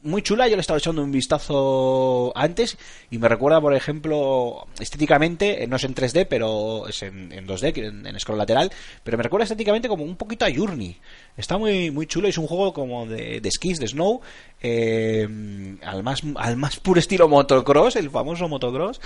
muy 0.04 0.22
chula, 0.22 0.48
yo 0.48 0.56
le 0.56 0.62
estaba 0.62 0.80
echando 0.80 1.04
un 1.04 1.12
vistazo 1.12 2.32
antes 2.36 2.78
y 3.10 3.18
me 3.18 3.28
recuerda, 3.28 3.62
por 3.62 3.74
ejemplo, 3.74 4.68
estéticamente, 4.80 5.64
eh, 5.64 5.68
no 5.68 5.76
es 5.76 5.84
en 5.84 5.96
3D, 5.96 6.28
pero 6.30 6.88
es 6.88 7.04
en, 7.04 7.32
en 7.32 7.48
2D, 7.48 7.74
que 7.74 7.86
en, 7.86 8.06
en 8.06 8.20
scroll 8.20 8.38
lateral, 8.38 8.72
pero 9.04 9.18
me 9.18 9.24
recuerda 9.24 9.44
estéticamente 9.44 9.88
como 9.88 10.04
un 10.04 10.16
poquito 10.16 10.46
a 10.46 10.54
Journey. 10.54 10.98
Está 11.38 11.58
muy 11.58 11.92
muy 11.92 12.08
chulo, 12.08 12.28
es 12.28 12.38
un 12.38 12.48
juego 12.48 12.74
como 12.74 13.06
de, 13.06 13.42
de 13.42 13.52
skis, 13.52 13.80
de 13.80 13.88
snow, 13.88 14.22
eh, 14.62 15.28
al, 15.84 16.04
más, 16.04 16.22
al 16.36 16.58
más 16.58 16.80
puro 16.80 17.00
estilo 17.00 17.28
motocross, 17.28 17.96
el 17.96 18.10
famoso 18.10 18.48
motocross, 18.48 19.02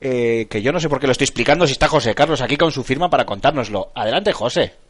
eh, 0.00 0.46
que 0.50 0.62
yo 0.62 0.72
no 0.72 0.80
sé 0.80 0.88
por 0.88 1.00
qué 1.00 1.06
lo 1.06 1.12
estoy 1.12 1.26
explicando 1.26 1.66
si 1.66 1.72
está 1.72 1.88
José 1.88 2.14
Carlos 2.14 2.40
aquí 2.40 2.56
con 2.56 2.72
su 2.72 2.84
firma 2.84 3.10
para 3.10 3.26
contárnoslo. 3.26 3.90
Adelante, 3.94 4.32
José. 4.32 4.87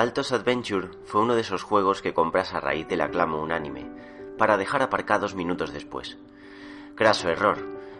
Altos 0.00 0.32
Adventure 0.32 0.88
fue 1.04 1.20
uno 1.20 1.34
de 1.34 1.42
esos 1.42 1.62
juegos 1.62 2.00
que 2.00 2.14
compras 2.14 2.54
a 2.54 2.60
raíz 2.60 2.88
del 2.88 3.02
aclamo 3.02 3.42
unánime, 3.42 3.86
para 4.38 4.56
dejar 4.56 4.80
aparcados 4.80 5.34
minutos 5.34 5.74
después. 5.74 6.16
Craso 6.94 7.28
error, 7.28 7.58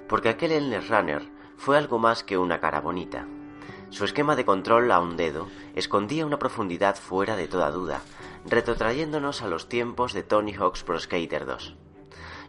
porque 0.09 0.31
aquel 0.31 0.53
Endless 0.53 0.89
Runner 0.89 1.29
fue 1.59 1.77
algo 1.77 1.99
más 1.99 2.25
que 2.25 2.39
una 2.39 2.59
cara 2.59 2.81
bonita. 2.81 3.27
Su 3.91 4.07
esquema 4.07 4.35
de 4.35 4.47
control 4.47 4.91
a 4.93 4.99
un 4.99 5.19
dedo 5.19 5.49
escondía 5.75 6.25
una 6.25 6.39
profundidad 6.39 6.97
fuera 6.97 7.37
de 7.37 7.49
toda 7.49 7.71
duda, 7.71 8.01
retrotrayéndonos 8.47 9.43
a 9.43 9.49
los 9.49 9.69
tiempos 9.69 10.15
de 10.15 10.23
Tony 10.23 10.55
Hawk's 10.55 10.83
Pro 10.83 10.99
Skater 10.99 11.45
2. 11.45 11.77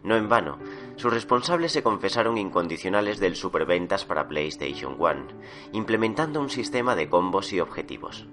No 0.02 0.16
en 0.16 0.30
vano, 0.30 0.60
sus 0.96 1.12
responsables 1.12 1.72
se 1.72 1.82
confesaron 1.82 2.38
incondicionales 2.38 3.20
del 3.20 3.36
superventas 3.36 4.06
para 4.06 4.28
PlayStation 4.28 4.96
1, 4.98 5.26
implementando 5.72 6.40
un 6.40 6.48
sistema 6.48 6.96
de 6.96 7.10
combos 7.10 7.52
y 7.52 7.60
objetivos. 7.60 8.26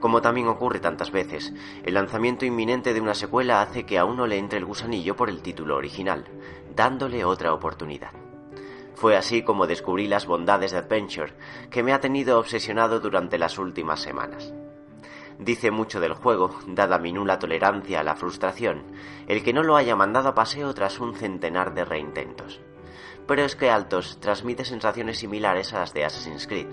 Como 0.00 0.20
también 0.20 0.48
ocurre 0.48 0.80
tantas 0.80 1.10
veces, 1.10 1.52
el 1.82 1.94
lanzamiento 1.94 2.44
inminente 2.44 2.92
de 2.92 3.00
una 3.00 3.14
secuela 3.14 3.62
hace 3.62 3.84
que 3.84 3.98
a 3.98 4.04
uno 4.04 4.26
le 4.26 4.38
entre 4.38 4.58
el 4.58 4.64
gusanillo 4.64 5.16
por 5.16 5.30
el 5.30 5.42
título 5.42 5.76
original, 5.76 6.24
dándole 6.74 7.24
otra 7.24 7.54
oportunidad. 7.54 8.10
Fue 8.94 9.16
así 9.16 9.42
como 9.42 9.66
descubrí 9.66 10.06
las 10.06 10.26
bondades 10.26 10.72
de 10.72 10.78
Adventure, 10.78 11.32
que 11.70 11.82
me 11.82 11.92
ha 11.92 12.00
tenido 12.00 12.38
obsesionado 12.38 13.00
durante 13.00 13.38
las 13.38 13.58
últimas 13.58 14.00
semanas. 14.00 14.52
Dice 15.38 15.70
mucho 15.70 16.00
del 16.00 16.14
juego, 16.14 16.58
dada 16.66 16.98
mi 16.98 17.12
nula 17.12 17.38
tolerancia 17.38 18.00
a 18.00 18.04
la 18.04 18.14
frustración, 18.14 18.84
el 19.26 19.42
que 19.42 19.52
no 19.52 19.62
lo 19.62 19.76
haya 19.76 19.96
mandado 19.96 20.28
a 20.28 20.34
paseo 20.34 20.72
tras 20.74 21.00
un 21.00 21.16
centenar 21.16 21.74
de 21.74 21.84
reintentos. 21.84 22.60
Pero 23.26 23.42
es 23.42 23.56
que 23.56 23.70
Altos 23.70 24.18
transmite 24.20 24.64
sensaciones 24.64 25.18
similares 25.18 25.72
a 25.72 25.80
las 25.80 25.92
de 25.92 26.04
Assassin's 26.04 26.46
Creed. 26.46 26.68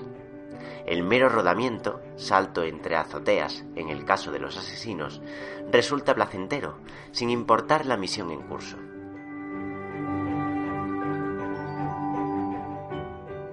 El 0.85 1.03
mero 1.03 1.29
rodamiento, 1.29 2.01
salto 2.15 2.63
entre 2.63 2.95
azoteas, 2.95 3.63
en 3.75 3.89
el 3.89 4.05
caso 4.05 4.31
de 4.31 4.39
los 4.39 4.57
asesinos, 4.57 5.21
resulta 5.71 6.15
placentero, 6.15 6.77
sin 7.11 7.29
importar 7.29 7.85
la 7.85 7.97
misión 7.97 8.31
en 8.31 8.41
curso. 8.41 8.77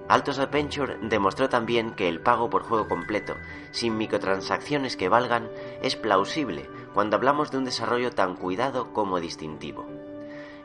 Altos 0.09 0.39
Adventure 0.39 0.97
demostró 1.03 1.49
también 1.49 1.91
que 1.91 2.09
el 2.09 2.19
pago 2.19 2.49
por 2.49 2.63
juego 2.63 2.87
completo, 2.87 3.35
sin 3.69 3.95
microtransacciones 3.95 4.97
que 4.97 5.07
valgan, 5.07 5.51
es 5.83 5.95
plausible 5.95 6.67
cuando 6.95 7.15
hablamos 7.15 7.51
de 7.51 7.59
un 7.59 7.65
desarrollo 7.65 8.11
tan 8.11 8.35
cuidado 8.35 8.91
como 8.91 9.19
distintivo. 9.19 9.98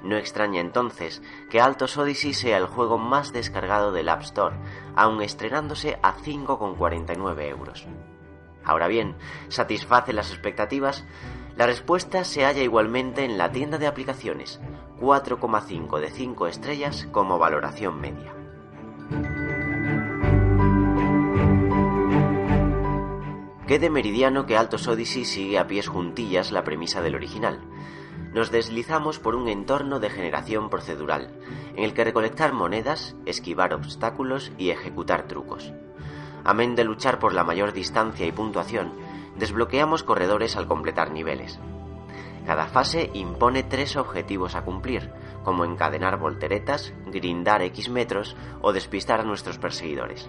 No 0.04 0.18
extraña 0.18 0.60
entonces 0.60 1.22
que 1.50 1.62
Altos 1.62 1.96
Odyssey 1.96 2.34
sea 2.34 2.58
el 2.58 2.66
juego 2.66 2.98
más 2.98 3.32
descargado 3.32 3.90
del 3.90 4.10
App 4.10 4.20
Store, 4.20 4.54
aun 4.94 5.22
estrenándose 5.22 5.98
a 6.02 6.14
5,49 6.14 7.48
euros. 7.48 7.86
Ahora 8.62 8.86
bien, 8.86 9.16
¿satisface 9.48 10.12
las 10.12 10.30
expectativas? 10.30 11.04
La 11.56 11.66
respuesta 11.66 12.24
se 12.24 12.44
halla 12.44 12.62
igualmente 12.62 13.24
en 13.24 13.38
la 13.38 13.50
tienda 13.50 13.78
de 13.78 13.86
aplicaciones, 13.86 14.60
4,5 15.00 15.98
de 15.98 16.10
5 16.10 16.46
estrellas 16.48 17.08
como 17.10 17.38
valoración 17.38 17.98
media. 17.98 18.34
Quede 23.66 23.88
meridiano 23.88 24.44
que 24.44 24.58
Altos 24.58 24.86
Odyssey 24.86 25.24
sigue 25.24 25.58
a 25.58 25.66
pies 25.66 25.88
juntillas 25.88 26.52
la 26.52 26.64
premisa 26.64 27.00
del 27.00 27.14
original. 27.14 27.62
Nos 28.34 28.50
deslizamos 28.50 29.20
por 29.20 29.36
un 29.36 29.46
entorno 29.46 30.00
de 30.00 30.10
generación 30.10 30.68
procedural, 30.68 31.30
en 31.76 31.84
el 31.84 31.94
que 31.94 32.02
recolectar 32.02 32.52
monedas, 32.52 33.14
esquivar 33.26 33.72
obstáculos 33.72 34.50
y 34.58 34.70
ejecutar 34.70 35.28
trucos. 35.28 35.72
Amén 36.42 36.74
de 36.74 36.82
luchar 36.82 37.20
por 37.20 37.32
la 37.32 37.44
mayor 37.44 37.72
distancia 37.72 38.26
y 38.26 38.32
puntuación, 38.32 38.92
desbloqueamos 39.38 40.02
corredores 40.02 40.56
al 40.56 40.66
completar 40.66 41.12
niveles. 41.12 41.60
Cada 42.44 42.66
fase 42.66 43.08
impone 43.14 43.62
tres 43.62 43.94
objetivos 43.94 44.56
a 44.56 44.64
cumplir, 44.64 45.12
como 45.44 45.64
encadenar 45.64 46.18
volteretas, 46.18 46.92
grindar 47.06 47.62
X 47.62 47.88
metros 47.88 48.34
o 48.60 48.72
despistar 48.72 49.20
a 49.20 49.24
nuestros 49.24 49.58
perseguidores. 49.58 50.28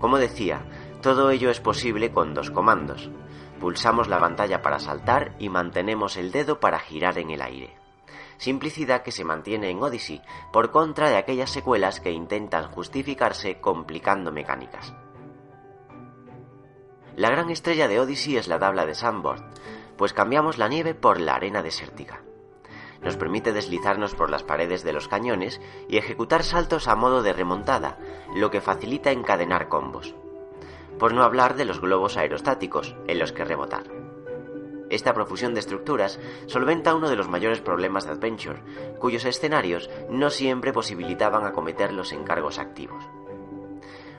Como 0.00 0.18
decía, 0.18 0.66
todo 1.00 1.30
ello 1.30 1.50
es 1.50 1.60
posible 1.60 2.10
con 2.10 2.34
dos 2.34 2.50
comandos. 2.50 3.08
Pulsamos 3.64 4.08
la 4.08 4.20
pantalla 4.20 4.60
para 4.60 4.78
saltar 4.78 5.34
y 5.38 5.48
mantenemos 5.48 6.18
el 6.18 6.32
dedo 6.32 6.60
para 6.60 6.78
girar 6.78 7.16
en 7.16 7.30
el 7.30 7.40
aire. 7.40 7.74
Simplicidad 8.36 9.02
que 9.02 9.10
se 9.10 9.24
mantiene 9.24 9.70
en 9.70 9.82
Odyssey, 9.82 10.20
por 10.52 10.70
contra 10.70 11.08
de 11.08 11.16
aquellas 11.16 11.48
secuelas 11.48 11.98
que 11.98 12.12
intentan 12.12 12.70
justificarse 12.70 13.62
complicando 13.62 14.32
mecánicas. 14.32 14.92
La 17.16 17.30
gran 17.30 17.48
estrella 17.48 17.88
de 17.88 18.00
Odyssey 18.00 18.36
es 18.36 18.48
la 18.48 18.58
tabla 18.58 18.84
de 18.84 18.94
Sandboard, 18.94 19.42
pues 19.96 20.12
cambiamos 20.12 20.58
la 20.58 20.68
nieve 20.68 20.94
por 20.94 21.18
la 21.18 21.34
arena 21.34 21.62
desértica. 21.62 22.20
Nos 23.00 23.16
permite 23.16 23.54
deslizarnos 23.54 24.14
por 24.14 24.28
las 24.28 24.42
paredes 24.42 24.84
de 24.84 24.92
los 24.92 25.08
cañones 25.08 25.58
y 25.88 25.96
ejecutar 25.96 26.42
saltos 26.42 26.86
a 26.86 26.96
modo 26.96 27.22
de 27.22 27.32
remontada, 27.32 27.96
lo 28.36 28.50
que 28.50 28.60
facilita 28.60 29.10
encadenar 29.10 29.70
combos 29.70 30.14
por 30.98 31.14
no 31.14 31.22
hablar 31.22 31.56
de 31.56 31.64
los 31.64 31.80
globos 31.80 32.16
aerostáticos, 32.16 32.96
en 33.06 33.18
los 33.18 33.32
que 33.32 33.44
rebotar. 33.44 33.84
Esta 34.90 35.14
profusión 35.14 35.54
de 35.54 35.60
estructuras 35.60 36.20
solventa 36.46 36.94
uno 36.94 37.08
de 37.08 37.16
los 37.16 37.28
mayores 37.28 37.60
problemas 37.60 38.04
de 38.04 38.12
Adventure, 38.12 38.62
cuyos 38.98 39.24
escenarios 39.24 39.90
no 40.08 40.30
siempre 40.30 40.72
posibilitaban 40.72 41.44
acometer 41.44 41.92
los 41.92 42.12
encargos 42.12 42.58
activos. 42.58 43.04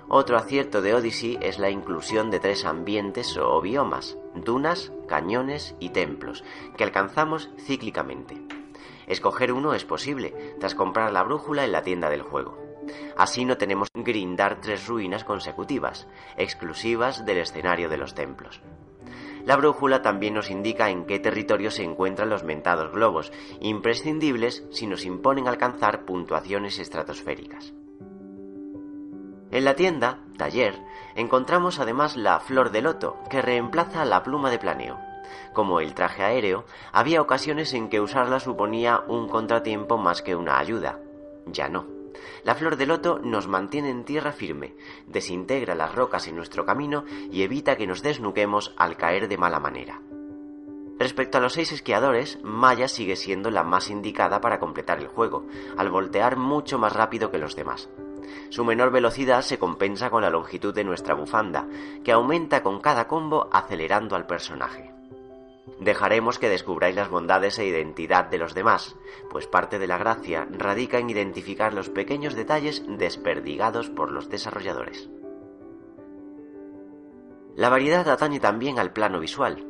Otro 0.08 0.38
acierto 0.38 0.82
de 0.82 0.94
Odyssey 0.94 1.40
es 1.42 1.58
la 1.58 1.70
inclusión 1.70 2.30
de 2.30 2.40
tres 2.40 2.66
ambientes 2.66 3.38
o 3.38 3.60
biomas, 3.62 4.18
dunas, 4.36 4.92
cañones 5.08 5.76
y 5.80 5.90
templos, 5.90 6.44
que 6.78 6.84
alcanzamos 6.84 7.50
cíclicamente. 7.58 8.44
Escoger 9.08 9.52
uno 9.52 9.74
es 9.74 9.86
posible, 9.86 10.56
tras 10.60 10.76
comprar 10.76 11.12
la 11.12 11.24
brújula 11.24 11.64
en 11.64 11.72
la 11.72 11.84
tienda 11.84 12.10
del 12.10 12.22
juego. 12.22 12.65
Así 13.18 13.46
no 13.46 13.58
tenemos 13.58 13.90
grindar 13.94 14.62
tres 14.62 14.88
ruinas 14.88 15.24
consecutivas, 15.24 16.08
exclusivas 16.38 17.26
del 17.26 17.38
escenario 17.38 17.90
de 17.90 17.98
los 17.98 18.14
templos. 18.14 18.62
La 19.46 19.56
brújula 19.58 20.02
también 20.02 20.34
nos 20.34 20.50
indica 20.50 20.90
en 20.90 21.06
qué 21.06 21.20
territorio 21.20 21.70
se 21.70 21.84
encuentran 21.84 22.30
los 22.30 22.44
mentados 22.44 22.92
globos, 22.92 23.32
imprescindibles 23.60 24.66
si 24.72 24.88
nos 24.88 25.06
imponen 25.06 25.48
alcanzar 25.48 26.06
puntuaciones 26.06 26.80
estratosféricas. 26.80 27.74
En 29.52 29.64
la 29.64 29.76
tienda, 29.76 30.20
taller, 30.38 30.76
encontramos 31.16 31.80
además 31.80 32.18
la 32.18 32.40
flor 32.40 32.72
de 32.72 32.82
loto, 32.82 33.18
que 33.30 33.42
reemplaza 33.42 34.04
la 34.04 34.24
pluma 34.24 34.50
de 34.50 34.60
planeo. 34.60 35.00
Como 35.54 35.80
el 35.80 35.94
traje 35.94 36.24
aéreo, 36.24 36.66
había 36.92 37.22
ocasiones 37.22 37.74
en 37.74 37.88
que 37.88 38.02
usarla 38.02 38.40
suponía 38.40 39.04
un 39.08 39.30
contratiempo 39.30 39.98
más 39.98 40.22
que 40.22 40.36
una 40.36 40.58
ayuda. 40.58 41.00
Ya 41.46 41.70
no. 41.70 41.95
La 42.44 42.56
flor 42.56 42.78
de 42.78 42.86
loto 42.86 43.20
nos 43.24 43.48
mantiene 43.48 43.90
en 43.90 44.06
tierra 44.06 44.32
firme, 44.32 44.76
desintegra 45.08 45.76
las 45.76 45.94
rocas 45.94 46.28
en 46.28 46.36
nuestro 46.36 46.66
camino 46.66 47.06
y 47.32 47.44
evita 47.44 47.76
que 47.76 47.88
nos 47.88 48.02
desnuquemos 48.02 48.74
al 48.78 48.98
caer 48.98 49.28
de 49.28 49.38
mala 49.38 49.60
manera. 49.60 50.02
Respecto 50.98 51.38
a 51.38 51.42
los 51.42 51.54
seis 51.54 51.74
esquiadores, 51.74 52.40
Maya 52.42 52.88
sigue 52.88 53.18
siendo 53.18 53.52
la 53.52 53.64
más 53.64 53.90
indicada 53.90 54.40
para 54.40 54.60
completar 54.60 55.00
el 55.00 55.08
juego, 55.08 55.46
al 55.78 55.90
voltear 55.90 56.38
mucho 56.38 56.80
más 56.80 56.94
rápido 56.94 57.32
que 57.32 57.38
los 57.38 57.56
demás. 57.56 57.90
Su 58.50 58.64
menor 58.64 58.92
velocidad 58.92 59.42
se 59.42 59.60
compensa 59.60 60.10
con 60.10 60.22
la 60.22 60.30
longitud 60.30 60.74
de 60.74 60.86
nuestra 60.86 61.14
bufanda, 61.14 61.68
que 62.04 62.14
aumenta 62.14 62.64
con 62.64 62.80
cada 62.80 63.08
combo 63.08 63.50
acelerando 63.52 64.16
al 64.16 64.26
personaje. 64.26 64.95
Dejaremos 65.80 66.40
que 66.40 66.50
descubráis 66.50 66.96
las 66.96 67.10
bondades 67.10 67.58
e 67.58 67.66
identidad 67.66 68.26
de 68.26 68.38
los 68.38 68.54
demás, 68.54 68.96
pues 69.30 69.48
parte 69.48 69.80
de 69.80 69.88
la 69.88 69.98
gracia 69.98 70.48
radica 70.52 71.00
en 71.00 71.10
identificar 71.10 71.74
los 71.74 71.90
pequeños 71.90 72.36
detalles 72.36 72.84
desperdigados 72.88 73.90
por 73.90 74.12
los 74.12 74.30
desarrolladores. 74.30 75.10
La 77.56 77.70
variedad 77.70 78.08
atañe 78.10 78.40
también 78.40 78.80
al 78.80 78.94
plano 78.94 79.20
visual. 79.20 79.66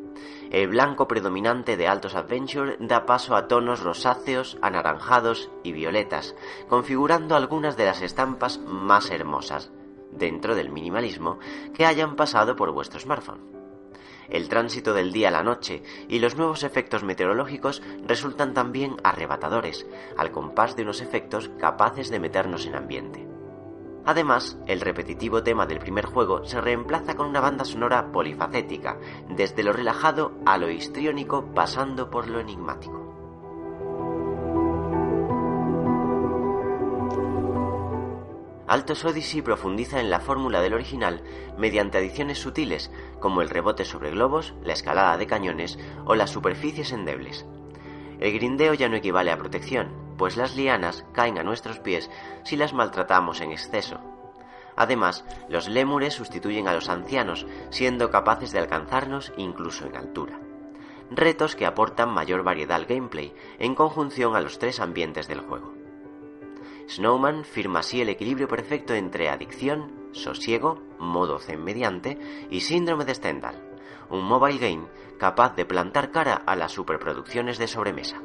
El 0.52 0.70
blanco 0.70 1.08
predominante 1.08 1.78
de 1.78 1.88
Altos 1.88 2.16
Adventure 2.16 2.78
da 2.80 3.06
paso 3.06 3.36
a 3.36 3.48
tonos 3.48 3.82
rosáceos, 3.82 4.58
anaranjados 4.62 5.52
y 5.64 5.72
violetas, 5.72 6.36
configurando 6.68 7.36
algunas 7.36 7.78
de 7.78 7.86
las 7.86 8.02
estampas 8.02 8.60
más 8.60 9.12
hermosas, 9.12 9.72
dentro 10.12 10.56
del 10.56 10.72
minimalismo, 10.72 11.40
que 11.74 11.86
hayan 11.86 12.16
pasado 12.16 12.56
por 12.56 12.72
vuestro 12.72 13.00
smartphone 13.00 13.55
el 14.30 14.50
tránsito 14.50 14.94
del 14.94 15.12
día 15.12 15.30
a 15.30 15.32
la 15.32 15.44
noche 15.44 15.84
y 16.08 16.20
los 16.20 16.36
nuevos 16.36 16.64
efectos 16.64 17.04
meteorológicos 17.04 17.82
resultan 18.08 18.54
también 18.54 18.98
arrebatadores, 19.04 19.86
al 20.18 20.32
compás 20.32 20.76
de 20.76 20.84
unos 20.84 21.02
efectos 21.02 21.50
capaces 21.60 22.10
de 22.10 22.20
meternos 22.20 22.66
en 22.66 22.76
ambiente. 22.76 23.28
Además, 24.06 24.60
el 24.68 24.82
repetitivo 24.82 25.42
tema 25.42 25.66
del 25.66 25.80
primer 25.80 26.06
juego 26.06 26.46
se 26.46 26.62
reemplaza 26.62 27.16
con 27.16 27.28
una 27.28 27.42
banda 27.42 27.66
sonora 27.66 28.12
polifacética, 28.12 29.00
desde 29.30 29.64
lo 29.64 29.74
relajado 29.74 30.34
a 30.46 30.58
lo 30.58 30.70
histriónico 30.70 31.54
pasando 31.56 32.12
por 32.12 32.28
lo 32.28 32.40
enigmático. 32.40 33.05
Altos 38.68 39.06
Odyssey 39.06 39.44
profundiza 39.44 40.00
en 40.00 40.10
la 40.10 40.20
fórmula 40.20 40.60
del 40.62 40.74
original 40.74 41.22
mediante 41.56 42.00
adiciones 42.00 42.40
sutiles 42.40 42.92
como 43.20 43.44
el 43.44 43.50
rebote 43.50 43.86
sobre 43.86 44.10
globos, 44.10 44.56
la 44.64 44.74
escalada 44.74 45.18
de 45.18 45.28
cañones 45.28 45.78
o 46.06 46.16
las 46.16 46.32
superficies 46.32 46.92
endebles. 46.92 47.46
El 48.20 48.34
grindeo 48.34 48.74
ya 48.74 48.90
no 48.90 48.96
equivale 48.96 49.32
a 49.32 49.38
protección, 49.38 49.90
pues 50.18 50.36
las 50.36 50.56
lianas 50.56 51.06
caen 51.12 51.38
a 51.38 51.44
nuestros 51.44 51.80
pies 51.80 52.10
si 52.44 52.56
las 52.56 52.74
maltratamos 52.74 53.42
en 53.42 53.52
exceso. 53.52 54.00
Además, 54.76 55.26
los 55.48 55.68
lémures 55.68 56.16
sustituyen 56.16 56.68
a 56.68 56.74
los 56.74 56.90
ancianos, 56.90 57.46
siendo 57.70 58.10
capaces 58.10 58.52
de 58.52 58.60
alcanzarnos 58.60 59.32
incluso 59.38 59.86
en 59.86 59.96
altura. 59.96 60.40
Retos 61.12 61.56
que 61.56 61.68
aportan 61.68 62.10
mayor 62.10 62.42
variedad 62.42 62.78
al 62.78 62.86
gameplay, 62.86 63.34
en 63.60 63.76
conjunción 63.76 64.36
a 64.36 64.42
los 64.42 64.58
tres 64.58 64.80
ambientes 64.80 65.28
del 65.28 65.42
juego. 65.42 65.75
Snowman 66.88 67.46
firma 67.46 67.80
así 67.80 68.02
el 68.02 68.10
equilibrio 68.10 68.48
perfecto 68.48 68.94
entre 68.94 69.30
adicción, 69.30 69.92
sosiego, 70.12 70.82
modo 71.00 71.40
zen 71.40 71.64
mediante 71.64 72.20
y 72.50 72.62
síndrome 72.62 73.06
de 73.06 73.16
Stendhal, 73.16 73.62
un 74.10 74.24
mobile 74.24 74.60
game 74.60 74.88
capaz 75.18 75.56
de 75.56 75.66
plantar 75.66 76.12
cara 76.12 76.36
a 76.36 76.56
las 76.56 76.72
superproducciones 76.72 77.58
de 77.58 77.68
sobremesa. 77.68 78.22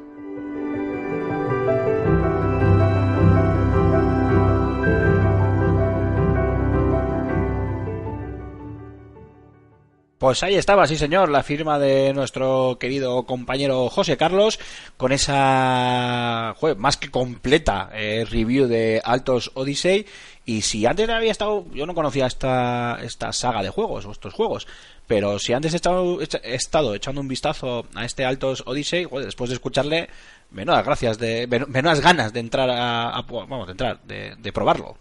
Pues 10.21 10.43
ahí 10.43 10.53
estaba, 10.53 10.85
sí 10.85 10.97
señor, 10.97 11.29
la 11.29 11.41
firma 11.41 11.79
de 11.79 12.13
nuestro 12.13 12.77
querido 12.79 13.23
compañero 13.23 13.89
José 13.89 14.17
Carlos 14.17 14.59
con 14.95 15.11
esa 15.11 16.53
joder, 16.59 16.77
más 16.77 16.95
que 16.97 17.09
completa 17.09 17.89
eh, 17.91 18.23
review 18.29 18.67
de 18.67 19.01
Altos 19.03 19.49
Odyssey. 19.55 20.05
Y 20.45 20.61
si 20.61 20.85
antes 20.85 21.09
había 21.09 21.31
estado, 21.31 21.65
yo 21.73 21.87
no 21.87 21.95
conocía 21.95 22.27
esta, 22.27 22.99
esta 23.01 23.33
saga 23.33 23.63
de 23.63 23.71
juegos 23.71 24.05
o 24.05 24.11
estos 24.11 24.35
juegos, 24.35 24.67
pero 25.07 25.39
si 25.39 25.53
antes 25.53 25.73
he 25.73 25.77
estado, 25.77 26.19
estado 26.21 26.93
echando 26.93 27.19
un 27.19 27.27
vistazo 27.27 27.87
a 27.95 28.05
este 28.05 28.23
Altos 28.23 28.61
Odyssey, 28.67 29.07
después 29.25 29.49
de 29.49 29.55
escucharle, 29.55 30.07
menudas 30.51 30.85
gracias, 30.85 31.17
de, 31.17 31.47
ganas 31.47 32.31
de 32.31 32.39
entrar 32.41 32.69
a, 32.69 33.25
vamos, 33.27 33.65
de 33.65 33.71
entrar, 33.71 33.99
de, 34.03 34.51
probarlo. 34.53 34.97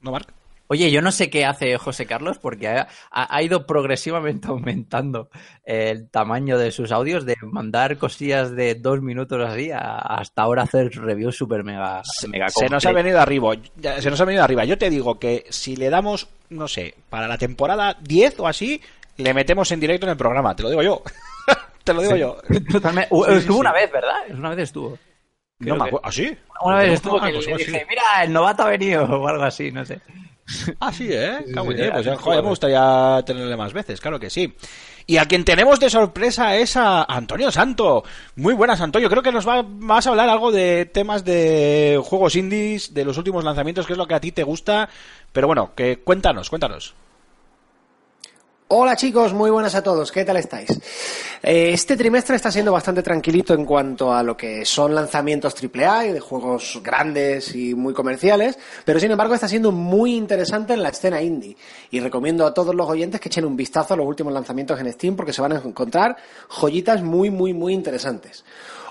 ¿No, 0.00 0.10
Marc? 0.10 0.32
Oye, 0.68 0.90
yo 0.90 1.00
no 1.00 1.12
sé 1.12 1.30
qué 1.30 1.44
hace 1.44 1.76
José 1.78 2.06
Carlos 2.06 2.38
porque 2.38 2.68
ha, 2.68 2.88
ha- 3.10 3.42
ido 3.42 3.66
progresivamente 3.66 4.48
aumentando 4.48 5.28
el 5.64 6.08
tamaño 6.10 6.58
de 6.58 6.72
sus 6.72 6.90
audios 6.92 7.24
de 7.24 7.36
mandar 7.42 7.98
cosillas 7.98 8.50
de 8.56 8.74
dos 8.74 9.00
minutos 9.00 9.40
así 9.48 9.70
a- 9.70 9.98
hasta 9.98 10.42
ahora 10.42 10.62
hacer 10.62 10.90
reviews 10.96 11.36
super 11.36 11.62
mega, 11.64 12.02
mega 12.28 12.48
se 12.48 12.68
nos 12.68 12.84
ha 12.84 12.92
venido 12.92 13.20
arriba. 13.20 13.52
Se 14.00 14.10
nos 14.10 14.20
ha 14.20 14.24
venido 14.24 14.42
arriba. 14.44 14.64
Yo 14.64 14.76
te 14.78 14.90
digo 14.90 15.18
que 15.18 15.44
si 15.50 15.76
le 15.76 15.88
damos, 15.90 16.28
no 16.50 16.66
sé, 16.68 16.94
para 17.10 17.28
la 17.28 17.38
temporada 17.38 17.96
10 18.02 18.40
o 18.40 18.48
así, 18.48 18.80
le 19.18 19.32
metemos 19.34 19.70
en 19.72 19.80
directo 19.80 20.06
en 20.06 20.10
el 20.10 20.16
programa. 20.16 20.54
Te 20.56 20.62
lo 20.64 20.68
digo 20.70 20.82
yo. 20.82 21.02
te 21.84 21.94
lo 21.94 22.02
digo 22.02 22.16
yo. 22.16 22.36
Totalmente. 22.72 23.08
Sí, 23.10 23.32
estuvo 23.38 23.54
sí. 23.56 23.60
una 23.60 23.72
vez, 23.72 23.90
¿verdad? 23.92 24.16
Una 24.30 24.50
vez 24.50 24.58
estuvo. 24.58 24.90
No 25.58 25.64
Creo 25.64 25.74
me 25.76 25.80
que- 25.82 25.88
acuerdo. 25.88 26.08
¿Ah, 26.08 26.12
sí? 26.12 26.36
Una 26.62 26.76
vez 26.78 26.88
No, 26.88 26.94
estuvo 26.94 27.16
ah, 27.22 27.26
que 27.28 27.32
pues 27.34 27.46
le 27.46 27.56
dije, 27.56 27.86
mira, 27.88 28.02
el 28.24 28.32
novato 28.32 28.62
ha 28.64 28.68
venido 28.68 29.04
o 29.04 29.28
algo 29.28 29.44
así, 29.44 29.70
no 29.70 29.84
sé. 29.84 30.00
Ah, 30.80 30.92
sí, 30.92 31.08
¿eh? 31.10 31.38
Sí, 31.46 31.52
pues, 31.54 32.18
joder, 32.18 32.42
me 32.42 32.48
gustaría 32.50 33.22
tenerle 33.26 33.56
más 33.56 33.72
veces, 33.72 34.00
claro 34.00 34.20
que 34.20 34.30
sí. 34.30 34.54
Y 35.08 35.18
a 35.18 35.26
quien 35.26 35.44
tenemos 35.44 35.78
de 35.78 35.88
sorpresa 35.88 36.56
es 36.56 36.76
a 36.76 37.04
Antonio 37.04 37.50
Santo. 37.52 38.02
Muy 38.34 38.54
buenas, 38.54 38.80
Antonio. 38.80 39.08
Creo 39.08 39.22
que 39.22 39.30
nos 39.30 39.46
va, 39.46 39.64
vas 39.64 40.06
a 40.06 40.10
hablar 40.10 40.28
algo 40.28 40.50
de 40.50 40.86
temas 40.86 41.24
de 41.24 42.00
juegos 42.04 42.34
indies, 42.34 42.92
de 42.92 43.04
los 43.04 43.16
últimos 43.16 43.44
lanzamientos, 43.44 43.86
que 43.86 43.92
es 43.92 43.98
lo 43.98 44.08
que 44.08 44.14
a 44.14 44.20
ti 44.20 44.32
te 44.32 44.42
gusta. 44.42 44.88
Pero 45.32 45.46
bueno, 45.46 45.72
que 45.76 45.98
cuéntanos, 45.98 46.50
cuéntanos. 46.50 46.94
Hola 48.68 48.96
chicos, 48.96 49.32
muy 49.32 49.48
buenas 49.50 49.76
a 49.76 49.82
todos, 49.84 50.10
¿qué 50.10 50.24
tal 50.24 50.38
estáis? 50.38 50.68
Eh, 51.40 51.70
Este 51.72 51.96
trimestre 51.96 52.34
está 52.34 52.50
siendo 52.50 52.72
bastante 52.72 53.00
tranquilito 53.00 53.54
en 53.54 53.64
cuanto 53.64 54.12
a 54.12 54.24
lo 54.24 54.36
que 54.36 54.64
son 54.64 54.92
lanzamientos 54.92 55.54
AAA 55.54 56.06
y 56.06 56.12
de 56.12 56.18
juegos 56.18 56.80
grandes 56.82 57.54
y 57.54 57.76
muy 57.76 57.94
comerciales, 57.94 58.58
pero 58.84 58.98
sin 58.98 59.12
embargo 59.12 59.34
está 59.34 59.46
siendo 59.46 59.70
muy 59.70 60.16
interesante 60.16 60.72
en 60.72 60.82
la 60.82 60.88
escena 60.88 61.22
indie 61.22 61.56
y 61.92 62.00
recomiendo 62.00 62.44
a 62.44 62.52
todos 62.52 62.74
los 62.74 62.88
oyentes 62.88 63.20
que 63.20 63.28
echen 63.28 63.44
un 63.44 63.56
vistazo 63.56 63.94
a 63.94 63.96
los 63.98 64.06
últimos 64.06 64.32
lanzamientos 64.32 64.80
en 64.80 64.92
Steam 64.92 65.14
porque 65.14 65.32
se 65.32 65.42
van 65.42 65.52
a 65.52 65.62
encontrar 65.64 66.16
joyitas 66.48 67.02
muy, 67.04 67.30
muy, 67.30 67.54
muy 67.54 67.72
interesantes. 67.72 68.44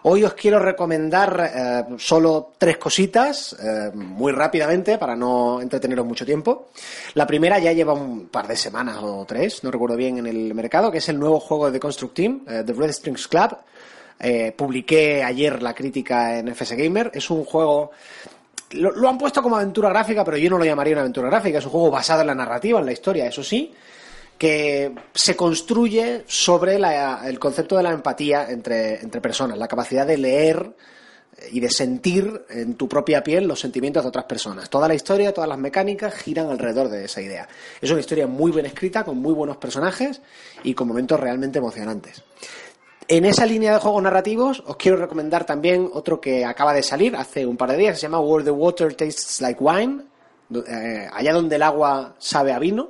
Hoy 0.07 0.23
os 0.23 0.36
quiero 0.36 0.60
recomendar 0.60 1.52
eh, 1.52 1.95
solo 1.98 2.53
tres 2.60 2.77
cositas, 2.77 3.56
eh, 3.60 3.90
muy 3.91 4.32
rápidamente, 4.32 4.99
para 4.99 5.15
no 5.15 5.60
entreteneros 5.60 6.06
mucho 6.06 6.23
tiempo. 6.23 6.68
La 7.15 7.26
primera 7.26 7.57
ya 7.57 7.73
lleva 7.73 7.94
un 7.94 8.27
par 8.27 8.48
de 8.48 8.56
semanas 8.56 8.99
o 9.02 9.26
tres, 9.26 9.64
no 9.64 9.72
recuerdo 9.72 9.95
bien, 9.95 10.19
en 10.19 10.27
el 10.27 10.53
mercado, 10.53 10.91
que 10.91 10.99
es 10.99 11.10
el 11.10 11.18
nuevo 11.18 11.40
juego 11.40 11.72
de 11.72 11.80
Construct 11.80 12.14
Team, 12.14 12.45
eh, 12.48 12.61
The 12.64 12.73
Red 12.73 12.91
Strings 12.91 13.27
Club. 13.27 13.57
Eh, 14.19 14.53
publiqué 14.56 15.23
ayer 15.23 15.64
la 15.64 15.73
crítica 15.73 16.38
en 16.38 16.49
FS 16.49 16.76
Gamer. 16.76 17.10
Es 17.11 17.32
un 17.32 17.44
juego 17.44 17.90
lo 18.73 19.10
han 19.10 19.18
puesto 19.18 19.41
como 19.41 19.56
aventura 19.56 19.90
gráfica, 19.90 20.23
pero 20.23 20.38
yo 20.38 20.52
no 20.52 20.60
lo 20.60 20.65
llamaría 20.65 20.94
una 20.94 21.02
aventura 21.02 21.30
gráfica. 21.30 21.57
Es 21.57 21.65
un 21.65 21.72
juego 21.72 21.90
basado 21.90 22.22
en 22.22 22.27
la 22.27 22.36
narrativa, 22.36 22.80
en 22.80 22.86
la 22.86 22.91
historia, 22.91 23.26
eso 23.26 23.44
sí, 23.44 23.73
que 24.38 24.94
se 25.14 25.36
construye 25.36 26.24
sobre 26.28 26.78
la- 26.80 27.22
el 27.28 27.40
concepto 27.40 27.78
de 27.78 27.84
la 27.84 27.91
empatía 27.91 28.48
entre, 28.49 28.99
entre 29.02 29.22
personas, 29.22 29.57
la 29.57 29.68
capacidad 29.68 30.06
de 30.06 30.18
leer 30.18 30.76
y 31.52 31.60
de 31.60 31.70
sentir 31.70 32.45
en 32.49 32.76
tu 32.76 32.88
propia 32.88 33.22
piel 33.24 33.45
los 33.48 33.60
sentimientos 33.60 34.03
de 34.03 34.10
otras 34.10 34.26
personas. 34.26 34.70
Toda 34.70 34.88
la 34.88 34.95
historia, 34.95 35.34
todas 35.34 35.49
las 35.49 35.57
mecánicas 35.57 36.14
giran 36.16 36.49
alrededor 36.49 36.88
de 36.90 37.06
esa 37.06 37.22
idea. 37.22 37.48
Es 37.82 37.90
una 37.91 37.99
historia 37.99 38.26
muy 38.28 38.52
bien 38.52 38.66
escrita, 38.66 39.03
con 39.03 39.18
muy 39.18 39.34
buenos 39.34 39.57
personajes 39.57 40.22
y 40.64 40.74
con 40.74 40.88
momentos 40.88 41.20
realmente 41.20 41.60
emocionantes. 41.60 42.24
En 43.07 43.26
esa 43.26 43.45
línea 43.45 43.74
de 43.74 43.80
juegos 43.80 44.02
narrativos 44.02 44.64
os 44.66 44.78
quiero 44.78 44.98
recomendar 44.98 45.45
también 45.45 45.90
otro 45.94 46.20
que 46.20 46.44
acaba 46.44 46.74
de 46.74 46.82
salir 46.82 47.16
hace 47.16 47.45
un 47.45 47.56
par 47.57 47.70
de 47.72 47.78
días, 47.78 47.98
se 47.99 48.03
llama 48.03 48.20
Where 48.20 48.44
the 48.44 48.52
Water 48.52 48.94
Tastes 48.95 49.41
Like 49.41 49.62
Wine, 49.64 50.03
eh, 50.68 51.07
allá 51.14 51.34
donde 51.34 51.56
el 51.57 51.62
agua 51.64 52.16
sabe 52.18 52.52
a 52.53 52.60
vino, 52.60 52.90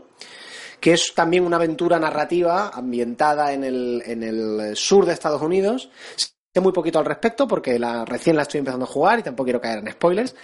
que 0.86 0.94
es 0.94 1.16
también 1.16 1.44
una 1.44 1.56
aventura 1.56 1.98
narrativa 1.98 2.70
ambientada 2.72 3.54
en 3.54 3.64
el, 3.64 4.04
en 4.06 4.22
el 4.22 4.76
sur 4.76 5.08
de 5.08 5.14
Estados 5.14 5.42
Unidos. 5.42 5.90
Sé 6.16 6.62
muy 6.62 6.74
poquito 6.74 7.00
al 7.00 7.06
respecto 7.06 7.48
porque 7.48 7.80
la, 7.80 8.06
recién 8.06 8.36
la 8.36 8.44
estoy 8.44 8.60
empezando 8.60 8.86
a 8.86 8.88
jugar 8.88 9.18
y 9.18 9.24
tampoco 9.24 9.46
quiero 9.46 9.60
caer 9.60 9.80
en 9.80 9.92
spoilers, 9.92 10.36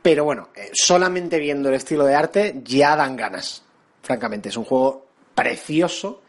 pero 0.00 0.24
bueno, 0.24 0.48
eh, 0.56 0.70
solamente 0.72 1.38
viendo 1.38 1.68
el 1.68 1.74
estilo 1.74 2.06
de 2.06 2.14
arte 2.14 2.62
ya 2.64 2.96
dan 2.96 3.14
ganas, 3.14 3.62
francamente. 4.00 4.48
Es 4.48 4.56
un 4.56 4.64
juego 4.64 5.06
precioso, 5.34 6.22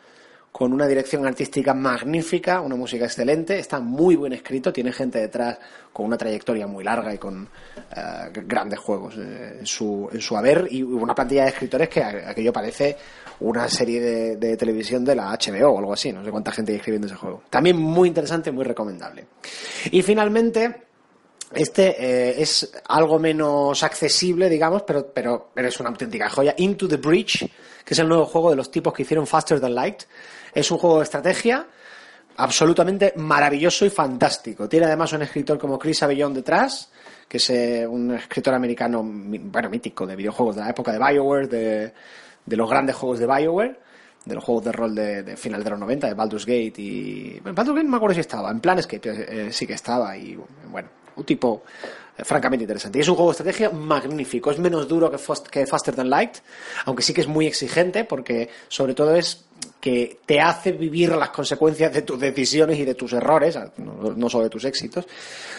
con 0.51 0.73
una 0.73 0.85
dirección 0.85 1.25
artística 1.25 1.73
magnífica, 1.73 2.59
una 2.59 2.75
música 2.75 3.05
excelente, 3.05 3.57
está 3.57 3.79
muy 3.79 4.17
buen 4.17 4.33
escrito, 4.33 4.73
tiene 4.73 4.91
gente 4.91 5.19
detrás 5.19 5.57
con 5.93 6.07
una 6.07 6.17
trayectoria 6.17 6.67
muy 6.67 6.83
larga 6.83 7.13
y 7.13 7.17
con 7.17 7.47
eh, 7.95 8.31
grandes 8.33 8.79
juegos 8.79 9.15
eh, 9.17 9.59
en, 9.59 9.65
su, 9.65 10.09
en 10.11 10.19
su 10.19 10.35
haber 10.35 10.67
y 10.69 10.83
una 10.83 11.15
plantilla 11.15 11.43
de 11.43 11.51
escritores 11.51 11.87
que 11.87 12.03
aquello 12.03 12.51
parece 12.51 12.97
una 13.41 13.67
serie 13.67 13.99
de, 13.99 14.35
de 14.37 14.57
televisión 14.57 15.03
de 15.03 15.15
la 15.15 15.31
HBO 15.31 15.71
o 15.71 15.79
algo 15.79 15.93
así, 15.93 16.11
no 16.11 16.23
sé 16.23 16.31
cuánta 16.31 16.51
gente 16.51 16.71
hay 16.71 16.77
escribiendo 16.77 17.07
ese 17.07 17.15
juego. 17.15 17.43
También 17.49 17.77
muy 17.77 18.07
interesante, 18.07 18.51
muy 18.51 18.63
recomendable. 18.63 19.27
Y 19.91 20.01
finalmente, 20.01 20.83
este 21.53 21.95
eh, 21.99 22.41
es 22.41 22.71
algo 22.87 23.19
menos 23.19 23.83
accesible, 23.83 24.47
digamos, 24.49 24.83
pero, 24.83 25.11
pero, 25.13 25.51
es 25.55 25.79
una 25.79 25.89
auténtica 25.89 26.29
joya. 26.29 26.53
Into 26.57 26.87
the 26.87 26.97
Breach, 26.97 27.39
que 27.83 27.93
es 27.93 27.99
el 27.99 28.07
nuevo 28.07 28.25
juego 28.25 28.51
de 28.51 28.55
los 28.55 28.71
tipos 28.71 28.93
que 28.93 29.01
hicieron 29.01 29.27
Faster 29.27 29.59
Than 29.59 29.75
Light. 29.75 30.03
Es 30.53 30.71
un 30.71 30.77
juego 30.77 30.97
de 30.97 31.03
estrategia 31.03 31.67
absolutamente 32.37 33.13
maravilloso 33.17 33.85
y 33.85 33.89
fantástico. 33.89 34.69
Tiene 34.69 34.85
además 34.85 35.11
un 35.13 35.23
escritor 35.23 35.57
como 35.59 35.77
Chris 35.77 36.01
Avellón 36.03 36.33
detrás, 36.33 36.89
que 37.27 37.37
es 37.37 37.49
eh, 37.49 37.85
un 37.85 38.13
escritor 38.15 38.53
americano, 38.53 39.01
bueno, 39.03 39.69
mítico 39.69 40.07
de 40.07 40.15
videojuegos 40.15 40.55
de 40.55 40.61
la 40.61 40.69
época 40.69 40.93
de 40.93 40.99
BioWare, 40.99 41.47
de, 41.47 41.93
de 42.45 42.57
los 42.57 42.69
grandes 42.69 42.95
juegos 42.95 43.19
de 43.19 43.27
BioWare, 43.27 43.79
de 44.25 44.35
los 44.35 44.43
juegos 44.43 44.65
de 44.65 44.71
rol 44.71 44.95
de, 44.95 45.23
de 45.23 45.37
final 45.37 45.63
de 45.63 45.69
los 45.69 45.79
90, 45.79 46.07
de 46.07 46.13
Baldur's 46.13 46.45
Gate 46.45 46.73
y... 46.77 47.39
bueno, 47.41 47.55
Baldur's 47.55 47.75
Gate 47.75 47.85
no 47.85 47.91
me 47.91 47.97
acuerdo 47.97 48.13
si 48.15 48.21
estaba, 48.21 48.51
en 48.51 48.59
Planescape 48.59 49.47
eh, 49.47 49.51
sí 49.51 49.65
que 49.65 49.73
estaba 49.73 50.15
y 50.17 50.37
bueno, 50.69 50.89
un 51.15 51.23
tipo 51.23 51.63
eh, 52.17 52.23
francamente 52.23 52.63
interesante. 52.63 52.99
Y 52.99 53.01
es 53.01 53.07
un 53.07 53.15
juego 53.15 53.31
de 53.31 53.33
estrategia 53.33 53.69
magnífico, 53.69 54.51
es 54.51 54.59
menos 54.59 54.87
duro 54.87 55.09
que, 55.09 55.17
Fast- 55.17 55.47
que 55.47 55.65
Faster 55.65 55.95
Than 55.95 56.09
Light, 56.09 56.37
aunque 56.85 57.03
sí 57.03 57.13
que 57.13 57.21
es 57.21 57.27
muy 57.27 57.47
exigente 57.47 58.03
porque 58.05 58.49
sobre 58.67 58.93
todo 58.93 59.15
es 59.15 59.45
que 59.79 60.19
te 60.25 60.39
hace 60.39 60.71
vivir 60.71 61.11
las 61.15 61.29
consecuencias 61.29 61.91
de 61.91 62.03
tus 62.03 62.19
decisiones 62.19 62.77
y 62.77 62.85
de 62.85 62.93
tus 62.95 63.13
errores, 63.13 63.57
no, 63.77 64.29
solo 64.29 64.43
de 64.43 64.49
tus 64.49 64.63
éxitos, 64.65 65.05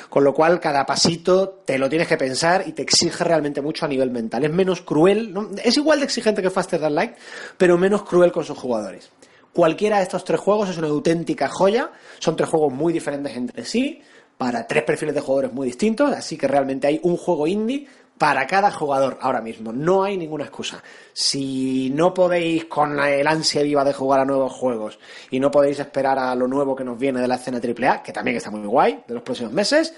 con 0.08 0.22
lo 0.22 0.32
cual 0.32 0.60
cada 0.60 0.86
pasito 0.86 1.62
te 1.64 1.76
lo 1.78 1.88
tienes 1.88 2.06
que 2.06 2.16
pensar 2.16 2.64
y 2.66 2.72
te 2.72 2.82
exige 2.82 3.24
realmente 3.24 3.60
mucho 3.60 3.84
a 3.84 3.88
nivel 3.88 4.10
mental. 4.10 4.44
Es 4.44 4.52
menos 4.52 4.82
cruel, 4.82 5.34
es 5.64 5.76
igual 5.76 5.98
de 6.00 6.04
exigente 6.04 6.40
que 6.42 6.50
Faster 6.50 6.80
Than 6.80 6.94
Light, 6.94 7.12
pero 7.56 7.76
menos 7.78 8.02
cruel 8.04 8.30
con 8.30 8.44
sus 8.44 8.58
jugadores. 8.58 9.10
Cualquiera 9.52 9.98
de 9.98 10.04
estos 10.04 10.24
tres 10.24 10.40
juegos 10.40 10.68
es 10.70 10.78
una 10.78 10.88
auténtica 10.88 11.48
joya, 11.48 11.90
son 12.18 12.36
tres 12.36 12.48
juegos 12.48 12.72
muy 12.72 12.92
diferentes 12.92 13.36
entre 13.36 13.64
sí, 13.64 14.02
para 14.42 14.66
tres 14.66 14.82
perfiles 14.82 15.14
de 15.14 15.20
jugadores 15.20 15.52
muy 15.52 15.68
distintos, 15.68 16.12
así 16.12 16.36
que 16.36 16.48
realmente 16.48 16.88
hay 16.88 16.98
un 17.04 17.16
juego 17.16 17.46
indie 17.46 17.86
para 18.18 18.44
cada 18.44 18.72
jugador 18.72 19.16
ahora 19.20 19.40
mismo. 19.40 19.72
No 19.72 20.02
hay 20.02 20.16
ninguna 20.16 20.42
excusa. 20.42 20.82
Si 21.12 21.88
no 21.90 22.12
podéis 22.12 22.64
con 22.64 22.98
el 22.98 23.24
ansia 23.24 23.62
viva 23.62 23.84
de 23.84 23.92
jugar 23.92 24.18
a 24.18 24.24
nuevos 24.24 24.52
juegos 24.52 24.98
y 25.30 25.38
no 25.38 25.48
podéis 25.48 25.78
esperar 25.78 26.18
a 26.18 26.34
lo 26.34 26.48
nuevo 26.48 26.74
que 26.74 26.82
nos 26.82 26.98
viene 26.98 27.20
de 27.20 27.28
la 27.28 27.36
escena 27.36 27.60
AAA, 27.60 28.02
que 28.02 28.12
también 28.12 28.36
está 28.36 28.50
muy 28.50 28.66
guay, 28.66 29.04
de 29.06 29.14
los 29.14 29.22
próximos 29.22 29.52
meses, 29.52 29.94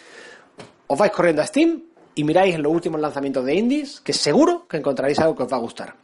os 0.86 0.98
vais 0.98 1.10
corriendo 1.10 1.40
a 1.40 1.46
Steam 1.46 1.82
y 2.14 2.22
miráis 2.22 2.58
los 2.58 2.70
últimos 2.70 3.00
lanzamientos 3.00 3.46
de 3.46 3.54
indies, 3.54 4.02
que 4.02 4.12
seguro 4.12 4.68
que 4.68 4.76
encontraréis 4.76 5.18
algo 5.20 5.34
que 5.34 5.44
os 5.44 5.50
va 5.50 5.56
a 5.56 5.60
gustar. 5.60 5.94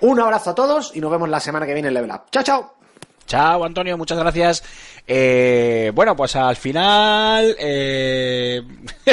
Un 0.00 0.18
abrazo 0.18 0.50
a 0.50 0.54
todos 0.56 0.96
y 0.96 1.00
nos 1.00 1.12
vemos 1.12 1.28
la 1.28 1.38
semana 1.38 1.64
que 1.64 1.74
viene 1.74 1.86
en 1.86 1.94
Level 1.94 2.10
Up. 2.10 2.22
¡Chao, 2.32 2.42
chao! 2.42 2.72
Chao, 3.24 3.64
Antonio, 3.64 3.96
muchas 3.96 4.18
gracias. 4.18 4.64
Eh, 5.06 5.92
bueno, 5.94 6.16
pues 6.16 6.34
al 6.36 6.56
final 6.56 7.54
eh, 7.58 8.60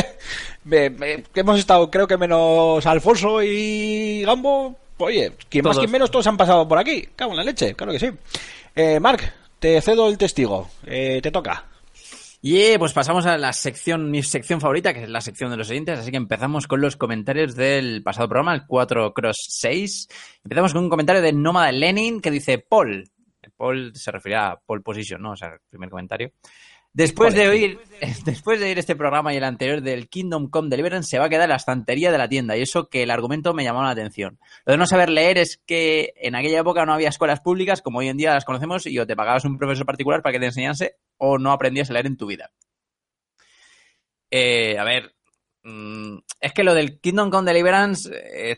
me- 0.64 0.90
me- 0.90 1.24
hemos 1.36 1.60
estado, 1.60 1.90
creo 1.91 2.07
que 2.07 2.18
menos 2.18 2.86
Alfonso 2.86 3.41
y 3.44 4.24
Gambo. 4.26 4.76
Oye, 4.98 5.34
quien 5.49 5.64
más, 5.65 5.78
quien 5.78 5.91
menos, 5.91 6.10
todos 6.11 6.28
han 6.28 6.38
pasado 6.38 6.68
por 6.68 6.78
aquí. 6.78 7.10
Cago 7.15 7.32
en 7.32 7.38
la 7.38 7.44
leche, 7.44 7.74
claro 7.76 7.91
que 7.91 7.99
sí. 7.99 8.10
Eh, 8.76 8.99
Marc, 8.99 9.34
te 9.60 9.82
cedo 9.82 10.07
el 10.07 10.18
testigo. 10.18 10.70
Eh, 10.86 11.20
te 11.22 11.32
toca. 11.32 11.65
Y 12.41 12.60
eh, 12.61 12.76
pues 12.80 12.91
pasamos 12.94 13.26
a 13.26 13.38
la 13.38 13.53
sección, 13.53 14.11
mi 14.11 14.22
sección 14.22 14.60
favorita, 14.60 14.94
que 14.94 15.03
es 15.03 15.10
la 15.10 15.22
sección 15.22 15.49
de 15.49 15.57
los 15.57 15.70
oyentes. 15.70 15.98
Así 15.99 16.11
que 16.11 16.18
empezamos 16.18 16.68
con 16.68 16.82
los 16.82 16.98
comentarios 16.98 17.56
del 17.56 18.03
pasado 18.03 18.28
programa, 18.28 18.53
el 18.53 18.65
4 18.68 19.14
Cross 19.14 19.45
6. 19.49 20.07
Empezamos 20.44 20.74
con 20.74 20.84
un 20.84 20.90
comentario 20.90 21.22
de 21.22 21.32
Nómada 21.34 21.72
Lenin 21.72 22.20
que 22.20 22.32
dice 22.32 22.57
Paul. 22.57 23.10
Paul 23.55 23.95
se 23.95 24.11
refería 24.11 24.51
a 24.51 24.59
Paul 24.59 24.81
Position, 24.81 25.21
¿no? 25.21 25.31
O 25.31 25.35
sea, 25.35 25.49
el 25.53 25.59
primer 25.69 25.89
comentario. 25.89 26.31
Después 26.95 27.34
de 27.34 27.47
oír, 27.47 27.80
después 28.25 28.59
de 28.59 28.67
oír 28.67 28.77
este 28.77 28.95
programa 28.95 29.34
y 29.34 29.38
el 29.38 29.43
anterior 29.43 29.81
del 29.81 30.09
Kingdom 30.09 30.49
Come 30.49 30.69
Deliverance, 30.69 31.09
se 31.09 31.17
va 31.17 31.25
a 31.25 31.30
quedar 31.30 31.45
en 31.45 31.49
la 31.49 31.55
estantería 31.55 32.11
de 32.11 32.19
la 32.19 32.30
tienda. 32.30 32.55
Y 32.55 32.61
eso 32.61 32.88
que 32.88 33.01
el 33.01 33.09
argumento 33.09 33.53
me 33.55 33.63
llamó 33.63 33.81
la 33.81 33.89
atención. 33.89 34.39
Lo 34.65 34.73
de 34.73 34.77
no 34.77 34.85
saber 34.85 35.09
leer 35.09 35.39
es 35.39 35.57
que 35.65 36.13
en 36.17 36.35
aquella 36.35 36.59
época 36.59 36.85
no 36.85 36.93
había 36.93 37.09
escuelas 37.09 37.41
públicas 37.41 37.81
como 37.81 37.99
hoy 37.99 38.09
en 38.09 38.17
día 38.17 38.34
las 38.34 38.45
conocemos 38.45 38.85
y 38.85 38.99
o 38.99 39.07
te 39.07 39.15
pagabas 39.15 39.43
un 39.45 39.57
profesor 39.57 39.88
particular 39.88 40.21
para 40.21 40.34
que 40.34 40.39
te 40.39 40.45
enseñase 40.45 40.97
o 41.17 41.39
no 41.39 41.51
aprendías 41.51 41.89
a 41.89 41.93
leer 41.93 42.05
en 42.05 42.17
tu 42.17 42.27
vida. 42.27 42.51
Eh, 44.30 44.77
a 44.77 44.84
ver, 44.84 45.15
mm, 45.63 46.17
es 46.39 46.53
que 46.53 46.63
lo 46.63 46.75
del 46.75 46.99
Kingdom 46.99 47.31
Come 47.31 47.51
Deliverance 47.51 48.09
eh, 48.13 48.57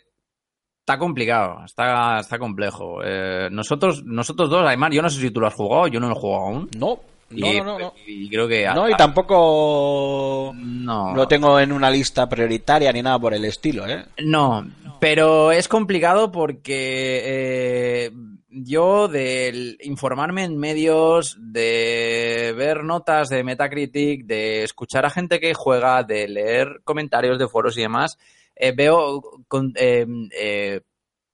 está 0.86 0.99
complicado, 0.99 1.66
está, 1.66 2.20
está 2.20 2.38
complejo. 2.38 2.99
Eh, 3.03 3.49
nosotros, 3.52 4.03
nosotros 4.06 4.52
dos, 4.52 4.68
Aymar, 4.68 4.91
yo 4.91 5.02
no 5.02 5.10
sé 5.10 5.20
si 5.20 5.32
tú 5.32 5.40
lo 5.41 5.48
has 5.48 5.53
jugado, 5.56 5.88
yo 5.88 5.99
no 5.99 6.07
lo 6.07 6.16
he 6.16 6.20
jugado 6.20 6.44
aún. 6.45 6.70
No, 6.78 6.99
no, 7.32 7.48
y, 7.53 7.57
no, 7.57 7.64
no. 7.64 7.80
no. 7.80 7.94
y 8.06 8.30
creo 8.30 8.48
que... 8.48 8.68
No, 8.68 8.88
y 8.88 8.94
tampoco 8.95 10.53
No. 10.56 11.16
lo 11.16 11.28
tengo 11.28 11.60
en 11.60 11.72
una 11.72 11.90
lista 11.90 12.30
prioritaria 12.30 12.91
ni 12.94 13.02
nada 13.02 13.18
por 13.18 13.34
el 13.34 13.45
estilo, 13.45 13.88
¿eh? 13.88 14.06
No, 14.24 14.64
pero 14.99 15.52
es 15.52 15.68
complicado 15.68 16.32
porque 16.32 17.22
eh, 17.26 18.12
yo 18.52 19.07
de 19.07 19.78
informarme 19.82 20.44
en 20.44 20.56
medios, 20.56 21.36
de 21.40 22.53
ver 22.56 22.84
notas 22.84 23.30
de 23.30 23.44
Metacritic, 23.44 24.28
de 24.28 24.62
escuchar 24.64 25.03
a 25.07 25.10
gente 25.10 25.40
que 25.40 25.56
juega, 25.56 26.03
de 26.03 26.28
leer 26.28 26.82
comentarios 26.84 27.40
de 27.40 27.48
foros 27.48 27.76
y 27.76 27.82
demás, 27.82 28.20
eh, 28.56 28.73
veo 28.76 29.22
con- 29.48 29.73
eh, 29.77 30.82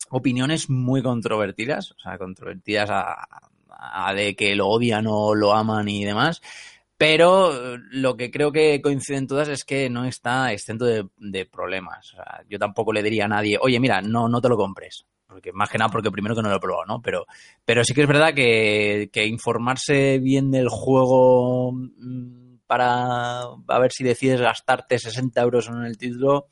opiniones 0.10 0.69
muy 0.69 1.02
controvertidas, 1.02 1.91
o 1.91 1.99
sea, 1.99 2.18
controvertidas 2.18 2.89
a, 2.89 3.26
a 3.69 4.14
de 4.14 4.35
que 4.35 4.56
lo 4.56 4.68
odian 4.68 5.06
o 5.07 5.34
lo 5.35 5.53
aman 5.53 5.88
y 5.89 6.03
demás. 6.06 6.41
Pero 6.98 7.76
eh, 7.76 7.80
lo 7.91 8.15
que 8.15 8.30
creo 8.30 8.52
que 8.52 8.81
coinciden 8.81 9.27
todas 9.27 9.48
es 9.49 9.64
que 9.65 9.89
no 9.89 10.06
está 10.06 10.52
exento 10.53 10.85
de, 10.85 11.07
de 11.18 11.45
problemas. 11.45 12.14
O 12.14 12.18
sea, 12.18 12.43
yo 12.48 12.60
tampoco 12.60 12.93
le 12.93 13.02
diría 13.03 13.26
a 13.26 13.30
nadie, 13.30 13.57
oye, 13.60 13.80
mira, 13.80 14.02
no, 14.02 14.27
no 14.30 14.41
te 14.41 14.49
lo 14.49 14.57
compres. 14.57 15.06
Porque 15.27 15.53
más 15.53 15.69
que 15.69 15.77
nada 15.77 15.89
porque 15.89 16.11
primero 16.11 16.35
que 16.35 16.41
no 16.41 16.49
lo 16.49 16.57
he 16.57 16.60
probado, 16.60 16.85
¿no? 16.85 17.02
Pero, 17.02 17.26
pero 17.65 17.84
sí 17.85 17.93
que 17.93 18.02
es 18.02 18.07
verdad 18.07 18.34
que, 18.34 19.10
que 19.14 19.26
informarse 19.26 20.19
bien 20.19 20.52
del 20.52 20.68
juego 20.69 21.72
mm, 21.72 22.57
para 22.68 23.41
a 23.43 23.80
ver 23.80 23.91
si 23.93 24.03
decides 24.03 24.41
gastarte 24.41 24.99
60 24.99 25.41
euros 25.41 25.69
en 25.69 25.84
el 25.85 25.98
título, 25.98 26.48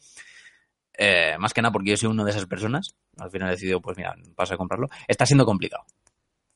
eh, 1.01 1.37
más 1.39 1.53
que 1.53 1.61
nada 1.61 1.71
porque 1.71 1.91
yo 1.91 1.97
soy 1.97 2.09
uno 2.09 2.25
de 2.25 2.31
esas 2.31 2.45
personas, 2.45 2.93
al 3.17 3.31
final 3.31 3.47
he 3.47 3.51
decidido, 3.51 3.81
pues 3.81 3.95
mira, 3.97 4.13
paso 4.35 4.53
a 4.53 4.57
comprarlo, 4.57 4.89
está 5.07 5.25
siendo 5.25 5.45
complicado 5.45 5.85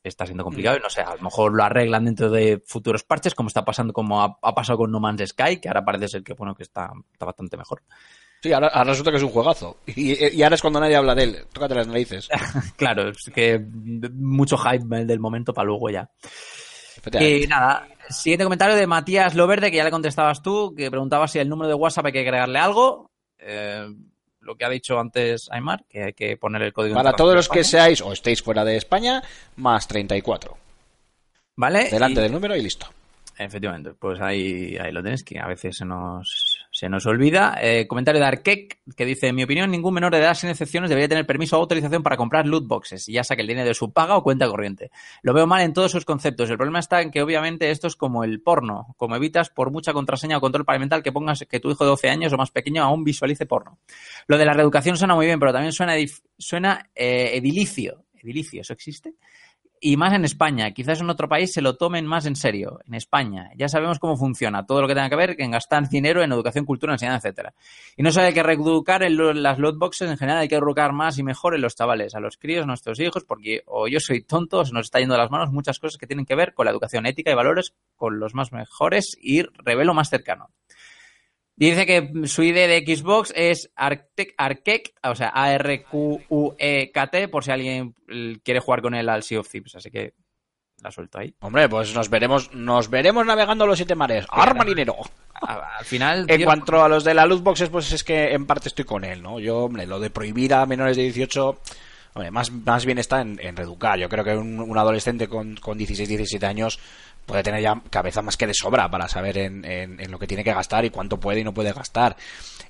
está 0.03 0.26
siendo 0.26 0.44
complicado 0.44 0.76
y 0.76 0.82
no 0.82 0.90
sé, 0.90 1.02
a 1.02 1.15
lo 1.15 1.22
mejor 1.22 1.53
lo 1.53 1.64
arreglan 1.64 2.03
dentro 2.03 2.30
de 2.30 2.61
futuros 2.65 3.03
parches, 3.03 3.34
como 3.34 3.48
está 3.48 3.64
pasando, 3.64 3.94
como 3.94 4.22
ha, 4.22 4.38
ha 4.41 4.53
pasado 4.53 4.80
con 4.80 4.91
No 4.91 4.99
Man's 4.99 5.30
Sky, 5.30 5.61
que 5.61 5.70
ahora 5.70 5.86
parece 5.86 6.10
ser 6.10 6.24
que 6.24 6.34
bueno 6.34 6.53
que 6.53 6.64
está, 6.64 6.91
está 7.14 7.26
bastante 7.26 7.56
mejor. 7.56 7.82
Sí, 8.41 8.52
ahora, 8.52 8.68
ahora 8.68 8.90
resulta 8.90 9.11
que 9.11 9.18
es 9.18 9.24
un 9.24 9.30
juegazo. 9.30 9.78
Y, 9.86 10.36
y 10.36 10.44
ahora 10.44 10.56
es 10.56 10.61
cuando 10.61 10.82
nadie 10.82 10.98
habla 10.98 11.15
de 11.15 11.24
él. 11.24 11.38
Tócate 11.53 11.76
las 11.76 11.88
narices. 11.88 12.28
claro, 12.76 13.07
es 13.07 13.32
que 13.34 13.57
mucho 13.57 14.57
hype 14.57 15.06
del 15.06 15.20
momento 15.22 15.53
para 15.53 15.68
luego 15.68 15.90
ya. 15.90 16.10
Y 17.22 17.48
nada, 17.48 17.88
siguiente 18.10 18.44
comentario 18.44 18.76
de 18.76 18.86
Matías 18.86 19.34
Loverde, 19.36 19.72
que 19.72 19.78
ya 19.78 19.86
le 19.86 19.91
contestabas 19.91 20.41
tú, 20.41 20.74
que 20.76 20.91
preguntaba 20.91 21.30
si 21.30 21.40
el 21.40 21.48
número 21.48 21.70
de 21.70 21.76
WhatsApp 21.76 22.07
hay 22.07 22.11
que 22.11 22.20
agregarle 22.20 22.60
algo. 22.60 23.11
Eh, 23.40 23.88
lo 24.44 24.56
que 24.56 24.65
ha 24.65 24.70
dicho 24.70 24.99
antes 24.99 25.49
Aymar, 25.52 25.86
que 25.90 26.03
hay 26.03 26.14
que 26.14 26.38
poner 26.38 26.61
el 26.61 26.74
código. 26.74 26.95
de 26.95 27.03
Para 27.03 27.15
todos 27.15 27.36
los 27.36 27.49
que 27.49 27.64
seáis 27.64 28.02
o 28.02 28.11
estéis 28.14 28.41
fuera 28.41 28.64
de 28.64 28.76
España, 28.78 29.24
más 29.56 29.88
34. 29.88 30.57
¿Vale? 31.56 31.90
Delante 31.90 32.20
Y- 32.20 32.24
del 32.24 32.32
número 32.32 32.56
y 32.56 32.61
listo. 32.61 32.88
Efectivamente, 33.38 33.91
pues 33.98 34.20
ahí, 34.22 34.78
ahí 34.78 34.91
lo 34.91 35.02
tienes, 35.02 35.24
que 35.24 35.40
a 35.40 35.48
veces 35.48 35.78
se 35.78 35.86
nos, 35.86 36.52
se 36.73 36.89
nos 36.89 37.05
olvida. 37.05 37.55
Eh, 37.61 37.87
comentario 37.87 38.19
de 38.19 38.25
Arkek, 38.25 38.79
que 38.97 39.05
dice, 39.05 39.27
en 39.27 39.35
mi 39.35 39.43
opinión, 39.43 39.69
ningún 39.69 39.93
menor 39.93 40.11
de 40.11 40.17
edad 40.17 40.33
sin 40.33 40.49
excepciones 40.49 40.89
debería 40.89 41.07
tener 41.07 41.25
permiso 41.27 41.55
o 41.55 41.61
autorización 41.61 42.01
para 42.01 42.17
comprar 42.17 42.47
loot 42.47 42.67
boxes, 42.67 43.05
ya 43.05 43.23
sea 43.23 43.35
que 43.35 43.43
el 43.43 43.47
dinero 43.47 43.67
de 43.67 43.75
su 43.75 43.93
paga 43.93 44.17
o 44.17 44.23
cuenta 44.23 44.47
corriente. 44.47 44.89
Lo 45.21 45.33
veo 45.33 45.45
mal 45.45 45.61
en 45.61 45.73
todos 45.73 45.91
sus 45.91 46.03
conceptos. 46.03 46.49
El 46.49 46.57
problema 46.57 46.79
está 46.79 47.03
en 47.03 47.11
que 47.11 47.21
obviamente 47.21 47.69
esto 47.69 47.85
es 47.85 47.95
como 47.95 48.23
el 48.23 48.41
porno, 48.41 48.95
como 48.97 49.15
evitas 49.15 49.51
por 49.51 49.71
mucha 49.71 49.93
contraseña 49.93 50.37
o 50.37 50.41
control 50.41 50.65
parental 50.65 51.03
que 51.03 51.11
pongas 51.11 51.45
que 51.47 51.59
tu 51.59 51.69
hijo 51.69 51.83
de 51.83 51.91
12 51.91 52.09
años 52.09 52.33
o 52.33 52.37
más 52.37 52.49
pequeño 52.49 52.81
aún 52.83 53.03
visualice 53.03 53.45
porno. 53.45 53.77
Lo 54.25 54.39
de 54.39 54.45
la 54.45 54.53
reeducación 54.53 54.97
suena 54.97 55.13
muy 55.13 55.27
bien, 55.27 55.39
pero 55.39 55.53
también 55.53 55.73
suena, 55.73 55.93
suena 56.39 56.89
eh, 56.95 57.31
edilicio. 57.35 58.03
¿Edilicio? 58.15 58.61
¿Eso 58.61 58.73
existe? 58.73 59.13
Y 59.84 59.97
más 59.97 60.14
en 60.14 60.23
España. 60.26 60.72
Quizás 60.72 61.01
en 61.01 61.10
otro 61.10 61.27
país 61.27 61.51
se 61.53 61.61
lo 61.61 61.76
tomen 61.76 62.05
más 62.05 62.26
en 62.26 62.35
serio. 62.35 62.80
En 62.88 62.93
España 62.93 63.51
ya 63.57 63.68
sabemos 63.68 63.99
cómo 63.99 64.15
funciona 64.18 64.65
todo 64.65 64.81
lo 64.81 64.88
que 64.88 64.95
tenga 64.95 65.10
que 65.10 65.15
ver 65.15 65.35
en 65.39 65.51
gastar 65.51 65.89
dinero 65.89 66.23
en 66.23 66.31
educación, 66.31 66.65
cultura, 66.65 66.93
enseñanza, 66.93 67.27
etcétera. 67.27 67.53
Y 67.97 68.01
no 68.03 68.11
solo 68.11 68.27
hay 68.27 68.34
que 68.34 68.41
reeducar 68.43 69.03
en 69.03 69.18
lo- 69.18 69.34
las 69.34 69.60
loot 69.60 69.77
boxes, 69.77 70.10
en 70.10 70.18
general 70.18 70.39
hay 70.39 70.47
que 70.47 70.55
educar 70.55 70.93
más 70.93 71.18
y 71.19 71.23
mejor 71.23 71.53
en 71.53 71.61
los 71.61 71.76
chavales, 71.76 72.15
a 72.15 72.19
los 72.22 72.38
críos, 72.38 72.65
nuestros 72.65 72.99
hijos, 72.99 73.26
porque 73.26 73.61
o 73.65 73.88
yo 73.88 73.99
soy 73.99 74.22
tonto, 74.23 74.60
o 74.60 74.65
se 74.65 74.73
nos 74.73 74.85
está 74.85 74.99
yendo 74.99 75.15
de 75.15 75.19
las 75.22 75.30
manos 75.31 75.51
muchas 75.51 75.77
cosas 75.80 75.97
que 75.99 76.07
tienen 76.07 76.26
que 76.26 76.35
ver 76.35 76.53
con 76.53 76.65
la 76.65 76.72
educación 76.72 77.05
ética 77.05 77.31
y 77.31 77.35
valores 77.35 77.73
con 77.97 78.19
los 78.19 78.34
más 78.34 78.51
mejores 78.53 79.18
y 79.22 79.41
revelo 79.64 79.93
más 79.93 80.10
cercano. 80.10 80.49
Dice 81.55 81.85
que 81.85 82.27
su 82.27 82.41
ID 82.43 82.55
de 82.55 82.84
Xbox 82.85 83.31
es 83.35 83.71
Arquec, 83.75 84.93
o 85.03 85.13
sea, 85.15 85.31
A-R-Q-U-E-K-T, 85.34 87.21
E 87.23 87.27
por 87.27 87.43
si 87.43 87.51
alguien 87.51 87.93
quiere 88.43 88.59
jugar 88.59 88.81
con 88.81 88.95
él 88.95 89.07
al 89.09 89.23
Sea 89.23 89.39
of 89.39 89.49
Thieves. 89.49 89.75
Así 89.75 89.91
que 89.91 90.13
la 90.81 90.91
suelto 90.91 91.19
ahí. 91.19 91.34
Hombre, 91.39 91.69
pues 91.69 91.93
nos 91.93 92.09
veremos, 92.09 92.53
nos 92.53 92.89
veremos 92.89 93.25
navegando 93.25 93.65
los 93.67 93.77
siete 93.77 93.95
mares. 93.95 94.25
¡Ar 94.30 94.55
marinero! 94.55 94.95
A- 95.41 95.77
Al 95.77 95.85
final. 95.85 96.25
En 96.27 96.43
cuanto 96.43 96.84
a 96.84 96.89
los 96.89 97.03
de 97.03 97.13
la 97.13 97.25
loot 97.25 97.43
boxes, 97.43 97.69
pues 97.69 97.91
es 97.91 98.03
que 98.03 98.34
en 98.34 98.45
parte 98.45 98.69
estoy 98.69 98.85
con 98.85 99.03
él, 99.03 99.21
¿no? 99.21 99.39
Yo, 99.39 99.59
hombre, 99.59 99.85
lo 99.85 99.99
de 99.99 100.09
prohibir 100.09 100.53
a 100.53 100.65
menores 100.65 100.97
de 100.97 101.03
18, 101.03 101.59
hombre, 102.15 102.31
más, 102.31 102.51
más 102.51 102.85
bien 102.85 102.97
está 102.97 103.21
en, 103.21 103.39
en 103.41 103.55
reeducar. 103.55 103.97
Yo 103.99 104.09
creo 104.09 104.23
que 104.23 104.35
un, 104.35 104.59
un 104.59 104.77
adolescente 104.77 105.27
con, 105.27 105.55
con 105.57 105.77
16, 105.77 106.09
17 106.09 106.45
años 106.45 106.80
puede 107.25 107.43
tener 107.43 107.61
ya 107.61 107.81
cabeza 107.89 108.21
más 108.21 108.37
que 108.37 108.47
de 108.47 108.53
sobra 108.53 108.89
para 108.89 109.07
saber 109.07 109.37
en, 109.37 109.65
en- 109.65 109.99
en 109.99 110.11
lo 110.11 110.19
que 110.19 110.27
tiene 110.27 110.43
que 110.43 110.53
gastar 110.53 110.85
y 110.85 110.89
cuánto 110.89 111.19
puede 111.19 111.39
y 111.41 111.43
no 111.43 111.53
puede 111.53 111.71
gastar. 111.73 112.15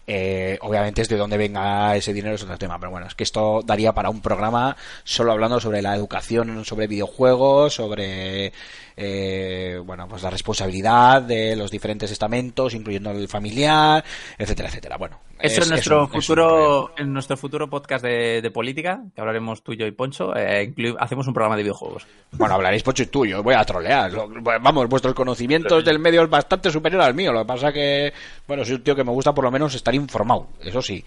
Eh, 0.05 0.57
obviamente 0.61 1.01
es 1.01 1.07
de 1.07 1.15
dónde 1.15 1.37
venga 1.37 1.95
ese 1.95 2.11
dinero 2.13 2.35
es 2.35 2.43
otro 2.43 2.57
tema, 2.57 2.77
pero 2.77 2.91
bueno, 2.91 3.07
es 3.07 3.15
que 3.15 3.23
esto 3.23 3.61
daría 3.63 3.93
para 3.93 4.09
un 4.09 4.21
programa 4.21 4.75
solo 5.05 5.31
hablando 5.31 5.61
sobre 5.61 5.81
la 5.81 5.95
educación, 5.95 6.65
sobre 6.65 6.87
videojuegos, 6.87 7.73
sobre 7.75 8.51
eh, 8.97 9.79
bueno, 9.85 10.07
pues 10.07 10.23
la 10.23 10.29
responsabilidad 10.29 11.21
de 11.21 11.55
los 11.55 11.71
diferentes 11.71 12.11
estamentos, 12.11 12.73
incluyendo 12.73 13.11
el 13.11 13.27
familiar, 13.27 14.03
etcétera, 14.37 14.69
etcétera. 14.69 14.97
Bueno, 14.97 15.19
Eso 15.39 15.59
es, 15.61 15.65
es 15.65 15.69
nuestro 15.69 15.97
un- 15.99 16.03
es 16.09 16.13
un 16.15 16.21
futuro, 16.21 16.91
en 16.97 17.13
nuestro 17.13 17.37
futuro 17.37 17.69
podcast 17.69 18.03
de, 18.05 18.41
de 18.41 18.51
política, 18.51 19.01
que 19.13 19.21
hablaremos 19.21 19.63
tú, 19.63 19.73
yo 19.73 19.85
y 19.87 19.91
Poncho, 19.91 20.35
eh, 20.35 20.73
hacemos 20.99 21.27
un 21.27 21.33
programa 21.33 21.55
de 21.57 21.63
videojuegos. 21.63 22.05
Bueno, 22.33 22.55
hablaréis 22.55 22.83
Pocho 22.83 23.03
y 23.03 23.07
tú, 23.07 23.25
yo 23.25 23.41
voy 23.43 23.55
a 23.55 23.63
trolear. 23.63 24.11
Lo- 24.11 24.27
Vamos, 24.29 24.87
vuestros 24.87 25.13
conocimientos 25.13 25.83
del 25.83 25.99
medio 25.99 26.23
es 26.23 26.29
bastante 26.29 26.71
superior 26.71 27.01
al 27.01 27.13
mío. 27.13 27.31
Lo 27.33 27.39
que 27.41 27.45
pasa 27.47 27.71
que, 27.71 28.13
bueno, 28.47 28.63
soy 28.65 28.75
un 28.75 28.83
tío 28.83 28.95
que 28.95 29.03
me 29.03 29.11
gusta 29.11 29.33
por 29.33 29.43
lo 29.43 29.51
menos 29.51 29.73
estar 29.75 29.93
informado, 29.95 30.47
eso 30.63 30.81
sí. 30.81 31.03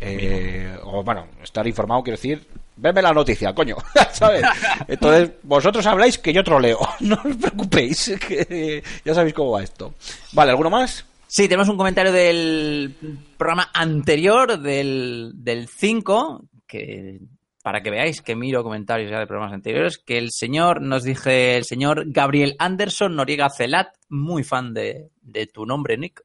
Eh, 0.00 0.76
o 0.84 1.02
bueno, 1.02 1.26
estar 1.42 1.66
informado 1.66 2.02
quiero 2.02 2.16
decir, 2.16 2.46
verme 2.76 3.02
la 3.02 3.12
noticia, 3.12 3.54
coño, 3.54 3.76
¿sabes? 4.12 4.44
Entonces, 4.88 5.32
vosotros 5.42 5.86
habláis 5.86 6.18
que 6.18 6.32
yo 6.32 6.42
troleo, 6.42 6.78
no 7.00 7.16
os 7.24 7.36
preocupéis, 7.36 8.16
que 8.28 8.82
ya 9.04 9.14
sabéis 9.14 9.34
cómo 9.34 9.52
va 9.52 9.62
esto. 9.62 9.94
Vale, 10.32 10.50
¿alguno 10.50 10.70
más? 10.70 11.04
Sí, 11.26 11.48
tenemos 11.48 11.68
un 11.68 11.76
comentario 11.76 12.12
del 12.12 12.94
programa 13.36 13.70
anterior, 13.74 14.58
del, 14.58 15.32
del 15.34 15.68
5, 15.68 16.44
que 16.66 17.18
para 17.62 17.82
que 17.82 17.90
veáis 17.90 18.20
que 18.20 18.36
miro 18.36 18.62
comentarios 18.62 19.10
ya 19.10 19.18
de 19.18 19.26
programas 19.26 19.54
anteriores, 19.54 19.98
que 19.98 20.18
el 20.18 20.30
señor, 20.30 20.82
nos 20.82 21.02
dije 21.02 21.56
el 21.56 21.64
señor 21.64 22.04
Gabriel 22.06 22.56
Anderson 22.58 23.16
Noriega 23.16 23.48
Celat, 23.48 23.88
muy 24.10 24.44
fan 24.44 24.74
de, 24.74 25.08
de 25.22 25.46
tu 25.46 25.64
nombre, 25.64 25.96
Nick, 25.96 26.22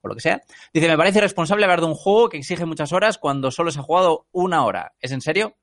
o 0.00 0.08
lo 0.08 0.14
que 0.14 0.20
sea. 0.20 0.40
Dice, 0.72 0.86
me 0.88 0.96
parece 0.96 1.18
irresponsable 1.18 1.64
hablar 1.64 1.80
de 1.80 1.86
un 1.86 1.94
juego 1.94 2.28
que 2.28 2.38
exige 2.38 2.64
muchas 2.66 2.92
horas 2.92 3.18
cuando 3.18 3.50
solo 3.50 3.72
se 3.72 3.80
ha 3.80 3.82
jugado 3.82 4.26
una 4.30 4.64
hora. 4.64 4.92
¿Es 5.00 5.10
en 5.10 5.20
serio? 5.20 5.56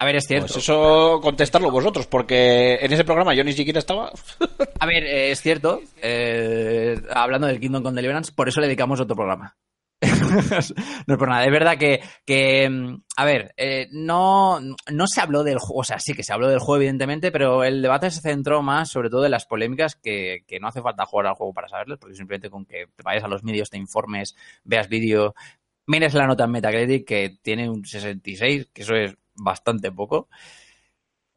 A 0.00 0.04
ver, 0.04 0.16
es 0.16 0.26
cierto. 0.26 0.54
Pues 0.54 0.58
eso 0.58 1.20
contestarlo 1.20 1.70
vosotros, 1.70 2.06
porque 2.06 2.76
en 2.80 2.92
ese 2.92 3.04
programa 3.04 3.34
yo 3.34 3.42
ni 3.42 3.52
siquiera 3.52 3.80
estaba. 3.80 4.12
A 4.80 4.86
ver, 4.86 5.04
eh, 5.04 5.32
es 5.32 5.42
cierto. 5.42 5.80
eh, 6.00 7.00
hablando 7.12 7.48
del 7.48 7.58
Kingdom 7.58 7.82
con 7.82 7.94
Deliverance, 7.94 8.32
por 8.32 8.48
eso 8.48 8.60
le 8.60 8.68
dedicamos 8.68 9.00
otro 9.00 9.16
programa. 9.16 9.56
no 10.00 11.14
es 11.14 11.18
por 11.18 11.28
nada. 11.28 11.44
Es 11.44 11.50
verdad 11.50 11.76
que, 11.76 12.00
que, 12.24 12.70
mm, 12.70 13.02
a 13.16 13.24
ver, 13.24 13.52
eh, 13.56 13.88
no, 13.90 14.60
no 14.60 15.06
se 15.08 15.20
habló 15.20 15.42
del 15.42 15.58
juego, 15.58 15.80
o 15.80 15.84
sea, 15.84 15.98
sí 15.98 16.14
que 16.14 16.22
se 16.22 16.32
habló 16.32 16.48
del 16.48 16.60
juego, 16.60 16.76
evidentemente, 16.76 17.32
pero 17.32 17.64
el 17.64 17.82
debate 17.82 18.10
se 18.12 18.20
centró 18.20 18.62
más 18.62 18.90
sobre 18.90 19.10
todo 19.10 19.24
en 19.24 19.32
las 19.32 19.46
polémicas 19.46 19.96
que, 19.96 20.44
que 20.46 20.60
no 20.60 20.68
hace 20.68 20.80
falta 20.80 21.06
jugar 21.06 21.26
al 21.26 21.34
juego 21.34 21.52
para 21.52 21.68
saberlas, 21.68 21.98
porque 21.98 22.14
simplemente 22.14 22.50
con 22.50 22.64
que 22.64 22.86
te 22.94 23.02
vayas 23.02 23.24
a 23.24 23.28
los 23.28 23.42
medios, 23.42 23.70
te 23.70 23.78
informes, 23.78 24.36
veas 24.62 24.88
vídeo, 24.88 25.34
mires 25.86 26.14
la 26.14 26.28
nota 26.28 26.44
en 26.44 26.52
Metacritic 26.52 27.04
que 27.04 27.38
tiene 27.42 27.68
un 27.68 27.84
66, 27.84 28.68
que 28.72 28.82
eso 28.82 28.94
es 28.94 29.16
bastante 29.38 29.90
poco. 29.92 30.28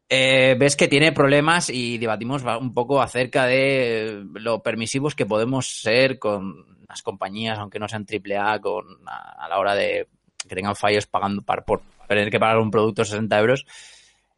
Eh, 0.08 0.56
ves 0.58 0.76
que 0.76 0.88
tiene 0.88 1.12
problemas 1.12 1.70
y 1.70 1.96
debatimos 1.96 2.42
ba- 2.42 2.58
un 2.58 2.74
poco 2.74 3.00
acerca 3.00 3.46
de 3.46 4.24
lo 4.34 4.62
permisivos 4.62 5.14
que 5.14 5.24
podemos 5.24 5.80
ser 5.80 6.18
con 6.18 6.84
las 6.86 7.00
compañías, 7.02 7.58
aunque 7.58 7.78
no 7.78 7.88
sean 7.88 8.04
AAA, 8.04 8.60
con, 8.60 8.84
a, 9.06 9.44
a 9.44 9.48
la 9.48 9.58
hora 9.58 9.74
de 9.74 10.08
que 10.46 10.54
tengan 10.54 10.76
fallos 10.76 11.06
pagando 11.06 11.40
par- 11.42 11.64
por 11.64 11.80
tener 12.08 12.30
que 12.30 12.38
pagar 12.40 12.58
un 12.58 12.70
producto 12.70 13.04
60 13.06 13.38
euros. 13.38 13.64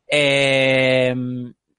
Eh, 0.07 1.15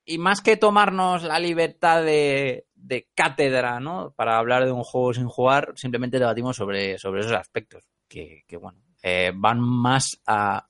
y 0.04 0.18
más 0.18 0.42
que 0.42 0.58
tomarnos 0.58 1.24
la 1.24 1.40
libertad 1.40 2.04
de, 2.04 2.66
de 2.76 3.08
cátedra, 3.16 3.80
¿no? 3.80 4.12
Para 4.16 4.38
hablar 4.38 4.66
de 4.66 4.72
un 4.72 4.84
juego 4.84 5.14
sin 5.14 5.28
jugar, 5.28 5.72
simplemente 5.76 6.20
debatimos 6.20 6.58
sobre, 6.58 6.98
sobre 6.98 7.22
esos 7.22 7.32
aspectos 7.34 7.86
que, 8.10 8.44
que, 8.48 8.58
bueno, 8.58 8.80
eh, 9.02 9.32
van 9.34 9.60
más 9.62 10.22
a, 10.28 10.68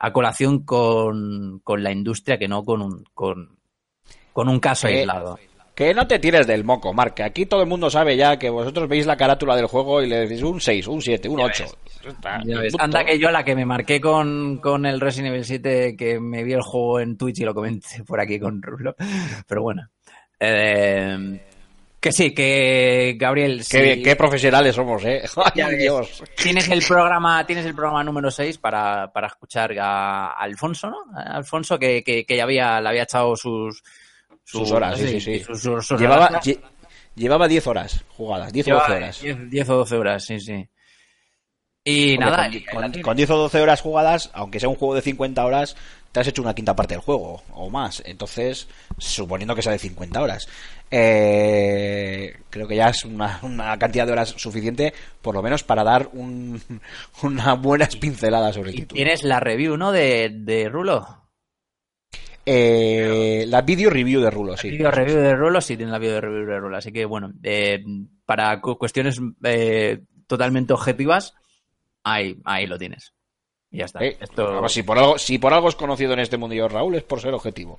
a 0.00 0.12
colación 0.12 0.64
con, 0.64 1.60
con 1.62 1.82
la 1.82 1.92
industria 1.92 2.38
que 2.38 2.48
no 2.48 2.64
con 2.64 2.80
un, 2.80 3.04
con, 3.14 3.58
con 4.32 4.48
un 4.48 4.58
caso 4.58 4.86
aislado. 4.86 5.38
Que 5.74 5.94
no 5.94 6.06
te 6.06 6.18
tires 6.18 6.46
del 6.46 6.64
moco, 6.64 6.92
Mark, 6.92 7.14
que 7.14 7.22
aquí 7.22 7.46
todo 7.46 7.62
el 7.62 7.68
mundo 7.68 7.88
sabe 7.88 8.16
ya 8.16 8.38
que 8.38 8.50
vosotros 8.50 8.88
veis 8.88 9.06
la 9.06 9.16
carátula 9.16 9.56
del 9.56 9.66
juego 9.66 10.02
y 10.02 10.08
le 10.08 10.20
decís 10.20 10.42
un 10.42 10.60
6, 10.60 10.86
un 10.88 11.00
7, 11.00 11.28
un 11.28 11.40
8. 11.40 11.64
Ya 12.44 12.58
ves, 12.58 12.74
Anda 12.78 13.04
que 13.04 13.18
yo 13.18 13.30
la 13.30 13.44
que 13.44 13.54
me 13.54 13.64
marqué 13.64 14.00
con, 14.00 14.58
con 14.58 14.84
el 14.84 15.00
Resident 15.00 15.32
Evil 15.32 15.44
7, 15.44 15.96
que 15.96 16.18
me 16.18 16.44
vi 16.44 16.54
el 16.54 16.62
juego 16.62 17.00
en 17.00 17.16
Twitch 17.16 17.40
y 17.40 17.44
lo 17.44 17.54
comenté 17.54 18.02
por 18.04 18.20
aquí 18.20 18.38
con 18.38 18.60
Rulo. 18.62 18.94
Pero 19.46 19.62
bueno. 19.62 19.88
Eh, 20.38 21.40
que 22.00 22.12
sí, 22.12 22.32
que 22.32 23.14
Gabriel, 23.18 23.58
Qué, 23.70 23.94
si 23.96 24.02
qué 24.02 24.16
profesionales 24.16 24.74
somos, 24.74 25.04
¿eh? 25.04 25.22
Ay. 25.54 25.76
Dios. 25.76 26.22
tienes 26.42 26.68
el 26.68 26.82
programa, 26.82 27.44
tienes 27.46 27.66
el 27.66 27.74
programa 27.74 28.02
número 28.02 28.30
6 28.30 28.56
para, 28.58 29.12
para 29.12 29.26
escuchar 29.26 29.72
a 29.78 30.32
Alfonso, 30.32 30.88
¿no? 30.90 30.96
A 31.14 31.36
Alfonso 31.36 31.78
que, 31.78 32.02
que, 32.02 32.24
que 32.24 32.36
ya 32.36 32.44
había, 32.44 32.80
le 32.80 32.88
había 32.88 33.02
echado 33.02 33.36
sus 33.36 33.82
Sus 34.44 34.70
horas, 34.72 34.98
sí, 34.98 35.08
sí, 35.08 35.20
sí. 35.20 35.44
sus- 35.44 35.60
sus- 35.60 35.86
sus 35.86 36.00
Llevaba, 36.00 36.26
horas. 36.26 36.44
lle- 36.46 36.60
llevaba 37.14 37.46
10 37.46 37.66
horas 37.66 38.04
jugadas, 38.16 38.52
10 38.52 38.66
o 38.66 38.70
Lleva 38.70 38.80
12 38.80 38.92
horas. 38.96 39.20
10, 39.20 39.50
10 39.50 39.68
o 39.68 39.76
12 39.76 39.96
horas, 39.96 40.24
sí, 40.24 40.40
sí. 40.40 40.68
Y 41.84 42.12
Hombre, 42.14 42.30
nada, 42.30 42.50
con, 42.72 42.92
con- 42.92 43.02
con 43.02 43.16
10 43.16 43.30
o 43.30 43.36
12 43.36 43.60
horas 43.60 43.80
jugadas, 43.80 44.30
aunque 44.34 44.60
sea 44.60 44.68
un 44.68 44.76
juego 44.76 44.94
de 44.94 45.02
50 45.02 45.44
horas, 45.44 45.76
te 46.12 46.20
has 46.20 46.26
hecho 46.26 46.42
una 46.42 46.54
quinta 46.54 46.74
parte 46.76 46.94
del 46.94 47.00
juego 47.02 47.42
o 47.52 47.70
más. 47.70 48.02
Entonces, 48.04 48.68
suponiendo 48.98 49.54
que 49.54 49.62
sea 49.62 49.72
de 49.72 49.78
50 49.78 50.20
horas, 50.20 50.48
eh, 50.90 52.36
creo 52.50 52.66
que 52.68 52.76
ya 52.76 52.88
es 52.88 53.04
una, 53.04 53.38
una 53.42 53.78
cantidad 53.78 54.06
de 54.06 54.12
horas 54.12 54.34
suficiente, 54.36 54.92
por 55.22 55.34
lo 55.34 55.42
menos 55.42 55.62
para 55.64 55.84
dar 55.84 56.10
un, 56.12 56.60
una 57.22 57.54
buena 57.54 57.88
pincelada 58.00 58.52
sobre 58.52 58.70
el 58.70 58.76
título. 58.76 58.96
tienes 58.96 59.22
la 59.24 59.40
review, 59.40 59.76
¿no? 59.76 59.92
De, 59.92 60.30
de 60.34 60.68
Rulo. 60.68 61.06
Eh, 62.46 63.44
la 63.46 63.62
video 63.62 63.90
review 63.90 64.20
de 64.20 64.30
Rulo, 64.30 64.56
sí. 64.56 64.70
Video 64.70 64.90
review 64.90 65.18
de 65.18 65.34
Rulo, 65.36 65.60
sí, 65.60 65.76
tiene 65.76 65.92
la 65.92 65.98
video 65.98 66.20
review 66.20 66.46
de 66.46 66.58
Rulo. 66.58 66.76
Así 66.76 66.90
que 66.92 67.04
bueno, 67.04 67.32
eh, 67.42 67.82
para 68.24 68.60
cu- 68.60 68.78
cuestiones 68.78 69.20
eh, 69.44 70.00
totalmente 70.26 70.72
objetivas, 70.72 71.34
ahí, 72.02 72.38
ahí 72.44 72.66
lo 72.66 72.78
tienes. 72.78 73.12
Y 73.72 73.78
ya 73.78 73.84
está. 73.84 74.04
Eh, 74.04 74.16
Esto... 74.20 74.54
vamos, 74.54 74.72
si, 74.72 74.82
por 74.82 74.98
algo, 74.98 75.16
si 75.18 75.38
por 75.38 75.54
algo 75.54 75.68
es 75.68 75.76
conocido 75.76 76.12
en 76.12 76.18
este 76.18 76.36
mundillo 76.36 76.68
Raúl, 76.68 76.96
es 76.96 77.04
por 77.04 77.20
ser 77.20 77.32
objetivo. 77.34 77.78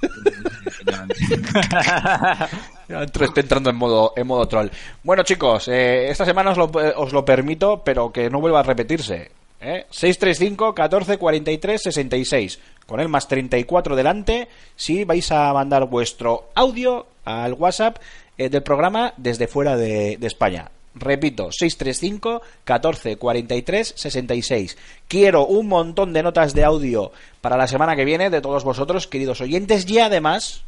Estoy 2.88 3.28
entrando 3.36 3.70
en 3.70 3.76
modo, 3.76 4.12
en 4.16 4.26
modo 4.26 4.46
troll. 4.46 4.68
Bueno, 5.02 5.22
chicos, 5.24 5.68
eh, 5.68 6.10
esta 6.10 6.24
semana 6.24 6.52
os 6.52 6.58
lo, 6.58 6.70
os 6.96 7.12
lo 7.12 7.24
permito, 7.24 7.82
pero 7.84 8.12
que 8.12 8.30
no 8.30 8.40
vuelva 8.40 8.60
a 8.60 8.64
repetirse. 8.64 9.30
¿eh? 9.60 9.86
635 9.90 10.74
14 10.74 11.18
43 11.18 11.82
66. 11.82 12.60
Con 12.86 13.00
el 13.00 13.08
más 13.08 13.28
34 13.28 13.96
delante, 13.96 14.48
si 14.76 15.04
vais 15.04 15.30
a 15.32 15.52
mandar 15.52 15.86
vuestro 15.86 16.50
audio 16.54 17.06
al 17.24 17.54
WhatsApp 17.54 17.98
eh, 18.36 18.48
del 18.48 18.62
programa 18.62 19.14
desde 19.16 19.46
fuera 19.46 19.76
de, 19.76 20.16
de 20.18 20.26
España. 20.26 20.70
Repito, 20.94 21.50
635 21.50 22.42
14 22.64 23.16
43 23.16 23.94
66. 23.96 24.76
Quiero 25.08 25.46
un 25.46 25.68
montón 25.68 26.12
de 26.12 26.22
notas 26.22 26.54
de 26.54 26.64
audio 26.64 27.12
para 27.40 27.56
la 27.56 27.66
semana 27.66 27.96
que 27.96 28.04
viene 28.04 28.30
de 28.30 28.40
todos 28.40 28.64
vosotros, 28.64 29.06
queridos 29.06 29.40
oyentes, 29.40 29.88
y 29.88 29.98
además 29.98 30.64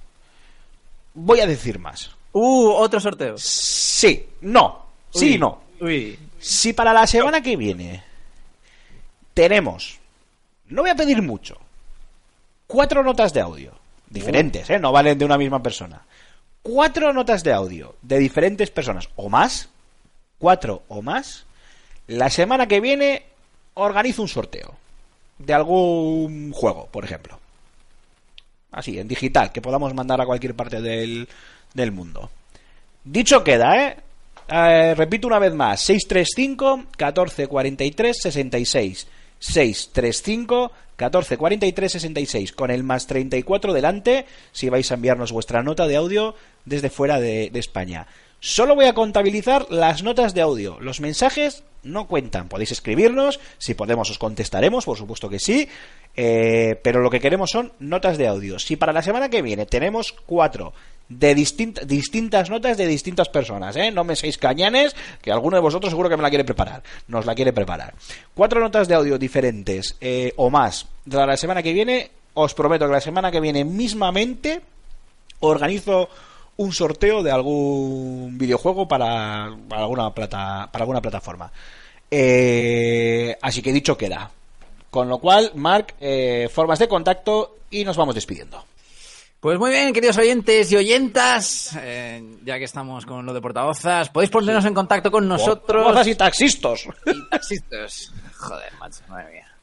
voy 1.13 1.41
a 1.41 1.47
decir 1.47 1.79
más. 1.79 2.11
Uh, 2.33 2.71
otro 2.71 3.01
sorteo. 3.01 3.37
Sí, 3.39 4.27
no, 4.41 4.87
sí, 5.11 5.33
Uy, 5.33 5.39
no. 5.39 5.63
Uy. 5.81 6.19
Si 6.39 6.73
para 6.73 6.93
la 6.93 7.07
semana 7.07 7.43
que 7.43 7.57
viene 7.57 8.03
tenemos, 9.35 9.99
no 10.69 10.83
voy 10.83 10.91
a 10.91 10.97
pedir 10.97 11.21
mucho, 11.23 11.59
cuatro 12.67 13.03
notas 13.03 13.33
de 13.33 13.41
audio, 13.41 13.73
diferentes, 14.09 14.71
¿eh? 14.71 14.79
no 14.79 14.93
valen 14.93 15.19
de 15.19 15.25
una 15.25 15.39
misma 15.39 15.63
persona. 15.63 16.05
Cuatro 16.63 17.13
notas 17.13 17.45
de 17.45 17.53
audio 17.53 17.97
de 18.01 18.19
diferentes 18.19 18.71
personas 18.71 19.09
o 19.17 19.29
más, 19.29 19.69
cuatro 20.45 20.83
o 20.89 21.01
más, 21.01 21.47
la 22.07 22.29
semana 22.29 22.69
que 22.69 22.83
viene 22.83 23.23
organizo 23.73 24.21
un 24.21 24.29
sorteo 24.29 24.75
de 25.39 25.55
algún 25.55 26.53
juego, 26.53 26.87
por 26.93 27.03
ejemplo. 27.03 27.41
Así, 28.71 28.99
en 28.99 29.09
digital, 29.09 29.53
que 29.53 29.62
podamos 29.62 29.95
mandar 29.95 30.21
a 30.21 30.27
cualquier 30.27 30.55
parte 30.55 30.83
del, 30.83 31.27
del 31.73 31.93
mundo. 31.93 32.29
Dicho 33.05 33.43
queda, 33.43 33.87
¿eh? 33.87 33.97
Eh, 34.47 34.95
repito 34.95 35.29
una 35.29 35.39
vez 35.39 35.55
más, 35.55 35.81
635 35.81 36.89
14 36.95 37.47
43 37.47 38.16
66. 38.21 39.07
635 39.39 40.73
14 40.97 41.39
43 41.39 41.93
66 41.93 42.53
con 42.53 42.71
el 42.71 42.83
más 42.83 43.07
34 43.07 43.73
delante 43.73 44.27
si 44.53 44.69
vais 44.69 44.91
a 44.91 44.95
enviarnos 44.95 45.33
vuestra 45.33 45.62
nota 45.62 45.87
de 45.87 45.97
audio 45.97 46.35
desde 46.66 46.91
fuera 46.91 47.19
de 47.19 47.51
España. 47.55 48.07
Solo 48.47 48.75
voy 48.75 48.85
a 48.85 48.93
contabilizar 48.93 49.69
las 49.71 50.03
notas 50.03 50.35
de 50.35 50.43
audio. 50.43 50.77
Los 50.79 51.01
mensajes 51.01 51.62
no 51.83 52.07
cuentan. 52.07 52.51
Podéis 52.51 52.73
escribirnos, 52.73 53.41
si 53.57 53.73
podemos 53.73 54.11
os 54.11 54.19
contestaremos, 54.19 54.85
por 54.85 54.99
supuesto 54.99 55.31
que 55.31 55.39
sí. 55.39 55.66
Eh, 56.15 56.79
pero 56.83 57.01
lo 57.01 57.09
que 57.09 57.21
queremos 57.21 57.49
son 57.51 57.73
notas 57.79 58.19
de 58.19 58.29
audio. 58.29 58.59
Si 58.59 58.77
para 58.77 58.93
la 58.93 59.01
semana 59.01 59.31
que 59.31 59.41
viene 59.41 59.65
tenemos 59.65 60.12
cuatro 60.12 60.75
de 61.09 61.35
distint- 61.35 61.87
distintas 61.87 62.51
notas 62.51 62.77
de 62.77 62.87
distintas 62.87 63.31
personas, 63.31 63.77
¿eh? 63.77 63.91
No 63.91 64.05
me 64.05 64.15
seáis 64.15 64.37
cañanes, 64.37 64.95
que 65.23 65.33
alguno 65.33 65.57
de 65.57 65.62
vosotros 65.62 65.91
seguro 65.91 66.11
que 66.11 66.19
me 66.19 66.23
la 66.23 66.29
quiere 66.29 66.45
preparar. 66.45 66.83
Nos 67.09 67.25
la 67.25 67.35
quiere 67.35 67.55
preparar. 67.55 67.95
Cuatro 68.35 68.61
notas 68.61 68.89
de 68.89 68.95
audio 68.95 69.16
diferentes 69.16 69.97
eh, 70.03 70.35
o 70.37 70.51
más 70.51 70.87
de 71.07 71.16
la 71.16 71.39
semana 71.39 71.62
que 71.62 71.73
viene. 71.73 72.11
Os 72.35 72.53
prometo 72.53 72.85
que 72.85 72.93
la 72.93 73.01
semana 73.01 73.31
que 73.31 73.41
viene 73.41 73.65
mismamente 73.65 74.61
organizo 75.41 76.11
un 76.57 76.73
sorteo 76.73 77.23
de 77.23 77.31
algún 77.31 78.37
videojuego 78.39 78.87
para, 78.87 79.55
para 79.69 79.83
alguna 79.83 80.15
plata, 80.15 80.69
para 80.71 80.83
alguna 80.83 81.01
plataforma. 81.01 81.51
Eh, 82.11 83.37
así 83.43 83.63
que 83.63 83.73
dicho 83.73 83.97
queda. 83.97 84.31
Con 84.91 85.09
lo 85.09 85.19
cual, 85.19 85.51
Mark, 85.57 85.95
eh, 86.01 86.49
formas 86.53 86.79
de 86.79 86.87
contacto 86.87 87.57
y 87.71 87.85
nos 87.85 87.97
vamos 87.97 88.15
despidiendo. 88.15 88.65
Pues 89.41 89.59
muy 89.59 89.71
bien, 89.71 89.93
queridos 89.93 90.17
oyentes 90.17 90.73
y 90.73 90.77
oyentas, 90.77 91.77
eh, 91.79 92.39
ya 92.45 92.57
que 92.59 92.65
estamos 92.65 93.05
con 93.05 93.27
lo 93.27 93.35
de 93.35 93.43
portavozas, 93.43 94.09
podéis 94.09 94.31
ponernos 94.31 94.65
en 94.65 94.73
contacto 94.73 95.11
con 95.11 95.29
nosotros. 95.29 95.83
Portavozas 95.83 96.07
y 96.07 96.15
taxistos. 96.15 96.89
y 97.05 97.29
taxistas. 97.29 98.13
Joder, 98.39 98.73
macho, 98.79 99.01
madre 99.09 99.33
mía. 99.33 99.54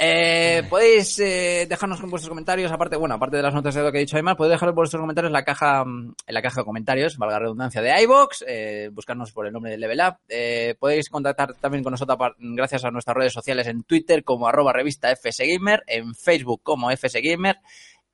Eh, 0.00 0.62
podéis 0.70 1.18
eh, 1.18 1.66
dejarnos 1.68 2.00
con 2.00 2.08
vuestros 2.08 2.28
comentarios, 2.28 2.70
aparte, 2.70 2.94
bueno, 2.94 3.16
aparte 3.16 3.36
de 3.36 3.42
las 3.42 3.52
notas 3.52 3.74
de 3.74 3.82
lo 3.82 3.90
que 3.90 3.98
he 3.98 4.02
dicho 4.02 4.16
Aymar, 4.16 4.36
podéis 4.36 4.52
dejar 4.52 4.72
vuestros 4.72 5.00
comentarios 5.00 5.28
en 5.28 5.32
la 5.32 5.44
caja, 5.44 5.84
mm, 5.84 6.14
en 6.24 6.34
la 6.34 6.40
caja 6.40 6.60
de 6.60 6.64
comentarios, 6.64 7.18
valga 7.18 7.34
la 7.34 7.40
redundancia, 7.40 7.82
de 7.82 8.02
iVoox, 8.02 8.44
eh, 8.46 8.90
buscarnos 8.92 9.32
por 9.32 9.46
el 9.46 9.52
nombre 9.52 9.72
de 9.72 9.78
Level 9.78 10.00
Up. 10.00 10.18
Eh, 10.28 10.76
podéis 10.78 11.08
contactar 11.08 11.54
también 11.54 11.82
con 11.82 11.90
nosotros 11.90 12.16
gracias 12.38 12.84
a 12.84 12.92
nuestras 12.92 13.16
redes 13.16 13.32
sociales 13.32 13.66
en 13.66 13.82
Twitter 13.82 14.22
como 14.22 14.46
arroba 14.46 14.72
revista 14.72 15.10
FSGamer, 15.16 15.82
en 15.88 16.14
Facebook 16.14 16.60
como 16.62 16.90
FSGamer, 16.96 17.56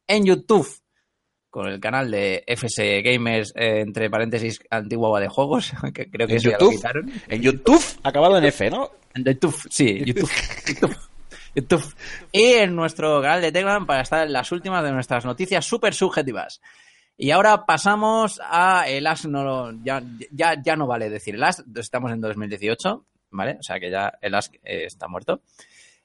en 0.06 0.24
YouTube 0.24 0.66
con 1.50 1.68
el 1.68 1.78
canal 1.78 2.10
de 2.10 2.42
FS 2.48 3.02
Gamers, 3.02 3.52
eh, 3.54 3.78
entre 3.80 4.10
paréntesis, 4.10 4.58
antigua 4.70 5.20
de 5.20 5.28
juegos, 5.28 5.72
que 5.94 6.10
creo 6.10 6.26
que 6.26 6.32
En 6.32 6.38
eso 6.38 6.50
ya 6.50 6.56
lo 6.58 6.64
YouTube, 6.64 6.76
quitaron. 6.76 7.12
en 7.28 7.42
YouTube, 7.42 7.84
acabado 8.02 8.38
en 8.38 8.44
F, 8.46 8.70
¿no? 8.70 8.90
En 9.14 9.22
YouTube, 9.22 9.54
sí, 9.70 10.02
YouTube. 10.04 10.30
YouTube. 10.66 10.96
YouTube. 11.54 11.94
Y 12.32 12.44
en 12.54 12.74
nuestro 12.74 13.20
canal 13.22 13.40
de 13.40 13.52
Telegram 13.52 13.86
para 13.86 14.02
estar 14.02 14.26
en 14.26 14.32
las 14.32 14.50
últimas 14.52 14.82
de 14.84 14.92
nuestras 14.92 15.24
noticias 15.24 15.64
súper 15.64 15.94
subjetivas. 15.94 16.60
Y 17.16 17.30
ahora 17.30 17.64
pasamos 17.64 18.40
a 18.44 18.88
el 18.88 19.06
As, 19.06 19.24
no, 19.26 19.70
ya, 19.84 20.02
ya, 20.32 20.60
ya 20.60 20.74
no 20.76 20.86
vale 20.86 21.08
decir 21.10 21.36
el 21.36 21.44
As, 21.44 21.62
estamos 21.76 22.10
en 22.10 22.20
2018, 22.20 23.04
¿vale? 23.30 23.56
O 23.60 23.62
sea 23.62 23.78
que 23.78 23.90
ya 23.90 24.12
el 24.20 24.34
As 24.34 24.50
eh, 24.64 24.84
está 24.86 25.06
muerto. 25.06 25.40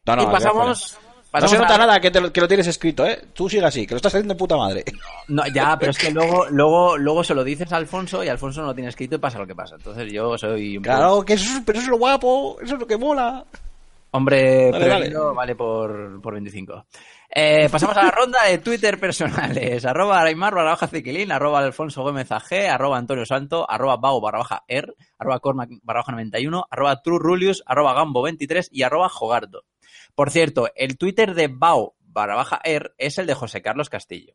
No, 0.06 0.16
no, 0.16 0.24
y 0.24 0.26
pasamos... 0.28 0.98
No 1.02 1.32
pasamos 1.32 1.52
se 1.52 1.58
nota 1.60 1.76
a- 1.76 1.78
nada 1.78 2.00
que, 2.00 2.10
te 2.10 2.20
lo, 2.22 2.34
que 2.34 2.42
lo 2.42 2.48
tienes 2.48 2.66
escrito, 2.66 3.06
¿eh? 3.06 3.20
Tú 3.34 3.48
sigue 3.48 3.64
así, 3.66 3.86
que 3.86 3.94
lo 3.94 3.98
estás 3.98 4.14
haciendo 4.16 4.34
de 4.34 4.38
puta 4.40 4.58
madre. 4.58 4.84
No, 5.28 5.44
ya, 5.48 5.78
pero 5.78 5.92
es 5.92 5.98
que 6.00 6.10
luego, 6.10 6.48
luego, 6.50 6.98
luego 6.98 7.24
se 7.24 7.36
lo 7.36 7.44
dices 7.44 7.72
a 7.72 7.76
Alfonso 7.78 8.24
y 8.24 8.28
Alfonso 8.30 8.62
no 8.62 8.68
lo 8.68 8.74
tiene 8.74 8.90
escrito 8.90 9.16
y 9.16 9.20
pasa 9.20 9.38
lo 9.38 9.46
que 9.46 9.54
pasa. 9.54 9.76
Entonces 9.76 10.12
yo 10.12 10.36
soy 10.40 10.78
un 10.78 10.84
Claro, 10.84 11.24
que 11.24 11.34
eso, 11.34 11.58
es- 11.58 11.64
pero 11.66 11.78
eso 11.78 11.86
es 11.86 11.90
lo 11.92 11.98
guapo, 12.00 12.58
eso 12.64 12.74
es 12.76 12.80
lo 12.80 12.88
que 12.88 12.98
mola. 12.98 13.46
Hombre, 14.12 14.72
Vale, 14.72 14.86
prevenido 14.86 15.36
vale, 15.36 15.56
por, 15.56 16.20
por 16.22 16.34
25. 16.34 16.88
Eh, 17.30 17.70
pasamos 17.70 17.96
a 17.96 18.04
la 18.04 18.12
ronda 18.12 18.44
de 18.46 18.58
Twitter 18.58 19.00
personales. 19.00 19.86
Arroba 19.86 20.20
Araimar 20.20 20.56
barra 20.56 20.72
baja 20.72 20.88
Ciquilín, 20.88 21.32
arroba 21.32 21.60
Alfonso 21.60 22.02
Gómez 22.02 22.32
AG, 22.32 22.72
arroba 22.72 22.98
Antonio 22.98 23.26
Santo, 23.26 23.70
arroba 23.70 23.98
Bau 23.98 24.20
barra 24.20 24.40
baja 24.40 24.64
R, 24.68 24.96
arroba 25.20 25.40
Cormac 25.40 25.70
barra 25.84 26.00
baja 26.00 26.12
91, 26.14 26.66
arroba 26.72 27.02
True 27.04 27.20
Rulius, 27.20 27.62
arroba 27.68 27.94
Gambo 27.94 28.24
23 28.24 28.70
y 28.72 28.82
arroba 28.82 29.10
Jogardo. 29.10 29.66
Por 30.16 30.32
cierto, 30.32 30.70
el 30.76 30.98
Twitter 30.98 31.36
de 31.36 31.48
Bau 31.48 31.94
barra 32.00 32.36
baja 32.36 32.60
R 32.64 32.92
es 32.98 33.20
el 33.20 33.28
de 33.28 33.36
José 33.36 33.62
Carlos 33.62 33.90
Castillo. 33.90 34.34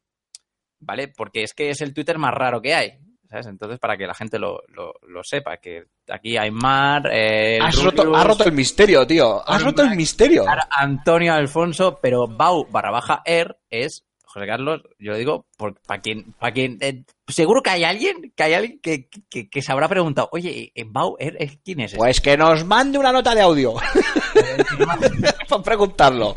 ¿Vale? 0.78 1.08
Porque 1.08 1.42
es 1.42 1.52
que 1.52 1.70
es 1.70 1.80
el 1.80 1.94
Twitter 1.94 2.18
más 2.18 2.32
raro 2.32 2.62
que 2.62 2.74
hay. 2.74 3.00
¿Sabes? 3.34 3.48
Entonces, 3.48 3.80
para 3.80 3.96
que 3.96 4.06
la 4.06 4.14
gente 4.14 4.38
lo, 4.38 4.62
lo, 4.68 4.94
lo 5.08 5.24
sepa, 5.24 5.56
que 5.56 5.86
aquí 6.08 6.36
Aymar, 6.36 7.08
eh, 7.12 7.56
el 7.56 7.62
Has 7.62 7.82
roto, 7.82 8.14
has 8.14 8.24
roto 8.24 8.44
el 8.44 8.52
misterio, 8.52 9.04
tío. 9.04 9.42
Has 9.44 9.60
roto 9.60 9.82
el 9.82 9.96
misterio. 9.96 10.44
Antonio 10.70 11.34
Alfonso, 11.34 11.98
pero 12.00 12.28
Bau 12.28 12.64
barra 12.70 12.92
baja 12.92 13.22
R 13.24 13.56
es 13.68 14.04
José 14.24 14.46
Carlos, 14.46 14.82
yo 15.00 15.10
lo 15.10 15.18
digo 15.18 15.46
para 15.84 16.00
quien, 16.00 16.32
para 16.38 16.52
quien 16.52 16.78
eh, 16.80 17.02
seguro 17.26 17.60
que 17.60 17.70
hay 17.70 17.82
alguien, 17.82 18.32
que 18.36 18.42
hay 18.44 18.54
alguien 18.54 18.78
que, 18.80 19.08
que, 19.28 19.50
que 19.50 19.62
se 19.62 19.72
habrá 19.72 19.88
preguntado, 19.88 20.28
oye, 20.30 20.70
eh, 20.72 20.84
Bau 20.86 21.16
R, 21.18 21.36
eh, 21.40 21.58
¿quién 21.64 21.80
es? 21.80 21.86
este?". 21.86 21.98
Pues 21.98 22.20
que 22.20 22.36
nos 22.36 22.64
mande 22.64 22.98
una 22.98 23.10
nota 23.10 23.34
de 23.34 23.40
audio. 23.40 23.74
Para 25.48 25.62
preguntarlo. 25.64 26.36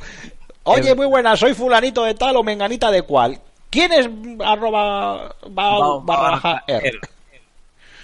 Oye, 0.63 0.95
muy 0.95 1.05
buena, 1.05 1.37
soy 1.37 1.53
fulanito 1.53 2.03
de 2.03 2.15
tal 2.15 2.37
o 2.37 2.43
menganita 2.43 2.89
de 2.89 3.03
cual. 3.03 3.39
¿Quién 3.69 3.91
es 3.93 4.07
arroba 4.45 5.35
bau 5.49 5.79
Bau 5.81 6.01
barra 6.01 6.29
baja 6.31 6.63
R? 6.67 6.99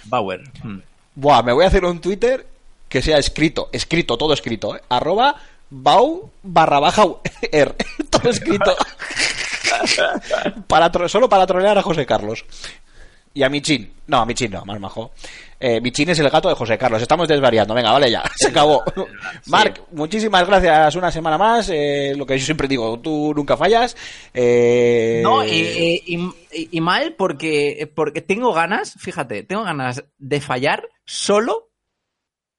Bauer. 0.04 0.42
Hmm. 0.62 0.78
Buah, 1.14 1.42
me 1.42 1.52
voy 1.52 1.64
a 1.64 1.68
hacer 1.68 1.84
un 1.84 2.00
Twitter 2.00 2.46
que 2.88 3.00
sea 3.02 3.18
escrito, 3.18 3.68
escrito, 3.72 4.16
todo 4.18 4.32
escrito, 4.34 4.76
¿eh? 4.76 4.82
Arroba 4.88 5.36
bau 5.70 6.30
barra 6.42 6.80
baja 6.80 7.04
R. 7.50 7.74
todo 8.10 8.30
escrito. 8.30 8.76
para 10.66 10.90
tro- 10.92 11.08
solo 11.08 11.28
para 11.28 11.46
trolear 11.46 11.78
a 11.78 11.82
José 11.82 12.06
Carlos. 12.06 12.44
Y 13.36 13.42
a 13.42 13.48
Michin. 13.48 13.92
No, 14.06 14.18
a 14.18 14.26
Michin 14.26 14.50
no, 14.52 14.64
más 14.64 14.78
majo. 14.78 15.10
Eh, 15.58 15.80
Michin 15.80 16.08
es 16.10 16.18
el 16.20 16.30
gato 16.30 16.48
de 16.48 16.54
José 16.54 16.78
Carlos. 16.78 17.02
Estamos 17.02 17.26
desvariando. 17.26 17.74
Venga, 17.74 17.90
vale, 17.90 18.08
ya. 18.10 18.22
Se 18.36 18.48
acabó. 18.48 18.84
Marc, 19.46 19.82
muchísimas 19.90 20.46
gracias 20.46 20.94
una 20.94 21.10
semana 21.10 21.36
más. 21.36 21.68
Eh, 21.70 22.14
lo 22.16 22.24
que 22.26 22.38
yo 22.38 22.44
siempre 22.44 22.68
digo, 22.68 23.00
tú 23.00 23.32
nunca 23.34 23.56
fallas. 23.56 23.96
Eh, 24.32 25.20
No, 25.24 25.44
y, 25.44 25.50
y- 25.50 26.02
y- 26.06 26.68
y 26.70 26.80
mal 26.80 27.14
porque, 27.18 27.90
porque 27.94 28.20
tengo 28.22 28.52
ganas, 28.52 28.94
fíjate, 28.98 29.42
tengo 29.42 29.64
ganas 29.64 30.04
de 30.18 30.40
fallar 30.40 30.88
solo 31.04 31.70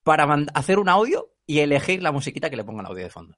para 0.03 0.27
hacer 0.53 0.77
un 0.80 0.89
audio 0.89 1.30
y 1.47 1.60
elegir 1.60 2.03
la 2.03 2.11
musiquita 2.11 2.49
que 2.49 2.57
le 2.57 2.64
ponga 2.65 2.81
el 2.81 2.88
audio 2.88 3.03
de 3.06 3.10
fondo. 3.10 3.38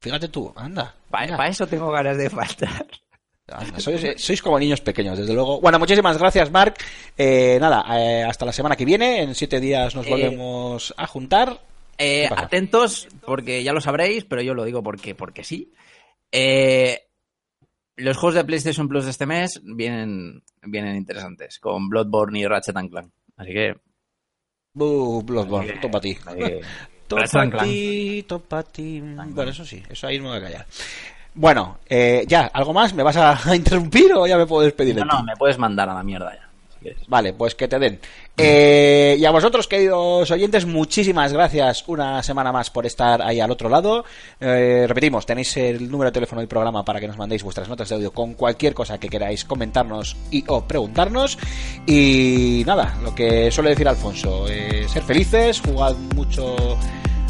Fíjate 0.00 0.28
tú, 0.28 0.52
anda. 0.56 0.94
Para 1.10 1.26
Venga. 1.26 1.46
eso 1.48 1.66
tengo 1.66 1.90
ganas 1.90 2.16
de 2.16 2.30
faltar. 2.30 2.86
Sois, 3.78 4.02
eh, 4.02 4.14
sois 4.18 4.42
como 4.42 4.58
niños 4.58 4.80
pequeños, 4.80 5.16
desde 5.18 5.32
luego. 5.32 5.60
Bueno, 5.60 5.78
muchísimas 5.78 6.18
gracias, 6.18 6.50
Marc. 6.50 6.82
Eh, 7.16 7.58
nada, 7.60 7.84
eh, 7.96 8.24
hasta 8.24 8.44
la 8.44 8.52
semana 8.52 8.74
que 8.74 8.84
viene. 8.84 9.22
En 9.22 9.34
siete 9.36 9.60
días 9.60 9.94
nos 9.94 10.04
Eh, 10.06 10.10
volvemos 10.10 10.92
a 10.96 11.06
juntar. 11.06 11.60
Eh, 11.96 12.28
atentos, 12.36 13.06
porque 13.24 13.62
ya 13.62 13.72
lo 13.72 13.80
sabréis, 13.80 14.24
pero 14.24 14.42
yo 14.42 14.52
lo 14.52 14.64
digo 14.64 14.82
porque, 14.82 15.14
porque 15.14 15.44
sí. 15.44 15.72
Eh, 16.32 17.02
los 17.94 18.16
juegos 18.16 18.34
de 18.34 18.44
PlayStation 18.44 18.88
Plus 18.88 19.04
de 19.04 19.12
este 19.12 19.26
mes 19.26 19.60
vienen, 19.62 20.42
vienen 20.62 20.96
interesantes, 20.96 21.60
con 21.60 21.88
Bloodborne 21.88 22.40
y 22.40 22.46
Ratchet 22.46 22.76
and 22.76 22.90
Clank. 22.90 23.12
Así 23.36 23.52
que. 23.52 23.74
Buh, 24.74 25.22
Bloodborne, 25.22 25.78
todo 25.80 25.92
para 25.92 26.00
ti. 26.02 26.16
Clank. 26.16 27.62
ti, 27.62 28.26
para 28.48 28.62
ti. 28.64 29.00
Bueno, 29.00 29.52
eso 29.52 29.64
sí, 29.64 29.80
eso 29.88 30.08
ahí 30.08 30.18
no 30.18 30.24
me 30.24 30.30
voy 30.30 30.38
a 30.38 30.42
callar. 30.42 30.66
Bueno, 31.36 31.78
eh, 31.86 32.24
ya, 32.26 32.50
¿algo 32.52 32.72
más? 32.72 32.94
¿Me 32.94 33.02
vas 33.02 33.16
a, 33.16 33.38
interrumpir 33.54 34.12
o 34.14 34.26
ya 34.26 34.36
me 34.36 34.46
puedo 34.46 34.62
despedir 34.62 34.94
de 34.94 35.04
No, 35.04 35.18
no, 35.18 35.22
me 35.22 35.36
puedes 35.36 35.58
mandar 35.58 35.88
a 35.88 35.94
la 35.94 36.02
mierda 36.02 36.34
ya. 36.34 36.46
Vale, 37.08 37.32
pues 37.32 37.54
que 37.54 37.68
te 37.68 37.78
den. 37.78 37.98
Eh, 38.36 39.16
y 39.18 39.24
a 39.24 39.30
vosotros, 39.30 39.66
queridos 39.66 40.30
oyentes, 40.30 40.66
muchísimas 40.66 41.32
gracias 41.32 41.84
una 41.88 42.22
semana 42.22 42.52
más 42.52 42.70
por 42.70 42.86
estar 42.86 43.22
ahí 43.22 43.40
al 43.40 43.50
otro 43.50 43.68
lado. 43.68 44.04
Eh, 44.40 44.84
repetimos, 44.86 45.26
tenéis 45.26 45.56
el 45.56 45.90
número 45.90 46.10
de 46.10 46.14
teléfono 46.14 46.40
del 46.40 46.48
programa 46.48 46.84
para 46.84 47.00
que 47.00 47.08
nos 47.08 47.16
mandéis 47.16 47.42
vuestras 47.42 47.68
notas 47.68 47.88
de 47.88 47.96
audio 47.96 48.12
con 48.12 48.34
cualquier 48.34 48.74
cosa 48.74 48.98
que 48.98 49.08
queráis 49.08 49.44
comentarnos 49.44 50.16
y 50.30 50.44
o 50.48 50.62
preguntarnos. 50.62 51.38
Y 51.86 52.62
nada, 52.66 52.96
lo 53.02 53.14
que 53.14 53.50
suele 53.50 53.70
decir 53.70 53.88
Alfonso, 53.88 54.46
eh, 54.48 54.86
ser 54.88 55.02
felices, 55.02 55.60
jugad 55.60 55.96
mucho 56.14 56.78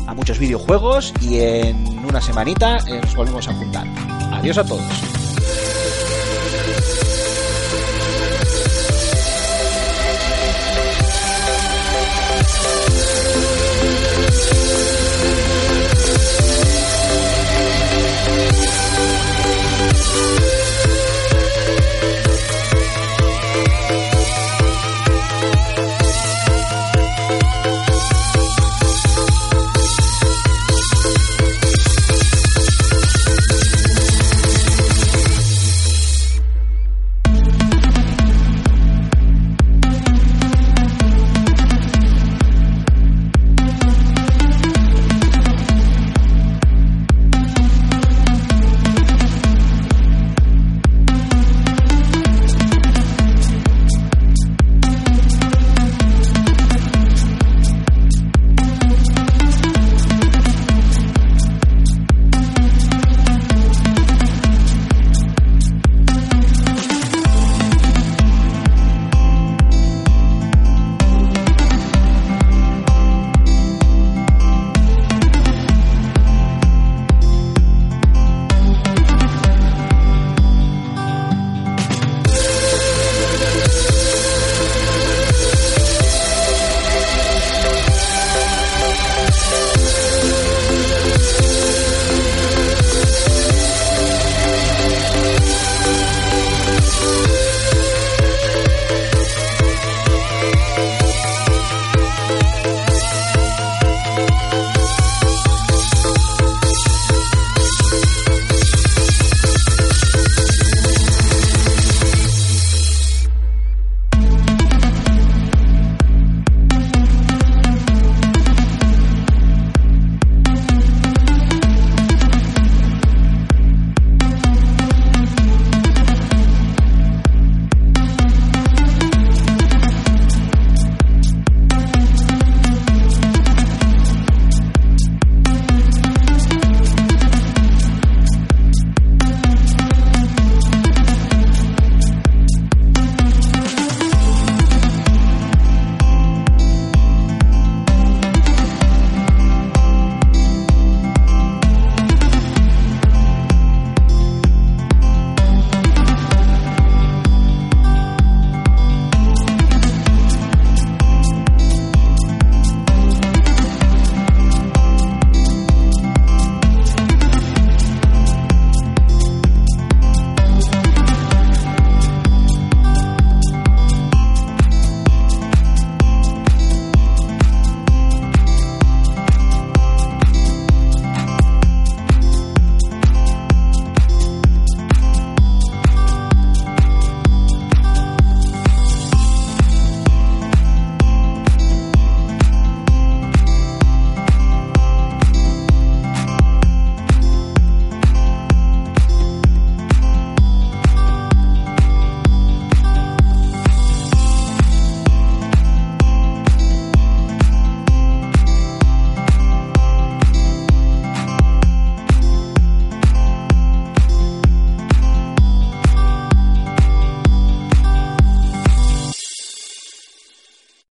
a 0.06 0.14
muchos 0.14 0.38
videojuegos 0.38 1.12
y 1.20 1.40
en 1.40 2.04
una 2.04 2.20
semanita 2.20 2.78
eh, 2.86 3.00
nos 3.02 3.14
volvemos 3.14 3.48
a 3.48 3.54
juntar. 3.54 3.86
Adiós 4.32 4.58
a 4.58 4.64
todos. 4.64 5.25